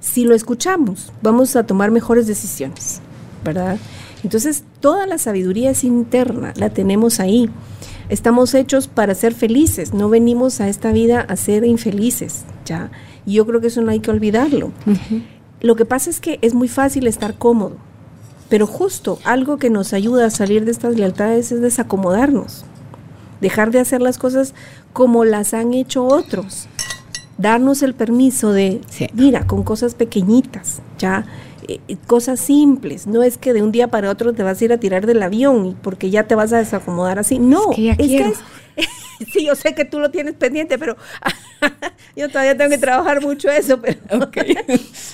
si 0.01 0.25
lo 0.25 0.35
escuchamos, 0.35 1.13
vamos 1.21 1.55
a 1.55 1.63
tomar 1.63 1.91
mejores 1.91 2.27
decisiones, 2.27 2.99
¿verdad? 3.45 3.77
Entonces, 4.23 4.63
toda 4.79 5.07
la 5.07 5.17
sabiduría 5.17 5.71
es 5.71 5.83
interna, 5.83 6.53
la 6.57 6.69
tenemos 6.69 7.19
ahí. 7.19 7.49
Estamos 8.11 8.53
hechos 8.55 8.89
para 8.89 9.15
ser 9.15 9.33
felices, 9.33 9.93
no 9.93 10.09
venimos 10.09 10.59
a 10.59 10.67
esta 10.67 10.91
vida 10.91 11.21
a 11.21 11.37
ser 11.37 11.63
infelices, 11.63 12.43
¿ya? 12.65 12.91
Y 13.25 13.35
yo 13.35 13.45
creo 13.45 13.61
que 13.61 13.67
eso 13.67 13.81
no 13.81 13.89
hay 13.89 14.01
que 14.01 14.11
olvidarlo. 14.11 14.73
Lo 15.61 15.77
que 15.77 15.85
pasa 15.85 16.09
es 16.09 16.19
que 16.19 16.37
es 16.41 16.53
muy 16.53 16.67
fácil 16.67 17.07
estar 17.07 17.37
cómodo, 17.37 17.77
pero 18.49 18.67
justo 18.67 19.17
algo 19.23 19.55
que 19.55 19.69
nos 19.69 19.93
ayuda 19.93 20.25
a 20.25 20.29
salir 20.29 20.65
de 20.65 20.71
estas 20.71 20.97
lealtades 20.97 21.53
es 21.53 21.61
desacomodarnos, 21.61 22.65
dejar 23.39 23.71
de 23.71 23.79
hacer 23.79 24.01
las 24.01 24.17
cosas 24.17 24.55
como 24.91 25.23
las 25.23 25.53
han 25.53 25.73
hecho 25.73 26.03
otros, 26.03 26.67
darnos 27.37 27.81
el 27.81 27.93
permiso 27.93 28.51
de, 28.51 28.81
mira, 29.13 29.47
con 29.47 29.63
cosas 29.63 29.95
pequeñitas, 29.95 30.81
ya 30.99 31.25
cosas 32.07 32.39
simples. 32.39 33.07
No 33.07 33.23
es 33.23 33.37
que 33.37 33.53
de 33.53 33.61
un 33.61 33.71
día 33.71 33.87
para 33.87 34.09
otro 34.09 34.33
te 34.33 34.43
vas 34.43 34.61
a 34.61 34.65
ir 34.65 34.73
a 34.73 34.77
tirar 34.77 35.05
del 35.05 35.21
avión 35.23 35.77
porque 35.81 36.09
ya 36.09 36.23
te 36.23 36.35
vas 36.35 36.51
a 36.53 36.57
desacomodar 36.57 37.19
así. 37.19 37.39
No, 37.39 37.71
es 37.71 37.97
que, 37.97 38.17
es 38.17 38.39
sí, 39.33 39.45
yo 39.45 39.55
sé 39.55 39.73
que 39.73 39.85
tú 39.85 39.99
lo 39.99 40.11
tienes 40.11 40.33
pendiente, 40.35 40.77
pero 40.77 40.97
yo 42.15 42.29
todavía 42.29 42.57
tengo 42.57 42.69
que 42.69 42.77
trabajar 42.77 43.21
mucho 43.21 43.49
eso. 43.49 43.79
Pero, 43.81 43.99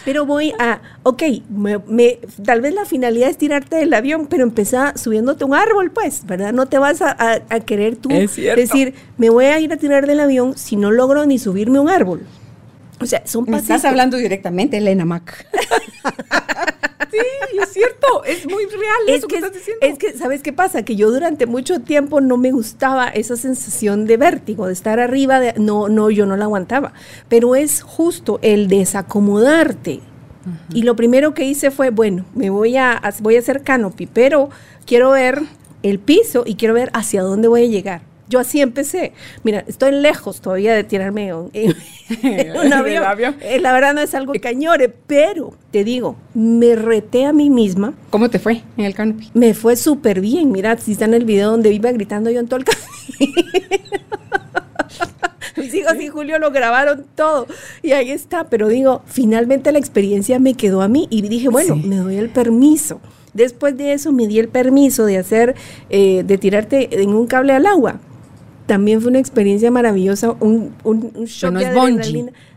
pero 0.06 0.26
voy 0.26 0.54
a, 0.60 0.82
ok, 1.04 1.24
me, 1.50 2.20
tal 2.44 2.62
vez 2.62 2.74
la 2.74 2.86
finalidad 2.86 3.30
es 3.30 3.38
tirarte 3.38 3.78
del 3.78 3.94
avión, 3.94 4.28
pero 4.28 4.44
empezar 4.44 4.98
subiéndote 4.98 5.44
un 5.44 5.54
árbol, 5.54 5.92
pues, 5.92 6.26
¿verdad? 6.26 6.54
No 6.54 6.68
te 6.68 6.78
vas 6.78 7.02
a, 7.02 7.42
querer 7.66 7.96
tú 7.96 8.10
decir, 8.10 8.94
me 9.18 9.30
voy 9.30 9.46
a 9.46 9.60
ir 9.60 9.74
a 9.74 9.78
tirar 9.78 10.08
del 10.08 10.20
avión 10.20 10.58
si 10.58 10.76
no 10.76 10.92
logro 10.92 11.26
ni 11.26 11.40
subirme 11.40 11.80
un 11.80 11.90
árbol. 11.90 12.22
O 13.00 13.06
sea, 13.06 13.26
son 13.26 13.46
Me 13.48 13.58
estás 13.58 13.86
hablando 13.86 14.18
directamente, 14.18 14.78
Elena 14.78 15.06
Mac. 15.06 15.48
sí, 17.12 17.18
es 17.62 17.74
cierto, 17.74 18.24
es 18.26 18.46
muy 18.46 18.66
real 18.66 18.98
es 19.08 19.18
eso 19.20 19.28
que, 19.28 19.36
estás 19.36 19.54
diciendo. 19.54 19.86
Es 19.86 19.98
que, 19.98 20.14
¿sabes 20.14 20.42
qué 20.42 20.54
pasa? 20.54 20.84
Que 20.84 20.96
yo 20.96 21.12
durante 21.12 21.46
mucho 21.46 21.82
tiempo 21.82 22.22
no 22.22 22.38
me 22.38 22.52
gustaba 22.52 23.08
esa 23.08 23.36
sensación 23.36 24.06
de 24.06 24.18
vértigo, 24.18 24.68
de 24.68 24.74
estar 24.74 25.00
arriba, 25.00 25.40
de, 25.40 25.54
no, 25.58 25.90
no, 25.90 26.10
yo 26.10 26.26
no 26.26 26.38
la 26.38 26.46
aguantaba. 26.46 26.94
Pero 27.30 27.56
es 27.56 27.82
justo 27.82 28.40
el 28.42 28.68
desacomodarte. 28.68 30.02
Y 30.74 30.84
lo 30.84 30.96
primero 30.96 31.34
que 31.34 31.44
hice 31.44 31.72
fue, 31.72 31.90
bueno, 31.90 32.26
me 32.34 32.50
voy 32.50 32.78
a, 32.78 33.02
voy 33.20 33.36
a 33.36 33.40
hacer 33.40 33.64
canopy, 33.64 34.06
pero 34.06 34.50
quiero 34.86 35.12
ver 35.12 35.42
el 35.84 36.00
piso 36.00 36.44
y 36.46 36.56
quiero 36.56 36.74
ver 36.74 36.90
hacia 36.94 37.22
dónde 37.22 37.50
voy 37.50 37.64
a 37.64 37.68
llegar. 37.68 38.02
Yo 38.30 38.40
así 38.40 38.60
empecé. 38.60 39.14
Mira, 39.44 39.64
estoy 39.68 39.92
lejos 39.92 40.42
todavía 40.42 40.74
de 40.74 40.84
tirarme 40.84 41.34
un, 41.34 41.50
avión. 42.74 43.38
Eh, 43.42 43.60
la 43.62 43.72
verdad 43.72 43.94
no 43.94 44.02
es 44.02 44.14
algo 44.14 44.34
que 44.34 44.48
añore, 44.48 44.90
pero 44.90 45.54
te 45.72 45.86
digo, 45.86 46.18
me 46.34 46.76
reté 46.76 47.26
a 47.26 47.32
mí 47.32 47.50
misma. 47.50 47.94
¿Cómo 48.10 48.30
te 48.30 48.40
fue 48.40 48.64
en 48.76 48.86
el 48.86 48.94
canopy? 48.94 49.32
Me 49.34 49.54
fue 49.54 49.78
súper 49.78 50.20
bien. 50.20 50.52
Mira, 50.52 50.78
si 50.78 50.92
está 50.92 51.06
en 51.06 51.14
el 51.14 51.24
video 51.24 51.52
donde 51.52 51.72
iba 51.72 51.92
gritando 51.92 52.30
yo 52.30 52.40
en 52.42 52.48
todo 52.48 52.60
el 52.60 52.66
Mis 55.56 55.74
hijos 55.74 55.96
y 56.00 56.08
Julio 56.10 56.38
lo 56.38 56.52
grabaron 56.52 57.06
todo 57.16 57.48
y 57.82 57.94
ahí 57.94 58.12
está. 58.12 58.50
Pero 58.50 58.68
digo, 58.68 59.02
finalmente 59.06 59.72
la 59.72 59.80
experiencia 59.80 60.38
me 60.38 60.54
quedó 60.54 60.82
a 60.82 60.90
mí 60.90 61.08
y 61.10 61.22
dije, 61.22 61.48
bueno, 61.48 61.78
me 61.78 61.96
doy 61.96 62.18
el 62.18 62.30
permiso. 62.30 63.00
Después 63.34 63.78
de 63.78 63.94
eso 63.94 64.12
me 64.12 64.28
di 64.28 64.40
el 64.40 64.50
permiso 64.50 65.06
de 65.06 65.18
hacer, 65.18 65.56
eh, 65.90 66.24
de 66.26 66.38
tirarte 66.38 67.02
en 67.02 67.14
un 67.14 67.26
cable 67.28 67.54
al 67.54 67.66
agua 67.66 68.02
también 68.68 69.02
fue 69.02 69.10
una 69.10 69.20
experiencia 69.20 69.72
maravillosa, 69.72 70.32
un, 70.40 70.76
un, 70.84 71.12
un 71.16 71.26
shock 71.26 71.54
no 71.54 71.60
es 71.60 72.12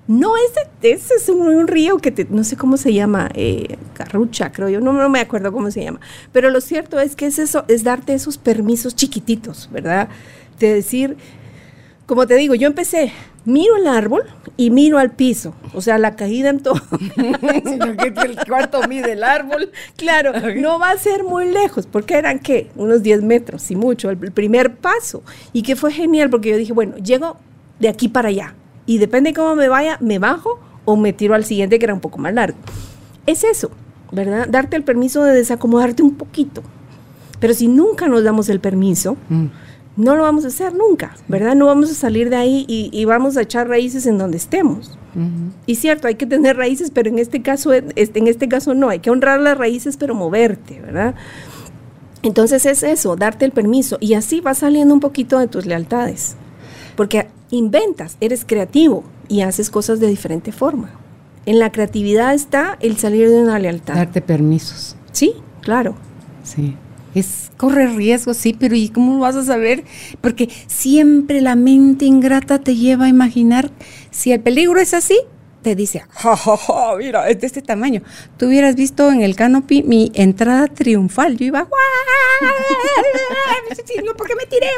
No, 0.08 0.32
ese, 0.36 0.68
ese 0.82 1.14
es 1.14 1.28
un, 1.28 1.68
río 1.68 1.98
que 1.98 2.10
te, 2.10 2.26
no 2.28 2.44
sé 2.44 2.56
cómo 2.56 2.76
se 2.76 2.92
llama, 2.92 3.30
eh, 3.34 3.78
Carrucha, 3.94 4.52
creo 4.52 4.68
yo, 4.68 4.80
no, 4.80 4.92
no, 4.92 5.08
me 5.08 5.20
acuerdo 5.20 5.52
cómo 5.52 5.70
se 5.70 5.84
llama. 5.84 6.00
Pero 6.32 6.50
lo 6.50 6.60
cierto 6.60 6.98
es 6.98 7.16
que 7.16 7.26
es 7.26 7.38
eso, 7.38 7.64
es 7.68 7.84
darte 7.84 8.12
esos 8.12 8.36
permisos 8.36 8.96
chiquititos, 8.96 9.70
¿verdad? 9.72 10.08
De 10.58 10.74
decir, 10.74 11.16
como 12.06 12.26
te 12.26 12.34
digo, 12.34 12.56
yo 12.56 12.66
empecé, 12.66 13.12
miro 13.44 13.76
el 13.76 13.86
árbol 13.86 14.22
y 14.56 14.70
miro 14.70 14.98
al 14.98 15.10
piso, 15.10 15.54
o 15.74 15.80
sea, 15.80 15.98
la 15.98 16.16
caída 16.16 16.50
en 16.50 16.60
todo. 16.60 16.80
el 17.16 18.36
cuarto 18.46 18.86
mide 18.88 19.12
el 19.12 19.24
árbol. 19.24 19.70
Claro, 19.96 20.32
no 20.56 20.78
va 20.78 20.90
a 20.90 20.98
ser 20.98 21.24
muy 21.24 21.50
lejos, 21.50 21.86
porque 21.86 22.14
eran, 22.14 22.38
¿qué? 22.38 22.70
Unos 22.76 23.02
10 23.02 23.22
metros, 23.22 23.70
y 23.70 23.76
mucho, 23.76 24.10
el, 24.10 24.18
primer 24.18 24.76
paso. 24.76 25.22
Y 25.52 25.62
que 25.62 25.76
fue 25.76 25.92
genial, 25.92 26.30
porque 26.30 26.50
yo 26.50 26.56
dije, 26.56 26.72
bueno, 26.72 26.96
llego 26.96 27.36
de 27.78 27.88
aquí 27.88 28.08
para 28.08 28.28
allá, 28.28 28.54
y 28.86 28.98
depende 28.98 29.30
de 29.30 29.34
cómo 29.34 29.56
me 29.56 29.68
vaya, 29.68 29.96
me 30.00 30.18
bajo 30.18 30.60
o 30.84 30.96
me 30.96 31.12
tiro 31.12 31.34
al 31.34 31.44
siguiente, 31.44 31.78
que 31.78 31.84
era 31.84 31.94
un 31.94 32.00
poco 32.00 32.18
más 32.18 32.34
largo. 32.34 32.58
Es 33.26 33.44
eso, 33.44 33.70
¿verdad? 34.12 34.48
Darte 34.48 34.76
el 34.76 34.84
permiso 34.84 35.22
de 35.24 35.34
desacomodarte 35.34 36.02
un 36.02 36.14
poquito. 36.14 36.62
Pero 37.38 37.54
si 37.54 37.68
nunca 37.68 38.06
nos 38.06 38.22
damos 38.22 38.50
el 38.50 38.60
permiso, 38.60 39.16
mm 39.28 39.46
no 39.96 40.16
lo 40.16 40.22
vamos 40.22 40.44
a 40.44 40.48
hacer 40.48 40.74
nunca, 40.74 41.16
¿verdad? 41.28 41.54
No 41.54 41.66
vamos 41.66 41.90
a 41.90 41.94
salir 41.94 42.30
de 42.30 42.36
ahí 42.36 42.64
y, 42.68 43.04
vamos 43.04 43.36
a 43.36 43.42
echar 43.42 43.68
raíces 43.68 44.06
en 44.06 44.18
donde 44.18 44.36
estemos. 44.36 44.98
Y 45.66 45.74
cierto, 45.74 46.06
hay 46.06 46.14
que 46.14 46.26
tener 46.26 46.56
raíces, 46.56 46.90
pero 46.90 47.10
en 47.10 47.18
este 47.18 47.42
caso, 47.42 47.72
este, 47.72 48.18
en 48.18 48.28
este 48.28 48.48
caso 48.48 48.74
no, 48.74 48.88
hay 48.88 49.00
que 49.00 49.10
honrar 49.10 49.40
las 49.40 49.58
raíces, 49.58 49.96
pero 49.96 50.14
moverte, 50.14 50.80
¿verdad? 50.80 51.14
Entonces 52.22 52.64
es 52.66 52.82
eso, 52.82 53.16
darte 53.16 53.44
el 53.44 53.50
permiso 53.50 53.96
y 54.00 54.14
así 54.14 54.40
va 54.40 54.54
saliendo 54.54 54.94
un 54.94 55.00
poquito 55.00 55.38
de 55.38 55.48
tus 55.48 55.66
lealtades, 55.66 56.36
porque 56.96 57.28
inventas, 57.50 58.16
eres 58.20 58.44
creativo 58.44 59.04
y 59.28 59.40
haces 59.40 59.70
cosas 59.70 60.00
de 60.00 60.06
diferente 60.06 60.52
forma. 60.52 60.90
En 61.46 61.58
la 61.58 61.72
creatividad 61.72 62.34
está 62.34 62.76
el 62.80 62.96
salir 62.98 63.30
de 63.30 63.42
una 63.42 63.58
lealtad. 63.58 63.94
Darte 63.94 64.20
permisos. 64.20 64.96
Sí, 65.12 65.34
claro. 65.62 65.94
Sí. 66.44 66.76
Es 67.14 67.50
corre 67.56 67.88
riesgo, 67.88 68.34
sí, 68.34 68.56
pero 68.58 68.76
¿y 68.76 68.88
cómo 68.88 69.18
vas 69.18 69.36
a 69.36 69.44
saber? 69.44 69.84
Porque 70.20 70.48
siempre 70.66 71.40
la 71.40 71.56
mente 71.56 72.04
ingrata 72.04 72.60
te 72.60 72.76
lleva 72.76 73.06
a 73.06 73.08
imaginar 73.08 73.70
si 74.10 74.32
el 74.32 74.40
peligro 74.40 74.80
es 74.80 74.94
así, 74.94 75.18
te 75.62 75.74
dice, 75.74 76.00
ja, 76.10 76.36
ja, 76.36 76.56
ja, 76.56 76.96
mira, 76.96 77.28
es 77.28 77.40
de 77.40 77.46
este 77.46 77.62
tamaño. 77.62 78.02
Tú 78.36 78.46
hubieras 78.46 78.76
visto 78.76 79.10
en 79.10 79.22
el 79.22 79.36
canopy 79.36 79.82
mi 79.82 80.12
entrada 80.14 80.68
triunfal. 80.68 81.36
Yo 81.36 81.46
iba, 81.46 81.64
¿por 84.16 84.26
qué 84.26 84.34
me 84.36 84.46
tiré? 84.46 84.68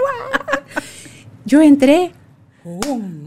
Yo 1.44 1.60
entré, 1.60 2.12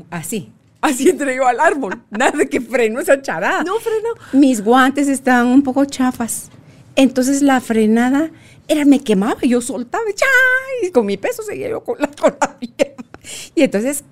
así. 0.10 0.52
Así 0.82 1.10
entré 1.10 1.36
yo 1.36 1.48
al 1.48 1.60
árbol. 1.60 2.02
Nada 2.12 2.38
de 2.38 2.48
que 2.48 2.62
freno 2.62 3.00
esa 3.00 3.22
charada. 3.22 3.64
No 3.64 3.80
freno. 3.80 4.10
Mis 4.34 4.64
guantes 4.64 5.08
estaban 5.08 5.48
un 5.48 5.64
poco 5.64 5.86
chafas. 5.86 6.52
Entonces 6.96 7.42
la 7.42 7.60
frenada 7.60 8.30
era, 8.68 8.86
me 8.86 9.00
quemaba, 9.00 9.42
yo 9.42 9.62
soltaba, 9.62 10.04
y 10.82 10.92
con 10.92 11.06
mi 11.06 11.18
peso 11.18 11.44
seguía 11.44 11.70
yo 11.70 11.84
con 11.84 11.98
la, 12.00 12.08
con 12.08 12.36
Y 13.56 13.62
entonces, 13.62 14.04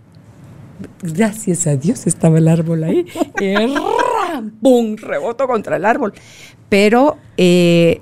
gracias 1.01 1.67
a 1.67 1.75
Dios 1.75 2.07
estaba 2.07 2.37
el 2.37 2.47
árbol 2.47 2.83
ahí, 2.83 3.05
y 3.39 3.55
¡pum! 4.61 4.95
reboto 4.95 5.47
contra 5.47 5.77
el 5.77 5.85
árbol. 5.85 6.13
Pero 6.69 7.17
eh, 7.37 8.01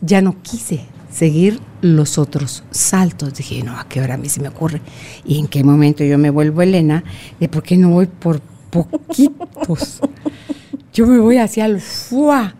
ya 0.00 0.20
no 0.20 0.40
quise 0.42 0.84
seguir 1.10 1.60
los 1.80 2.18
otros 2.18 2.64
saltos. 2.70 3.34
Dije, 3.34 3.62
no, 3.62 3.78
¿a 3.78 3.88
qué 3.88 4.00
hora 4.00 4.14
a 4.14 4.18
mí 4.18 4.28
se 4.28 4.40
me 4.40 4.48
ocurre? 4.48 4.80
¿Y 5.24 5.38
en 5.38 5.48
qué 5.48 5.64
momento 5.64 6.04
yo 6.04 6.18
me 6.18 6.30
vuelvo 6.30 6.62
Elena? 6.62 7.04
¿De 7.40 7.48
por 7.48 7.62
qué 7.62 7.76
no 7.76 7.90
voy 7.90 8.06
por 8.06 8.40
poquitos? 8.70 10.00
Yo 10.92 11.06
me 11.06 11.18
voy 11.18 11.36
hacia 11.36 11.66
el 11.66 11.80
fuá 11.80 12.56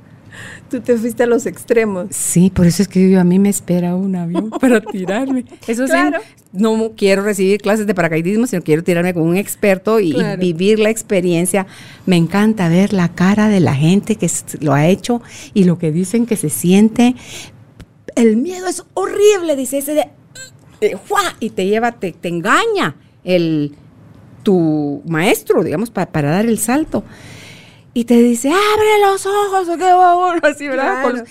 Tú 0.70 0.80
te 0.80 0.96
fuiste 0.96 1.22
a 1.22 1.26
los 1.26 1.46
extremos. 1.46 2.08
Sí, 2.10 2.50
por 2.50 2.66
eso 2.66 2.82
es 2.82 2.88
que 2.88 3.10
yo, 3.10 3.20
a 3.20 3.24
mí 3.24 3.38
me 3.38 3.48
espera 3.48 3.94
un 3.94 4.16
avión 4.16 4.50
para 4.60 4.80
tirarme. 4.80 5.44
Eso 5.66 5.86
sí, 5.86 5.94
no 6.52 6.92
quiero 6.96 7.22
recibir 7.22 7.60
clases 7.60 7.86
de 7.86 7.94
paracaidismo, 7.94 8.46
sino 8.46 8.62
quiero 8.62 8.82
tirarme 8.82 9.14
con 9.14 9.22
un 9.22 9.36
experto 9.36 9.98
y, 10.00 10.14
vivir 10.38 10.78
la 10.78 10.90
experiencia. 10.90 11.66
Me 12.04 12.16
encanta 12.16 12.68
ver 12.68 12.92
la 12.92 13.14
cara 13.14 13.48
de 13.48 13.60
la 13.60 13.74
gente 13.74 14.16
que 14.16 14.30
lo 14.60 14.74
ha 14.74 14.86
hecho 14.86 15.22
y 15.54 15.64
lo 15.64 15.78
que 15.78 15.90
dicen 15.90 16.26
que 16.26 16.36
se 16.36 16.50
siente. 16.50 17.16
El 18.14 18.36
miedo 18.36 18.66
es 18.66 18.84
horrible, 18.94 19.56
dice 19.56 19.78
ese 19.78 19.94
de, 19.94 20.08
y 21.40 21.50
te 21.50 21.66
lleva, 21.66 21.92
te, 21.92 22.14
engaña 22.22 22.96
el 23.24 23.74
tu 24.42 25.02
maestro, 25.06 25.62
digamos, 25.62 25.90
para 25.90 26.30
dar 26.30 26.46
el 26.46 26.58
salto 26.58 27.04
y 27.94 28.04
te 28.04 28.22
dice, 28.22 28.50
abre 28.50 29.10
los 29.10 29.26
ojos, 29.26 29.66
qué 29.76 29.92
bueno, 29.94 30.40
así, 30.42 30.68
¿verdad? 30.68 31.24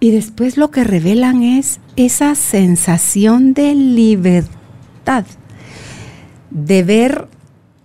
Y 0.00 0.10
después 0.10 0.56
lo 0.56 0.70
que 0.70 0.84
revelan 0.84 1.42
es 1.42 1.80
esa 1.96 2.34
sensación 2.34 3.54
de 3.54 3.74
libertad 3.74 5.24
de 6.50 6.82
ver 6.82 7.28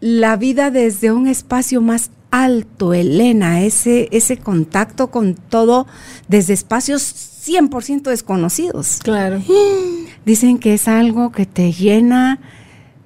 la 0.02 0.36
vida 0.36 0.72
desde 0.72 1.12
un 1.12 1.28
espacio 1.28 1.82
más 1.82 2.12
alto, 2.32 2.94
Elena, 2.94 3.62
ese, 3.62 4.08
ese 4.12 4.38
contacto 4.38 5.10
con 5.10 5.36
todo 5.36 5.88
desde 6.28 6.54
espacios 6.54 7.02
100% 7.46 8.04
desconocidos. 8.04 9.00
Claro. 9.04 9.42
Dicen 10.26 10.60
que 10.60 10.74
es 10.74 10.88
algo 10.88 11.32
que 11.32 11.46
te 11.46 11.72
llena 11.72 12.40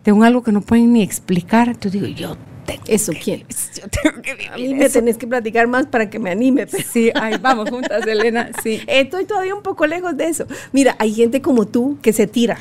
de 0.03 0.11
un 0.11 0.23
algo 0.23 0.43
que 0.43 0.51
no 0.51 0.61
pueden 0.61 0.93
ni 0.93 1.01
explicar. 1.01 1.69
Entonces 1.69 2.01
digo, 2.01 2.07
yo 2.07 2.37
tengo 2.65 2.83
eso 2.87 3.11
quiero. 3.21 3.45
Yo 3.75 3.83
tengo 3.89 4.21
que 4.21 4.33
vivir 4.35 4.51
A 4.51 4.57
mí 4.57 4.73
me 4.73 4.89
tenés 4.89 5.17
que 5.17 5.27
platicar 5.27 5.67
más 5.67 5.87
para 5.87 6.09
que 6.09 6.19
me 6.19 6.31
anime. 6.31 6.67
Sí, 6.93 7.11
ahí 7.15 7.35
vamos 7.41 7.69
juntas, 7.69 8.05
Elena. 8.05 8.51
Sí. 8.61 8.81
Estoy 8.87 9.25
todavía 9.25 9.55
un 9.55 9.63
poco 9.63 9.87
lejos 9.87 10.15
de 10.15 10.27
eso. 10.27 10.45
Mira, 10.71 10.95
hay 10.99 11.13
gente 11.13 11.41
como 11.41 11.65
tú 11.65 11.97
que 12.01 12.13
se 12.13 12.27
tira 12.27 12.57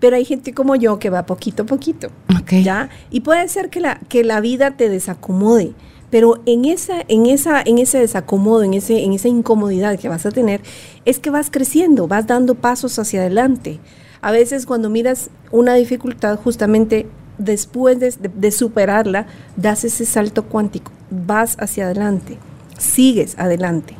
pero 0.00 0.16
hay 0.16 0.26
gente 0.26 0.52
como 0.52 0.76
yo 0.76 0.98
que 0.98 1.08
va 1.08 1.24
poquito 1.24 1.62
a 1.62 1.66
poquito. 1.66 2.08
¿Ya? 2.50 2.90
Y 3.10 3.20
puede 3.20 3.48
ser 3.48 3.70
que 3.70 3.80
la, 3.80 3.98
que 4.10 4.22
la 4.22 4.40
vida 4.40 4.72
te 4.72 4.90
desacomode. 4.90 5.72
Pero 6.10 6.42
en 6.44 6.66
esa, 6.66 7.02
en 7.08 7.24
esa, 7.24 7.62
en 7.64 7.78
ese 7.78 7.98
desacomodo, 7.98 8.64
en 8.64 8.74
ese, 8.74 9.02
en 9.02 9.14
esa 9.14 9.28
incomodidad 9.28 9.98
que 9.98 10.10
vas 10.10 10.26
a 10.26 10.30
tener, 10.30 10.60
es 11.06 11.18
que 11.18 11.30
vas 11.30 11.50
creciendo, 11.50 12.06
vas 12.06 12.26
dando 12.26 12.54
pasos 12.54 12.98
hacia 12.98 13.20
adelante. 13.20 13.80
A 14.20 14.30
veces 14.30 14.66
cuando 14.66 14.90
miras 14.90 15.30
una 15.50 15.74
dificultad, 15.74 16.38
justamente 16.38 17.06
después 17.38 17.98
de, 17.98 18.50
superarla, 18.50 19.26
das 19.56 19.84
ese 19.84 20.04
salto 20.04 20.44
cuántico, 20.44 20.92
vas 21.10 21.56
hacia 21.58 21.84
adelante, 21.84 22.38
sigues 22.78 23.38
adelante. 23.38 23.96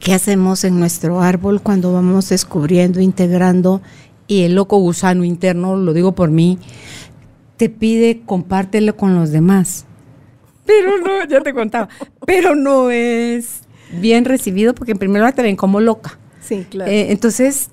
¿Qué 0.00 0.14
hacemos 0.14 0.64
en 0.64 0.78
nuestro 0.78 1.20
árbol 1.20 1.60
cuando 1.62 1.92
vamos 1.92 2.28
descubriendo, 2.28 3.00
integrando 3.00 3.80
y 4.26 4.42
el 4.42 4.54
loco 4.54 4.78
gusano 4.78 5.24
interno, 5.24 5.76
lo 5.76 5.92
digo 5.92 6.12
por 6.12 6.30
mí, 6.30 6.58
te 7.56 7.68
pide 7.68 8.22
compártelo 8.26 8.96
con 8.96 9.14
los 9.14 9.30
demás? 9.30 9.86
pero 10.66 10.98
no, 10.98 11.24
ya 11.26 11.40
te 11.40 11.54
contaba, 11.54 11.88
pero 12.26 12.54
no 12.54 12.90
es 12.90 13.60
bien 14.00 14.24
recibido 14.24 14.74
porque 14.74 14.92
en 14.92 14.98
primer 14.98 15.20
lugar 15.20 15.34
te 15.34 15.42
ven 15.42 15.56
como 15.56 15.80
loca. 15.80 16.18
Sí, 16.42 16.66
claro. 16.68 16.90
Eh, 16.90 17.12
entonces, 17.12 17.56
es 17.56 17.70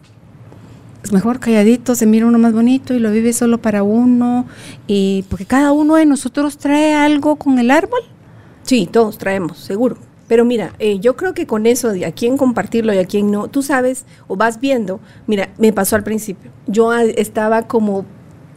mejor 1.12 1.40
calladito, 1.40 1.96
se 1.96 2.06
mira 2.06 2.26
uno 2.26 2.40
más 2.40 2.54
bonito 2.54 2.94
y 2.94 3.00
lo 3.00 3.12
vive 3.12 3.34
solo 3.34 3.62
para 3.62 3.84
uno, 3.84 4.46
y 4.88 5.26
porque 5.30 5.46
cada 5.46 5.72
uno 5.72 5.96
de 5.96 6.06
nosotros 6.06 6.58
trae 6.58 6.94
algo 6.94 7.36
con 7.36 7.60
el 7.60 7.72
árbol. 7.72 8.02
Sí, 8.64 8.88
todos 8.92 9.18
traemos, 9.18 9.58
seguro. 9.58 9.98
Pero 10.28 10.46
mira, 10.46 10.74
eh, 10.80 11.00
yo 11.00 11.16
creo 11.16 11.34
que 11.34 11.46
con 11.46 11.66
eso 11.66 11.90
de 11.92 12.06
a 12.06 12.12
quién 12.12 12.38
compartirlo 12.38 12.94
y 12.94 12.98
a 12.98 13.06
quién 13.06 13.30
no, 13.30 13.50
tú 13.50 13.62
sabes 13.62 14.06
o 14.28 14.36
vas 14.38 14.60
viendo, 14.60 15.00
mira, 15.28 15.50
me 15.58 15.74
pasó 15.74 15.96
al 15.96 16.04
principio. 16.04 16.50
Yo 16.66 16.94
estaba 16.94 17.68
como 17.68 18.06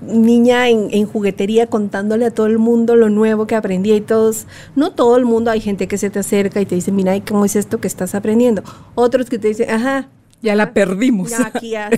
niña 0.00 0.68
en, 0.68 1.06
juguetería 1.06 1.66
contándole 1.66 2.26
a 2.26 2.30
todo 2.30 2.46
el 2.46 2.58
mundo 2.58 2.96
lo 2.96 3.08
nuevo 3.08 3.46
que 3.46 3.56
aprendía 3.56 3.96
y 3.96 4.00
todos, 4.00 4.46
no 4.74 4.92
todo 4.92 5.16
el 5.16 5.24
mundo, 5.24 5.50
hay 5.50 5.60
gente 5.60 5.88
que 5.88 5.98
se 5.98 6.10
te 6.10 6.18
acerca 6.18 6.60
y 6.60 6.66
te 6.66 6.74
dice, 6.74 6.92
mira, 6.92 7.18
¿cómo 7.24 7.44
es 7.44 7.56
esto 7.56 7.80
que 7.80 7.88
estás 7.88 8.14
aprendiendo? 8.14 8.62
Otros 8.94 9.28
que 9.28 9.38
te 9.38 9.48
dicen, 9.48 9.70
ajá. 9.70 10.08
Ya 10.46 10.54
la 10.54 10.72
perdimos. 10.72 11.30
Ya 11.30 11.46
aquí 11.46 11.70
ya, 11.70 11.90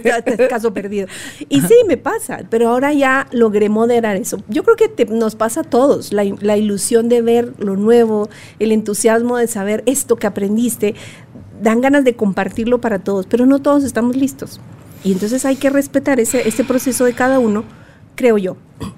caso 0.49 0.73
perdido. 0.73 1.07
Y 1.49 1.61
sí, 1.61 1.75
me 1.87 1.97
pasa, 1.97 2.41
pero 2.51 2.69
ahora 2.69 2.93
ya 2.93 3.29
logré 3.31 3.69
moderar 3.69 4.17
eso. 4.17 4.43
Yo 4.49 4.65
creo 4.65 4.77
que 4.77 5.07
nos 5.07 5.35
pasa 5.35 5.61
a 5.61 5.65
todos, 5.65 6.13
la, 6.13 6.25
la 6.41 6.57
ilusión 6.57 7.09
de 7.09 7.23
ver 7.23 7.53
lo 7.59 7.77
nuevo, 7.77 8.29
el 8.59 8.73
entusiasmo 8.73 9.37
de 9.37 9.47
saber 9.47 9.83
esto 9.87 10.17
que 10.17 10.27
aprendiste, 10.27 10.95
dan 11.63 11.81
ganas 11.81 12.05
de 12.05 12.15
compartirlo 12.15 12.81
para 12.81 12.99
todos, 12.99 13.27
pero 13.27 13.47
no 13.47 13.61
todos 13.61 13.85
estamos 13.85 14.17
listos. 14.17 14.61
Y 15.05 15.13
entonces 15.13 15.45
hay 15.45 15.57
que 15.57 15.71
respetar 15.71 16.21
ese, 16.21 16.49
ese 16.49 16.65
proceso 16.65 17.05
de 17.05 17.13
cada 17.13 17.39
uno 17.39 17.65
creo 18.19 18.37
yo. 18.37 18.57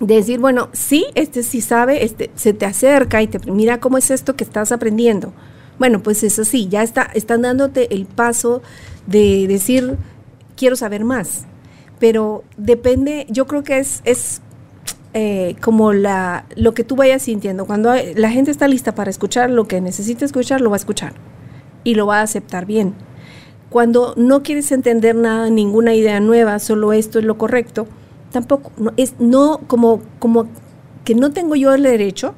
De 0.00 0.16
decir, 0.16 0.40
bueno, 0.40 0.68
sí, 0.72 1.06
este 1.14 1.44
sí 1.44 1.60
sabe, 1.60 2.02
este 2.02 2.30
se 2.34 2.52
te 2.54 2.66
acerca 2.66 3.22
y 3.22 3.28
te 3.28 3.38
mira 3.48 3.78
cómo 3.78 3.98
es 3.98 4.10
esto 4.10 4.34
que 4.34 4.42
estás 4.42 4.72
aprendiendo. 4.72 5.32
Bueno, 5.78 6.02
pues 6.02 6.22
es 6.22 6.38
así, 6.38 6.68
ya 6.68 6.82
está, 6.82 7.02
están 7.14 7.42
dándote 7.42 7.94
el 7.94 8.06
paso 8.06 8.62
de 9.06 9.46
decir, 9.48 9.96
quiero 10.56 10.76
saber 10.76 11.04
más. 11.04 11.46
Pero 11.98 12.44
depende, 12.56 13.26
yo 13.28 13.46
creo 13.46 13.62
que 13.62 13.78
es, 13.78 14.00
es 14.04 14.42
eh, 15.14 15.56
como 15.60 15.92
la, 15.92 16.46
lo 16.56 16.74
que 16.74 16.84
tú 16.84 16.96
vayas 16.96 17.22
sintiendo. 17.22 17.66
Cuando 17.66 17.92
la 18.14 18.30
gente 18.30 18.50
está 18.50 18.66
lista 18.68 18.94
para 18.94 19.10
escuchar 19.10 19.50
lo 19.50 19.68
que 19.68 19.80
necesita 19.80 20.24
escuchar, 20.24 20.60
lo 20.60 20.70
va 20.70 20.76
a 20.76 20.78
escuchar 20.78 21.14
y 21.84 21.94
lo 21.94 22.06
va 22.06 22.20
a 22.20 22.22
aceptar 22.22 22.66
bien. 22.66 22.94
Cuando 23.70 24.14
no 24.16 24.42
quieres 24.42 24.70
entender 24.72 25.14
nada, 25.14 25.50
ninguna 25.50 25.94
idea 25.94 26.20
nueva, 26.20 26.58
solo 26.58 26.92
esto 26.92 27.18
es 27.18 27.24
lo 27.24 27.38
correcto, 27.38 27.86
tampoco, 28.30 28.70
no, 28.76 28.92
es 28.96 29.14
no 29.18 29.60
como, 29.66 30.00
como 30.18 30.46
que 31.04 31.14
no 31.14 31.30
tengo 31.30 31.56
yo 31.56 31.72
el 31.74 31.82
derecho, 31.82 32.34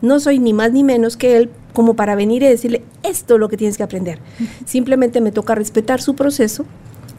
no 0.00 0.18
soy 0.20 0.38
ni 0.38 0.52
más 0.52 0.72
ni 0.72 0.82
menos 0.82 1.16
que 1.16 1.36
él 1.36 1.50
como 1.72 1.94
para 1.94 2.14
venir 2.14 2.42
y 2.42 2.46
decirle, 2.46 2.82
esto 3.02 3.34
es 3.34 3.40
lo 3.40 3.48
que 3.48 3.56
tienes 3.56 3.76
que 3.76 3.82
aprender. 3.82 4.18
Simplemente 4.64 5.20
me 5.20 5.32
toca 5.32 5.54
respetar 5.54 6.00
su 6.00 6.14
proceso, 6.14 6.64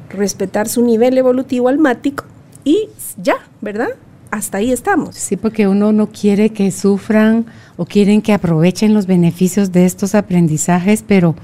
respetar 0.09 0.67
su 0.67 0.83
nivel 0.83 1.17
evolutivo 1.17 1.69
almático 1.69 2.25
y 2.63 2.89
ya, 3.21 3.35
¿verdad? 3.61 3.89
Hasta 4.31 4.57
ahí 4.57 4.71
estamos. 4.71 5.15
Sí, 5.15 5.37
porque 5.37 5.67
uno 5.67 5.91
no 5.91 6.09
quiere 6.09 6.49
que 6.49 6.71
sufran 6.71 7.45
o 7.77 7.85
quieren 7.85 8.21
que 8.21 8.33
aprovechen 8.33 8.93
los 8.93 9.05
beneficios 9.05 9.71
de 9.71 9.85
estos 9.85 10.15
aprendizajes, 10.15 11.03
pero 11.07 11.35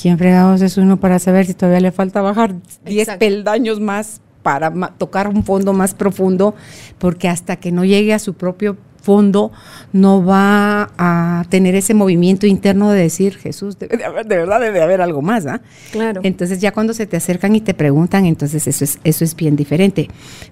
¿quién 0.00 0.16
fregados 0.16 0.62
es 0.62 0.78
uno 0.78 0.98
para 0.98 1.18
saber 1.18 1.46
si 1.46 1.54
todavía 1.54 1.80
le 1.80 1.92
falta 1.92 2.22
bajar 2.22 2.54
10 2.84 3.16
peldaños 3.18 3.80
más 3.80 4.20
para 4.42 4.72
tocar 4.96 5.28
un 5.28 5.44
fondo 5.44 5.72
más 5.72 5.94
profundo, 5.94 6.54
porque 6.98 7.28
hasta 7.28 7.56
que 7.56 7.72
no 7.72 7.84
llegue 7.84 8.14
a 8.14 8.18
su 8.18 8.34
propio 8.34 8.78
fondo 9.00 9.52
no 9.92 10.24
va 10.24 10.90
a 10.98 11.44
tener 11.48 11.74
ese 11.74 11.94
movimiento 11.94 12.46
interno 12.46 12.90
de 12.90 13.02
decir, 13.02 13.36
Jesús, 13.36 13.78
debe 13.78 13.96
de, 13.96 14.04
haber, 14.04 14.26
de 14.26 14.36
verdad 14.36 14.60
debe 14.60 14.78
de 14.78 14.84
haber 14.84 15.00
algo 15.00 15.22
más, 15.22 15.46
¿ah? 15.46 15.60
Claro. 15.92 16.20
Entonces 16.24 16.60
ya 16.60 16.72
cuando 16.72 16.92
se 16.92 17.06
te 17.06 17.16
acercan 17.16 17.54
y 17.54 17.60
te 17.60 17.74
preguntan, 17.74 18.26
entonces 18.26 18.66
eso 18.66 18.84
es, 18.84 18.98
eso 19.04 19.24
es 19.24 19.34
bien 19.36 19.56
diferente. 19.56 20.08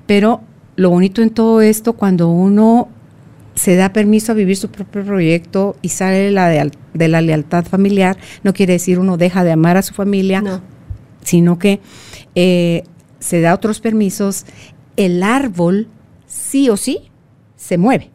Pero 0.07 0.41
lo 0.77 0.91
bonito 0.91 1.23
en 1.23 1.31
todo 1.31 1.61
esto, 1.61 1.95
cuando 1.95 2.29
uno 2.29 2.89
se 3.55 3.75
da 3.75 3.93
permiso 3.93 4.33
a 4.33 4.35
vivir 4.35 4.57
su 4.57 4.71
propio 4.71 5.05
proyecto 5.05 5.77
y 5.83 5.89
sale 5.89 6.19
de 6.19 6.31
la, 6.31 6.49
de, 6.49 7.09
la 7.09 7.21
lealtad 7.21 7.65
familiar, 7.65 8.17
no 8.45 8.53
quiere 8.53 8.75
decir 8.75 9.01
uno 9.01 9.17
deja 9.17 9.43
de 9.43 9.51
amar 9.51 9.77
a 9.77 9.83
su 9.83 9.95
familia, 9.95 10.63
sino 11.23 11.59
que 11.59 11.81
eh, 12.37 12.85
se 13.19 13.41
da 13.41 13.55
otros 13.55 13.81
permisos, 13.81 14.47
el 14.97 15.23
árbol 15.25 15.89
sí 16.27 16.71
o 16.71 16.77
sí 16.77 17.11
se 17.57 17.79
mueve. 17.79 18.11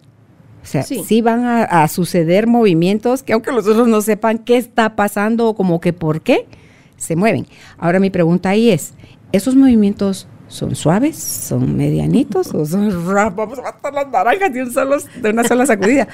O 0.64 0.66
sea, 0.66 0.84
sí, 0.84 1.22
van 1.22 1.44
a, 1.44 1.88
suceder 1.90 2.48
movimientos 2.48 3.22
que 3.22 3.34
aunque 3.34 3.52
los 3.52 3.68
otros 3.68 3.86
no 3.90 4.02
sepan 4.02 4.38
qué 4.38 4.56
está 4.56 4.96
pasando 4.96 5.50
o 5.50 5.56
como 5.56 5.82
que 5.82 5.92
por 5.92 6.22
qué, 6.22 6.48
se 6.96 7.18
mueven. 7.18 7.46
Ahora 7.78 8.00
mi 8.00 8.10
pregunta 8.10 8.50
ahí 8.50 8.72
es, 8.72 8.94
¿esos 9.34 9.58
movimientos 9.58 10.28
son 10.48 10.74
suaves, 10.76 11.18
son 11.18 11.76
medianitos 11.76 12.54
o 12.54 12.66
son 12.66 13.06
vamos 13.36 13.60
a 13.60 13.64
matar 13.64 13.94
las 13.94 14.08
naranjas 14.10 14.54
de, 14.54 14.64
un 14.64 14.72
solo, 14.72 14.98
de 15.22 15.30
una 15.30 15.44
sola 15.44 15.66
sacudida? 15.66 16.08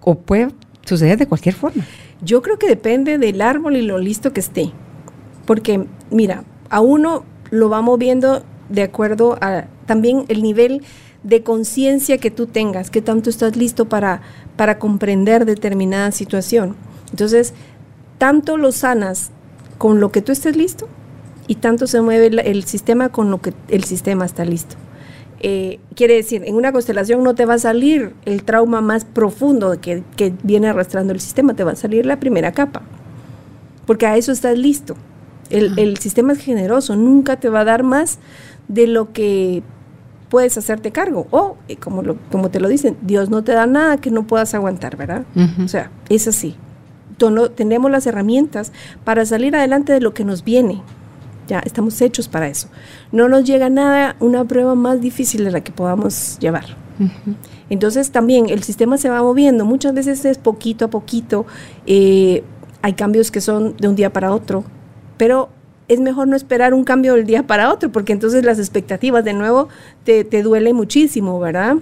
¿O 0.00 0.16
puede 0.16 0.48
suceder 0.84 1.16
de 1.16 1.28
cualquier 1.28 1.54
forma? 1.54 1.84
Yo 2.20 2.42
creo 2.42 2.58
que 2.58 2.66
depende 2.66 3.16
del 3.18 3.40
árbol 3.42 3.76
y 3.76 3.82
lo 3.82 3.98
listo 3.98 4.32
que 4.32 4.40
esté. 4.40 4.72
Porque, 5.46 5.86
mira, 6.10 6.42
a 6.68 6.80
uno 6.80 7.24
lo 7.50 7.68
va 7.68 7.80
moviendo 7.80 8.44
de 8.70 8.82
acuerdo 8.82 9.38
a 9.40 9.66
también 9.86 10.24
el 10.28 10.42
nivel 10.42 10.82
de 11.24 11.42
conciencia 11.42 12.18
que 12.18 12.30
tú 12.30 12.46
tengas, 12.46 12.90
que 12.90 13.02
tanto 13.02 13.30
estás 13.30 13.56
listo 13.56 13.86
para, 13.86 14.22
para 14.56 14.78
comprender 14.78 15.46
determinada 15.46 16.12
situación. 16.12 16.76
Entonces, 17.10 17.54
tanto 18.18 18.56
lo 18.56 18.70
sanas 18.70 19.30
con 19.78 20.00
lo 20.00 20.12
que 20.12 20.22
tú 20.22 20.30
estés 20.30 20.56
listo 20.56 20.86
y 21.46 21.56
tanto 21.56 21.86
se 21.86 22.00
mueve 22.00 22.26
el, 22.26 22.64
sistema 22.64 23.08
con 23.08 23.30
lo 23.30 23.40
que 23.40 23.52
el 23.68 23.84
sistema 23.84 24.24
está 24.24 24.44
listo. 24.44 24.76
Eh, 25.40 25.80
quiere 25.94 26.14
decir, 26.14 26.42
en 26.46 26.54
una 26.54 26.72
constelación 26.72 27.22
no 27.22 27.34
te 27.34 27.44
va 27.44 27.54
a 27.54 27.58
salir 27.58 28.14
el 28.24 28.44
trauma 28.44 28.80
más 28.80 29.04
profundo 29.04 29.78
que, 29.80 30.02
que 30.16 30.32
viene 30.42 30.68
arrastrando 30.68 31.12
el 31.12 31.20
sistema, 31.20 31.54
te 31.54 31.64
va 31.64 31.72
a 31.72 31.76
salir 31.76 32.06
la 32.06 32.18
primera 32.18 32.52
capa, 32.52 32.82
porque 33.86 34.06
a 34.06 34.16
eso 34.16 34.32
estás 34.32 34.56
listo. 34.56 34.96
El, 35.50 35.98
sistema 35.98 36.32
es 36.32 36.40
generoso, 36.40 36.96
nunca 36.96 37.38
te 37.38 37.48
va 37.48 37.60
a 37.60 37.64
dar 37.64 37.82
más 37.82 38.18
de 38.68 38.86
lo 38.86 39.12
que 39.12 39.62
puedes 40.28 40.56
hacerte 40.58 40.90
cargo. 40.92 41.26
O, 41.30 41.56
eh, 41.68 41.76
como, 41.76 42.02
lo, 42.02 42.16
como 42.30 42.50
te 42.50 42.60
lo 42.60 42.68
dicen, 42.68 42.96
Dios 43.02 43.30
no 43.30 43.44
te 43.44 43.52
da 43.52 43.66
nada 43.66 43.98
que 43.98 44.10
no 44.10 44.26
puedas 44.26 44.54
aguantar, 44.54 44.96
¿verdad? 44.96 45.24
O 45.62 45.68
sea, 45.68 45.90
es 46.08 46.28
así. 46.28 46.56
tenemos 47.54 47.90
las 47.90 48.06
herramientas 48.06 48.72
para 49.04 49.24
salir 49.24 49.54
adelante 49.56 49.92
de 49.92 50.00
lo 50.00 50.14
que 50.14 50.24
nos 50.24 50.44
viene. 50.44 50.82
Ya 51.46 51.58
estamos 51.60 52.00
hechos 52.00 52.28
para 52.28 52.48
eso. 52.48 52.68
No 53.12 53.28
nos 53.28 53.44
llega 53.44 53.68
nada, 53.68 54.16
una 54.20 54.44
prueba 54.44 54.74
más 54.74 55.00
difícil 55.00 55.44
de 55.44 55.50
la 55.50 55.60
que 55.60 55.72
podamos 55.72 56.38
llevar. 56.38 56.84
Entonces 57.70 58.10
también 58.10 58.48
el 58.48 58.62
sistema 58.62 58.98
se 58.98 59.08
va 59.08 59.22
moviendo, 59.22 59.64
muchas 59.64 59.94
veces 59.94 60.24
es 60.24 60.38
poquito 60.38 60.84
a 60.84 60.88
poquito, 60.88 61.44
eh, 61.86 62.44
hay 62.82 62.92
cambios 62.92 63.30
que 63.30 63.40
son 63.40 63.76
de 63.78 63.88
un 63.88 63.96
día 63.96 64.12
para 64.12 64.32
otro, 64.32 64.64
pero 65.16 65.48
es 65.88 66.00
mejor 66.00 66.28
no 66.28 66.36
esperar 66.36 66.74
un 66.74 66.84
cambio 66.84 67.14
del 67.14 67.26
día 67.26 67.46
para 67.46 67.72
otro, 67.72 67.92
porque 67.92 68.12
entonces 68.12 68.44
las 68.44 68.58
expectativas 68.58 69.24
de 69.24 69.34
nuevo 69.34 69.68
te, 70.04 70.24
te 70.24 70.42
duele 70.42 70.72
muchísimo, 70.72 71.38
¿verdad? 71.38 71.76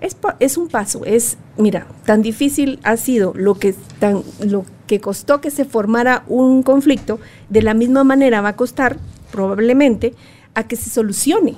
Es, 0.00 0.16
es, 0.40 0.56
un 0.56 0.68
paso, 0.68 1.04
es, 1.04 1.38
mira, 1.56 1.86
tan 2.04 2.22
difícil 2.22 2.78
ha 2.84 2.96
sido 2.96 3.32
lo 3.34 3.54
que, 3.54 3.74
tan, 3.98 4.22
lo 4.44 4.64
que 4.86 5.00
costó 5.00 5.40
que 5.40 5.50
se 5.50 5.64
formara 5.64 6.24
un 6.28 6.62
conflicto, 6.62 7.18
de 7.48 7.62
la 7.62 7.74
misma 7.74 8.04
manera 8.04 8.40
va 8.40 8.50
a 8.50 8.56
costar 8.56 8.96
probablemente 9.30 10.14
a 10.54 10.64
que 10.64 10.76
se 10.76 10.90
solucione, 10.90 11.54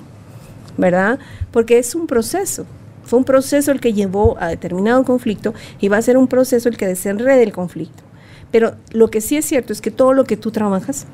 ¿verdad? 0.77 1.19
Porque 1.51 1.79
es 1.79 1.95
un 1.95 2.07
proceso. 2.07 2.65
Fue 3.03 3.17
un 3.17 3.25
proceso 3.25 3.71
el 3.71 3.79
que 3.79 3.93
llevó 3.93 4.37
a 4.39 4.47
determinado 4.47 5.03
conflicto 5.03 5.53
y 5.79 5.87
va 5.87 5.97
a 5.97 6.01
ser 6.01 6.17
un 6.17 6.27
proceso 6.27 6.69
el 6.69 6.77
que 6.77 6.87
desenrede 6.87 7.43
el 7.43 7.51
conflicto. 7.51 8.03
Pero 8.51 8.75
lo 8.91 9.09
que 9.09 9.21
sí 9.21 9.37
es 9.37 9.45
cierto 9.45 9.73
es 9.73 9.81
que 9.81 9.91
todo 9.91 10.13
lo 10.13 10.25
que 10.25 10.37
tú 10.37 10.51
trabajas 10.51 11.07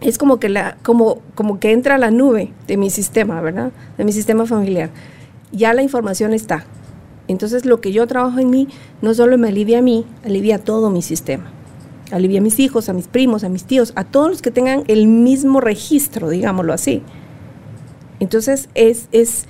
es 0.00 0.18
como 0.18 0.40
que, 0.40 0.48
la, 0.48 0.76
como, 0.82 1.18
como 1.34 1.60
que 1.60 1.72
entra 1.72 1.98
la 1.98 2.10
nube 2.10 2.52
de 2.66 2.76
mi 2.76 2.90
sistema, 2.90 3.40
¿verdad? 3.40 3.72
De 3.98 4.04
mi 4.04 4.12
sistema 4.12 4.46
familiar. 4.46 4.90
Ya 5.52 5.74
la 5.74 5.82
información 5.82 6.32
está. 6.32 6.64
Entonces 7.28 7.64
lo 7.64 7.80
que 7.80 7.92
yo 7.92 8.06
trabajo 8.06 8.38
en 8.38 8.50
mí 8.50 8.68
no 9.02 9.14
solo 9.14 9.38
me 9.38 9.48
alivia 9.48 9.78
a 9.78 9.82
mí, 9.82 10.06
alivia 10.24 10.56
a 10.56 10.58
todo 10.58 10.90
mi 10.90 11.02
sistema. 11.02 11.52
Alivia 12.10 12.40
a 12.40 12.42
mis 12.42 12.58
hijos, 12.58 12.88
a 12.88 12.92
mis 12.92 13.06
primos, 13.06 13.44
a 13.44 13.48
mis 13.48 13.64
tíos, 13.64 13.92
a 13.94 14.04
todos 14.04 14.30
los 14.30 14.42
que 14.42 14.50
tengan 14.50 14.82
el 14.88 15.06
mismo 15.06 15.60
registro, 15.60 16.28
digámoslo 16.28 16.72
así. 16.72 17.02
Entonces 18.18 18.68
es, 18.74 19.08
es 19.12 19.46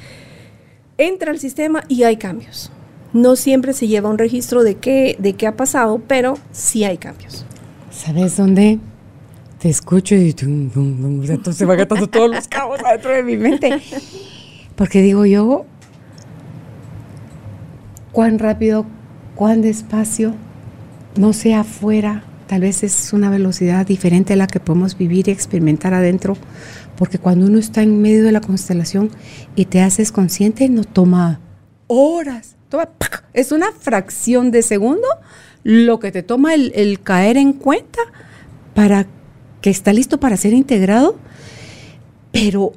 entra 0.98 1.30
al 1.30 1.38
sistema 1.38 1.84
y 1.88 2.03
hay 2.03 2.16
cambios. 2.16 2.70
No 3.12 3.34
siempre 3.34 3.72
se 3.72 3.88
lleva 3.88 4.11
un 4.11 4.18
registro 4.18 4.62
de 4.62 4.76
qué, 4.76 5.16
de 5.18 5.32
qué 5.32 5.46
ha 5.46 5.57
pasado, 5.57 6.01
pero 6.07 6.36
sí 6.53 6.84
hay 6.84 6.98
cambios. 6.98 7.44
¿Sabes 7.90 8.36
dónde? 8.36 8.78
Te 9.61 9.68
escucho 9.68 10.14
y 10.14 10.30
entonces 10.30 11.56
se 11.56 11.64
van 11.66 11.76
gastando 11.76 12.06
todos 12.06 12.30
los 12.30 12.48
cabos 12.48 12.80
adentro 12.82 13.11
de 13.11 13.22
mi 13.22 13.36
mente. 13.36 13.80
Porque 14.74 15.02
digo 15.02 15.26
yo, 15.26 15.66
cuán 18.12 18.38
rápido, 18.38 18.86
cuán 19.34 19.61
despacio, 19.61 20.34
no 21.16 21.34
sea 21.34 21.61
afuera, 21.61 22.24
tal 22.46 22.62
vez 22.62 22.82
es 22.82 23.12
una 23.12 23.28
velocidad 23.28 23.86
diferente 23.86 24.32
a 24.32 24.36
la 24.36 24.46
que 24.46 24.61
podemos 24.61 24.96
vivir 24.96 25.28
y 25.28 25.30
experimentar 25.30 25.92
adentro, 25.92 26.38
porque 26.96 27.18
cuando 27.18 27.46
uno 27.46 27.58
está 27.58 27.82
en 27.82 28.00
medio 28.00 28.24
de 28.24 28.32
la 28.32 28.40
constelación 28.40 29.11
y 29.56 29.66
te 29.66 29.82
haces 29.82 30.11
consciente, 30.11 30.70
no 30.70 30.84
toma 30.84 31.40
horas, 31.86 32.56
es 33.32 33.52
una 33.52 33.72
fracción 33.72 34.50
de 34.50 34.62
segundo 34.62 35.06
lo 35.62 35.98
que 35.98 36.12
te 36.12 36.22
toma 36.22 36.54
el, 36.54 37.00
caer 37.02 37.36
en 37.36 37.52
cuenta 37.52 38.00
para 38.74 39.04
que 39.04 39.19
está 39.68 39.92
listo 39.92 40.18
para 40.18 40.38
ser 40.38 40.54
integrado, 40.54 41.18
pero 42.32 42.72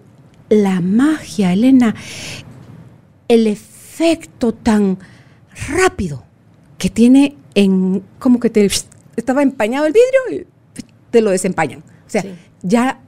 la 0.50 0.82
magia, 0.82 1.54
Elena, 1.54 1.96
el 3.30 3.48
efecto 3.48 4.54
tan 4.54 4.98
rápido 5.78 6.24
que 6.78 6.90
tiene 6.90 7.38
en 7.56 8.04
como 8.20 8.40
que 8.40 8.50
te 8.50 8.70
estaba 9.16 9.42
empañado 9.42 9.86
el 9.86 9.94
vidrio 9.94 10.42
y 10.42 10.84
te 11.12 11.22
lo 11.22 11.32
desempañan. 11.32 11.80
O 11.80 12.10
sea, 12.10 12.26
ya 12.62 13.00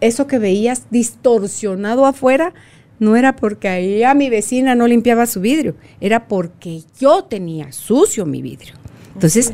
eso 0.00 0.26
que 0.26 0.38
veías 0.38 0.90
distorsionado 0.90 2.04
afuera 2.04 2.52
no 2.98 3.16
era 3.16 3.34
porque 3.34 3.68
ahí 3.68 4.02
a 4.02 4.14
mi 4.14 4.28
vecina 4.28 4.74
no 4.74 4.86
limpiaba 4.86 5.26
su 5.26 5.40
vidrio, 5.40 5.76
era 6.00 6.28
porque 6.28 6.82
yo 7.00 7.24
tenía 7.24 7.72
sucio 7.72 8.26
mi 8.26 8.42
vidrio. 8.42 8.74
Entonces, 9.14 9.52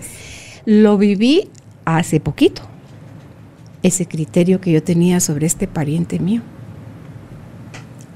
lo 0.64 0.98
viví 0.98 1.48
hace 1.84 2.20
poquito, 2.20 2.62
ese 3.82 4.06
criterio 4.06 4.60
que 4.60 4.72
yo 4.72 4.82
tenía 4.82 5.20
sobre 5.20 5.46
este 5.46 5.66
pariente 5.66 6.18
mío. 6.18 6.42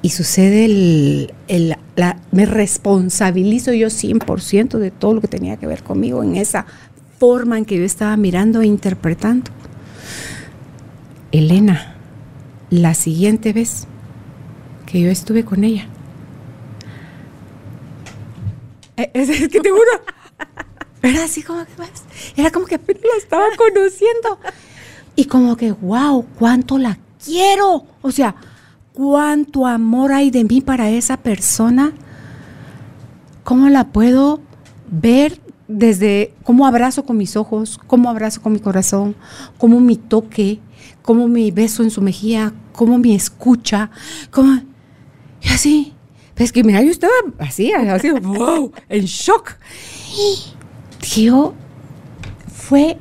Y 0.03 0.11
sucede 0.11 0.65
el, 0.65 1.77
la, 1.95 2.19
me 2.33 2.47
responsabilizo 2.47 3.73
yo 3.73 3.87
100% 3.87 4.79
de 4.79 4.91
todo 4.91 5.15
lo 5.15 5.21
que 5.21 5.29
tenía 5.29 5.57
que 5.57 5.67
ver 5.67 5.85
conmigo 5.85 6.23
en 6.25 6.37
esa 6.37 6.67
forma 7.19 7.57
en 7.57 7.65
que 7.65 7.79
yo 7.79 7.85
estaba 7.85 8.17
mirando 8.17 8.63
e 8.63 8.67
interpretando. 8.67 9.51
Elena, 11.31 11.95
la 12.71 12.95
siguiente 12.95 13.53
vez 13.53 13.87
que 14.87 15.01
yo 15.01 15.09
estuve 15.09 15.45
con 15.45 15.63
ella. 15.63 15.87
Eh, 18.97 19.11
es, 19.15 19.49
que 19.49 19.61
te 19.61 19.71
juro, 19.71 19.91
era 21.03 21.25
así 21.25 21.43
como 21.43 21.65
que, 21.65 21.73
era 22.37 22.51
como 22.51 22.67
que 22.67 22.75
apenas 22.75 23.03
la 23.03 23.19
estaba 23.19 23.47
conociendo. 23.57 24.39
Y 25.17 25.27
como 25.27 25.57
que, 25.57 25.73
wow, 25.73 26.25
cuánto 26.39 26.79
la 26.79 26.99
quiero. 27.25 27.85
O 28.01 28.11
sea, 28.11 28.35
cuánto 28.93 29.67
amor 29.67 30.13
hay 30.13 30.31
de 30.31 30.45
mí 30.45 30.61
para 30.61 30.91
esa 30.91 31.17
persona. 31.17 31.93
¿Cómo 33.45 33.69
la 33.69 33.89
puedo 33.89 34.41
ver 34.91 35.41
desde 35.69 36.35
cómo 36.45 36.67
abrazo 36.67 37.05
con 37.05 37.17
mis 37.17 37.37
ojos, 37.37 37.81
cómo 37.87 38.11
abrazo 38.11 38.43
con 38.43 38.53
mi 38.53 38.61
corazón, 38.61 39.17
cómo 39.59 39.81
mi 39.81 39.97
toque, 39.97 40.61
cómo 41.03 41.29
mi 41.29 41.51
beso 41.51 41.83
en 41.83 41.91
su 41.91 42.03
mejilla, 42.03 42.53
cómo 42.73 42.99
me 42.99 43.15
escucha, 43.15 43.91
cómo... 44.31 44.61
Y 45.41 45.49
así, 45.49 45.93
es 46.37 46.53
que 46.53 46.65
mira, 46.65 46.83
yo 46.83 46.91
estaba 46.91 47.13
así, 47.39 47.73
así, 47.73 48.11
wow, 48.23 48.73
en 48.89 49.05
shock. 49.05 49.55
Y 50.15 51.25
yo, 51.25 51.55
fue 52.53 52.99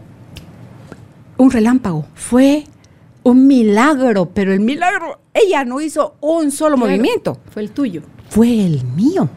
un 1.41 1.49
relámpago, 1.49 2.05
fue 2.13 2.65
un 3.23 3.47
milagro, 3.47 4.29
pero 4.29 4.53
el 4.53 4.59
milagro, 4.59 5.21
ella 5.33 5.65
no 5.65 5.81
hizo 5.81 6.15
un 6.21 6.51
solo 6.51 6.77
movimiento. 6.77 7.39
Fue 7.49 7.63
el 7.63 7.71
tuyo. 7.71 8.03
Fue 8.29 8.63
el 8.63 8.83
mío. 8.95 9.27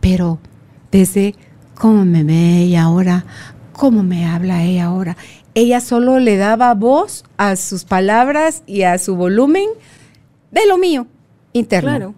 Pero 0.00 0.40
desde 0.90 1.36
cómo 1.76 2.04
me 2.04 2.24
ve 2.24 2.62
ella 2.62 2.82
ahora, 2.82 3.24
cómo 3.72 4.02
me 4.02 4.26
habla 4.26 4.64
ella 4.64 4.86
ahora, 4.86 5.16
ella 5.54 5.80
solo 5.80 6.18
le 6.18 6.36
daba 6.38 6.74
voz 6.74 7.24
a 7.36 7.54
sus 7.54 7.84
palabras 7.84 8.64
y 8.66 8.82
a 8.82 8.98
su 8.98 9.14
volumen 9.14 9.68
de 10.50 10.66
lo 10.66 10.76
mío 10.76 11.06
interno. 11.52 11.90
Claro. 11.90 12.14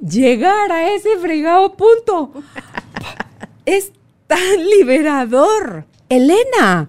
Llegar 0.00 0.70
a 0.70 0.94
ese 0.94 1.18
fregado 1.18 1.74
punto 1.74 2.30
es 3.66 3.90
tan 4.28 4.64
liberador. 4.78 5.84
Elena, 6.08 6.88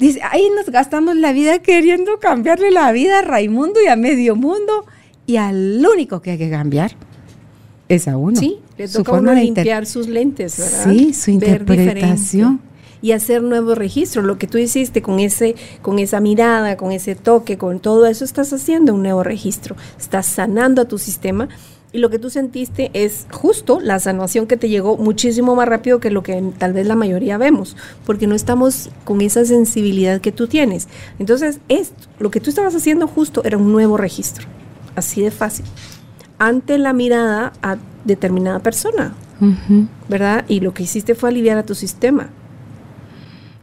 dice, 0.00 0.20
ahí 0.30 0.48
nos 0.56 0.66
gastamos 0.70 1.16
la 1.16 1.32
vida 1.32 1.60
queriendo 1.60 2.18
cambiarle 2.18 2.70
la 2.70 2.90
vida 2.92 3.20
a 3.20 3.22
Raimundo 3.22 3.80
y 3.84 3.88
a 3.88 3.96
medio 3.96 4.34
mundo 4.34 4.86
y 5.26 5.36
al 5.36 5.84
único 5.86 6.20
que 6.22 6.32
hay 6.32 6.38
que 6.38 6.50
cambiar 6.50 6.92
es 7.88 8.08
a 8.08 8.16
uno. 8.16 8.38
Sí, 8.38 8.58
le 8.78 8.88
toca 8.88 9.12
a 9.12 9.20
uno 9.20 9.34
limpiar 9.34 9.86
sus 9.86 10.08
lentes, 10.08 10.58
¿verdad? 10.58 10.92
Sí, 10.92 11.12
su 11.12 11.30
interpretación 11.30 12.60
y 13.02 13.12
hacer 13.12 13.42
nuevos 13.42 13.76
registros. 13.76 14.24
Lo 14.24 14.38
que 14.38 14.46
tú 14.46 14.58
hiciste 14.58 15.02
con, 15.02 15.20
ese, 15.20 15.54
con 15.82 15.98
esa 15.98 16.20
mirada, 16.20 16.76
con 16.76 16.92
ese 16.92 17.14
toque, 17.14 17.58
con 17.58 17.80
todo 17.80 18.06
eso, 18.06 18.24
estás 18.24 18.52
haciendo 18.52 18.94
un 18.94 19.02
nuevo 19.02 19.22
registro. 19.22 19.76
Estás 19.98 20.26
sanando 20.26 20.82
a 20.82 20.84
tu 20.86 20.98
sistema 20.98 21.48
y 21.92 21.98
lo 21.98 22.10
que 22.10 22.18
tú 22.18 22.30
sentiste 22.30 22.90
es 22.92 23.26
justo 23.32 23.80
la 23.80 23.98
sanación 23.98 24.46
que 24.46 24.56
te 24.56 24.68
llegó 24.68 24.96
muchísimo 24.96 25.56
más 25.56 25.68
rápido 25.68 25.98
que 25.98 26.10
lo 26.10 26.22
que 26.22 26.42
tal 26.58 26.72
vez 26.72 26.86
la 26.86 26.94
mayoría 26.94 27.36
vemos, 27.36 27.76
porque 28.06 28.26
no 28.26 28.34
estamos 28.34 28.90
con 29.04 29.20
esa 29.20 29.44
sensibilidad 29.44 30.20
que 30.20 30.30
tú 30.30 30.46
tienes. 30.46 30.88
Entonces, 31.18 31.58
esto, 31.68 32.08
lo 32.18 32.30
que 32.30 32.40
tú 32.40 32.50
estabas 32.50 32.74
haciendo 32.74 33.08
justo 33.08 33.42
era 33.44 33.56
un 33.58 33.72
nuevo 33.72 33.96
registro, 33.96 34.46
así 34.94 35.20
de 35.22 35.30
fácil, 35.30 35.64
ante 36.38 36.78
la 36.78 36.92
mirada 36.92 37.52
a 37.62 37.76
determinada 38.04 38.60
persona, 38.60 39.14
¿verdad? 40.08 40.44
Y 40.48 40.60
lo 40.60 40.72
que 40.72 40.84
hiciste 40.84 41.14
fue 41.14 41.30
aliviar 41.30 41.58
a 41.58 41.64
tu 41.64 41.74
sistema. 41.74 42.30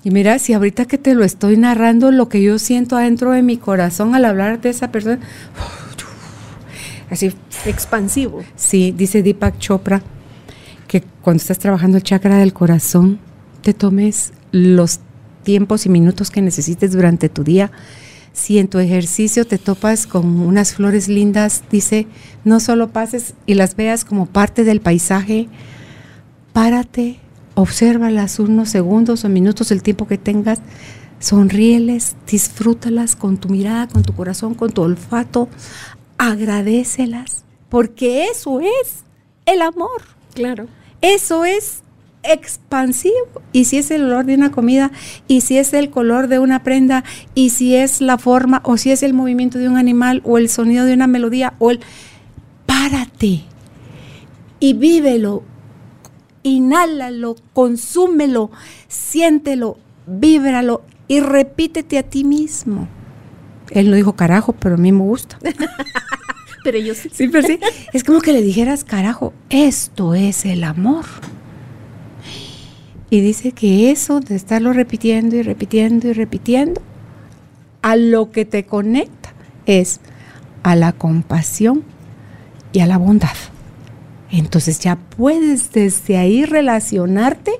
Y 0.04 0.12
mira, 0.12 0.40
si 0.40 0.54
ahorita 0.54 0.86
que 0.86 0.98
te 0.98 1.16
lo 1.16 1.24
estoy 1.24 1.58
narrando, 1.58 2.12
lo 2.12 2.30
que 2.30 2.42
yo 2.42 2.60
siento 2.60 2.96
adentro 2.96 3.32
de 3.32 3.42
mi 3.42 3.58
corazón 3.58 4.16
al 4.16 4.26
hablar 4.26 4.62
de 4.62 4.70
esa 4.70 4.92
persona, 4.92 5.20
así 7.10 7.34
expansivo. 7.66 8.44
Sí, 8.56 8.94
dice 8.96 9.24
Deepak 9.24 9.58
Chopra 9.60 10.02
que 10.88 11.04
cuando 11.22 11.42
estás 11.42 11.60
trabajando 11.60 11.98
el 11.98 12.04
chakra 12.04 12.38
del 12.38 12.54
corazón, 12.54 13.20
te 13.62 13.74
tomes 13.74 14.32
los 14.52 15.02
tiempos 15.44 15.86
y 15.86 15.90
minutos 15.90 16.32
que 16.32 16.42
necesites 16.42 16.94
durante 16.94 17.28
tu 17.28 17.44
día. 17.44 17.72
Si 18.32 18.58
en 18.60 18.68
tu 18.68 18.80
ejercicio 18.80 19.46
te 19.46 19.58
topas 19.58 20.08
con 20.08 20.40
unas 20.40 20.74
flores 20.76 21.10
lindas, 21.10 21.64
dice, 21.70 22.08
no 22.46 22.60
solo 22.60 22.90
pases 22.90 23.34
y 23.46 23.56
las 23.56 23.76
veas 23.76 24.06
como 24.06 24.28
parte 24.28 24.64
del 24.64 24.80
paisaje, 24.80 25.50
párate, 26.54 27.20
Obsérvalas 27.58 28.38
unos 28.38 28.70
segundos 28.70 29.26
o 29.26 29.30
minutos, 29.30 29.72
el 29.72 29.82
tiempo 29.82 30.06
que 30.06 30.20
tengas. 30.20 30.60
Sonríeles, 31.20 32.16
disfrútalas 32.30 33.16
con 33.16 33.38
tu 33.38 33.50
mirada, 33.50 33.88
con 33.88 34.04
tu 34.04 34.14
corazón, 34.14 34.54
con 34.54 34.72
tu 34.72 34.84
olfato. 34.84 35.50
Agradecelas, 36.18 37.46
porque 37.70 38.26
eso 38.26 38.60
es 38.60 39.04
el 39.46 39.62
amor. 39.62 40.02
Claro. 40.34 40.68
Eso 41.02 41.46
es 41.46 41.84
expansivo. 42.24 43.42
Y 43.52 43.66
si 43.66 43.78
es 43.78 43.92
el 43.92 44.04
olor 44.04 44.26
de 44.26 44.36
una 44.36 44.52
comida, 44.52 44.92
y 45.28 45.42
si 45.42 45.58
es 45.58 45.74
el 45.74 45.90
color 45.90 46.28
de 46.28 46.40
una 46.40 46.64
prenda, 46.64 47.04
y 47.36 47.52
si 47.52 47.76
es 47.76 48.02
la 48.02 48.18
forma, 48.18 48.62
o 48.64 48.78
si 48.78 48.92
es 48.92 49.04
el 49.04 49.14
movimiento 49.14 49.58
de 49.58 49.70
un 49.70 49.78
animal, 49.78 50.22
o 50.26 50.38
el 50.38 50.50
sonido 50.50 50.86
de 50.86 50.94
una 50.94 51.08
melodía, 51.08 51.54
o 51.60 51.72
el... 51.72 51.80
Párate 52.66 53.44
y 54.60 54.74
vívelo, 54.74 55.44
inhálalo, 56.44 57.36
consúmelo, 57.54 58.52
siéntelo, 58.88 59.78
víbralo 60.06 60.82
y 61.08 61.20
repítete 61.20 61.98
a 61.98 62.04
ti 62.04 62.24
mismo. 62.24 62.88
Él 63.72 63.90
no 63.90 63.96
dijo 63.96 64.16
carajo, 64.16 64.54
pero 64.54 64.76
a 64.76 64.78
mí 64.78 64.92
me 64.92 65.02
gusta. 65.02 65.38
pero 66.64 66.80
yo 66.80 66.94
sí. 66.94 67.10
Sí, 67.12 67.28
pero 67.28 67.48
sí. 67.48 67.60
Es 67.94 68.04
como 68.04 68.22
que 68.22 68.34
le 68.34 68.42
dijeras, 68.42 68.84
carajo, 68.84 69.34
esto 69.50 70.16
es 70.16 70.46
el 70.46 70.64
amor. 70.64 71.06
Y 73.10 73.22
dice 73.22 73.54
que 73.54 73.92
eso 73.92 74.20
de 74.20 74.36
estarlo 74.36 74.74
repitiendo 74.74 75.38
y 75.38 75.42
repitiendo 75.42 76.10
y 76.10 76.14
repitiendo, 76.14 76.82
a 77.82 77.96
lo 77.96 78.32
que 78.32 78.44
te 78.44 78.66
conecta 78.66 79.34
es 79.66 80.02
a 80.64 80.76
la 80.76 80.92
compasión 80.92 81.84
y 82.74 82.82
a 82.82 82.88
la 82.88 82.98
bondad. 82.98 83.36
Entonces 84.30 84.80
ya 84.80 84.98
puedes 84.98 85.72
desde 85.72 86.18
ahí 86.18 86.44
relacionarte, 86.44 87.54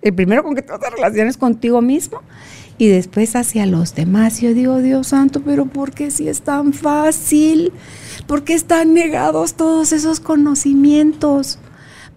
el 0.00 0.14
primero 0.14 0.42
con 0.42 0.54
que 0.54 0.62
te 0.62 0.72
relaciones 0.90 1.36
contigo 1.36 1.82
mismo 1.82 2.22
y 2.78 2.88
después 2.88 3.36
hacia 3.36 3.66
los 3.66 3.94
demás. 3.94 4.40
Yo 4.40 4.54
digo, 4.54 4.78
Dios 4.78 5.08
santo, 5.08 5.42
pero 5.44 5.66
¿por 5.66 5.92
qué 5.92 6.10
si 6.10 6.28
es 6.28 6.42
tan 6.42 6.72
fácil? 6.72 7.72
¿Por 8.26 8.44
qué 8.44 8.54
están 8.54 8.94
negados 8.94 9.54
todos 9.54 9.92
esos 9.92 10.20
conocimientos? 10.20 11.58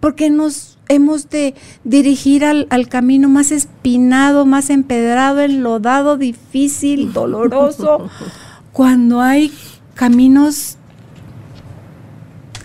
¿Por 0.00 0.14
qué 0.14 0.30
nos 0.30 0.78
hemos 0.88 1.28
de 1.28 1.54
dirigir 1.84 2.44
al, 2.44 2.66
al 2.70 2.88
camino 2.88 3.28
más 3.28 3.52
espinado, 3.52 4.46
más 4.46 4.70
empedrado, 4.70 5.40
enlodado, 5.40 6.16
difícil, 6.16 7.12
doloroso, 7.12 8.08
cuando 8.72 9.20
hay 9.20 9.52
caminos 9.94 10.77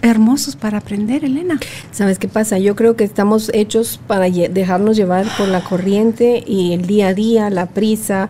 hermosos 0.03 0.55
para 0.55 0.77
aprender, 0.77 1.25
Elena. 1.25 1.59
¿Sabes 1.91 2.19
qué 2.19 2.27
pasa? 2.27 2.59
Yo 2.59 2.75
creo 2.75 2.95
que 2.95 3.05
estamos 3.05 3.49
hechos 3.53 3.99
para 4.05 4.29
dejarnos 4.29 4.97
llevar 4.97 5.25
por 5.37 5.47
la 5.47 5.63
corriente 5.63 6.43
y 6.45 6.73
el 6.73 6.85
día 6.85 7.07
a 7.07 7.13
día, 7.13 7.49
la 7.49 7.67
prisa. 7.67 8.29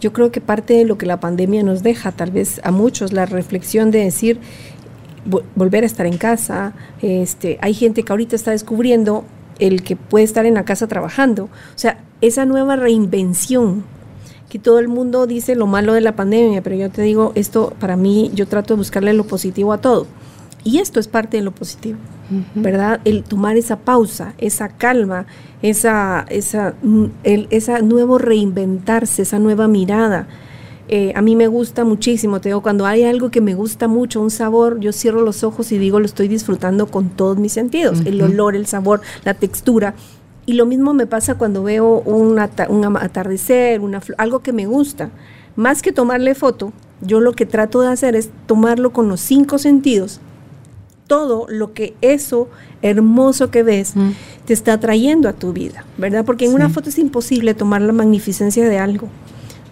Yo 0.00 0.12
creo 0.12 0.30
que 0.30 0.40
parte 0.40 0.74
de 0.74 0.84
lo 0.84 0.98
que 0.98 1.06
la 1.06 1.18
pandemia 1.20 1.62
nos 1.62 1.82
deja, 1.82 2.12
tal 2.12 2.30
vez 2.30 2.60
a 2.62 2.70
muchos, 2.70 3.12
la 3.12 3.24
reflexión 3.24 3.90
de 3.90 4.04
decir, 4.04 4.38
volver 5.56 5.82
a 5.82 5.86
estar 5.86 6.06
en 6.06 6.18
casa. 6.18 6.74
Este, 7.00 7.58
hay 7.62 7.72
gente 7.72 8.02
que 8.02 8.12
ahorita 8.12 8.36
está 8.36 8.50
descubriendo 8.50 9.24
el 9.58 9.82
que 9.82 9.96
puede 9.96 10.26
estar 10.26 10.44
en 10.44 10.54
la 10.54 10.66
casa 10.66 10.86
trabajando. 10.88 11.44
O 11.44 11.78
sea, 11.78 11.98
esa 12.20 12.44
nueva 12.44 12.76
reinvención 12.76 13.84
que 14.50 14.58
todo 14.58 14.78
el 14.78 14.88
mundo 14.88 15.26
dice 15.26 15.54
lo 15.56 15.66
malo 15.66 15.94
de 15.94 16.00
la 16.02 16.14
pandemia, 16.14 16.62
pero 16.62 16.76
yo 16.76 16.90
te 16.90 17.02
digo, 17.02 17.32
esto 17.34 17.72
para 17.80 17.96
mí, 17.96 18.30
yo 18.34 18.46
trato 18.46 18.74
de 18.74 18.78
buscarle 18.78 19.14
lo 19.14 19.24
positivo 19.24 19.72
a 19.72 19.78
todo. 19.78 20.06
Y 20.64 20.78
esto 20.78 20.98
es 20.98 21.08
parte 21.08 21.36
de 21.36 21.42
lo 21.42 21.50
positivo, 21.50 21.98
¿verdad? 22.54 22.98
El 23.04 23.22
tomar 23.22 23.58
esa 23.58 23.80
pausa, 23.80 24.32
esa 24.38 24.68
calma, 24.68 25.26
esa, 25.60 26.24
esa, 26.30 26.74
mm, 26.82 27.04
el, 27.22 27.46
esa 27.50 27.80
nuevo 27.80 28.16
reinventarse, 28.16 29.22
esa 29.22 29.38
nueva 29.38 29.68
mirada. 29.68 30.26
Eh, 30.88 31.12
a 31.16 31.20
mí 31.20 31.36
me 31.36 31.48
gusta 31.48 31.84
muchísimo, 31.84 32.40
te 32.40 32.48
digo, 32.48 32.62
cuando 32.62 32.86
hay 32.86 33.04
algo 33.04 33.30
que 33.30 33.42
me 33.42 33.54
gusta 33.54 33.88
mucho, 33.88 34.22
un 34.22 34.30
sabor, 34.30 34.80
yo 34.80 34.92
cierro 34.92 35.20
los 35.20 35.44
ojos 35.44 35.70
y 35.70 35.76
digo, 35.76 36.00
lo 36.00 36.06
estoy 36.06 36.28
disfrutando 36.28 36.86
con 36.86 37.10
todos 37.10 37.36
mis 37.36 37.52
sentidos, 37.52 38.00
el 38.06 38.20
olor, 38.22 38.56
el 38.56 38.64
sabor, 38.64 39.02
la 39.24 39.34
textura. 39.34 39.94
Y 40.46 40.54
lo 40.54 40.64
mismo 40.64 40.94
me 40.94 41.06
pasa 41.06 41.36
cuando 41.36 41.62
veo 41.62 42.00
un, 42.00 42.38
un 42.68 42.96
atardecer, 42.96 43.80
una, 43.80 44.00
algo 44.16 44.40
que 44.40 44.54
me 44.54 44.64
gusta. 44.64 45.10
Más 45.56 45.82
que 45.82 45.92
tomarle 45.92 46.34
foto, 46.34 46.72
yo 47.02 47.20
lo 47.20 47.32
que 47.32 47.44
trato 47.44 47.82
de 47.82 47.88
hacer 47.88 48.16
es 48.16 48.30
tomarlo 48.46 48.94
con 48.94 49.08
los 49.08 49.20
cinco 49.20 49.58
sentidos 49.58 50.20
todo 51.06 51.46
lo 51.48 51.72
que 51.72 51.94
eso 52.00 52.48
hermoso 52.82 53.50
que 53.50 53.62
ves 53.62 53.94
te 54.44 54.52
está 54.52 54.78
trayendo 54.78 55.28
a 55.28 55.32
tu 55.32 55.52
vida, 55.52 55.84
¿verdad? 55.96 56.24
Porque 56.24 56.46
en 56.46 56.54
una 56.54 56.68
foto 56.68 56.88
es 56.88 56.98
imposible 56.98 57.54
tomar 57.54 57.82
la 57.82 57.92
magnificencia 57.92 58.68
de 58.68 58.78
algo, 58.78 59.08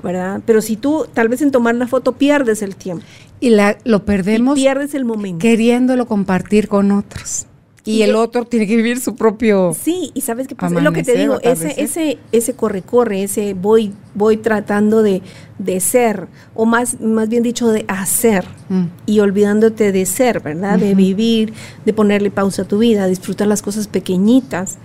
¿verdad? 0.02 0.40
Pero 0.46 0.62
si 0.62 0.76
tú 0.76 1.06
tal 1.12 1.28
vez 1.28 1.42
en 1.42 1.50
tomar 1.50 1.74
la 1.74 1.86
foto 1.86 2.12
pierdes 2.12 2.62
el 2.62 2.76
tiempo. 2.76 3.04
Y 3.40 3.50
la, 3.50 3.76
lo 3.84 4.04
perdemos. 4.04 4.54
pierdes 4.54 4.94
el 4.94 5.04
momento. 5.04 5.38
Queriéndolo 5.42 6.06
compartir 6.06 6.68
con 6.68 6.92
otros. 6.92 7.46
Y, 7.84 8.02
el 8.02 8.14
otro 8.14 8.44
tiene 8.44 8.66
que 8.66 8.76
vivir 8.76 9.00
su 9.00 9.16
propio. 9.16 9.74
Sí, 9.78 10.12
y 10.14 10.20
sabes 10.20 10.46
qué 10.46 10.54
pasa. 10.54 10.76
Es 10.76 10.82
lo 10.82 10.92
que 10.92 11.02
te 11.02 11.16
digo, 11.18 11.40
ese, 11.42 11.82
ese, 11.82 12.18
ese 12.30 12.54
corre-corre, 12.54 13.24
ese 13.24 13.54
voy, 13.54 13.92
voy 14.14 14.36
tratando 14.36 15.02
de, 15.02 15.20
de, 15.58 15.80
ser, 15.80 16.28
o 16.54 16.64
más, 16.64 17.00
más 17.00 17.28
bien 17.28 17.42
dicho, 17.42 17.68
de 17.70 17.84
hacer, 17.88 18.44
mm. 18.68 18.84
y 19.06 19.18
olvidándote 19.18 19.90
de 19.90 20.06
ser, 20.06 20.40
¿verdad? 20.40 20.78
De 20.78 20.94
vivir, 20.94 21.54
de 21.84 21.92
ponerle 21.92 22.30
pausa 22.30 22.62
a 22.62 22.64
tu 22.66 22.78
vida, 22.78 23.08
disfrutar 23.08 23.48
las 23.48 23.62
cosas 23.62 23.88
pequeñitas. 23.88 24.78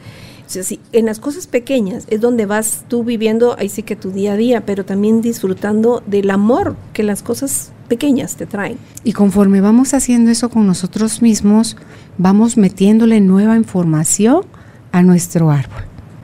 O 0.47 0.49
sea, 0.49 0.63
sí, 0.63 0.79
en 0.93 1.05
las 1.05 1.19
cosas 1.19 1.45
pequeñas 1.45 2.05
es 2.09 2.21
donde 2.21 2.45
vas 2.45 2.85
tú 2.87 3.03
viviendo, 3.03 3.57
ahí 3.59 3.67
sí 3.67 3.83
que 3.83 3.97
tu 3.97 4.11
día 4.11 4.33
a 4.33 4.37
día, 4.37 4.65
pero 4.65 4.85
también 4.85 5.21
disfrutando 5.21 6.01
del 6.07 6.29
amor 6.29 6.77
que 6.93 7.03
las 7.03 7.21
cosas 7.21 7.73
pequeñas 7.89 8.37
te 8.37 8.45
traen. 8.45 8.77
Y 9.03 9.11
conforme 9.11 9.59
vamos 9.59 9.93
haciendo 9.93 10.31
eso 10.31 10.49
con 10.49 10.65
nosotros 10.65 11.21
mismos, 11.21 11.75
vamos 12.17 12.55
metiéndole 12.55 13.19
nueva 13.19 13.57
información 13.57 14.45
a 14.93 15.03
nuestro 15.03 15.51
árbol. 15.51 15.83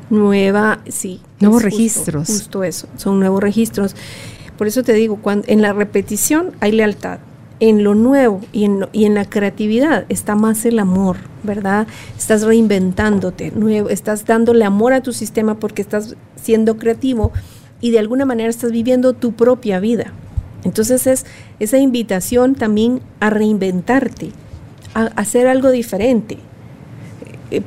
Nueva, 0.10 0.80
sí. 0.88 1.20
Nuevos 1.42 1.62
registros. 1.62 2.28
Justo 2.28 2.64
eso, 2.64 2.88
son 2.96 3.20
nuevos 3.20 3.44
registros. 3.44 3.94
Por 4.58 4.68
eso 4.68 4.84
te 4.84 4.94
digo, 4.94 5.18
cuando, 5.18 5.48
en 5.50 5.62
la 5.62 5.74
repetición 5.74 6.52
hay 6.62 6.72
lealtad. 6.72 7.20
En 7.66 7.82
lo 7.82 7.96
nuevo 7.96 8.42
y 8.52 8.66
en, 8.66 9.14
la 9.14 9.24
creatividad 9.24 10.04
está 10.10 10.36
más 10.36 10.66
el 10.66 10.80
amor, 10.80 11.16
¿verdad? 11.44 11.88
Estás 12.18 12.42
reinventándote, 12.42 13.52
nuevo, 13.52 13.88
estás 13.88 14.26
dándole 14.26 14.66
amor 14.66 14.92
a 14.92 15.00
tu 15.00 15.14
sistema 15.14 15.58
porque 15.58 15.82
estás 15.82 16.18
siendo 16.36 16.76
creativo 16.76 17.32
y 17.80 17.92
de 17.92 18.00
alguna 18.00 18.26
manera 18.26 18.50
estás 18.50 18.74
viviendo 18.74 19.14
tu 19.14 19.32
propia 19.32 19.80
vida. 19.80 20.12
Entonces 20.66 21.08
es 21.08 21.26
esa 21.62 21.78
invitación 21.78 22.56
también 22.56 23.00
a 23.22 23.30
reinventarte, 23.30 24.32
a 24.94 25.06
hacer 25.16 25.48
algo 25.48 25.72
diferente. 25.72 26.40
Eh, 27.50 27.62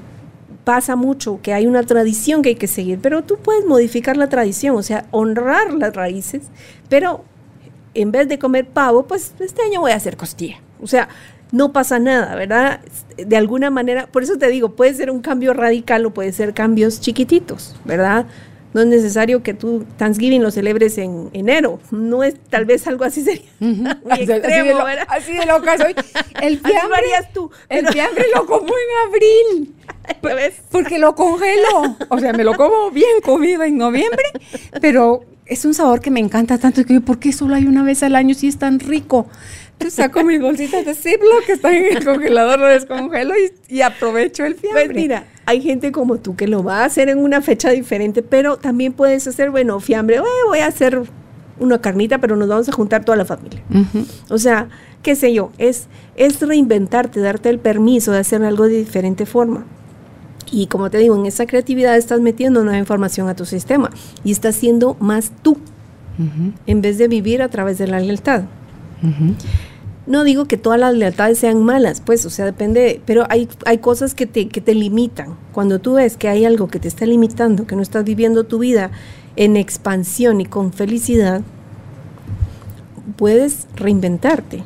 pasa 0.64 0.94
mucho 0.94 1.40
que 1.40 1.54
hay 1.54 1.66
una 1.66 1.84
tradición 1.84 2.42
que 2.42 2.50
hay 2.50 2.56
que 2.56 2.66
seguir, 2.66 2.98
pero 3.00 3.24
tú 3.24 3.38
puedes 3.38 3.64
modificar 3.64 4.18
la 4.18 4.28
tradición, 4.28 4.76
o 4.76 4.82
sea, 4.82 5.06
honrar 5.10 5.72
las 5.72 5.96
raíces, 5.96 6.42
pero 6.90 7.24
en 7.96 8.12
vez 8.12 8.28
de 8.28 8.38
comer 8.38 8.66
pavo, 8.66 9.06
pues 9.06 9.34
este 9.40 9.62
año 9.62 9.80
voy 9.80 9.92
a 9.92 9.96
hacer 9.96 10.16
costilla. 10.16 10.60
O 10.80 10.86
sea, 10.86 11.08
no 11.52 11.72
pasa 11.72 11.98
nada, 11.98 12.34
¿verdad? 12.34 12.80
De 13.16 13.36
alguna 13.36 13.70
manera, 13.70 14.06
por 14.06 14.22
eso 14.22 14.36
te 14.36 14.48
digo, 14.48 14.70
puede 14.70 14.94
ser 14.94 15.10
un 15.10 15.20
cambio 15.20 15.52
radical 15.52 16.04
o 16.06 16.10
puede 16.10 16.32
ser 16.32 16.54
cambios 16.54 17.00
chiquititos, 17.00 17.76
¿verdad? 17.84 18.26
No 18.74 18.82
es 18.82 18.88
necesario 18.88 19.42
que 19.42 19.54
tú 19.54 19.86
Thanksgiving 19.96 20.42
lo 20.42 20.50
celebres 20.50 20.98
en 20.98 21.30
enero. 21.32 21.80
No 21.90 22.22
es 22.22 22.34
tal 22.50 22.66
vez 22.66 22.86
algo 22.86 23.04
así 23.04 23.22
sería 23.22 23.48
así, 24.10 24.26
de 24.26 24.74
lo, 24.74 24.84
así 25.08 25.32
de 25.32 25.46
loca 25.46 25.78
soy. 25.78 25.94
El 26.42 26.58
fiambre, 26.60 27.00
tú. 27.32 27.50
El 27.70 27.88
fiambre 27.88 28.26
lo 28.34 28.44
como 28.44 28.66
en 28.66 29.08
abril. 29.08 29.74
Porque 30.70 30.98
lo 30.98 31.14
congelo. 31.14 31.96
O 32.08 32.18
sea, 32.18 32.32
me 32.32 32.44
lo 32.44 32.54
como 32.54 32.90
bien 32.90 33.20
comido 33.22 33.62
en 33.62 33.76
noviembre, 33.78 34.24
pero 34.80 35.24
es 35.46 35.64
un 35.64 35.74
sabor 35.74 36.00
que 36.00 36.10
me 36.10 36.20
encanta 36.20 36.58
tanto 36.58 36.84
que 36.84 37.00
¿por 37.00 37.18
qué 37.18 37.32
solo 37.32 37.54
hay 37.54 37.66
una 37.66 37.82
vez 37.82 38.02
al 38.02 38.16
año 38.16 38.34
si 38.34 38.48
es 38.48 38.58
tan 38.58 38.80
rico? 38.80 39.26
Entonces 39.72 39.94
saco 39.94 40.24
mis 40.24 40.40
bolsitas 40.40 40.84
de 40.86 40.94
Ziploc 40.94 41.44
que 41.44 41.52
están 41.52 41.74
en 41.74 41.96
el 41.96 42.04
congelador, 42.04 42.58
lo 42.58 42.66
descongelo 42.66 43.34
y, 43.68 43.82
aprovecho 43.82 44.44
el 44.44 44.54
fiambre. 44.54 44.86
Pues 44.86 44.96
mira, 44.96 45.26
hay 45.44 45.60
gente 45.60 45.92
como 45.92 46.16
tú 46.16 46.34
que 46.34 46.48
lo 46.48 46.64
va 46.64 46.80
a 46.80 46.84
hacer 46.86 47.10
en 47.10 47.18
una 47.18 47.42
fecha 47.42 47.70
diferente, 47.70 48.22
pero 48.22 48.56
también 48.56 48.94
puedes 48.94 49.26
hacer, 49.26 49.50
bueno, 49.50 49.78
fiambre, 49.80 50.20
voy 50.48 50.60
a 50.60 50.66
hacer 50.66 51.02
una 51.58 51.80
carnita, 51.80 52.18
pero 52.18 52.36
nos 52.36 52.48
vamos 52.48 52.68
a 52.68 52.72
juntar 52.72 53.04
toda 53.04 53.16
la 53.16 53.26
familia. 53.26 53.62
O 54.30 54.38
sea, 54.38 54.68
qué 55.02 55.14
sé 55.14 55.34
yo, 55.34 55.52
es, 55.58 55.88
es 56.16 56.40
reinventarte, 56.40 57.20
darte 57.20 57.50
el 57.50 57.58
permiso 57.58 58.12
de 58.12 58.20
hacer 58.20 58.42
algo 58.44 58.64
de 58.64 58.78
diferente 58.78 59.26
forma. 59.26 59.66
Y 60.50 60.66
como 60.66 60.90
te 60.90 60.98
digo, 60.98 61.16
en 61.16 61.26
esa 61.26 61.46
creatividad 61.46 61.96
estás 61.96 62.20
metiendo 62.20 62.62
nueva 62.62 62.78
información 62.78 63.28
a 63.28 63.34
tu 63.34 63.44
sistema 63.44 63.90
y 64.24 64.32
estás 64.32 64.54
siendo 64.56 64.96
más 65.00 65.32
tú, 65.42 65.56
en 66.66 66.80
vez 66.80 66.98
de 66.98 67.08
vivir 67.08 67.42
a 67.42 67.48
través 67.48 67.78
de 67.78 67.86
la 67.86 68.00
lealtad. 68.00 68.44
No 70.06 70.22
digo 70.22 70.44
que 70.44 70.56
todas 70.56 70.78
las 70.78 70.94
lealtades 70.94 71.38
sean 71.38 71.64
malas, 71.64 72.00
pues, 72.00 72.24
o 72.26 72.30
sea, 72.30 72.44
depende, 72.44 73.00
pero 73.06 73.26
hay, 73.28 73.48
hay 73.64 73.78
cosas 73.78 74.14
que 74.14 74.26
te, 74.26 74.48
que 74.48 74.60
te 74.60 74.74
limitan. 74.74 75.36
Cuando 75.52 75.80
tú 75.80 75.94
ves 75.94 76.16
que 76.16 76.28
hay 76.28 76.44
algo 76.44 76.68
que 76.68 76.78
te 76.78 76.86
está 76.86 77.06
limitando, 77.06 77.66
que 77.66 77.74
no 77.74 77.82
estás 77.82 78.04
viviendo 78.04 78.44
tu 78.44 78.60
vida 78.60 78.92
en 79.34 79.56
expansión 79.56 80.40
y 80.40 80.46
con 80.46 80.72
felicidad, 80.72 81.42
puedes 83.16 83.66
reinventarte, 83.74 84.62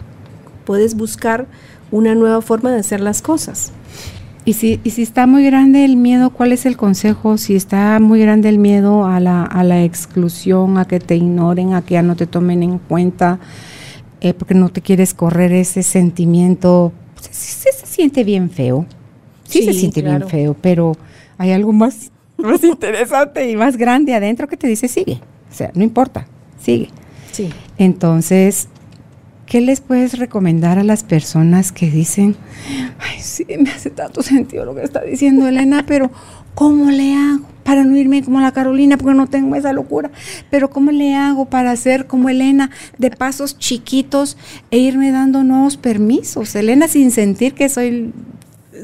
puedes 0.67 0.95
buscar 0.95 1.47
una 1.91 2.15
nueva 2.15 2.43
forma 2.43 2.71
de 2.71 2.81
hacer 2.81 3.01
las 3.01 3.23
cosas. 3.23 3.73
Y 4.45 4.55
si, 4.55 4.81
y 4.85 4.91
si 4.91 5.03
está 5.03 5.27
muy 5.27 5.45
grande 5.45 5.85
el 5.85 5.97
miedo, 5.97 6.31
¿cuál 6.31 6.53
es 6.53 6.65
el 6.65 6.77
consejo? 6.77 7.37
Si 7.37 7.55
está 7.55 8.01
muy 8.01 8.21
grande 8.21 8.49
el 8.49 8.59
miedo 8.59 9.05
a 9.05 9.21
la, 9.21 9.43
a 9.43 9.63
la 9.65 9.85
exclusión, 9.85 10.79
a 10.79 10.87
que 10.87 10.99
te 10.99 11.17
ignoren, 11.17 11.75
a 11.75 11.83
que 11.83 11.95
ya 11.95 12.03
no 12.03 12.17
te 12.17 12.27
tomen 12.27 12.63
en 12.63 12.79
cuenta, 12.79 13.39
eh, 14.23 14.33
porque 14.33 14.55
no 14.55 14.71
te 14.71 14.81
quieres 14.81 15.13
correr 15.13 15.53
ese 15.53 15.83
sentimiento, 15.83 16.93
pues, 17.15 17.29
se, 17.37 17.73
se, 17.73 17.87
siente 17.87 18.25
bien 18.25 18.51
feo. 18.51 18.87
Sí, 19.45 19.63
se 19.63 19.75
siente 19.75 20.01
bien 20.01 20.27
feo, 20.27 20.57
pero 20.61 20.97
hay 21.37 21.53
algo 21.53 21.73
más, 21.73 22.11
más 22.39 22.65
interesante 22.65 23.51
y 23.51 23.57
más 23.57 23.77
grande 23.77 24.15
adentro 24.15 24.49
que 24.49 24.57
te 24.57 24.67
dice 24.67 24.89
sigue. 24.89 25.21
O 25.51 25.55
sea, 25.55 25.71
no 25.75 25.83
importa, 25.83 26.27
sigue. 26.63 26.89
Sí. 27.33 27.51
Entonces, 27.77 28.69
¿qué 29.51 29.61
les 29.61 29.81
puedes 29.81 30.17
recomendar 30.17 30.79
a 30.79 30.85
las 30.85 31.03
personas 31.03 31.73
que 31.73 31.91
dicen, 31.91 32.37
ay, 33.01 33.21
sí, 33.21 33.45
me 33.59 33.69
hace 33.69 33.91
tanto 33.91 34.23
sentido 34.23 34.65
lo 34.65 34.77
que 34.77 34.85
está 34.85 35.03
diciendo 35.03 35.49
Elena, 35.49 35.85
pero 35.85 36.13
¿cómo 36.55 36.89
le 36.93 37.17
hago 37.17 37.49
para 37.65 37.83
no 37.83 37.97
irme 37.97 38.23
como 38.23 38.41
la 38.41 38.53
Carolina 38.53 38.97
porque 38.97 39.17
no 39.17 39.27
tengo 39.27 39.57
esa 39.57 39.73
locura? 39.73 40.13
Pero 40.51 40.71
¿cómo 40.71 40.93
le 40.93 41.17
hago 41.17 41.47
para 41.47 41.73
hacer 41.73 42.07
como 42.07 42.29
Elena 42.29 42.71
de 42.99 43.11
pasos 43.11 43.59
chiquitos 43.59 44.37
e 44.71 44.79
irme 44.79 45.11
dando 45.11 45.43
nuevos 45.43 45.77
permisos? 45.77 46.55
Elena 46.55 46.87
sin 46.87 47.11
sentir 47.11 47.55
que 47.55 47.69
soy 47.69 48.13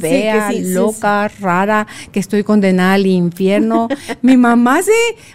fea, 0.01 0.51
sí, 0.51 0.65
sí, 0.65 0.75
loca, 0.75 1.29
sí, 1.29 1.43
rara, 1.45 1.87
que 2.11 2.19
estoy 2.19 2.43
condenada 2.43 2.95
al 2.95 3.07
infierno. 3.07 3.87
Mi 4.21 4.37
mamá 4.37 4.83
se 4.83 4.91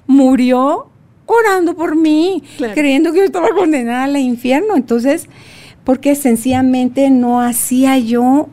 murió 0.07 0.90
orando 1.25 1.75
por 1.75 1.95
mí, 1.95 2.43
claro. 2.57 2.73
creyendo 2.73 3.11
que 3.11 3.19
yo 3.19 3.25
estaba 3.25 3.49
condenada 3.49 4.05
al 4.05 4.17
infierno. 4.17 4.75
Entonces, 4.75 5.27
porque 5.83 6.15
sencillamente 6.15 7.09
no 7.09 7.41
hacía 7.41 7.97
yo 7.97 8.49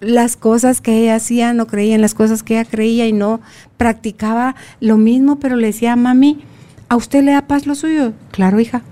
las 0.00 0.36
cosas 0.36 0.80
que 0.80 0.98
ella 0.98 1.14
hacía, 1.14 1.52
no 1.52 1.66
creía 1.66 1.94
en 1.94 2.00
las 2.00 2.14
cosas 2.14 2.42
que 2.42 2.54
ella 2.58 2.68
creía 2.68 3.06
y 3.06 3.12
no 3.12 3.40
practicaba 3.76 4.56
lo 4.80 4.98
mismo, 4.98 5.38
pero 5.38 5.56
le 5.56 5.68
decía, 5.68 5.94
mami, 5.94 6.40
¿a 6.88 6.96
usted 6.96 7.22
le 7.22 7.32
da 7.32 7.46
paz 7.46 7.66
lo 7.66 7.76
suyo? 7.76 8.12
Claro, 8.32 8.58
hija, 8.58 8.82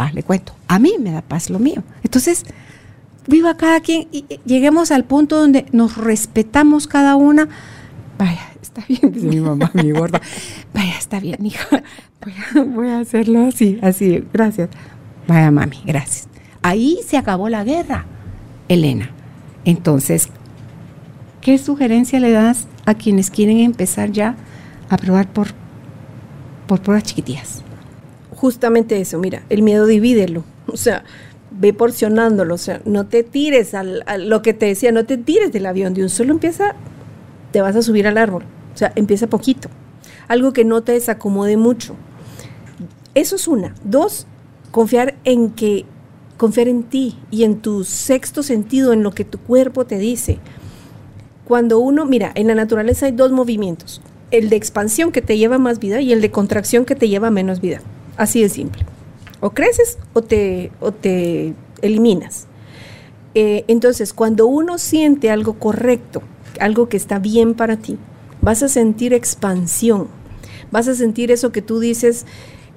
va, 0.00 0.12
le 0.12 0.22
cuento, 0.22 0.54
a 0.68 0.78
mí 0.78 0.94
me 1.00 1.10
da 1.10 1.20
paz 1.20 1.50
lo 1.50 1.58
mío. 1.58 1.82
Entonces, 2.04 2.44
viva 3.26 3.56
cada 3.56 3.80
quien 3.80 4.06
y 4.12 4.24
lleguemos 4.44 4.92
al 4.92 5.04
punto 5.04 5.38
donde 5.40 5.66
nos 5.72 5.96
respetamos 5.96 6.86
cada 6.86 7.16
una. 7.16 7.48
Vaya, 8.18 8.51
está 8.62 8.84
bien, 8.88 9.12
dice 9.12 9.26
mi 9.26 9.40
mamá, 9.40 9.70
mi 9.74 9.90
gorda. 9.90 10.20
Vaya, 10.72 10.96
está 10.98 11.20
bien, 11.20 11.44
hija. 11.44 11.82
Voy 12.66 12.88
a, 12.88 13.00
hacerlo 13.00 13.46
así, 13.46 13.78
así, 13.82 14.24
gracias. 14.32 14.70
Vaya, 15.26 15.50
mami, 15.50 15.82
gracias. 15.84 16.28
Ahí 16.62 17.00
se 17.06 17.16
acabó 17.16 17.48
la 17.48 17.64
guerra, 17.64 18.06
Elena. 18.68 19.10
Entonces, 19.64 20.28
¿qué 21.40 21.58
sugerencia 21.58 22.20
le 22.20 22.30
das 22.30 22.66
a 22.86 22.94
quienes 22.94 23.30
quieren 23.30 23.58
empezar 23.58 24.10
ya 24.10 24.36
a 24.88 24.96
probar 24.96 25.32
por, 25.32 25.48
por 26.66 26.80
pruebas 26.80 27.04
chiquitillas? 27.04 27.62
Justamente 28.30 29.00
eso, 29.00 29.18
mira, 29.18 29.42
el 29.50 29.62
miedo 29.62 29.86
divídelo. 29.86 30.44
O 30.66 30.76
sea, 30.76 31.04
ve 31.50 31.72
porcionándolo, 31.72 32.54
o 32.54 32.58
sea, 32.58 32.80
no 32.84 33.06
te 33.06 33.22
tires 33.22 33.74
al, 33.74 34.02
a 34.06 34.18
lo 34.18 34.42
que 34.42 34.54
te 34.54 34.66
decía, 34.66 34.92
no 34.92 35.04
te 35.04 35.16
tires 35.16 35.52
del 35.52 35.66
avión, 35.66 35.94
de 35.94 36.02
un 36.02 36.08
solo 36.08 36.32
empieza, 36.32 36.74
te 37.52 37.60
vas 37.60 37.76
a 37.76 37.82
subir 37.82 38.06
al 38.06 38.18
árbol, 38.18 38.44
o 38.74 38.76
sea, 38.76 38.92
empieza 38.96 39.26
poquito, 39.28 39.68
algo 40.28 40.52
que 40.52 40.64
no 40.64 40.82
te 40.82 40.92
desacomode 40.92 41.56
mucho. 41.56 41.94
Eso 43.14 43.36
es 43.36 43.46
una. 43.46 43.74
Dos, 43.84 44.26
confiar 44.70 45.14
en 45.24 45.50
que, 45.50 45.84
confiar 46.38 46.68
en 46.68 46.82
ti 46.82 47.18
y 47.30 47.44
en 47.44 47.60
tu 47.60 47.84
sexto 47.84 48.42
sentido, 48.42 48.92
en 48.92 49.02
lo 49.02 49.12
que 49.12 49.24
tu 49.24 49.38
cuerpo 49.38 49.84
te 49.84 49.98
dice. 49.98 50.38
Cuando 51.44 51.78
uno, 51.78 52.06
mira, 52.06 52.32
en 52.34 52.46
la 52.46 52.54
naturaleza 52.54 53.06
hay 53.06 53.12
dos 53.12 53.30
movimientos, 53.30 54.00
el 54.30 54.48
de 54.48 54.56
expansión 54.56 55.12
que 55.12 55.20
te 55.20 55.36
lleva 55.36 55.58
más 55.58 55.78
vida 55.78 56.00
y 56.00 56.12
el 56.12 56.22
de 56.22 56.30
contracción 56.30 56.86
que 56.86 56.94
te 56.94 57.08
lleva 57.08 57.30
menos 57.30 57.60
vida. 57.60 57.82
Así 58.16 58.40
de 58.40 58.48
simple 58.48 58.84
o 59.42 59.50
creces 59.50 59.98
o 60.14 60.22
te, 60.22 60.70
o 60.80 60.92
te 60.92 61.54
eliminas. 61.82 62.46
Eh, 63.34 63.64
entonces, 63.66 64.12
cuando 64.14 64.46
uno 64.46 64.78
siente 64.78 65.30
algo 65.30 65.54
correcto, 65.54 66.22
algo 66.62 66.88
que 66.88 66.96
está 66.96 67.18
bien 67.18 67.54
para 67.54 67.76
ti, 67.76 67.98
vas 68.40 68.62
a 68.62 68.68
sentir 68.68 69.12
expansión, 69.12 70.08
vas 70.70 70.88
a 70.88 70.94
sentir 70.94 71.30
eso 71.30 71.52
que 71.52 71.62
tú 71.62 71.80
dices, 71.80 72.26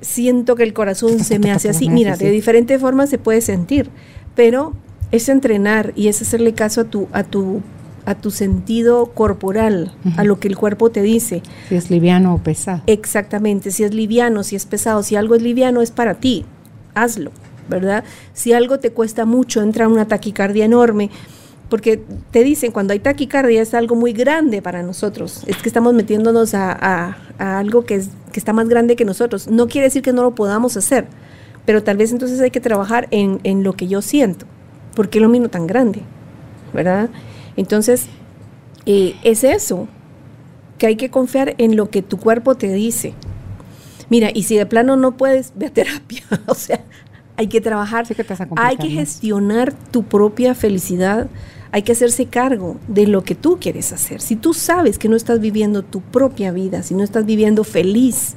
siento 0.02 0.56
que 0.56 0.64
el 0.64 0.74
corazón 0.74 1.20
se 1.24 1.40
me 1.40 1.52
hace 1.52 1.70
así. 1.70 1.90
Mira, 1.90 2.18
de 2.18 2.30
diferentes 2.30 2.80
formas 2.80 3.10
se 3.10 3.18
puede 3.18 3.42
sentir, 3.42 3.90
pero 4.36 4.74
es 5.12 5.30
entrenar 5.30 5.94
y 5.96 6.08
es 6.08 6.22
hacerle 6.22 6.54
caso 6.54 6.82
a 6.82 6.84
tu, 6.86 7.08
a 7.12 7.24
tu, 7.24 7.62
a 8.06 8.16
tu 8.16 8.32
sentido 8.32 9.08
corporal, 9.08 9.94
uh 10.04 10.10
-huh. 10.10 10.20
a 10.20 10.24
lo 10.24 10.40
que 10.40 10.48
el 10.48 10.58
cuerpo 10.58 10.90
te 10.90 11.02
dice. 11.02 11.42
Si 11.70 11.76
es 11.76 11.90
liviano 11.90 12.36
o 12.36 12.38
pesado. 12.38 12.82
Exactamente, 12.88 13.72
si 13.72 13.84
es 13.84 13.94
liviano, 13.94 14.44
si 14.44 14.56
es 14.56 14.66
pesado, 14.66 15.04
si 15.04 15.16
algo 15.16 15.36
es 15.36 15.42
liviano 15.42 15.82
es 15.82 15.92
para 15.92 16.16
ti, 16.16 16.46
hazlo, 16.94 17.32
¿verdad? 17.70 18.04
Si 18.34 18.54
algo 18.54 18.80
te 18.80 18.92
cuesta 18.92 19.26
mucho, 19.26 19.62
entra 19.62 19.88
una 19.88 20.08
taquicardia 20.08 20.66
enorme, 20.66 21.10
porque 21.70 22.02
te 22.32 22.44
dicen 22.44 22.72
cuando 22.72 22.94
hay 22.94 23.00
taquicardia 23.00 23.62
es 23.62 23.74
algo 23.74 23.96
muy 23.96 24.14
grande 24.14 24.62
para 24.62 24.84
nosotros, 24.84 25.44
es 25.48 25.58
que 25.58 25.70
estamos 25.70 25.94
metiéndonos 25.94 26.54
a, 26.54 26.72
a, 26.72 27.18
a 27.40 27.60
algo 27.60 27.86
que, 27.86 27.96
es, 27.96 28.10
que 28.32 28.40
está 28.40 28.54
más 28.54 28.70
grande 28.70 28.96
que 28.96 29.06
nosotros. 29.06 29.48
No 29.48 29.68
quiere 29.68 29.88
decir 29.88 30.02
que 30.02 30.14
no 30.14 30.22
lo 30.24 30.36
podamos 30.36 30.78
hacer, 30.78 31.08
pero 31.66 31.84
tal 31.84 31.98
vez 31.98 32.12
entonces 32.12 32.40
hay 32.42 32.52
que 32.52 32.62
trabajar 32.62 33.08
en, 33.12 33.40
en 33.44 33.64
lo 33.64 33.74
que 33.74 33.88
yo 33.88 34.02
siento, 34.02 34.46
porque 34.96 35.20
lo 35.20 35.30
mío 35.30 35.50
tan 35.50 35.68
grande, 35.68 36.02
¿verdad? 36.74 37.10
Entonces, 37.58 38.08
eh, 38.86 39.16
es 39.24 39.44
eso, 39.44 39.88
que 40.78 40.88
hay 40.88 40.96
que 40.96 41.10
confiar 41.10 41.56
en 41.58 41.76
lo 41.76 41.90
que 41.90 42.02
tu 42.02 42.18
cuerpo 42.18 42.56
te 42.56 42.72
dice. 42.72 43.14
Mira, 44.10 44.30
y 44.34 44.44
si 44.44 44.56
de 44.56 44.66
plano 44.66 44.96
no 44.96 45.18
puedes, 45.18 45.54
ve 45.56 45.68
a 45.68 45.74
terapia. 45.74 46.24
o 46.46 46.54
sea, 46.54 46.84
hay 47.38 47.48
que 47.48 47.62
trabajar, 47.62 48.06
sí 48.06 48.16
que 48.16 48.26
hay 48.56 48.78
que 48.78 48.90
gestionar 48.90 49.74
tu 49.92 50.04
propia 50.04 50.56
felicidad, 50.56 51.28
hay 51.76 51.82
que 51.82 51.92
hacerse 51.92 52.28
cargo 52.28 52.78
de 52.88 53.06
lo 53.06 53.26
que 53.26 53.36
tú 53.36 53.58
quieres 53.60 53.92
hacer. 53.92 54.22
Si 54.22 54.38
tú 54.38 54.54
sabes 54.54 54.98
que 54.98 55.10
no 55.10 55.18
estás 55.18 55.42
viviendo 55.42 55.84
tu 55.84 56.00
propia 56.00 56.54
vida, 56.54 56.84
si 56.84 56.94
no 56.94 57.04
estás 57.04 57.26
viviendo 57.26 57.66
feliz, 57.66 58.36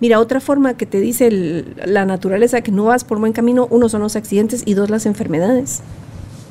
mira, 0.00 0.20
otra 0.20 0.38
forma 0.38 0.76
que 0.76 0.86
te 0.86 1.00
dice 1.00 1.64
la 1.84 2.04
naturaleza 2.04 2.60
que 2.60 2.70
no 2.70 2.84
vas 2.84 3.02
por 3.02 3.18
buen 3.18 3.32
camino, 3.32 3.66
uno 3.72 3.88
son 3.88 4.02
los 4.02 4.14
accidentes 4.14 4.62
y 4.66 4.74
dos 4.74 4.88
las 4.88 5.04
enfermedades. 5.04 5.80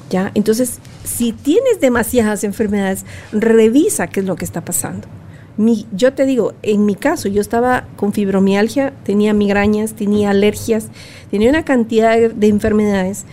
¿Ya? 0.09 0.31
Entonces, 0.33 0.79
si 1.05 1.31
tienes 1.31 1.79
demasiadas 1.79 2.43
enfermedades, 2.43 3.05
revisa 3.31 4.07
qué 4.07 4.19
es 4.19 4.25
lo 4.25 4.35
que 4.35 4.43
está 4.43 4.59
pasando. 4.59 5.07
Mi, 5.55 5.87
yo 5.93 6.15
te 6.15 6.25
digo, 6.25 6.51
en 6.63 6.85
mi 6.85 6.95
caso, 6.95 7.29
yo 7.29 7.39
estaba 7.39 7.87
con 7.95 8.11
fibromialgia, 8.11 8.91
tenía 9.05 9.33
migrañas, 9.33 9.93
tenía 9.93 10.31
alergias, 10.31 10.89
tenía 11.31 11.49
una 11.49 11.63
cantidad 11.63 12.29
de 12.29 12.47
enfermedades 12.47 13.23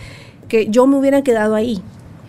que 0.47 0.67
yo 0.67 0.87
me 0.87 0.95
hubiera 0.95 1.21
quedado 1.21 1.55
ahí. 1.55 1.83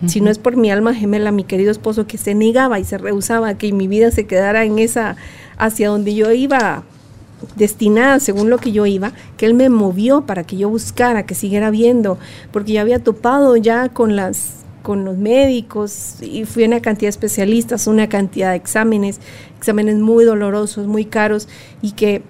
Si 0.07 0.21
no 0.21 0.31
es 0.31 0.39
por 0.39 0.57
mi 0.57 0.71
alma 0.71 0.95
gemela, 0.95 1.33
mi 1.33 1.45
querido 1.45 1.71
esposo, 1.71 2.07
que 2.07 2.19
se 2.19 2.35
negaba 2.35 2.79
y 2.79 2.85
se 2.85 2.99
rehusaba 2.99 3.51
a 3.51 3.59
que 3.59 3.73
mi 3.73 3.89
vida 3.89 4.11
se 4.11 4.27
quedara 4.27 4.65
en 4.65 4.79
esa, 4.79 5.17
hacia 5.57 5.89
donde 5.89 6.15
yo 6.15 6.33
iba 6.33 6.85
destinada 7.57 8.21
según 8.21 8.51
lo 8.51 8.59
que 8.59 8.73
yo 8.73 8.87
iba, 8.87 9.13
que 9.37 9.47
él 9.47 9.55
me 9.55 9.69
movió 9.69 10.23
para 10.23 10.45
que 10.45 10.57
yo 10.57 10.69
buscara, 10.69 11.27
que 11.27 11.35
siguiera 11.35 11.71
viendo, 11.71 12.19
porque 12.53 12.73
yo 12.73 12.81
había 12.81 12.99
topado 12.99 13.57
ya 13.57 13.89
con 13.89 14.17
las 14.17 14.65
con 14.83 15.07
los 15.07 15.17
médicos 15.17 16.17
y 16.21 16.45
fui 16.45 16.65
a 16.65 16.67
una 16.67 16.81
cantidad 16.81 17.07
de 17.07 17.17
especialistas, 17.17 17.87
una 17.87 18.11
cantidad 18.11 18.51
de 18.51 18.57
exámenes, 18.57 19.19
exámenes 19.57 19.97
muy 19.97 20.27
dolorosos, 20.27 20.87
muy 20.87 21.07
caros 21.07 21.49
y 21.81 21.93
que 21.93 22.21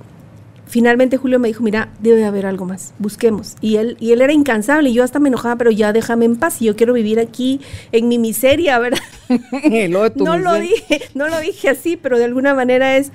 finalmente 0.74 1.18
Julio 1.18 1.38
me 1.38 1.46
dijo, 1.46 1.62
mira, 1.62 1.90
debe 2.00 2.24
haber 2.24 2.46
algo 2.46 2.64
más, 2.64 2.94
busquemos. 2.98 3.54
Y 3.60 3.76
él, 3.76 3.96
y 4.00 4.10
él 4.10 4.20
era 4.22 4.32
incansable 4.32 4.90
y 4.90 4.92
yo 4.92 5.04
hasta 5.04 5.20
me 5.20 5.28
enojaba, 5.28 5.54
pero 5.54 5.70
ya 5.70 5.92
déjame 5.92 6.24
en 6.24 6.34
paz 6.34 6.60
y 6.60 6.64
yo 6.64 6.74
quiero 6.74 6.94
vivir 6.94 7.20
aquí 7.20 7.60
en 7.92 8.08
mi 8.08 8.18
miseria, 8.18 8.76
¿verdad? 8.80 8.98
no 10.16 10.36
lo 10.36 10.54
dije, 10.54 11.02
no 11.14 11.28
lo 11.28 11.38
dije 11.38 11.68
así, 11.68 11.96
pero 11.96 12.18
de 12.18 12.24
alguna 12.24 12.54
manera 12.54 12.96
es, 12.96 13.12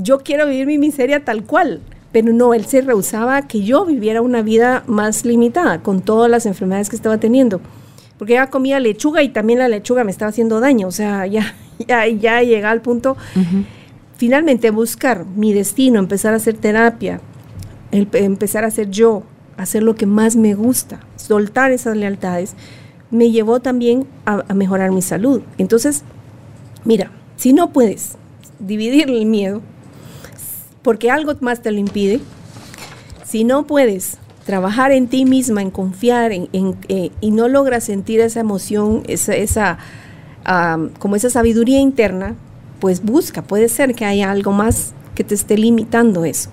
yo 0.00 0.20
quiero 0.20 0.46
vivir 0.46 0.68
mi 0.68 0.78
miseria 0.78 1.24
tal 1.24 1.42
cual. 1.42 1.80
Pero 2.12 2.32
no, 2.32 2.54
él 2.54 2.64
se 2.66 2.82
rehusaba 2.82 3.48
que 3.48 3.62
yo 3.64 3.84
viviera 3.84 4.22
una 4.22 4.42
vida 4.42 4.84
más 4.86 5.24
limitada 5.24 5.82
con 5.82 6.02
todas 6.02 6.30
las 6.30 6.46
enfermedades 6.46 6.88
que 6.88 6.94
estaba 6.94 7.18
teniendo 7.18 7.60
porque 8.16 8.34
ya 8.34 8.50
comía 8.50 8.78
lechuga 8.80 9.22
y 9.22 9.30
también 9.30 9.60
la 9.60 9.68
lechuga 9.68 10.04
me 10.04 10.10
estaba 10.10 10.28
haciendo 10.28 10.60
daño, 10.60 10.88
o 10.88 10.92
sea, 10.92 11.26
ya, 11.26 11.54
ya, 11.88 12.06
ya 12.06 12.42
llega 12.42 12.70
al 12.70 12.82
punto, 12.82 13.16
uh 13.34 13.38
-huh. 13.38 13.64
Finalmente 14.20 14.70
buscar 14.70 15.24
mi 15.24 15.54
destino, 15.54 15.98
empezar 15.98 16.34
a 16.34 16.36
hacer 16.36 16.54
terapia, 16.54 17.22
el, 17.90 18.06
empezar 18.12 18.64
a 18.64 18.66
hacer 18.66 18.90
yo, 18.90 19.22
hacer 19.56 19.82
lo 19.82 19.94
que 19.94 20.04
más 20.04 20.36
me 20.36 20.52
gusta, 20.52 21.00
soltar 21.16 21.70
esas 21.70 21.96
lealtades, 21.96 22.52
me 23.10 23.30
llevó 23.30 23.60
también 23.60 24.06
a, 24.26 24.42
mejorar 24.52 24.90
mi 24.90 25.00
salud. 25.00 25.40
Entonces, 25.56 26.02
mira, 26.84 27.10
si 27.36 27.54
no 27.54 27.72
puedes 27.72 28.18
dividir 28.58 29.08
el 29.08 29.24
miedo, 29.24 29.62
porque 30.82 31.10
algo 31.10 31.32
más 31.40 31.62
te 31.62 31.72
lo 31.72 31.78
impide, 31.78 32.20
si 33.24 33.44
no 33.44 33.66
puedes 33.66 34.18
trabajar 34.44 34.92
en 34.92 35.08
ti 35.08 35.24
misma, 35.24 35.62
en 35.62 35.70
confiar, 35.70 36.30
en, 36.32 36.50
eh, 36.52 37.10
y 37.22 37.30
no 37.30 37.48
logras 37.48 37.84
sentir 37.84 38.20
esa 38.20 38.40
emoción, 38.40 39.02
esa, 39.06 39.78
como 40.98 41.16
esa 41.16 41.30
sabiduría 41.30 41.80
interna, 41.80 42.36
pues 42.80 43.02
busca, 43.02 43.42
puede 43.42 43.68
ser 43.68 43.94
que 43.94 44.04
haya 44.04 44.30
algo 44.30 44.52
más 44.52 44.92
que 45.14 45.24
te 45.24 45.34
esté 45.34 45.56
limitando 45.56 46.24
eso. 46.24 46.50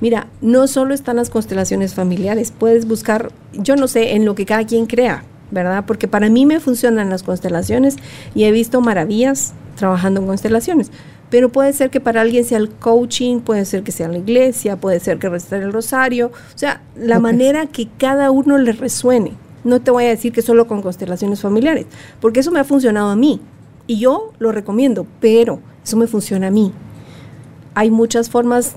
Mira, 0.00 0.28
no 0.40 0.66
solo 0.66 0.94
están 0.94 1.16
las 1.16 1.30
constelaciones 1.30 1.94
familiares, 1.94 2.52
puedes 2.56 2.86
buscar, 2.86 3.32
yo 3.52 3.76
no 3.76 3.88
sé, 3.88 4.14
en 4.14 4.24
lo 4.24 4.34
que 4.34 4.44
cada 4.44 4.64
quien 4.66 4.86
crea, 4.86 5.24
¿verdad? 5.50 5.84
Porque 5.86 6.08
para 6.08 6.28
mí 6.28 6.46
me 6.46 6.60
funcionan 6.60 7.10
las 7.10 7.22
constelaciones 7.22 7.96
y 8.34 8.44
he 8.44 8.52
visto 8.52 8.80
maravillas 8.80 9.54
trabajando 9.76 10.20
en 10.20 10.26
constelaciones. 10.26 10.90
Pero 11.30 11.50
puede 11.50 11.72
ser 11.72 11.90
que 11.90 12.00
para 12.00 12.20
alguien 12.20 12.44
sea 12.44 12.58
el 12.58 12.70
coaching, 12.70 13.40
puede 13.40 13.64
ser 13.64 13.82
que 13.82 13.92
sea 13.92 14.08
la 14.08 14.18
iglesia, 14.18 14.76
puede 14.76 15.00
ser 15.00 15.18
que 15.18 15.28
recitar 15.28 15.62
el 15.62 15.72
rosario, 15.72 16.26
o 16.26 16.58
sea, 16.58 16.82
la 16.96 17.18
manera 17.18 17.66
que 17.66 17.88
cada 17.98 18.30
uno 18.30 18.58
le 18.58 18.72
resuene. 18.72 19.32
No 19.64 19.80
te 19.80 19.90
voy 19.90 20.04
a 20.04 20.08
decir 20.08 20.32
que 20.32 20.42
solo 20.42 20.66
con 20.66 20.82
constelaciones 20.82 21.40
familiares, 21.40 21.86
porque 22.20 22.40
eso 22.40 22.50
me 22.50 22.60
ha 22.60 22.64
funcionado 22.64 23.10
a 23.10 23.16
mí 23.16 23.40
y 23.86 23.98
yo 23.98 24.32
lo 24.38 24.52
recomiendo, 24.52 25.06
pero 25.20 25.60
eso 25.82 25.96
me 25.96 26.06
funciona 26.06 26.48
a 26.48 26.50
mí. 26.50 26.72
Hay 27.74 27.90
muchas 27.90 28.30
formas 28.30 28.76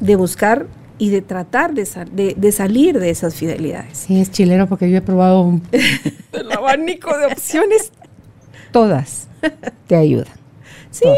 de 0.00 0.16
buscar 0.16 0.66
y 0.98 1.10
de 1.10 1.22
tratar 1.22 1.74
de, 1.74 2.34
de, 2.36 2.52
salir 2.52 2.98
de 2.98 3.10
esas 3.10 3.34
fidelidades. 3.34 3.98
Sí, 3.98 4.20
es 4.20 4.30
chilero 4.30 4.66
porque 4.66 4.90
yo 4.90 4.96
he 4.96 5.02
probado 5.02 5.42
un 5.42 5.62
el 6.32 6.52
abanico 6.52 7.16
de 7.18 7.26
opciones. 7.26 7.92
Todas 8.72 9.28
te 9.86 9.96
ayudan. 9.96 10.34
Sí. 10.90 11.08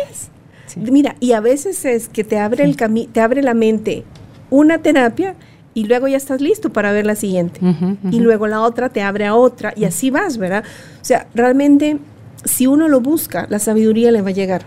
Mira, 0.76 1.16
y 1.20 1.32
a 1.32 1.40
veces 1.40 1.84
es 1.84 2.08
que 2.08 2.24
te 2.24 2.38
abre 2.38 2.64
el 2.64 2.76
te 2.76 3.20
abre 3.20 3.42
la 3.42 3.54
mente 3.54 4.04
una 4.50 4.78
terapia 4.78 5.34
y 5.74 5.84
luego 5.84 6.08
ya 6.08 6.16
estás 6.16 6.40
listo 6.40 6.70
para 6.70 6.92
ver 6.92 7.06
la 7.06 7.14
siguiente. 7.14 7.60
Y 8.10 8.20
luego 8.20 8.46
la 8.46 8.60
otra 8.62 8.88
te 8.88 9.02
abre 9.02 9.26
a 9.26 9.34
otra 9.34 9.72
y 9.76 9.84
así 9.84 10.10
vas, 10.10 10.36
¿verdad? 10.38 10.64
O 11.00 11.04
sea, 11.04 11.26
realmente 11.34 11.98
si 12.44 12.66
uno 12.66 12.88
lo 12.88 13.00
busca, 13.00 13.46
la 13.50 13.58
sabiduría 13.58 14.10
le 14.10 14.22
va 14.22 14.30
a 14.30 14.32
llegar. 14.32 14.62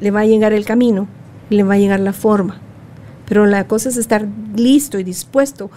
Le 0.00 0.10
va 0.10 0.20
a 0.20 0.26
llegar 0.26 0.52
el 0.52 0.64
camino, 0.64 1.06
le 1.50 1.62
va 1.62 1.74
a 1.74 1.78
llegar 1.78 2.00
la 2.00 2.12
forma. 2.12 2.60
Pero 3.28 3.46
la 3.46 3.66
cosa 3.66 3.88
es 3.88 3.96
estar 3.96 4.26
listo 4.54 4.98
y 4.98 5.04
dispuesto. 5.04 5.70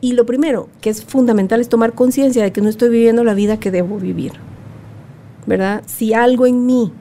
Y 0.00 0.12
lo 0.12 0.26
primero 0.26 0.68
que 0.80 0.90
es 0.90 1.04
fundamental 1.04 1.60
es 1.60 1.68
tomar 1.68 1.94
conciencia 1.94 2.42
de 2.42 2.52
que 2.52 2.60
no 2.60 2.68
estoy 2.68 2.90
viviendo 2.90 3.24
la 3.24 3.34
vida 3.34 3.58
que 3.58 3.70
debo 3.70 3.98
vivir. 3.98 4.32
¿Verdad? 5.46 5.82
Si 5.86 6.12
algo 6.12 6.46
en 6.46 6.66
mí, 6.66 6.92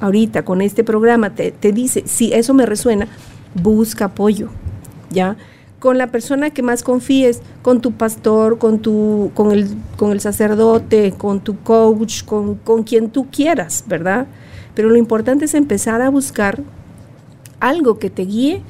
ahorita 0.00 0.44
con 0.44 0.60
este 0.60 0.84
programa, 0.84 1.34
te, 1.34 1.50
te 1.50 1.72
dice, 1.72 2.04
si 2.06 2.32
eso 2.32 2.54
me 2.54 2.66
resuena, 2.66 3.08
busca 3.54 4.06
apoyo. 4.06 4.48
¿Ya? 5.10 5.36
Con 5.86 5.98
la 5.98 6.08
persona 6.08 6.50
que 6.50 6.62
más 6.62 6.82
confíes, 6.82 7.40
con 7.62 7.80
tu 7.80 7.92
pastor, 7.92 8.58
con, 8.58 8.80
tu, 8.80 9.30
con, 9.34 9.52
el, 9.52 9.68
con 9.96 10.10
el 10.10 10.18
sacerdote, 10.18 11.12
con 11.12 11.38
tu 11.38 11.60
coach, 11.60 12.24
con, 12.24 12.56
con 12.56 12.82
quien 12.82 13.08
tú 13.08 13.28
quieras, 13.30 13.84
¿verdad? 13.86 14.26
Pero 14.74 14.88
lo 14.88 14.96
importante 14.96 15.44
es 15.44 15.54
empezar 15.54 16.02
a 16.02 16.08
buscar 16.08 16.60
algo 17.60 18.00
que 18.00 18.10
te 18.10 18.22
guíe 18.22 18.62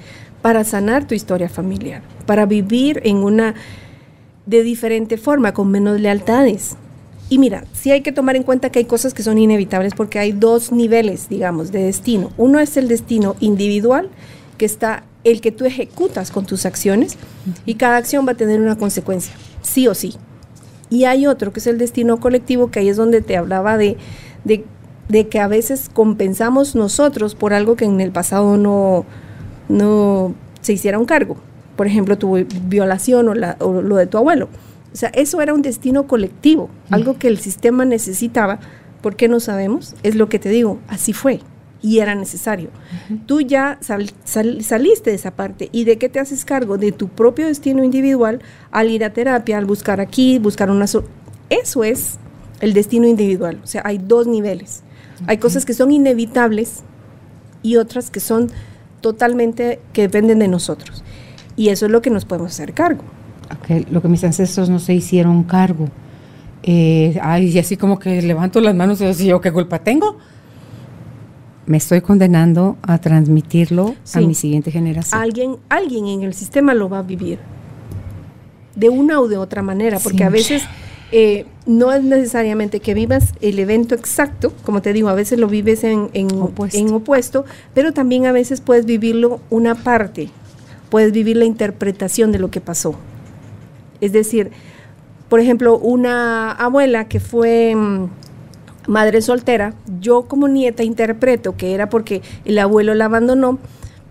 para 0.42 0.62
sanar 0.62 1.08
tu 1.08 1.14
historia 1.14 1.48
familiar, 1.48 2.02
para 2.26 2.44
vivir 2.44 3.00
en 3.02 3.16
una 3.24 3.54
de 4.44 4.62
diferente 4.62 5.16
forma, 5.16 5.54
con 5.54 5.70
menos 5.70 5.98
lealtades. 5.98 6.76
Y 7.30 7.38
mira, 7.38 7.64
sí 7.72 7.92
hay 7.92 8.02
que 8.02 8.12
tomar 8.12 8.36
en 8.36 8.42
cuenta 8.42 8.68
que 8.68 8.80
hay 8.80 8.84
cosas 8.84 9.14
que 9.14 9.22
son 9.22 9.38
inevitables 9.38 9.94
porque 9.94 10.18
hay 10.18 10.32
dos 10.32 10.70
niveles, 10.70 11.30
digamos, 11.30 11.72
de 11.72 11.84
destino. 11.84 12.30
Uno 12.36 12.58
es 12.58 12.76
el 12.76 12.88
destino 12.88 13.36
individual, 13.40 14.10
que 14.58 14.66
está 14.66 15.04
el 15.30 15.40
que 15.40 15.52
tú 15.52 15.64
ejecutas 15.64 16.30
con 16.30 16.46
tus 16.46 16.66
acciones, 16.66 17.16
y 17.64 17.74
cada 17.74 17.96
acción 17.96 18.26
va 18.26 18.32
a 18.32 18.36
tener 18.36 18.60
una 18.60 18.76
consecuencia, 18.76 19.34
sí 19.62 19.88
o 19.88 19.94
sí. 19.94 20.14
Y 20.88 21.04
hay 21.04 21.26
otro 21.26 21.52
que 21.52 21.60
es 21.60 21.66
el 21.66 21.78
destino 21.78 22.18
colectivo, 22.20 22.70
que 22.70 22.78
ahí 22.80 22.88
es 22.88 22.96
donde 22.96 23.20
te 23.22 23.36
hablaba 23.36 23.76
de, 23.76 23.96
de 24.44 25.28
que 25.28 25.40
a 25.40 25.48
veces 25.48 25.90
compensamos 25.92 26.74
nosotros 26.74 27.34
por 27.34 27.52
algo 27.52 27.76
que 27.76 27.84
en 27.84 28.00
el 28.00 28.12
pasado 28.12 28.56
no, 28.56 29.04
no 29.68 30.34
se 30.60 30.72
hiciera 30.72 30.98
un 30.98 31.06
cargo. 31.06 31.36
Por 31.76 31.86
ejemplo, 31.86 32.16
tu 32.16 32.36
violación 32.64 33.28
o, 33.28 33.34
lo 33.34 33.96
de 33.96 34.06
tu 34.06 34.18
abuelo. 34.18 34.48
O 34.92 34.96
sea, 34.96 35.10
eso 35.10 35.40
era 35.42 35.52
un 35.52 35.60
destino 35.60 36.06
colectivo, 36.06 36.70
algo 36.90 37.18
que 37.18 37.28
el 37.28 37.38
sistema 37.38 37.84
necesitaba. 37.84 38.60
¿Por 39.02 39.14
qué 39.16 39.28
no 39.28 39.40
sabemos? 39.40 39.94
Es 40.02 40.14
lo 40.14 40.28
que 40.28 40.38
te 40.38 40.48
digo, 40.48 40.78
así 40.88 41.12
fue 41.12 41.40
y 41.82 41.98
era 41.98 42.14
necesario. 42.14 42.70
Tú 43.26 43.40
ya 43.40 43.78
saliste 43.80 45.10
de 45.10 45.16
esa 45.16 45.30
parte 45.32 45.68
y 45.72 45.84
de 45.84 45.98
qué 45.98 46.08
te 46.08 46.20
haces 46.20 46.44
cargo 46.44 46.78
de 46.78 46.92
tu 46.92 47.08
propio 47.08 47.46
destino 47.46 47.84
individual 47.84 48.40
al 48.70 48.90
ir 48.90 49.04
a 49.04 49.12
terapia, 49.12 49.58
al 49.58 49.66
buscar 49.66 50.00
aquí, 50.00 50.38
buscar 50.38 50.70
una... 50.70 50.86
eso 51.50 51.84
es 51.84 52.18
el 52.60 52.72
destino 52.72 53.06
individual. 53.06 53.60
O 53.62 53.66
sea, 53.66 53.82
hay 53.84 53.98
dos 53.98 54.26
niveles. 54.26 54.82
Hay 55.26 55.38
cosas 55.38 55.64
que 55.64 55.74
son 55.74 55.92
inevitables 55.92 56.82
y 57.62 57.76
otras 57.76 58.10
que 58.10 58.20
son 58.20 58.50
totalmente 59.00 59.80
que 59.92 60.02
dependen 60.02 60.38
de 60.38 60.48
nosotros. 60.48 61.04
Y 61.56 61.68
eso 61.68 61.86
es 61.86 61.92
lo 61.92 62.02
que 62.02 62.10
nos 62.10 62.24
podemos 62.24 62.52
hacer 62.52 62.72
cargo. 62.72 63.02
lo 63.90 64.02
que 64.02 64.08
mis 64.08 64.24
ancestros 64.24 64.68
no 64.68 64.78
se 64.78 64.94
hicieron 64.94 65.44
cargo. 65.44 65.88
Eh, 66.62 67.18
ay, 67.22 67.48
y 67.48 67.58
así 67.58 67.76
como 67.76 67.98
que 67.98 68.20
levanto 68.22 68.60
las 68.60 68.74
manos 68.74 69.00
y 69.00 69.06
digo, 69.14 69.40
¿qué 69.40 69.52
culpa 69.52 69.78
tengo? 69.78 70.18
Me 71.66 71.76
estoy 71.78 72.00
condenando 72.00 72.76
a 72.82 72.98
transmitirlo 72.98 73.94
a 74.14 74.20
mi 74.20 74.34
siguiente 74.34 74.70
generación. 74.70 75.20
Alguien, 75.20 75.56
alguien 75.68 76.06
en 76.06 76.22
el 76.22 76.32
sistema 76.34 76.74
lo 76.74 76.88
va 76.88 77.00
a 77.00 77.02
vivir. 77.02 77.38
De 78.74 78.88
una 78.88 79.20
o 79.20 79.26
de 79.26 79.36
otra 79.36 79.62
manera, 79.62 79.98
porque 79.98 80.22
a 80.22 80.28
veces 80.28 80.62
eh, 81.12 81.46
no 81.66 81.92
es 81.92 82.02
necesariamente 82.02 82.80
que 82.80 82.92
vivas 82.92 83.32
el 83.40 83.58
evento 83.58 83.94
exacto, 83.94 84.52
como 84.64 84.82
te 84.82 84.92
digo, 84.92 85.08
a 85.08 85.14
veces 85.14 85.38
lo 85.38 85.46
vives 85.48 85.84
en, 85.84 86.10
opuesto. 86.92 87.44
pero 87.74 87.92
también 87.92 88.26
a 88.26 88.32
veces 88.32 88.60
puedes 88.60 88.86
vivirlo 88.86 89.40
una 89.48 89.76
parte, 89.76 90.30
puedes 90.90 91.12
vivir 91.12 91.36
la 91.36 91.44
interpretación 91.44 92.32
de 92.32 92.40
lo 92.40 92.50
que 92.50 92.60
pasó. 92.60 92.96
Es 94.00 94.12
decir, 94.12 94.50
por 95.28 95.40
ejemplo, 95.40 95.78
una 95.78 96.52
abuela 96.52 97.08
que 97.08 97.20
fue 97.20 97.74
mm, 97.74 98.08
madre 98.86 99.22
soltera, 99.22 99.74
yo 100.00 100.22
como 100.22 100.48
nieta 100.48 100.82
interpreto 100.82 101.56
que 101.56 101.74
era 101.74 101.88
porque 101.88 102.22
el 102.44 102.58
abuelo 102.58 102.94
la 102.94 103.06
abandonó, 103.06 103.58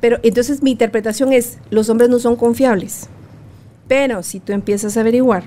pero 0.01 0.19
entonces 0.23 0.61
mi 0.61 0.71
interpretación 0.71 1.33
es, 1.33 1.57
los 1.69 1.89
hombres 1.89 2.09
no 2.09 2.19
son 2.19 2.35
confiables. 2.35 3.07
Pero 3.87 4.23
si 4.23 4.39
tú 4.39 4.51
empiezas 4.53 4.97
a 4.97 5.01
averiguar, 5.01 5.43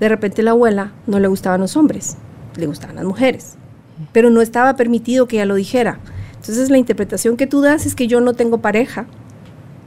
de 0.00 0.08
repente 0.08 0.42
la 0.42 0.52
abuela 0.52 0.92
no 1.06 1.18
le 1.20 1.28
gustaban 1.28 1.60
los 1.60 1.76
hombres, 1.76 2.16
le 2.56 2.66
gustaban 2.66 2.96
las 2.96 3.04
mujeres, 3.04 3.54
pero 4.12 4.30
no 4.30 4.40
estaba 4.40 4.76
permitido 4.76 5.26
que 5.26 5.36
ella 5.36 5.46
lo 5.46 5.54
dijera. 5.54 5.98
Entonces 6.36 6.70
la 6.70 6.78
interpretación 6.78 7.36
que 7.36 7.46
tú 7.46 7.60
das 7.60 7.86
es 7.86 7.94
que 7.94 8.08
yo 8.08 8.20
no 8.20 8.34
tengo 8.34 8.58
pareja, 8.58 9.06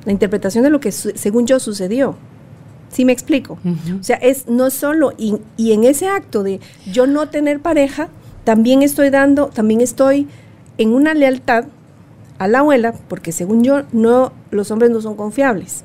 la 0.05 0.11
interpretación 0.11 0.63
de 0.63 0.69
lo 0.69 0.79
que 0.79 0.91
según 0.91 1.47
yo 1.47 1.59
sucedió. 1.59 2.15
¿Sí 2.89 3.03
me 3.03 3.11
explico? 3.11 3.57
O 3.99 4.03
sea, 4.03 4.15
es 4.17 4.47
no 4.47 4.69
solo, 4.69 5.11
y, 5.17 5.35
y, 5.57 5.73
en 5.73 5.83
ese 5.83 6.07
acto 6.07 6.43
de 6.43 6.61
yo 6.89 7.07
no 7.07 7.27
tener 7.27 7.59
pareja, 7.59 8.07
también 8.45 8.83
estoy 8.83 9.09
dando, 9.09 9.47
también 9.47 9.81
estoy 9.81 10.27
en 10.77 10.93
una 10.93 11.13
lealtad 11.13 11.65
a 12.37 12.47
la 12.47 12.59
abuela, 12.59 12.93
porque 13.09 13.31
según 13.31 13.63
yo, 13.63 13.83
no, 13.91 14.31
los 14.51 14.71
hombres 14.71 14.91
no 14.91 15.01
son 15.01 15.15
confiables. 15.15 15.83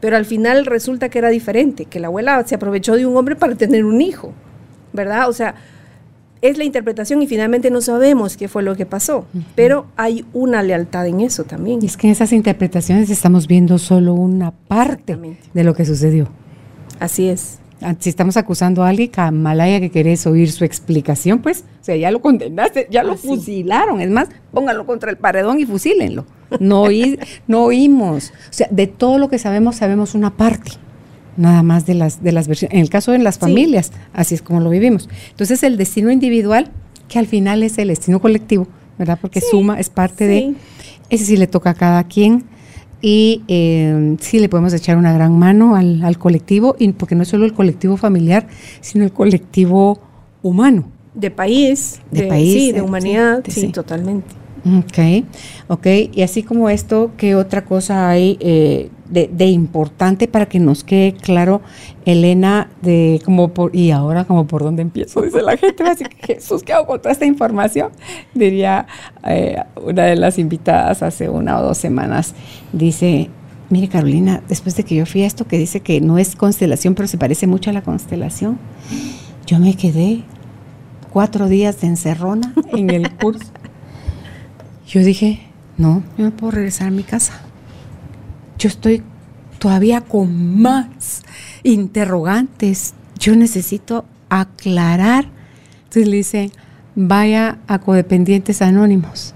Pero 0.00 0.16
al 0.16 0.24
final 0.24 0.66
resulta 0.66 1.08
que 1.08 1.18
era 1.18 1.28
diferente, 1.28 1.84
que 1.84 2.00
la 2.00 2.08
abuela 2.08 2.42
se 2.46 2.54
aprovechó 2.54 2.96
de 2.96 3.06
un 3.06 3.16
hombre 3.16 3.36
para 3.36 3.54
tener 3.54 3.84
un 3.84 4.00
hijo, 4.00 4.32
¿verdad? 4.92 5.28
O 5.28 5.32
sea, 5.32 5.54
es 6.42 6.58
la 6.58 6.64
interpretación 6.64 7.22
y 7.22 7.26
finalmente 7.26 7.70
no 7.70 7.82
sabemos 7.82 8.36
qué 8.36 8.48
fue 8.48 8.62
lo 8.62 8.74
que 8.74 8.86
pasó, 8.86 9.26
pero 9.54 9.86
hay 9.96 10.24
una 10.32 10.62
lealtad 10.62 11.06
en 11.06 11.20
eso 11.20 11.44
también. 11.44 11.80
Y 11.82 11.86
es 11.86 11.96
que 11.96 12.08
en 12.08 12.12
esas 12.12 12.32
interpretaciones 12.32 13.10
estamos 13.10 13.46
viendo 13.46 13.78
solo 13.78 14.14
una 14.14 14.50
parte 14.50 15.18
de 15.54 15.64
lo 15.64 15.74
que 15.74 15.84
sucedió. 15.84 16.28
Así 16.98 17.28
es. 17.28 17.59
Ah, 17.82 17.94
si 17.98 18.10
estamos 18.10 18.36
acusando 18.36 18.82
a 18.82 18.88
alguien, 18.88 19.08
Camalaya, 19.08 19.80
que 19.80 19.90
querés 19.90 20.26
oír 20.26 20.52
su 20.52 20.64
explicación, 20.64 21.40
pues, 21.40 21.64
o 21.80 21.84
sea, 21.84 21.96
ya 21.96 22.10
lo 22.10 22.20
condenaste, 22.20 22.88
ya 22.90 23.02
lo 23.02 23.16
fusilaron. 23.16 24.00
Es 24.00 24.10
más, 24.10 24.28
pónganlo 24.52 24.84
contra 24.84 25.10
el 25.10 25.16
paredón 25.16 25.60
y 25.60 25.66
fusílenlo. 25.66 26.26
No, 26.58 26.86
no 27.46 27.64
oímos. 27.64 28.32
O 28.50 28.52
sea, 28.52 28.68
de 28.70 28.86
todo 28.86 29.18
lo 29.18 29.30
que 29.30 29.38
sabemos, 29.38 29.76
sabemos 29.76 30.14
una 30.14 30.36
parte 30.36 30.72
nada 31.36 31.62
más 31.62 31.86
de 31.86 31.94
las, 31.94 32.22
de 32.22 32.32
las 32.32 32.48
versiones. 32.48 32.74
En 32.74 32.80
el 32.80 32.90
caso 32.90 33.12
de 33.12 33.18
las 33.18 33.38
familias, 33.38 33.92
así 34.12 34.34
es 34.34 34.42
como 34.42 34.60
lo 34.60 34.68
vivimos. 34.68 35.08
Entonces, 35.30 35.62
el 35.62 35.78
destino 35.78 36.10
individual, 36.10 36.70
que 37.08 37.18
al 37.18 37.26
final 37.26 37.62
es 37.62 37.78
el 37.78 37.88
destino 37.88 38.20
colectivo, 38.20 38.68
¿verdad? 38.98 39.18
Porque 39.20 39.40
suma, 39.40 39.80
es 39.80 39.88
parte 39.88 40.26
de, 40.26 40.54
ese 41.08 41.24
sí 41.24 41.36
le 41.38 41.46
toca 41.46 41.70
a 41.70 41.74
cada 41.74 42.04
quien 42.04 42.44
y 43.02 43.42
eh, 43.48 44.16
sí 44.20 44.38
le 44.38 44.48
podemos 44.48 44.72
echar 44.74 44.96
una 44.96 45.12
gran 45.12 45.38
mano 45.38 45.76
al, 45.76 46.18
colectivo, 46.18 46.76
y 46.78 46.92
porque 46.92 47.14
no 47.14 47.22
es 47.22 47.28
solo 47.28 47.44
el 47.44 47.52
colectivo 47.52 47.96
familiar, 47.96 48.46
sino 48.80 49.04
el 49.04 49.12
colectivo 49.12 50.00
humano. 50.42 50.90
De 51.14 51.30
país, 51.30 52.00
de, 52.10 52.24
país, 52.24 52.52
sí, 52.52 52.72
de 52.72 52.78
eh, 52.78 52.82
humanidad, 52.82 53.42
sí, 53.48 53.68
totalmente. 53.68 54.28
Ok, 54.64 55.24
ok. 55.68 55.86
Y 56.12 56.22
así 56.22 56.42
como 56.42 56.68
esto, 56.68 57.10
¿qué 57.16 57.34
otra 57.34 57.64
cosa 57.64 58.08
hay? 58.10 58.36
Eh, 58.40 58.90
de, 59.10 59.46
importante 59.46 60.28
para 60.28 60.46
que 60.46 60.60
nos 60.60 60.84
quede 60.84 61.12
claro, 61.14 61.60
Elena, 62.04 62.70
de 62.80 63.20
como 63.24 63.48
por, 63.48 63.74
y 63.74 63.90
ahora 63.90 64.24
como 64.24 64.46
por 64.46 64.62
dónde 64.62 64.82
empiezo, 64.82 65.22
dice 65.22 65.42
la 65.42 65.56
gente, 65.56 65.82
así 65.82 66.04
que 66.04 66.34
Jesús, 66.34 66.62
¿qué 66.62 66.72
hago 66.72 66.86
con 66.86 67.00
toda 67.00 67.12
esta 67.12 67.26
información? 67.26 67.90
Diría 68.34 68.86
eh, 69.26 69.62
una 69.82 70.04
de 70.04 70.16
las 70.16 70.38
invitadas 70.38 71.02
hace 71.02 71.28
una 71.28 71.58
o 71.58 71.62
dos 71.62 71.78
semanas, 71.78 72.34
dice, 72.72 73.30
mire 73.68 73.88
Carolina, 73.88 74.42
después 74.48 74.76
de 74.76 74.84
que 74.84 74.94
yo 74.94 75.06
fui 75.06 75.22
a 75.22 75.26
esto 75.26 75.46
que 75.46 75.58
dice 75.58 75.80
que 75.80 76.00
no 76.00 76.18
es 76.18 76.36
constelación, 76.36 76.94
pero 76.94 77.08
se 77.08 77.18
parece 77.18 77.46
mucho 77.46 77.70
a 77.70 77.72
la 77.72 77.82
constelación, 77.82 78.58
yo 79.46 79.58
me 79.58 79.74
quedé 79.74 80.22
cuatro 81.12 81.48
días 81.48 81.80
de 81.80 81.88
encerrona 81.88 82.54
en 82.72 82.90
el 82.90 83.10
curso. 83.16 83.44
Yo 84.86 85.04
dije, 85.04 85.38
no, 85.78 86.02
yo 86.18 86.24
no 86.24 86.32
puedo 86.32 86.50
regresar 86.50 86.88
a 86.88 86.90
mi 86.90 87.04
casa 87.04 87.44
yo 88.60 88.68
estoy 88.68 89.02
todavía 89.58 90.02
con 90.02 90.60
más 90.60 91.22
interrogantes. 91.62 92.94
Yo 93.18 93.34
necesito 93.34 94.04
aclarar. 94.28 95.26
Entonces 95.78 96.08
le 96.08 96.16
dice, 96.18 96.52
vaya 96.94 97.58
a 97.66 97.78
Codependientes 97.78 98.60
Anónimos. 98.60 99.34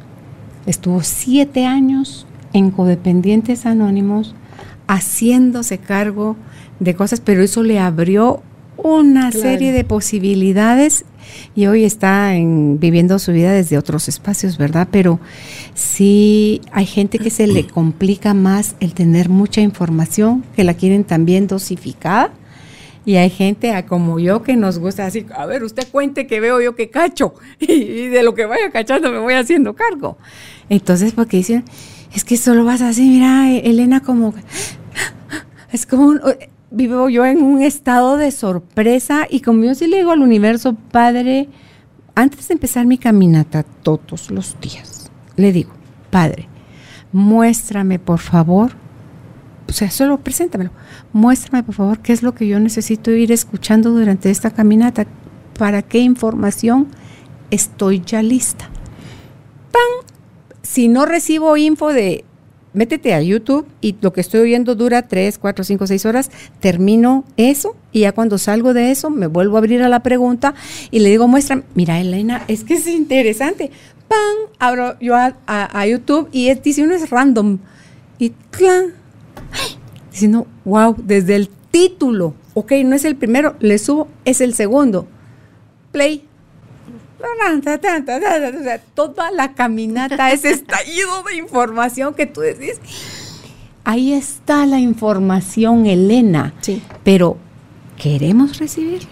Estuvo 0.66 1.02
siete 1.02 1.64
años 1.64 2.26
en 2.52 2.70
Codependientes 2.70 3.66
Anónimos 3.66 4.34
haciéndose 4.86 5.78
cargo 5.78 6.36
de 6.78 6.94
cosas, 6.94 7.20
pero 7.20 7.42
eso 7.42 7.62
le 7.62 7.80
abrió 7.80 8.42
una 8.76 9.32
serie 9.32 9.72
de 9.72 9.84
posibilidades 9.84 11.04
y 11.54 11.66
hoy 11.66 11.84
está 11.84 12.34
en, 12.34 12.78
viviendo 12.78 13.18
su 13.18 13.32
vida 13.32 13.52
desde 13.52 13.78
otros 13.78 14.08
espacios, 14.08 14.58
¿verdad? 14.58 14.88
Pero 14.90 15.20
sí 15.74 16.60
hay 16.72 16.86
gente 16.86 17.18
que 17.18 17.30
se 17.30 17.46
le 17.46 17.66
complica 17.68 18.34
más 18.34 18.76
el 18.80 18.94
tener 18.94 19.28
mucha 19.28 19.60
información, 19.60 20.44
que 20.56 20.64
la 20.64 20.74
quieren 20.74 21.04
también 21.04 21.46
dosificada. 21.46 22.32
Y 23.06 23.16
hay 23.16 23.28
gente 23.28 23.84
como 23.86 24.18
yo 24.18 24.42
que 24.42 24.56
nos 24.56 24.78
gusta 24.78 25.04
así, 25.04 25.26
a 25.36 25.44
ver, 25.44 25.62
usted 25.62 25.86
cuente 25.92 26.26
que 26.26 26.40
veo 26.40 26.62
yo 26.62 26.74
que 26.74 26.88
cacho 26.88 27.34
y, 27.60 28.06
de 28.06 28.22
lo 28.22 28.34
que 28.34 28.46
vaya 28.46 28.70
cachando 28.70 29.12
me 29.12 29.18
voy 29.18 29.34
haciendo 29.34 29.74
cargo. 29.74 30.16
Entonces, 30.70 31.12
porque 31.12 31.36
dicen, 31.36 31.64
es 32.14 32.24
que 32.24 32.38
solo 32.38 32.64
vas 32.64 32.80
así, 32.80 33.02
mira, 33.02 33.50
Elena 33.50 34.00
como, 34.00 34.32
es 35.72 35.84
como, 35.84 36.14
vivo 36.70 37.08
yo 37.08 37.24
en 37.24 37.42
un 37.42 37.62
estado 37.62 38.16
de 38.16 38.30
sorpresa 38.30 39.26
y 39.28 39.40
como 39.40 39.64
yo 39.64 39.74
sí 39.74 39.86
le 39.86 39.98
digo 39.98 40.12
al 40.12 40.22
universo, 40.22 40.74
Padre, 40.90 41.48
antes 42.14 42.48
de 42.48 42.54
empezar 42.54 42.86
mi 42.86 42.98
caminata 42.98 43.62
todos 43.62 44.30
los 44.30 44.60
días, 44.60 45.10
le 45.36 45.52
digo, 45.52 45.70
Padre, 46.10 46.48
muéstrame 47.12 47.98
por 47.98 48.18
favor, 48.18 48.72
o 49.68 49.72
sea, 49.72 49.90
solo 49.90 50.20
preséntamelo, 50.20 50.70
muéstrame 51.12 51.62
por 51.62 51.74
favor 51.74 52.00
qué 52.00 52.12
es 52.12 52.22
lo 52.22 52.34
que 52.34 52.46
yo 52.46 52.60
necesito 52.60 53.10
ir 53.10 53.32
escuchando 53.32 53.90
durante 53.90 54.30
esta 54.30 54.50
caminata, 54.50 55.06
para 55.58 55.82
qué 55.82 55.98
información 55.98 56.88
estoy 57.50 58.02
ya 58.04 58.22
lista. 58.22 58.68
¡Pam! 59.70 60.08
Si 60.62 60.88
no 60.88 61.06
recibo 61.06 61.56
info 61.56 61.92
de 61.92 62.24
métete 62.74 63.14
a 63.14 63.22
YouTube 63.22 63.66
y 63.80 63.96
lo 64.00 64.12
que 64.12 64.20
estoy 64.20 64.40
oyendo 64.40 64.74
dura 64.74 65.08
3, 65.08 65.38
4, 65.38 65.64
5, 65.64 65.86
6 65.86 66.06
horas, 66.06 66.30
termino 66.60 67.24
eso 67.36 67.76
y 67.92 68.00
ya 68.00 68.12
cuando 68.12 68.36
salgo 68.36 68.74
de 68.74 68.90
eso 68.90 69.08
me 69.08 69.26
vuelvo 69.26 69.56
a 69.56 69.60
abrir 69.60 69.82
a 69.82 69.88
la 69.88 70.00
pregunta 70.00 70.54
y 70.90 70.98
le 70.98 71.08
digo, 71.08 71.26
muestra, 71.28 71.62
mira 71.74 72.00
Elena, 72.00 72.44
es 72.48 72.64
que 72.64 72.74
es 72.74 72.86
interesante. 72.86 73.70
¡Pam! 74.08 74.50
Abro 74.58 74.98
yo 75.00 75.14
a, 75.16 75.86
YouTube 75.86 76.28
y 76.30 76.48
es, 76.48 76.62
dice 76.62 76.82
uno 76.82 76.94
es 76.94 77.08
random. 77.08 77.58
Y 78.18 78.30
¡clan! 78.50 78.92
Diciendo, 80.10 80.46
wow, 80.64 80.94
desde 80.98 81.36
el 81.36 81.48
título, 81.70 82.34
ok, 82.54 82.72
no 82.84 82.94
es 82.94 83.04
el 83.04 83.16
primero, 83.16 83.56
le 83.60 83.78
subo, 83.78 84.08
es 84.24 84.40
el 84.40 84.54
segundo. 84.54 85.08
Play, 85.90 86.24
toda 88.94 89.30
la 89.30 89.54
caminata, 89.54 90.32
ese 90.32 90.50
estallido 90.50 91.22
de 91.24 91.36
información 91.36 92.14
que 92.14 92.26
tú 92.26 92.40
decís. 92.40 92.80
Ahí 93.84 94.12
está 94.12 94.64
la 94.64 94.80
información, 94.80 95.86
Elena. 95.86 96.54
Sí. 96.60 96.82
Pero, 97.02 97.36
¿queremos 97.98 98.58
recibirla? 98.58 99.08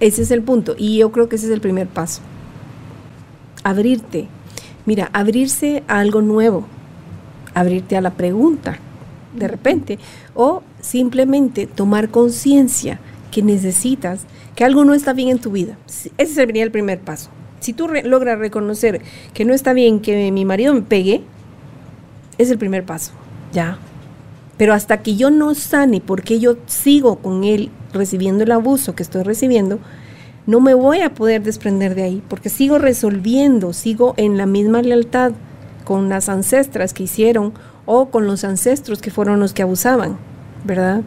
Ese 0.00 0.22
es 0.22 0.30
el 0.30 0.42
punto. 0.42 0.76
Y 0.78 0.98
yo 0.98 1.10
creo 1.10 1.28
que 1.28 1.36
ese 1.36 1.46
es 1.46 1.52
el 1.52 1.60
primer 1.60 1.88
paso. 1.88 2.22
Abrirte. 3.64 4.28
Mira, 4.86 5.10
abrirse 5.12 5.82
a 5.88 5.98
algo 5.98 6.22
nuevo. 6.22 6.66
Abrirte 7.54 7.96
a 7.96 8.00
la 8.00 8.10
pregunta, 8.10 8.78
de 9.34 9.48
repente. 9.48 9.98
O 10.34 10.62
simplemente 10.80 11.66
tomar 11.66 12.10
conciencia 12.10 13.00
que 13.32 13.42
necesitas 13.42 14.26
que 14.54 14.64
algo 14.64 14.84
no 14.84 14.94
está 14.94 15.12
bien 15.12 15.28
en 15.28 15.38
tu 15.38 15.50
vida. 15.50 15.76
Ese 15.86 16.34
sería 16.34 16.62
el 16.62 16.70
primer 16.70 17.00
paso. 17.00 17.30
Si 17.60 17.72
tú 17.72 17.88
logras 17.88 18.38
reconocer 18.38 19.00
que 19.32 19.44
no 19.44 19.54
está 19.54 19.72
bien 19.72 20.00
que 20.00 20.30
mi 20.30 20.44
marido 20.44 20.74
me 20.74 20.82
pegue, 20.82 21.22
es 22.38 22.50
el 22.50 22.58
primer 22.58 22.84
paso, 22.84 23.12
ya. 23.52 23.78
Pero 24.56 24.74
hasta 24.74 25.02
que 25.02 25.16
yo 25.16 25.30
no 25.30 25.54
sane, 25.54 26.00
porque 26.00 26.38
yo 26.38 26.56
sigo 26.66 27.16
con 27.16 27.44
él 27.44 27.70
recibiendo 27.92 28.44
el 28.44 28.52
abuso 28.52 28.94
que 28.94 29.02
estoy 29.02 29.22
recibiendo, 29.22 29.78
no 30.46 30.60
me 30.60 30.74
voy 30.74 31.00
a 31.00 31.14
poder 31.14 31.42
desprender 31.42 31.94
de 31.94 32.02
ahí, 32.02 32.22
porque 32.28 32.50
sigo 32.50 32.78
resolviendo, 32.78 33.72
sigo 33.72 34.14
en 34.16 34.36
la 34.36 34.46
misma 34.46 34.82
lealtad 34.82 35.32
con 35.84 36.08
las 36.08 36.28
ancestras 36.28 36.92
que 36.92 37.04
hicieron 37.04 37.54
o 37.86 38.10
con 38.10 38.26
los 38.26 38.44
ancestros 38.44 39.00
que 39.00 39.10
fueron 39.10 39.40
los 39.40 39.54
que 39.54 39.62
abusaban, 39.62 40.18
¿verdad? 40.64 41.02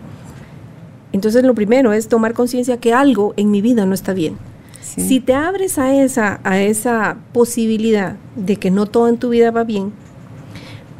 Entonces 1.18 1.44
lo 1.44 1.56
primero 1.56 1.94
es 1.94 2.10
tomar 2.10 2.35
conciencia 2.35 2.77
que 2.77 2.94
algo 2.94 3.34
en 3.38 3.49
mi 3.49 3.60
vida 3.60 3.88
no 3.88 3.95
está 3.95 4.14
bien. 4.14 4.38
Si 4.80 5.19
te 5.19 5.34
abres 5.34 5.80
a 5.80 5.95
esa, 5.95 6.39
a 6.44 6.60
esa 6.60 7.18
posibilidad 7.34 8.18
de 8.35 8.57
que 8.57 8.69
no 8.69 8.85
todo 8.85 9.07
en 9.07 9.18
tu 9.18 9.30
vida 9.30 9.49
va 9.49 9.64
bien, 9.64 9.94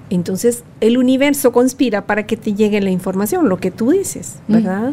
entonces 0.10 0.64
el 0.82 0.98
universo 0.98 1.52
conspira 1.52 2.08
para 2.08 2.26
que 2.26 2.36
te 2.36 2.56
llegue 2.56 2.82
la 2.82 2.90
información, 2.90 3.48
lo 3.48 3.58
que 3.58 3.70
tú 3.70 3.92
dices, 3.92 4.38
¿verdad? 4.48 4.92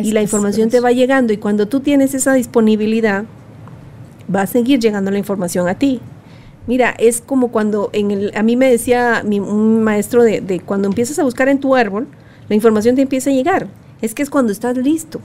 Y 0.00 0.12
la 0.12 0.22
información 0.22 0.70
te 0.70 0.78
va 0.78 0.92
llegando 0.92 1.32
y 1.32 1.38
cuando 1.38 1.66
tú 1.66 1.80
tienes 1.80 2.14
esa 2.14 2.34
disponibilidad, 2.34 3.24
va 4.32 4.42
a 4.42 4.46
seguir 4.46 4.78
llegando 4.78 5.10
la 5.10 5.18
información 5.18 5.66
a 5.66 5.74
ti. 5.74 6.00
Mira, 6.68 6.94
es 6.98 7.20
como 7.20 7.48
cuando 7.48 7.90
en 7.92 8.12
el, 8.12 8.32
a 8.36 8.44
mí 8.44 8.54
me 8.54 8.70
decía 8.70 9.24
un 9.24 9.82
maestro 9.82 10.22
de, 10.22 10.40
de 10.40 10.60
cuando 10.60 10.86
empiezas 10.86 11.18
a 11.18 11.24
buscar 11.24 11.48
en 11.48 11.58
tu 11.58 11.74
árbol, 11.74 12.06
la 12.48 12.54
información 12.54 12.94
te 12.94 13.02
empieza 13.02 13.30
a 13.30 13.32
llegar 13.32 13.81
es 14.02 14.14
que 14.14 14.22
es 14.22 14.30
cuando 14.30 14.52
estás 14.52 14.76
listo, 14.76 15.20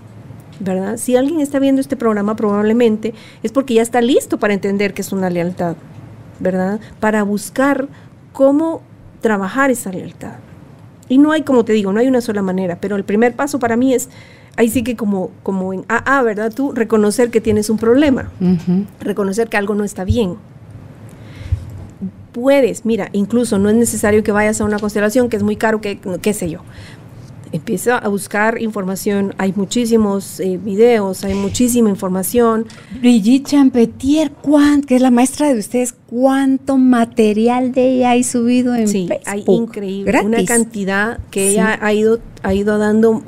¿verdad? 0.60 0.98
Si 0.98 1.16
alguien 1.16 1.42
está 1.42 1.60
viendo 1.60 1.82
este 1.82 1.98
programa 1.98 2.36
probablemente 2.36 3.14
es 3.44 3.52
porque 3.52 3.74
ya 3.74 3.82
está 3.82 4.02
listo 4.02 4.38
para 4.40 4.54
entender 4.54 4.94
que 4.94 5.02
es 5.02 5.12
una 5.12 5.30
lealtad, 5.30 5.76
¿verdad? 6.40 6.80
Para 7.00 7.24
buscar 7.24 7.88
cómo 8.32 8.82
trabajar 9.20 9.72
esa 9.72 9.92
lealtad. 9.92 10.36
Y 11.10 11.18
no 11.18 11.32
hay, 11.32 11.42
como 11.42 11.66
te 11.66 11.74
digo, 11.74 11.92
no 11.92 12.00
hay 12.00 12.08
una 12.08 12.22
sola 12.22 12.42
manera, 12.42 12.78
pero 12.80 12.96
el 12.96 13.04
primer 13.04 13.36
paso 13.36 13.60
para 13.60 13.76
mí 13.76 13.94
es, 13.94 14.10
ahí 14.58 14.70
sí 14.70 14.84
que 14.84 14.96
como, 14.96 15.32
como 15.42 15.74
en 15.74 15.86
AA, 15.88 16.22
¿verdad? 16.22 16.54
Tú 16.54 16.72
reconocer 16.74 17.32
que 17.32 17.42
tienes 17.42 17.70
un 17.70 17.78
problema, 17.78 18.30
reconocer 19.00 19.48
que 19.48 19.58
algo 19.58 19.74
no 19.74 19.84
está 19.84 20.04
bien. 20.04 20.36
Puedes, 22.34 22.86
mira, 22.86 23.10
incluso 23.14 23.58
no 23.58 23.70
es 23.70 23.76
necesario 23.76 24.22
que 24.22 24.32
vayas 24.32 24.62
a 24.62 24.66
una 24.66 24.78
constelación, 24.78 25.30
que 25.30 25.38
es 25.38 25.44
muy 25.44 25.56
caro, 25.56 25.82
que 25.82 26.00
qué 26.22 26.34
sé 26.34 26.50
yo 26.50 26.62
empieza 27.52 27.98
a 27.98 28.08
buscar 28.08 28.62
información. 28.62 29.34
Hay 29.38 29.54
muchísimos 29.56 30.40
eh, 30.40 30.60
videos, 30.64 31.24
hay 31.24 31.34
muchísima 31.34 31.90
información. 31.90 32.66
Brigitte 33.00 33.48
Champetier, 33.48 34.32
que 34.86 34.96
es 34.96 35.02
la 35.02 35.12
maestra 35.12 35.54
de 35.54 35.60
ustedes, 35.60 35.94
¿cuánto 36.08 36.78
material 36.78 37.72
de 37.72 37.96
ella 37.96 38.12
hay 38.12 38.24
subido 38.24 38.76
en 38.76 38.88
sí, 38.88 39.10
hay 39.26 39.44
increíble. 39.48 40.22
Una 40.24 40.46
cantidad 40.46 41.20
que 41.32 41.50
ella 41.50 41.78
ha 41.82 41.94
ido, 41.94 42.20
ha 42.44 42.54
ido 42.54 42.78
dando, 42.78 43.24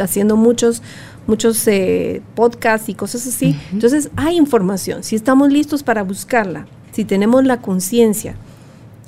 haciendo 0.00 0.36
muchos 0.36 0.82
muchos 1.26 1.66
eh, 1.68 2.22
podcasts 2.34 2.88
y 2.88 2.94
cosas 2.94 3.26
así. 3.26 3.56
Entonces 3.72 4.10
hay 4.16 4.36
información. 4.36 5.04
Si 5.04 5.14
estamos 5.14 5.52
listos 5.52 5.82
para 5.82 6.02
buscarla, 6.02 6.66
si 6.92 7.04
tenemos 7.04 7.44
la 7.44 7.60
conciencia 7.60 8.34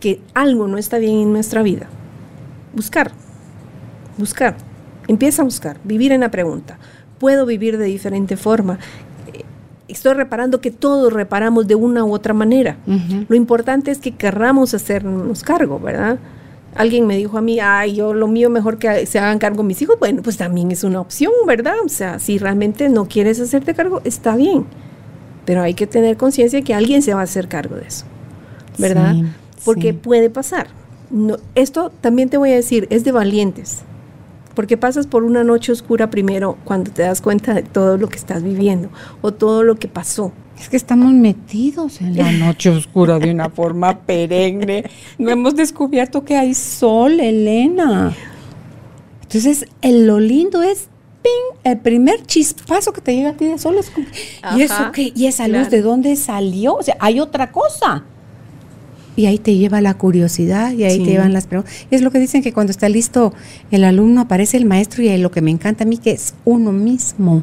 que 0.01 0.21
algo 0.35 0.69
no 0.69 0.79
está 0.79 0.99
bien 0.99 1.17
en 1.17 1.33
nuestra 1.33 1.63
vida, 1.63 1.89
buscar, 2.75 3.13
buscar, 4.19 4.57
empieza 5.09 5.43
a 5.43 5.45
buscar, 5.45 5.79
vivir 5.85 6.13
en 6.13 6.21
la 6.21 6.31
pregunta. 6.31 6.79
¿Puedo 7.19 7.47
vivir 7.47 7.79
de 7.79 7.85
diferente 7.85 8.37
forma? 8.37 8.79
Estoy 9.89 10.15
reparando 10.15 10.61
que 10.61 10.71
todos 10.71 11.13
reparamos 11.13 11.69
de 11.69 11.75
una 11.75 12.05
u 12.05 12.13
otra 12.13 12.35
manera. 12.35 12.77
Lo 13.29 13.37
importante 13.37 13.91
es 13.91 13.99
que 13.99 14.13
querramos 14.13 14.75
hacernos 14.75 15.43
cargo, 15.43 15.79
¿verdad? 15.79 16.19
Alguien 16.75 17.07
me 17.07 17.17
dijo 17.17 17.37
a 17.37 17.43
mí, 17.43 17.61
ay, 17.61 17.95
yo 17.95 18.15
lo 18.15 18.27
mío 18.27 18.49
mejor 18.49 18.79
que 18.79 19.05
se 19.05 19.19
hagan 19.19 19.39
cargo 19.39 19.63
mis 19.63 19.83
hijos. 19.83 19.99
Bueno, 19.99 20.23
pues 20.23 20.39
también 20.39 20.71
es 20.73 20.85
una 20.85 21.01
opción, 21.01 21.33
¿verdad? 21.47 21.75
O 21.85 21.89
sea, 21.91 22.19
si 22.19 22.39
realmente 22.39 22.89
no 22.89 23.07
quieres 23.07 23.39
hacerte 23.41 23.75
cargo, 23.75 24.01
está 24.05 24.35
bien. 24.37 24.65
Pero 25.45 25.61
hay 25.61 25.75
que 25.75 25.87
tener 25.87 26.17
conciencia 26.17 26.63
que 26.63 26.73
alguien 26.73 27.03
se 27.03 27.13
va 27.13 27.21
a 27.21 27.25
hacer 27.25 27.49
cargo 27.49 27.77
de 27.77 27.87
eso, 27.87 28.07
¿verdad? 28.79 29.17
Porque 29.65 29.93
puede 29.93 30.31
pasar 30.31 30.69
No, 31.11 31.37
esto 31.55 31.93
también 32.01 32.31
te 32.31 32.39
voy 32.39 32.53
a 32.53 32.55
decir, 32.55 32.87
es 32.91 33.05
de 33.05 33.13
valientes, 33.13 33.83
porque 34.55 34.77
pasas 34.77 35.07
por 35.07 35.25
una 35.25 35.45
noche 35.45 35.73
oscura 35.73 36.11
primero 36.11 36.59
cuando 36.65 36.91
te 36.91 37.03
das 37.03 37.21
cuenta 37.21 37.55
de 37.55 37.63
todo 37.63 37.97
lo 37.97 38.09
que 38.09 38.17
estás 38.17 38.43
viviendo 38.43 38.89
o 39.21 39.33
todo 39.33 39.63
lo 39.63 39.77
que 39.77 39.89
pasó. 39.89 40.33
Es 40.59 40.69
que 40.69 40.77
estamos 40.77 41.13
metidos 41.13 42.01
en 42.01 42.17
la 42.17 42.31
noche 42.31 42.71
oscura 42.71 43.19
de 43.19 43.31
una 43.33 43.51
forma 43.51 43.99
perenne. 44.07 44.85
No 45.19 45.31
hemos 45.31 45.57
descubierto 45.57 46.25
que 46.25 46.37
hay 46.37 46.55
sol, 46.55 47.19
Elena. 47.19 48.15
Entonces, 49.23 49.67
el, 49.81 50.07
lo 50.07 50.21
lindo 50.21 50.63
es 50.63 50.89
¡ping! 51.23 51.59
el 51.65 51.79
primer 51.79 52.25
chispazo 52.27 52.93
que 52.93 53.01
te 53.01 53.15
llega 53.15 53.31
a 53.31 53.33
ti 53.33 53.47
de 53.47 53.59
sol. 53.59 53.77
Es 53.77 53.91
como, 53.91 54.07
¿Y 54.57 54.63
eso 54.63 54.93
qué? 54.93 55.13
¿Y 55.17 55.27
esa 55.27 55.49
luz 55.49 55.71
de 55.71 55.83
dónde 55.83 56.15
salió? 56.17 56.75
O 56.77 56.83
sea, 56.83 56.97
hay 57.01 57.19
otra 57.19 57.51
cosa. 57.51 58.05
Y 59.15 59.27
ahí 59.27 59.39
te 59.39 59.55
lleva 59.57 59.81
la 59.81 59.95
curiosidad 59.95 60.73
y 60.73 60.85
ahí 60.85 60.99
te 60.99 61.11
llevan 61.11 61.33
las 61.33 61.47
preguntas. 61.47 61.87
Y 61.91 61.95
es 61.95 62.03
lo 62.03 62.11
que 62.11 62.19
dicen 62.19 62.43
que 62.43 62.53
cuando 62.53 62.71
está 62.71 62.89
listo 62.89 63.35
el 63.71 63.85
alumno 63.85 64.23
aparece 64.23 64.57
el 64.57 64.65
maestro 64.65 65.03
y 65.03 65.09
ahí 65.09 65.21
lo 65.21 65.31
que 65.31 65.43
me 65.43 65.51
encanta 65.51 65.85
a 65.85 65.87
mí 65.87 65.99
que 65.99 66.13
es 66.13 66.35
uno 66.45 66.73
mismo, 66.73 67.43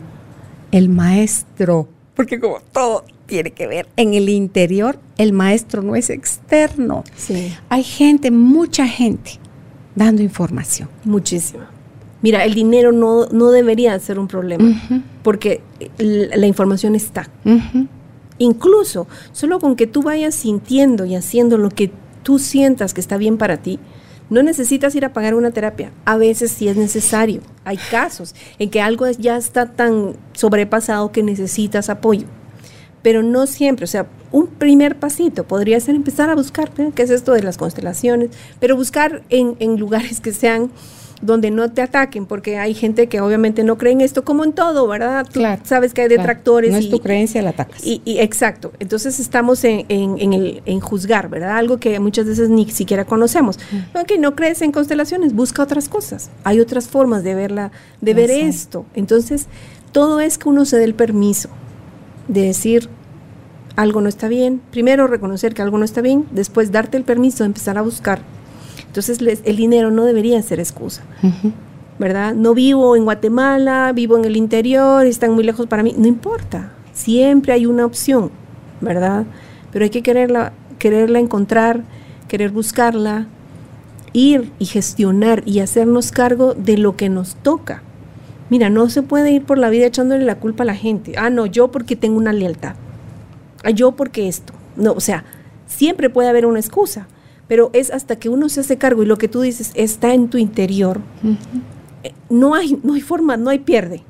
el 0.72 0.90
maestro. 0.90 1.88
Porque 2.16 2.40
como 2.40 2.60
todo 2.72 3.06
tiene 3.28 3.52
que 3.52 3.68
ver 3.68 3.88
en 3.96 4.16
el 4.16 4.30
interior, 4.30 5.00
el 5.18 5.32
maestro 5.32 5.82
no 5.84 5.96
es 5.96 6.10
externo. 6.10 7.04
Sí. 7.16 7.54
Hay 7.70 7.84
gente, 7.84 8.32
mucha 8.32 8.88
gente, 8.88 9.34
dando 9.96 10.24
información. 10.24 10.90
Muchísima. 11.06 11.70
Mira, 12.22 12.44
el 12.44 12.54
dinero 12.54 12.92
no, 12.92 13.28
no 13.28 13.52
debería 13.52 13.98
ser 14.00 14.20
un 14.20 14.28
problema, 14.28 14.82
porque 15.24 15.62
la, 15.98 16.48
información 16.48 16.96
está. 16.96 17.30
Incluso, 18.40 19.08
solo 19.32 19.60
con 19.60 19.76
que 19.76 19.86
tú 19.86 20.02
vayas 20.02 20.34
sintiendo 20.34 21.06
y 21.06 21.16
haciendo 21.16 21.58
lo 21.58 21.70
que 21.70 21.92
tú 22.24 22.40
sientas 22.40 22.94
que 22.94 23.02
está 23.02 23.18
bien 23.18 23.38
para 23.38 23.58
ti, 23.58 23.80
no 24.30 24.44
necesitas 24.44 24.96
ir 24.96 25.06
a 25.06 25.14
pagar 25.14 25.34
una 25.34 25.52
terapia. 25.52 25.92
A 26.06 26.18
veces 26.18 26.52
sí 26.52 26.68
es 26.68 26.78
necesario. 26.78 27.42
Hay 27.66 27.78
casos 27.78 28.36
en 28.60 28.70
que 28.70 28.82
algo 28.82 29.10
ya 29.10 29.38
está 29.38 29.74
tan 29.74 30.16
sobrepasado 30.34 31.12
que 31.12 31.24
necesitas 31.24 31.90
apoyo. 31.90 32.28
Pero 33.02 33.24
no 33.24 33.48
siempre, 33.48 33.86
o 33.86 33.88
sea, 33.88 34.08
un 34.32 34.48
primer 34.48 34.98
pasito 35.00 35.46
podría 35.46 35.80
ser 35.80 35.96
empezar 35.96 36.30
a 36.30 36.36
buscar, 36.36 36.72
¿qué 36.72 37.02
es 37.02 37.10
esto 37.10 37.34
de 37.34 37.44
las 37.44 37.58
constelaciones? 37.58 38.30
Pero 38.60 38.76
buscar 38.76 39.24
en, 39.30 39.56
en 39.60 39.78
lugares 39.80 40.20
que 40.20 40.34
sean 40.34 40.70
donde 41.22 41.52
no 41.52 41.72
te 41.72 41.82
ataquen, 41.82 42.26
porque 42.26 42.58
hay 42.58 42.74
gente 42.74 43.08
que 43.08 43.22
obviamente 43.22 43.64
no 43.64 43.78
cree 43.78 43.94
en 43.94 44.02
esto, 44.02 44.24
como 44.24 44.44
en 44.44 44.54
todo, 44.54 44.88
¿verdad? 44.88 45.28
Tú 45.32 45.42
sabes 45.64 45.94
que 45.94 46.04
hay 46.04 46.08
detractores. 46.08 46.72
No 46.72 46.78
es 46.78 46.90
tu 46.90 47.00
creencia, 47.00 47.42
la 47.42 47.52
atacas. 47.52 47.86
Y, 47.86 48.02
exacto. 48.20 48.72
Entonces 48.80 49.20
estamos 49.20 49.64
en, 49.64 49.86
el, 49.90 50.62
en 50.66 50.80
juzgar, 50.80 51.30
¿verdad? 51.30 51.58
Algo 51.58 51.78
que 51.78 52.00
muchas 52.00 52.26
veces 52.26 52.50
ni 52.50 52.70
siquiera 52.70 53.06
conocemos. 53.06 53.60
Aunque 53.94 54.18
no 54.18 54.36
crees 54.36 54.62
en 54.62 54.72
constelaciones, 54.72 55.34
busca 55.34 55.64
otras 55.64 55.90
cosas. 55.90 56.30
Hay 56.44 56.60
otras 56.60 56.88
formas 56.88 57.24
de 57.24 57.36
verla, 57.36 57.72
de 58.02 58.14
ver 58.14 58.32
esto. 58.32 58.86
Entonces, 58.96 59.48
todo 59.92 60.20
es 60.20 60.38
que 60.38 60.50
uno 60.50 60.66
se 60.66 60.78
dé 60.78 60.84
el 60.86 60.94
permiso 60.94 61.50
de 62.28 62.42
decir 62.44 62.90
algo 63.76 64.02
no 64.02 64.10
está 64.10 64.28
bien. 64.28 64.62
Primero 64.72 65.08
reconocer 65.08 65.54
que 65.54 65.62
algo 65.62 65.78
no 65.78 65.86
está 65.86 66.02
bien, 66.02 66.26
después 66.32 66.72
darte 66.72 66.98
el 66.98 67.04
permiso 67.04 67.44
de 67.44 67.48
empezar 67.48 67.78
a 67.78 67.82
buscar 67.82 68.20
entonces 68.90 69.20
el 69.22 69.56
dinero 69.56 69.92
no 69.92 70.04
debería 70.04 70.42
ser 70.42 70.60
excusa. 70.60 71.04
¿Verdad? 72.00 72.34
No 72.34 72.56
vivo 72.56 72.96
en 72.96 73.04
Guatemala, 73.04 73.92
vivo 73.94 74.18
en 74.18 74.26
el 74.26 74.36
interior, 74.36 75.06
están 75.06 75.34
muy 75.34 75.44
lejos 75.44 75.68
para 75.68 75.84
mí. 75.84 75.94
No 75.96 76.08
importa. 76.08 76.72
Siempre 76.92 77.54
hay 77.54 77.68
una 77.68 77.86
opción, 77.86 78.32
¿verdad? 78.82 79.26
Pero 79.72 79.84
hay 79.84 79.92
que 79.92 80.02
quererla, 80.02 80.54
quererla 80.80 81.20
encontrar, 81.20 81.84
querer 82.28 82.50
buscarla, 82.50 83.28
ir 84.12 84.52
y 84.58 84.66
gestionar 84.66 85.44
y 85.46 85.60
hacernos 85.60 86.12
cargo 86.12 86.56
de 86.56 86.78
lo 86.78 86.96
que 86.96 87.10
nos 87.10 87.36
toca. 87.36 87.84
Mira, 88.50 88.72
no 88.72 88.90
se 88.90 89.04
puede 89.04 89.32
ir 89.32 89.46
por 89.46 89.60
la 89.60 89.70
vida 89.70 89.86
echándole 89.86 90.26
la 90.26 90.40
culpa 90.40 90.64
a 90.64 90.66
la 90.66 90.76
gente. 90.76 91.14
Ah, 91.16 91.30
no, 91.30 91.46
yo 91.46 91.70
porque 91.70 91.96
tengo 91.96 92.18
una 92.18 92.34
lealtad. 92.34 92.74
Ah, 93.64 93.70
yo 93.70 93.92
porque 93.92 94.28
esto. 94.28 94.54
No, 94.76 94.94
o 94.94 95.00
sea, 95.00 95.26
siempre 95.68 96.10
puede 96.10 96.30
haber 96.30 96.48
una 96.48 96.60
excusa 96.60 97.08
pero 97.50 97.70
es 97.74 97.92
hasta 97.92 98.16
que 98.18 98.30
uno 98.30 98.48
se 98.48 98.62
hace 98.62 98.78
cargo 98.78 99.04
y 99.04 99.06
lo 99.08 99.18
que 99.18 99.28
tú 99.28 99.42
dices 99.42 99.72
está 99.74 100.14
en 100.14 100.30
tu 100.30 100.38
interior. 100.38 101.02
No, 102.30 102.56
hay, 102.56 102.80
no 102.84 102.94
hay 102.94 103.02
forma, 103.02 103.36
no 103.36 103.50
hay 103.50 103.60
pierde, 103.60 104.04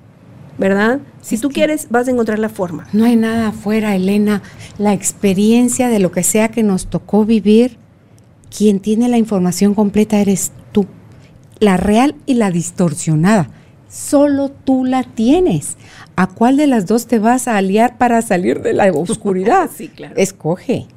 ¿verdad? 0.59 0.99
Si 1.21 1.37
tú 1.37 1.49
quieres, 1.49 1.87
vas 1.89 2.07
a 2.07 2.11
encontrar 2.11 2.37
la 2.37 2.49
forma. 2.49 2.87
No 2.93 3.05
hay 3.05 3.15
nada 3.15 3.47
afuera, 3.47 3.95
Elena. 3.95 4.43
La 4.77 4.93
experiencia 4.93 5.87
de 5.87 5.99
lo 5.99 6.11
que 6.11 6.21
sea 6.21 6.49
que 6.49 6.63
nos 6.63 6.87
tocó 6.87 7.25
vivir, 7.25 7.77
quien 8.55 8.79
tiene 8.81 9.07
la 9.07 9.17
información 9.17 9.73
completa 9.73 10.19
eres 10.19 10.51
tú. 10.73 10.85
La 11.59 11.77
real 11.77 12.15
y 12.25 12.35
la 12.35 12.51
distorsionada. 12.51 13.49
Solo 13.87 14.49
tú 14.49 14.85
la 14.85 15.03
tienes. 15.03 15.77
¿A 16.15 16.27
cuál 16.27 16.57
de 16.57 16.67
las 16.67 16.85
dos 16.85 17.07
te 17.07 17.19
vas 17.19 17.47
a 17.47 17.55
aliar 17.57 17.97
para 17.97 18.21
salir 18.21 18.61
de 18.61 18.73
la 18.73 18.91
oscuridad? 18.93 19.69
sí, 19.73 19.87
claro. 19.87 20.15
Escoge. 20.17 20.87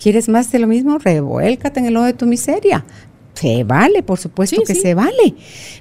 ¿Quieres 0.00 0.30
más 0.30 0.50
de 0.50 0.58
lo 0.58 0.66
mismo? 0.66 0.98
Revuélcate 0.98 1.78
en 1.80 1.86
el 1.86 1.96
ojo 1.96 2.06
de 2.06 2.14
tu 2.14 2.26
miseria. 2.26 2.86
Se 3.34 3.64
vale, 3.64 4.02
por 4.02 4.18
supuesto 4.18 4.62
que 4.66 4.74
se 4.74 4.94
vale. 4.94 5.34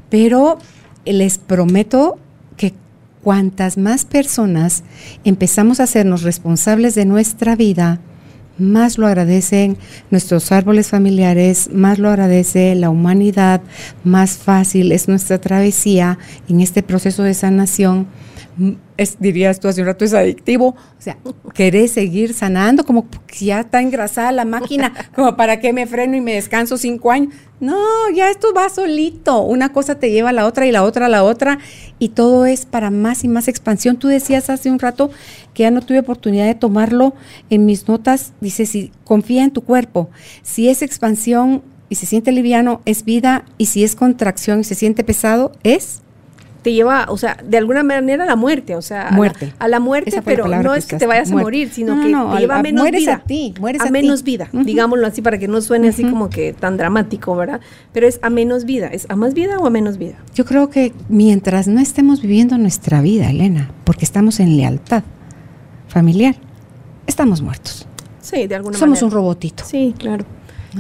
Pero 0.09 0.59
les 1.05 1.37
prometo 1.37 2.19
que 2.57 2.73
cuantas 3.23 3.77
más 3.77 4.03
personas 4.03 4.83
empezamos 5.23 5.79
a 5.79 5.83
hacernos 5.83 6.23
responsables 6.23 6.95
de 6.95 7.05
nuestra 7.05 7.55
vida, 7.55 8.01
más 8.57 8.97
lo 8.97 9.07
agradecen 9.07 9.77
nuestros 10.11 10.51
árboles 10.51 10.89
familiares, 10.89 11.69
más 11.73 11.97
lo 11.97 12.09
agradece 12.09 12.75
la 12.75 12.89
humanidad, 12.89 13.61
más 14.03 14.37
fácil 14.37 14.91
es 14.91 15.07
nuestra 15.07 15.39
travesía 15.39 16.19
en 16.49 16.59
este 16.59 16.83
proceso 16.83 17.23
de 17.23 17.33
sanación 17.33 18.07
dirías 19.19 19.59
tú 19.59 19.67
hace 19.67 19.81
un 19.81 19.87
rato, 19.87 20.05
es 20.05 20.13
adictivo. 20.13 20.69
O 20.69 21.01
sea, 21.01 21.17
querés 21.53 21.91
seguir 21.91 22.33
sanando, 22.33 22.83
como 22.83 23.07
ya 23.39 23.61
está 23.61 23.81
engrasada 23.81 24.31
la 24.31 24.45
máquina, 24.45 24.93
como 25.15 25.35
para 25.35 25.59
que 25.59 25.73
me 25.73 25.87
freno 25.87 26.15
y 26.15 26.21
me 26.21 26.33
descanso 26.33 26.77
cinco 26.77 27.11
años. 27.11 27.33
No, 27.59 27.77
ya 28.13 28.29
esto 28.29 28.53
va 28.53 28.69
solito. 28.69 29.41
Una 29.41 29.73
cosa 29.73 29.95
te 29.95 30.11
lleva 30.11 30.29
a 30.29 30.33
la 30.33 30.45
otra 30.45 30.65
y 30.65 30.71
la 30.71 30.83
otra 30.83 31.07
a 31.07 31.09
la 31.09 31.23
otra, 31.23 31.59
y 31.97 32.09
todo 32.09 32.45
es 32.45 32.65
para 32.65 32.89
más 32.89 33.23
y 33.23 33.27
más 33.27 33.47
expansión. 33.47 33.97
Tú 33.97 34.07
decías 34.07 34.49
hace 34.49 34.71
un 34.71 34.79
rato 34.79 35.09
que 35.53 35.63
ya 35.63 35.71
no 35.71 35.81
tuve 35.81 35.99
oportunidad 35.99 36.45
de 36.45 36.55
tomarlo 36.55 37.13
en 37.49 37.65
mis 37.65 37.87
notas. 37.87 38.33
Dice, 38.41 38.65
si 38.65 38.91
confía 39.03 39.43
en 39.43 39.51
tu 39.51 39.61
cuerpo, 39.61 40.09
si 40.41 40.69
es 40.69 40.81
expansión 40.81 41.63
y 41.89 41.95
se 41.95 42.05
siente 42.05 42.31
liviano, 42.31 42.81
es 42.85 43.03
vida, 43.03 43.45
y 43.57 43.65
si 43.65 43.83
es 43.83 43.95
contracción 43.95 44.61
y 44.61 44.63
se 44.63 44.75
siente 44.75 45.03
pesado, 45.03 45.51
es 45.63 46.01
te 46.61 46.73
lleva, 46.73 47.05
o 47.09 47.17
sea, 47.17 47.37
de 47.43 47.57
alguna 47.57 47.83
manera 47.83 48.23
a 48.23 48.27
la 48.27 48.35
muerte, 48.35 48.75
o 48.75 48.81
sea, 48.81 49.09
muerte. 49.11 49.53
A, 49.59 49.67
la, 49.67 49.79
muerte, 49.79 50.21
pero 50.23 50.47
no 50.47 50.75
es 50.75 50.85
que 50.85 50.97
te 50.97 51.05
vayas 51.05 51.31
a 51.31 51.35
morir, 51.35 51.69
sino 51.71 51.95
que 52.01 52.07
te 52.07 52.39
lleva 52.39 52.57
a 52.57 52.61
menos 52.61 52.91
vida. 52.91 53.15
A 53.15 53.19
ti, 53.19 53.53
mueres 53.59 53.81
a, 53.81 53.89
menos 53.89 54.23
vida, 54.23 54.49
digámoslo 54.51 55.07
así 55.07 55.21
para 55.21 55.37
que 55.37 55.47
no 55.47 55.61
suene 55.61 55.89
así 55.89 56.03
como 56.03 56.29
que 56.29 56.53
tan 56.53 56.77
dramático, 56.77 57.35
¿verdad? 57.35 57.61
Pero 57.93 58.07
es 58.07 58.19
a 58.21 58.29
menos 58.29 58.65
vida, 58.65 58.87
¿es 58.87 59.05
a 59.09 59.15
más 59.15 59.33
vida 59.33 59.57
o 59.57 59.65
a 59.65 59.69
menos 59.69 59.97
vida? 59.97 60.15
Yo 60.35 60.45
creo 60.45 60.69
que 60.69 60.93
mientras 61.07 61.67
no 61.67 61.79
estemos 61.79 62.21
viviendo 62.21 62.57
nuestra 62.57 63.01
vida, 63.01 63.29
Elena, 63.29 63.71
porque 63.85 64.05
estamos 64.05 64.39
en 64.39 64.57
lealtad 64.57 65.03
familiar, 65.87 66.35
estamos 67.07 67.41
muertos. 67.41 67.87
Sí, 68.21 68.47
de 68.47 68.55
alguna 68.55 68.77
manera. 68.77 68.79
Somos 68.79 69.01
un 69.01 69.11
robotito. 69.11 69.63
Sí, 69.65 69.95
claro. 69.97 70.25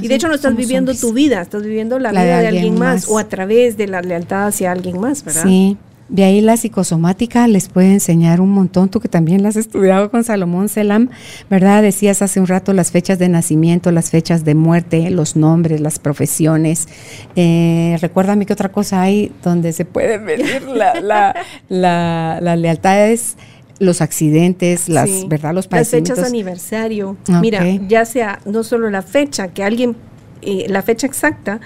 Y 0.01 0.07
de 0.07 0.15
hecho 0.15 0.27
no 0.27 0.35
estás 0.35 0.55
viviendo 0.55 0.93
tu 0.93 1.13
vida, 1.13 1.41
estás 1.41 1.63
viviendo 1.63 1.99
la, 1.99 2.11
vida 2.11 2.39
de, 2.39 2.47
alguien, 2.47 2.77
más, 2.77 3.07
o 3.07 3.17
a 3.17 3.27
través 3.27 3.77
de 3.77 3.87
la 3.87 4.01
lealtad 4.01 4.47
hacia 4.47 4.71
alguien 4.71 4.99
más, 4.99 5.23
¿verdad? 5.23 5.43
Sí. 5.43 5.77
De 6.09 6.23
ahí 6.23 6.41
la 6.41 6.57
psicosomática 6.57 7.47
les 7.47 7.69
puede 7.69 7.93
enseñar 7.93 8.41
un 8.41 8.49
montón, 8.49 8.89
tú 8.89 8.99
que 8.99 9.07
también 9.07 9.43
la 9.43 9.49
has 9.49 9.55
estudiado 9.55 10.09
con 10.09 10.23
Salomón 10.23 10.67
Selam, 10.67 11.09
¿verdad? 11.51 11.83
Decías 11.83 12.23
hace 12.23 12.39
un 12.39 12.47
rato 12.47 12.73
las 12.73 12.89
fechas 12.89 13.19
de 13.19 13.29
nacimiento, 13.29 13.91
las 13.91 14.09
fechas 14.09 14.43
de 14.43 14.55
muerte, 14.55 15.11
los 15.11 15.35
nombres, 15.35 15.81
las 15.81 15.99
profesiones. 15.99 16.87
Eh, 17.35 17.95
recuérdame 18.01 18.47
que 18.47 18.53
otra 18.53 18.69
cosa 18.69 19.03
hay 19.03 19.31
donde 19.43 19.71
se 19.71 19.85
puede 19.85 20.17
medir 20.17 20.63
la, 20.63 20.99
la, 20.99 21.35
la, 21.69 22.39
la 22.41 22.55
lealtad 22.55 23.11
es 23.11 23.35
los 23.79 24.01
accidentes, 24.01 24.89
las, 24.89 25.27
¿verdad? 25.27 25.53
Los 25.53 25.71
Las 25.71 25.89
fechas 25.89 26.17
de 26.17 26.27
aniversario. 26.27 27.17
Mira, 27.41 27.65
ya 27.87 28.05
sea 28.05 28.39
no 28.45 28.63
solo 28.63 28.89
la 28.89 29.01
fecha, 29.01 29.47
que 29.49 29.63
alguien, 29.63 29.95
eh, 30.41 30.65
la 30.69 30.81
fecha 30.81 31.07
exacta, 31.07 31.61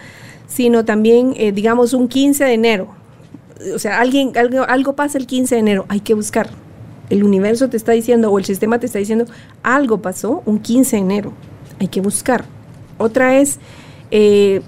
sino 0.48 0.86
también, 0.86 1.34
eh, 1.38 1.52
digamos, 1.52 1.94
un 1.94 2.08
15 2.08 2.46
de 2.46 2.54
enero. 2.54 2.88
O 3.74 3.80
sea, 3.80 4.00
alguien, 4.00 4.32
algo, 4.38 4.64
algo 4.64 4.96
pasa 4.96 5.18
el 5.18 5.26
15 5.26 5.56
de 5.56 5.60
enero, 5.60 5.86
hay 5.90 6.02
que 6.02 6.14
buscar. 6.14 6.50
El 7.10 7.24
universo 7.24 7.70
te 7.70 7.78
está 7.78 7.92
diciendo, 7.92 8.32
o 8.32 8.38
el 8.38 8.46
sistema 8.46 8.80
te 8.80 8.86
está 8.86 9.00
diciendo, 9.00 9.26
algo 9.64 10.02
pasó 10.02 10.44
un 10.46 10.60
15 10.60 10.96
de 10.96 11.02
enero, 11.02 11.34
hay 11.80 11.88
que 11.88 12.02
buscar. 12.02 12.46
Otra 12.98 13.40
es, 13.40 13.60
eh, 14.12 14.62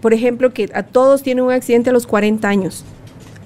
por 0.00 0.12
ejemplo, 0.12 0.52
que 0.52 0.70
a 0.74 0.82
todos 0.82 1.22
tienen 1.22 1.44
un 1.44 1.52
accidente 1.52 1.90
a 1.90 1.92
los 1.92 2.06
40 2.06 2.48
años. 2.48 2.84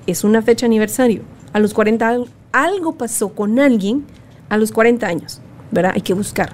Es 0.07 0.25
una 0.25 0.43
fecha 0.43 0.67
aniversario. 0.67 1.23
A 1.53 1.59
los 1.59 1.73
40 1.73 2.25
algo 2.53 2.97
pasó 2.97 3.31
con 3.31 3.59
alguien 3.59 4.05
a 4.49 4.57
los 4.57 4.73
40 4.73 5.07
años, 5.07 5.41
¿verdad? 5.71 5.93
Hay 5.95 6.03
que 6.03 6.15
buscar. 6.15 6.53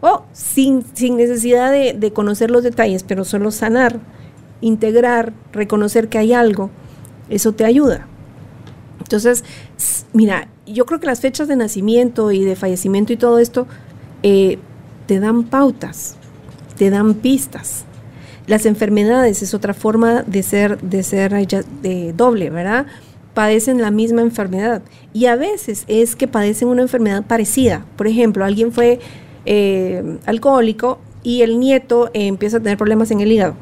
O 0.00 0.24
sin, 0.32 0.84
sin 0.94 1.16
necesidad 1.16 1.70
de, 1.70 1.92
de 1.92 2.12
conocer 2.12 2.50
los 2.50 2.62
detalles, 2.62 3.02
pero 3.02 3.24
solo 3.24 3.50
sanar, 3.50 4.00
integrar, 4.60 5.32
reconocer 5.52 6.08
que 6.08 6.18
hay 6.18 6.32
algo, 6.32 6.70
eso 7.28 7.52
te 7.52 7.64
ayuda. 7.64 8.06
Entonces, 8.98 9.44
mira, 10.12 10.48
yo 10.66 10.86
creo 10.86 11.00
que 11.00 11.06
las 11.06 11.20
fechas 11.20 11.48
de 11.48 11.56
nacimiento 11.56 12.32
y 12.32 12.44
de 12.44 12.56
fallecimiento 12.56 13.12
y 13.12 13.16
todo 13.16 13.38
esto 13.38 13.66
eh, 14.22 14.58
te 15.06 15.20
dan 15.20 15.44
pautas, 15.44 16.16
te 16.76 16.90
dan 16.90 17.14
pistas. 17.14 17.84
Las 18.46 18.66
enfermedades 18.66 19.42
es 19.42 19.54
otra 19.54 19.74
forma 19.74 20.22
de 20.22 20.42
ser, 20.42 20.80
de 20.80 21.02
ser 21.02 21.32
de 21.32 22.12
doble, 22.12 22.50
¿verdad? 22.50 22.86
Padecen 23.34 23.80
la 23.80 23.90
misma 23.90 24.22
enfermedad. 24.22 24.82
Y 25.12 25.26
a 25.26 25.36
veces 25.36 25.84
es 25.88 26.16
que 26.16 26.28
padecen 26.28 26.68
una 26.68 26.82
enfermedad 26.82 27.24
parecida. 27.24 27.84
Por 27.96 28.06
ejemplo, 28.06 28.44
alguien 28.44 28.72
fue 28.72 29.00
eh, 29.46 30.18
alcohólico 30.26 30.98
y 31.22 31.42
el 31.42 31.58
nieto 31.58 32.10
empieza 32.14 32.58
a 32.58 32.60
tener 32.60 32.78
problemas 32.78 33.10
en 33.10 33.20
el 33.20 33.32
hígado. 33.32 33.54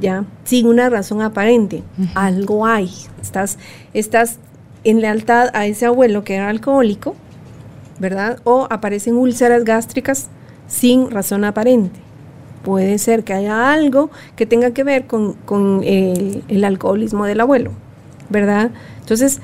¿Ya? 0.00 0.24
Sin 0.44 0.66
una 0.66 0.88
razón 0.88 1.20
aparente. 1.20 1.82
Algo 2.14 2.66
hay. 2.66 2.90
Estás, 3.20 3.58
estás 3.92 4.38
en 4.84 5.00
lealtad 5.00 5.50
a 5.54 5.66
ese 5.66 5.86
abuelo 5.86 6.24
que 6.24 6.36
era 6.36 6.48
alcohólico, 6.48 7.14
¿verdad? 7.98 8.40
O 8.44 8.66
aparecen 8.70 9.16
úlceras 9.16 9.64
gástricas 9.64 10.28
sin 10.66 11.10
razón 11.10 11.44
aparente. 11.44 12.00
Puede 12.64 12.98
ser 12.98 13.24
que 13.24 13.32
haya 13.32 13.72
algo 13.72 14.10
que 14.36 14.46
tenga 14.46 14.72
que 14.72 14.84
ver 14.84 15.06
con, 15.06 15.82
el, 15.82 16.64
alcoholismo 16.64 17.24
del 17.24 17.40
abuelo, 17.40 17.72
¿verdad? 18.30 18.70
Entonces, 19.00 19.40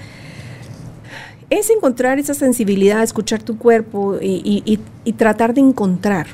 es 1.50 1.70
encontrar 1.70 2.18
esa 2.18 2.34
sensibilidad, 2.34 3.02
escuchar 3.02 3.42
tu 3.42 3.58
cuerpo 3.58 4.16
y, 4.20 4.80
y 5.04 5.12
tratar 5.12 5.54
de 5.54 5.60
encontrar, 5.60 6.26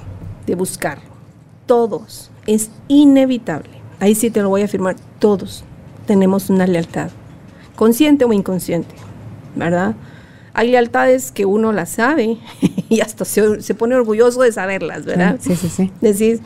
de 0.47 0.55
buscar. 0.55 0.99
Todos, 1.67 2.31
es 2.47 2.71
inevitable. 2.89 3.71
Ahí 4.01 4.15
sí 4.15 4.31
te 4.31 4.43
lo 4.43 4.49
voy 4.49 4.63
a 4.63 4.67
afirmar, 4.67 4.97
todos 5.19 5.65
tenemos 6.07 6.51
una 6.51 6.67
lealtad 6.67 7.11
consciente 7.77 8.25
o 8.25 8.33
inconsciente, 8.33 8.95
¿verdad? 9.57 9.95
Hay 10.55 10.71
lealtades 10.71 11.33
que 11.33 11.47
uno 11.47 11.73
las 11.73 11.91
sabe 11.91 12.39
y 12.89 13.01
hasta 13.01 13.25
se, 13.25 13.75
pone 13.75 13.95
orgulloso 13.95 14.43
de 14.43 14.53
saberlas, 14.53 15.05
¿verdad? 15.05 15.39
Sí, 15.41 15.57
sí, 15.57 15.69
sí. 15.69 15.91
Decir, 16.01 16.41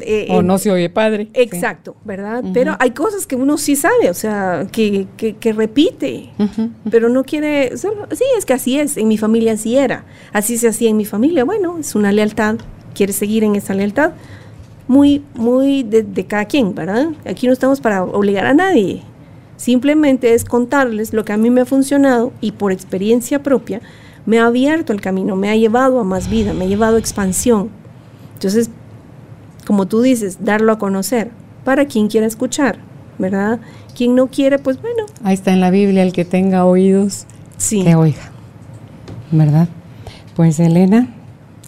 eh, 0.00 0.28
o 0.30 0.42
no 0.42 0.58
se 0.58 0.70
oye 0.70 0.90
padre. 0.90 1.28
Exacto, 1.34 1.96
¿verdad? 2.04 2.44
Pero 2.52 2.76
hay 2.78 2.90
cosas 2.90 3.26
que 3.26 3.36
uno 3.36 3.58
sí 3.58 3.76
sabe, 3.76 4.10
o 4.10 4.14
sea, 4.14 4.66
que, 4.70 5.06
que, 5.16 5.52
repite, 5.52 6.30
pero 6.90 7.08
no 7.08 7.24
quiere, 7.24 7.76
sí, 7.76 8.24
es 8.36 8.44
que 8.44 8.52
así 8.52 8.78
es, 8.78 8.96
en 8.96 9.08
mi 9.08 9.18
familia 9.18 9.52
así 9.52 9.76
era, 9.76 10.04
así 10.32 10.58
se 10.58 10.68
hacía 10.68 10.90
en 10.90 10.96
mi 10.96 11.04
familia, 11.04 11.44
bueno, 11.44 11.78
es 11.78 11.94
una 11.94 12.12
lealtad, 12.12 12.56
quiere 12.94 13.12
seguir 13.12 13.44
en 13.44 13.56
esa 13.56 13.74
lealtad, 13.74 14.12
muy, 14.86 15.22
muy 15.34 15.82
de, 15.82 16.02
de 16.02 16.26
cada 16.26 16.46
quien, 16.46 16.74
¿verdad? 16.74 17.08
Aquí 17.26 17.46
no 17.46 17.52
estamos 17.52 17.80
para 17.80 18.04
obligar 18.04 18.46
a 18.46 18.54
nadie, 18.54 19.02
Simplemente 19.58 20.34
es 20.34 20.44
contarles 20.44 21.12
lo 21.12 21.24
que 21.24 21.32
a 21.32 21.36
mí 21.36 21.50
me 21.50 21.62
ha 21.62 21.66
funcionado 21.66 22.32
y 22.40 22.52
por 22.52 22.70
experiencia 22.70 23.42
propia 23.42 23.80
me 24.24 24.38
ha 24.38 24.46
abierto 24.46 24.92
el 24.92 25.00
camino, 25.00 25.34
me 25.34 25.50
ha 25.50 25.56
llevado 25.56 25.98
a 25.98 26.04
más 26.04 26.30
vida, 26.30 26.52
me 26.54 26.64
ha 26.64 26.68
llevado 26.68 26.94
a 26.94 27.00
expansión. 27.00 27.68
Entonces, 28.34 28.70
como 29.68 29.86
tú 29.86 30.00
dices, 30.00 30.38
darlo 30.46 30.72
a 30.72 30.78
conocer 30.78 31.30
para 31.62 31.84
quien 31.84 32.08
quiera 32.08 32.26
escuchar, 32.26 32.78
¿verdad? 33.18 33.60
Quien 33.94 34.14
no 34.14 34.28
quiere, 34.28 34.58
pues 34.58 34.80
bueno. 34.80 35.04
Ahí 35.22 35.34
está 35.34 35.52
en 35.52 35.60
la 35.60 35.68
Biblia, 35.68 36.02
el 36.02 36.14
que 36.14 36.24
tenga 36.24 36.64
oídos, 36.64 37.26
sí. 37.58 37.82
que 37.84 37.94
oiga, 37.94 38.30
¿verdad? 39.30 39.68
Pues 40.34 40.58
Elena, 40.58 41.14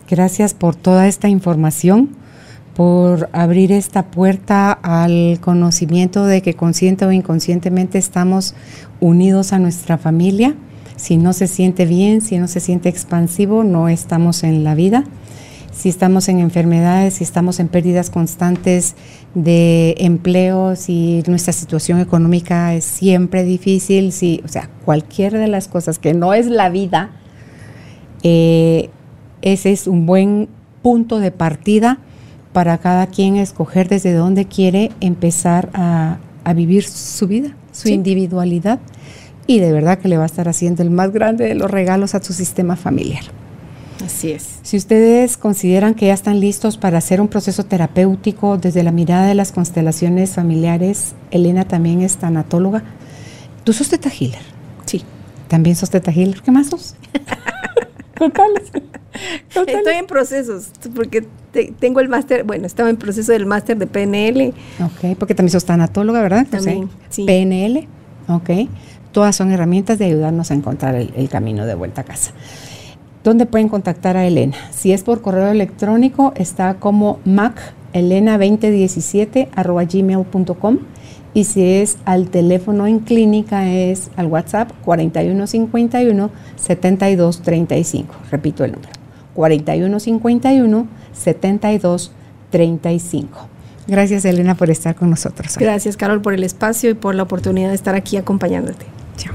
gracias 0.08 0.54
por 0.54 0.76
toda 0.76 1.08
esta 1.08 1.28
información 1.28 2.16
por 2.74 3.28
abrir 3.34 3.70
esta 3.70 4.06
puerta 4.06 4.72
al 4.72 5.38
conocimiento 5.42 6.24
de 6.24 6.40
que 6.40 6.54
consciente 6.54 7.04
o 7.04 7.12
inconscientemente 7.12 7.98
estamos 7.98 8.54
unidos 8.98 9.52
a 9.52 9.58
nuestra 9.58 9.98
familia. 9.98 10.54
Si 10.96 11.18
no 11.18 11.34
se 11.34 11.48
siente 11.48 11.84
bien, 11.84 12.22
si 12.22 12.38
no 12.38 12.48
se 12.48 12.60
siente 12.60 12.88
expansivo, 12.88 13.62
no 13.62 13.90
estamos 13.90 14.42
en 14.42 14.64
la 14.64 14.74
vida. 14.74 15.04
Si 15.72 15.88
estamos 15.88 16.28
en 16.28 16.40
enfermedades, 16.40 17.14
si 17.14 17.24
estamos 17.24 17.60
en 17.60 17.68
pérdidas 17.68 18.10
constantes 18.10 18.96
de 19.34 19.94
empleo, 19.98 20.74
si 20.74 21.22
nuestra 21.26 21.52
situación 21.52 22.00
económica 22.00 22.74
es 22.74 22.84
siempre 22.84 23.44
difícil, 23.44 24.12
si, 24.12 24.42
o 24.44 24.48
sea, 24.48 24.68
cualquier 24.84 25.32
de 25.32 25.46
las 25.46 25.68
cosas 25.68 25.98
que 25.98 26.12
no 26.12 26.34
es 26.34 26.46
la 26.46 26.70
vida, 26.70 27.12
eh, 28.24 28.90
ese 29.42 29.72
es 29.72 29.86
un 29.86 30.06
buen 30.06 30.48
punto 30.82 31.20
de 31.20 31.30
partida 31.30 31.98
para 32.52 32.78
cada 32.78 33.06
quien 33.06 33.36
escoger 33.36 33.88
desde 33.88 34.12
dónde 34.12 34.46
quiere 34.46 34.90
empezar 35.00 35.70
a, 35.72 36.18
vivir 36.54 36.82
su 36.82 37.28
vida, 37.28 37.54
su 37.70 37.88
individualidad. 37.88 38.80
Y 39.46 39.60
de 39.60 39.72
verdad 39.72 39.98
que 39.98 40.08
le 40.08 40.16
va 40.16 40.24
a 40.24 40.26
estar 40.26 40.48
haciendo 40.48 40.82
el 40.82 40.90
más 40.90 41.12
grande 41.12 41.46
de 41.46 41.54
los 41.54 41.70
regalos 41.70 42.16
a 42.16 42.22
su 42.22 42.32
sistema 42.32 42.74
familiar. 42.74 43.22
Así 44.04 44.32
es. 44.32 44.58
Si 44.62 44.76
ustedes 44.76 45.36
consideran 45.36 45.94
que 45.94 46.06
ya 46.06 46.14
están 46.14 46.40
listos 46.40 46.78
para 46.78 46.98
hacer 46.98 47.20
un 47.20 47.28
proceso 47.28 47.64
terapéutico 47.64 48.56
desde 48.56 48.82
la 48.82 48.92
mirada 48.92 49.26
de 49.26 49.34
las 49.34 49.52
constelaciones 49.52 50.34
familiares, 50.34 51.14
Elena 51.30 51.64
también 51.66 52.02
es 52.02 52.16
tanatóloga. 52.16 52.82
¿Tú 53.64 53.72
sos 53.72 53.88
teta 53.88 54.08
healer? 54.08 54.42
Sí. 54.86 55.02
¿También 55.48 55.76
sos 55.76 55.90
teta 55.90 56.10
healer? 56.10 56.40
¿Qué 56.42 56.50
más 56.50 56.68
sos? 56.68 56.96
Estoy 59.54 59.94
en 59.94 60.06
procesos, 60.06 60.70
porque 60.94 61.26
tengo 61.78 62.00
el 62.00 62.08
máster, 62.08 62.44
bueno, 62.44 62.66
estaba 62.66 62.90
en 62.90 62.96
proceso 62.96 63.32
del 63.32 63.46
máster 63.46 63.76
de 63.78 63.86
PNL. 63.86 64.54
Ok, 64.84 65.16
porque 65.18 65.34
también 65.34 65.52
sos 65.52 65.64
tanatóloga, 65.64 66.22
¿verdad? 66.22 66.46
También, 66.48 66.88
sí. 67.08 67.24
PNL, 67.24 67.88
ok. 68.28 68.68
Todas 69.12 69.34
son 69.34 69.50
herramientas 69.50 69.98
de 69.98 70.04
ayudarnos 70.04 70.50
a 70.50 70.54
encontrar 70.54 70.94
el, 70.94 71.28
camino 71.28 71.66
de 71.66 71.74
vuelta 71.74 72.02
a 72.02 72.04
casa. 72.04 72.32
¿Dónde 73.22 73.44
pueden 73.44 73.68
contactar 73.68 74.16
a 74.16 74.26
Elena? 74.26 74.56
Si 74.70 74.92
es 74.92 75.02
por 75.02 75.20
correo 75.20 75.50
electrónico, 75.50 76.32
está 76.36 76.72
como 76.74 77.18
macelena2017 77.26 79.48
gmail.com 79.92 80.78
y 81.34 81.44
si 81.44 81.62
es 81.62 81.98
al 82.06 82.30
teléfono 82.30 82.86
en 82.86 83.00
clínica 83.00 83.68
es 83.68 84.10
al 84.16 84.24
WhatsApp 84.26 84.70
4151 84.84 86.30
7235. 86.56 88.14
Repito 88.30 88.64
el 88.64 88.72
número. 88.72 88.92
4151 89.34 90.88
7235. 91.12 93.48
Gracias 93.86 94.24
Elena 94.24 94.54
por 94.54 94.70
estar 94.70 94.94
con 94.94 95.10
nosotros. 95.10 95.58
Gracias 95.58 95.98
Carol 95.98 96.22
por 96.22 96.32
el 96.32 96.44
espacio 96.44 96.88
y 96.90 96.94
por 96.94 97.14
la 97.14 97.24
oportunidad 97.24 97.68
de 97.68 97.74
estar 97.74 97.94
aquí 97.94 98.16
acompañándote. 98.16 98.86
Chao. 99.16 99.34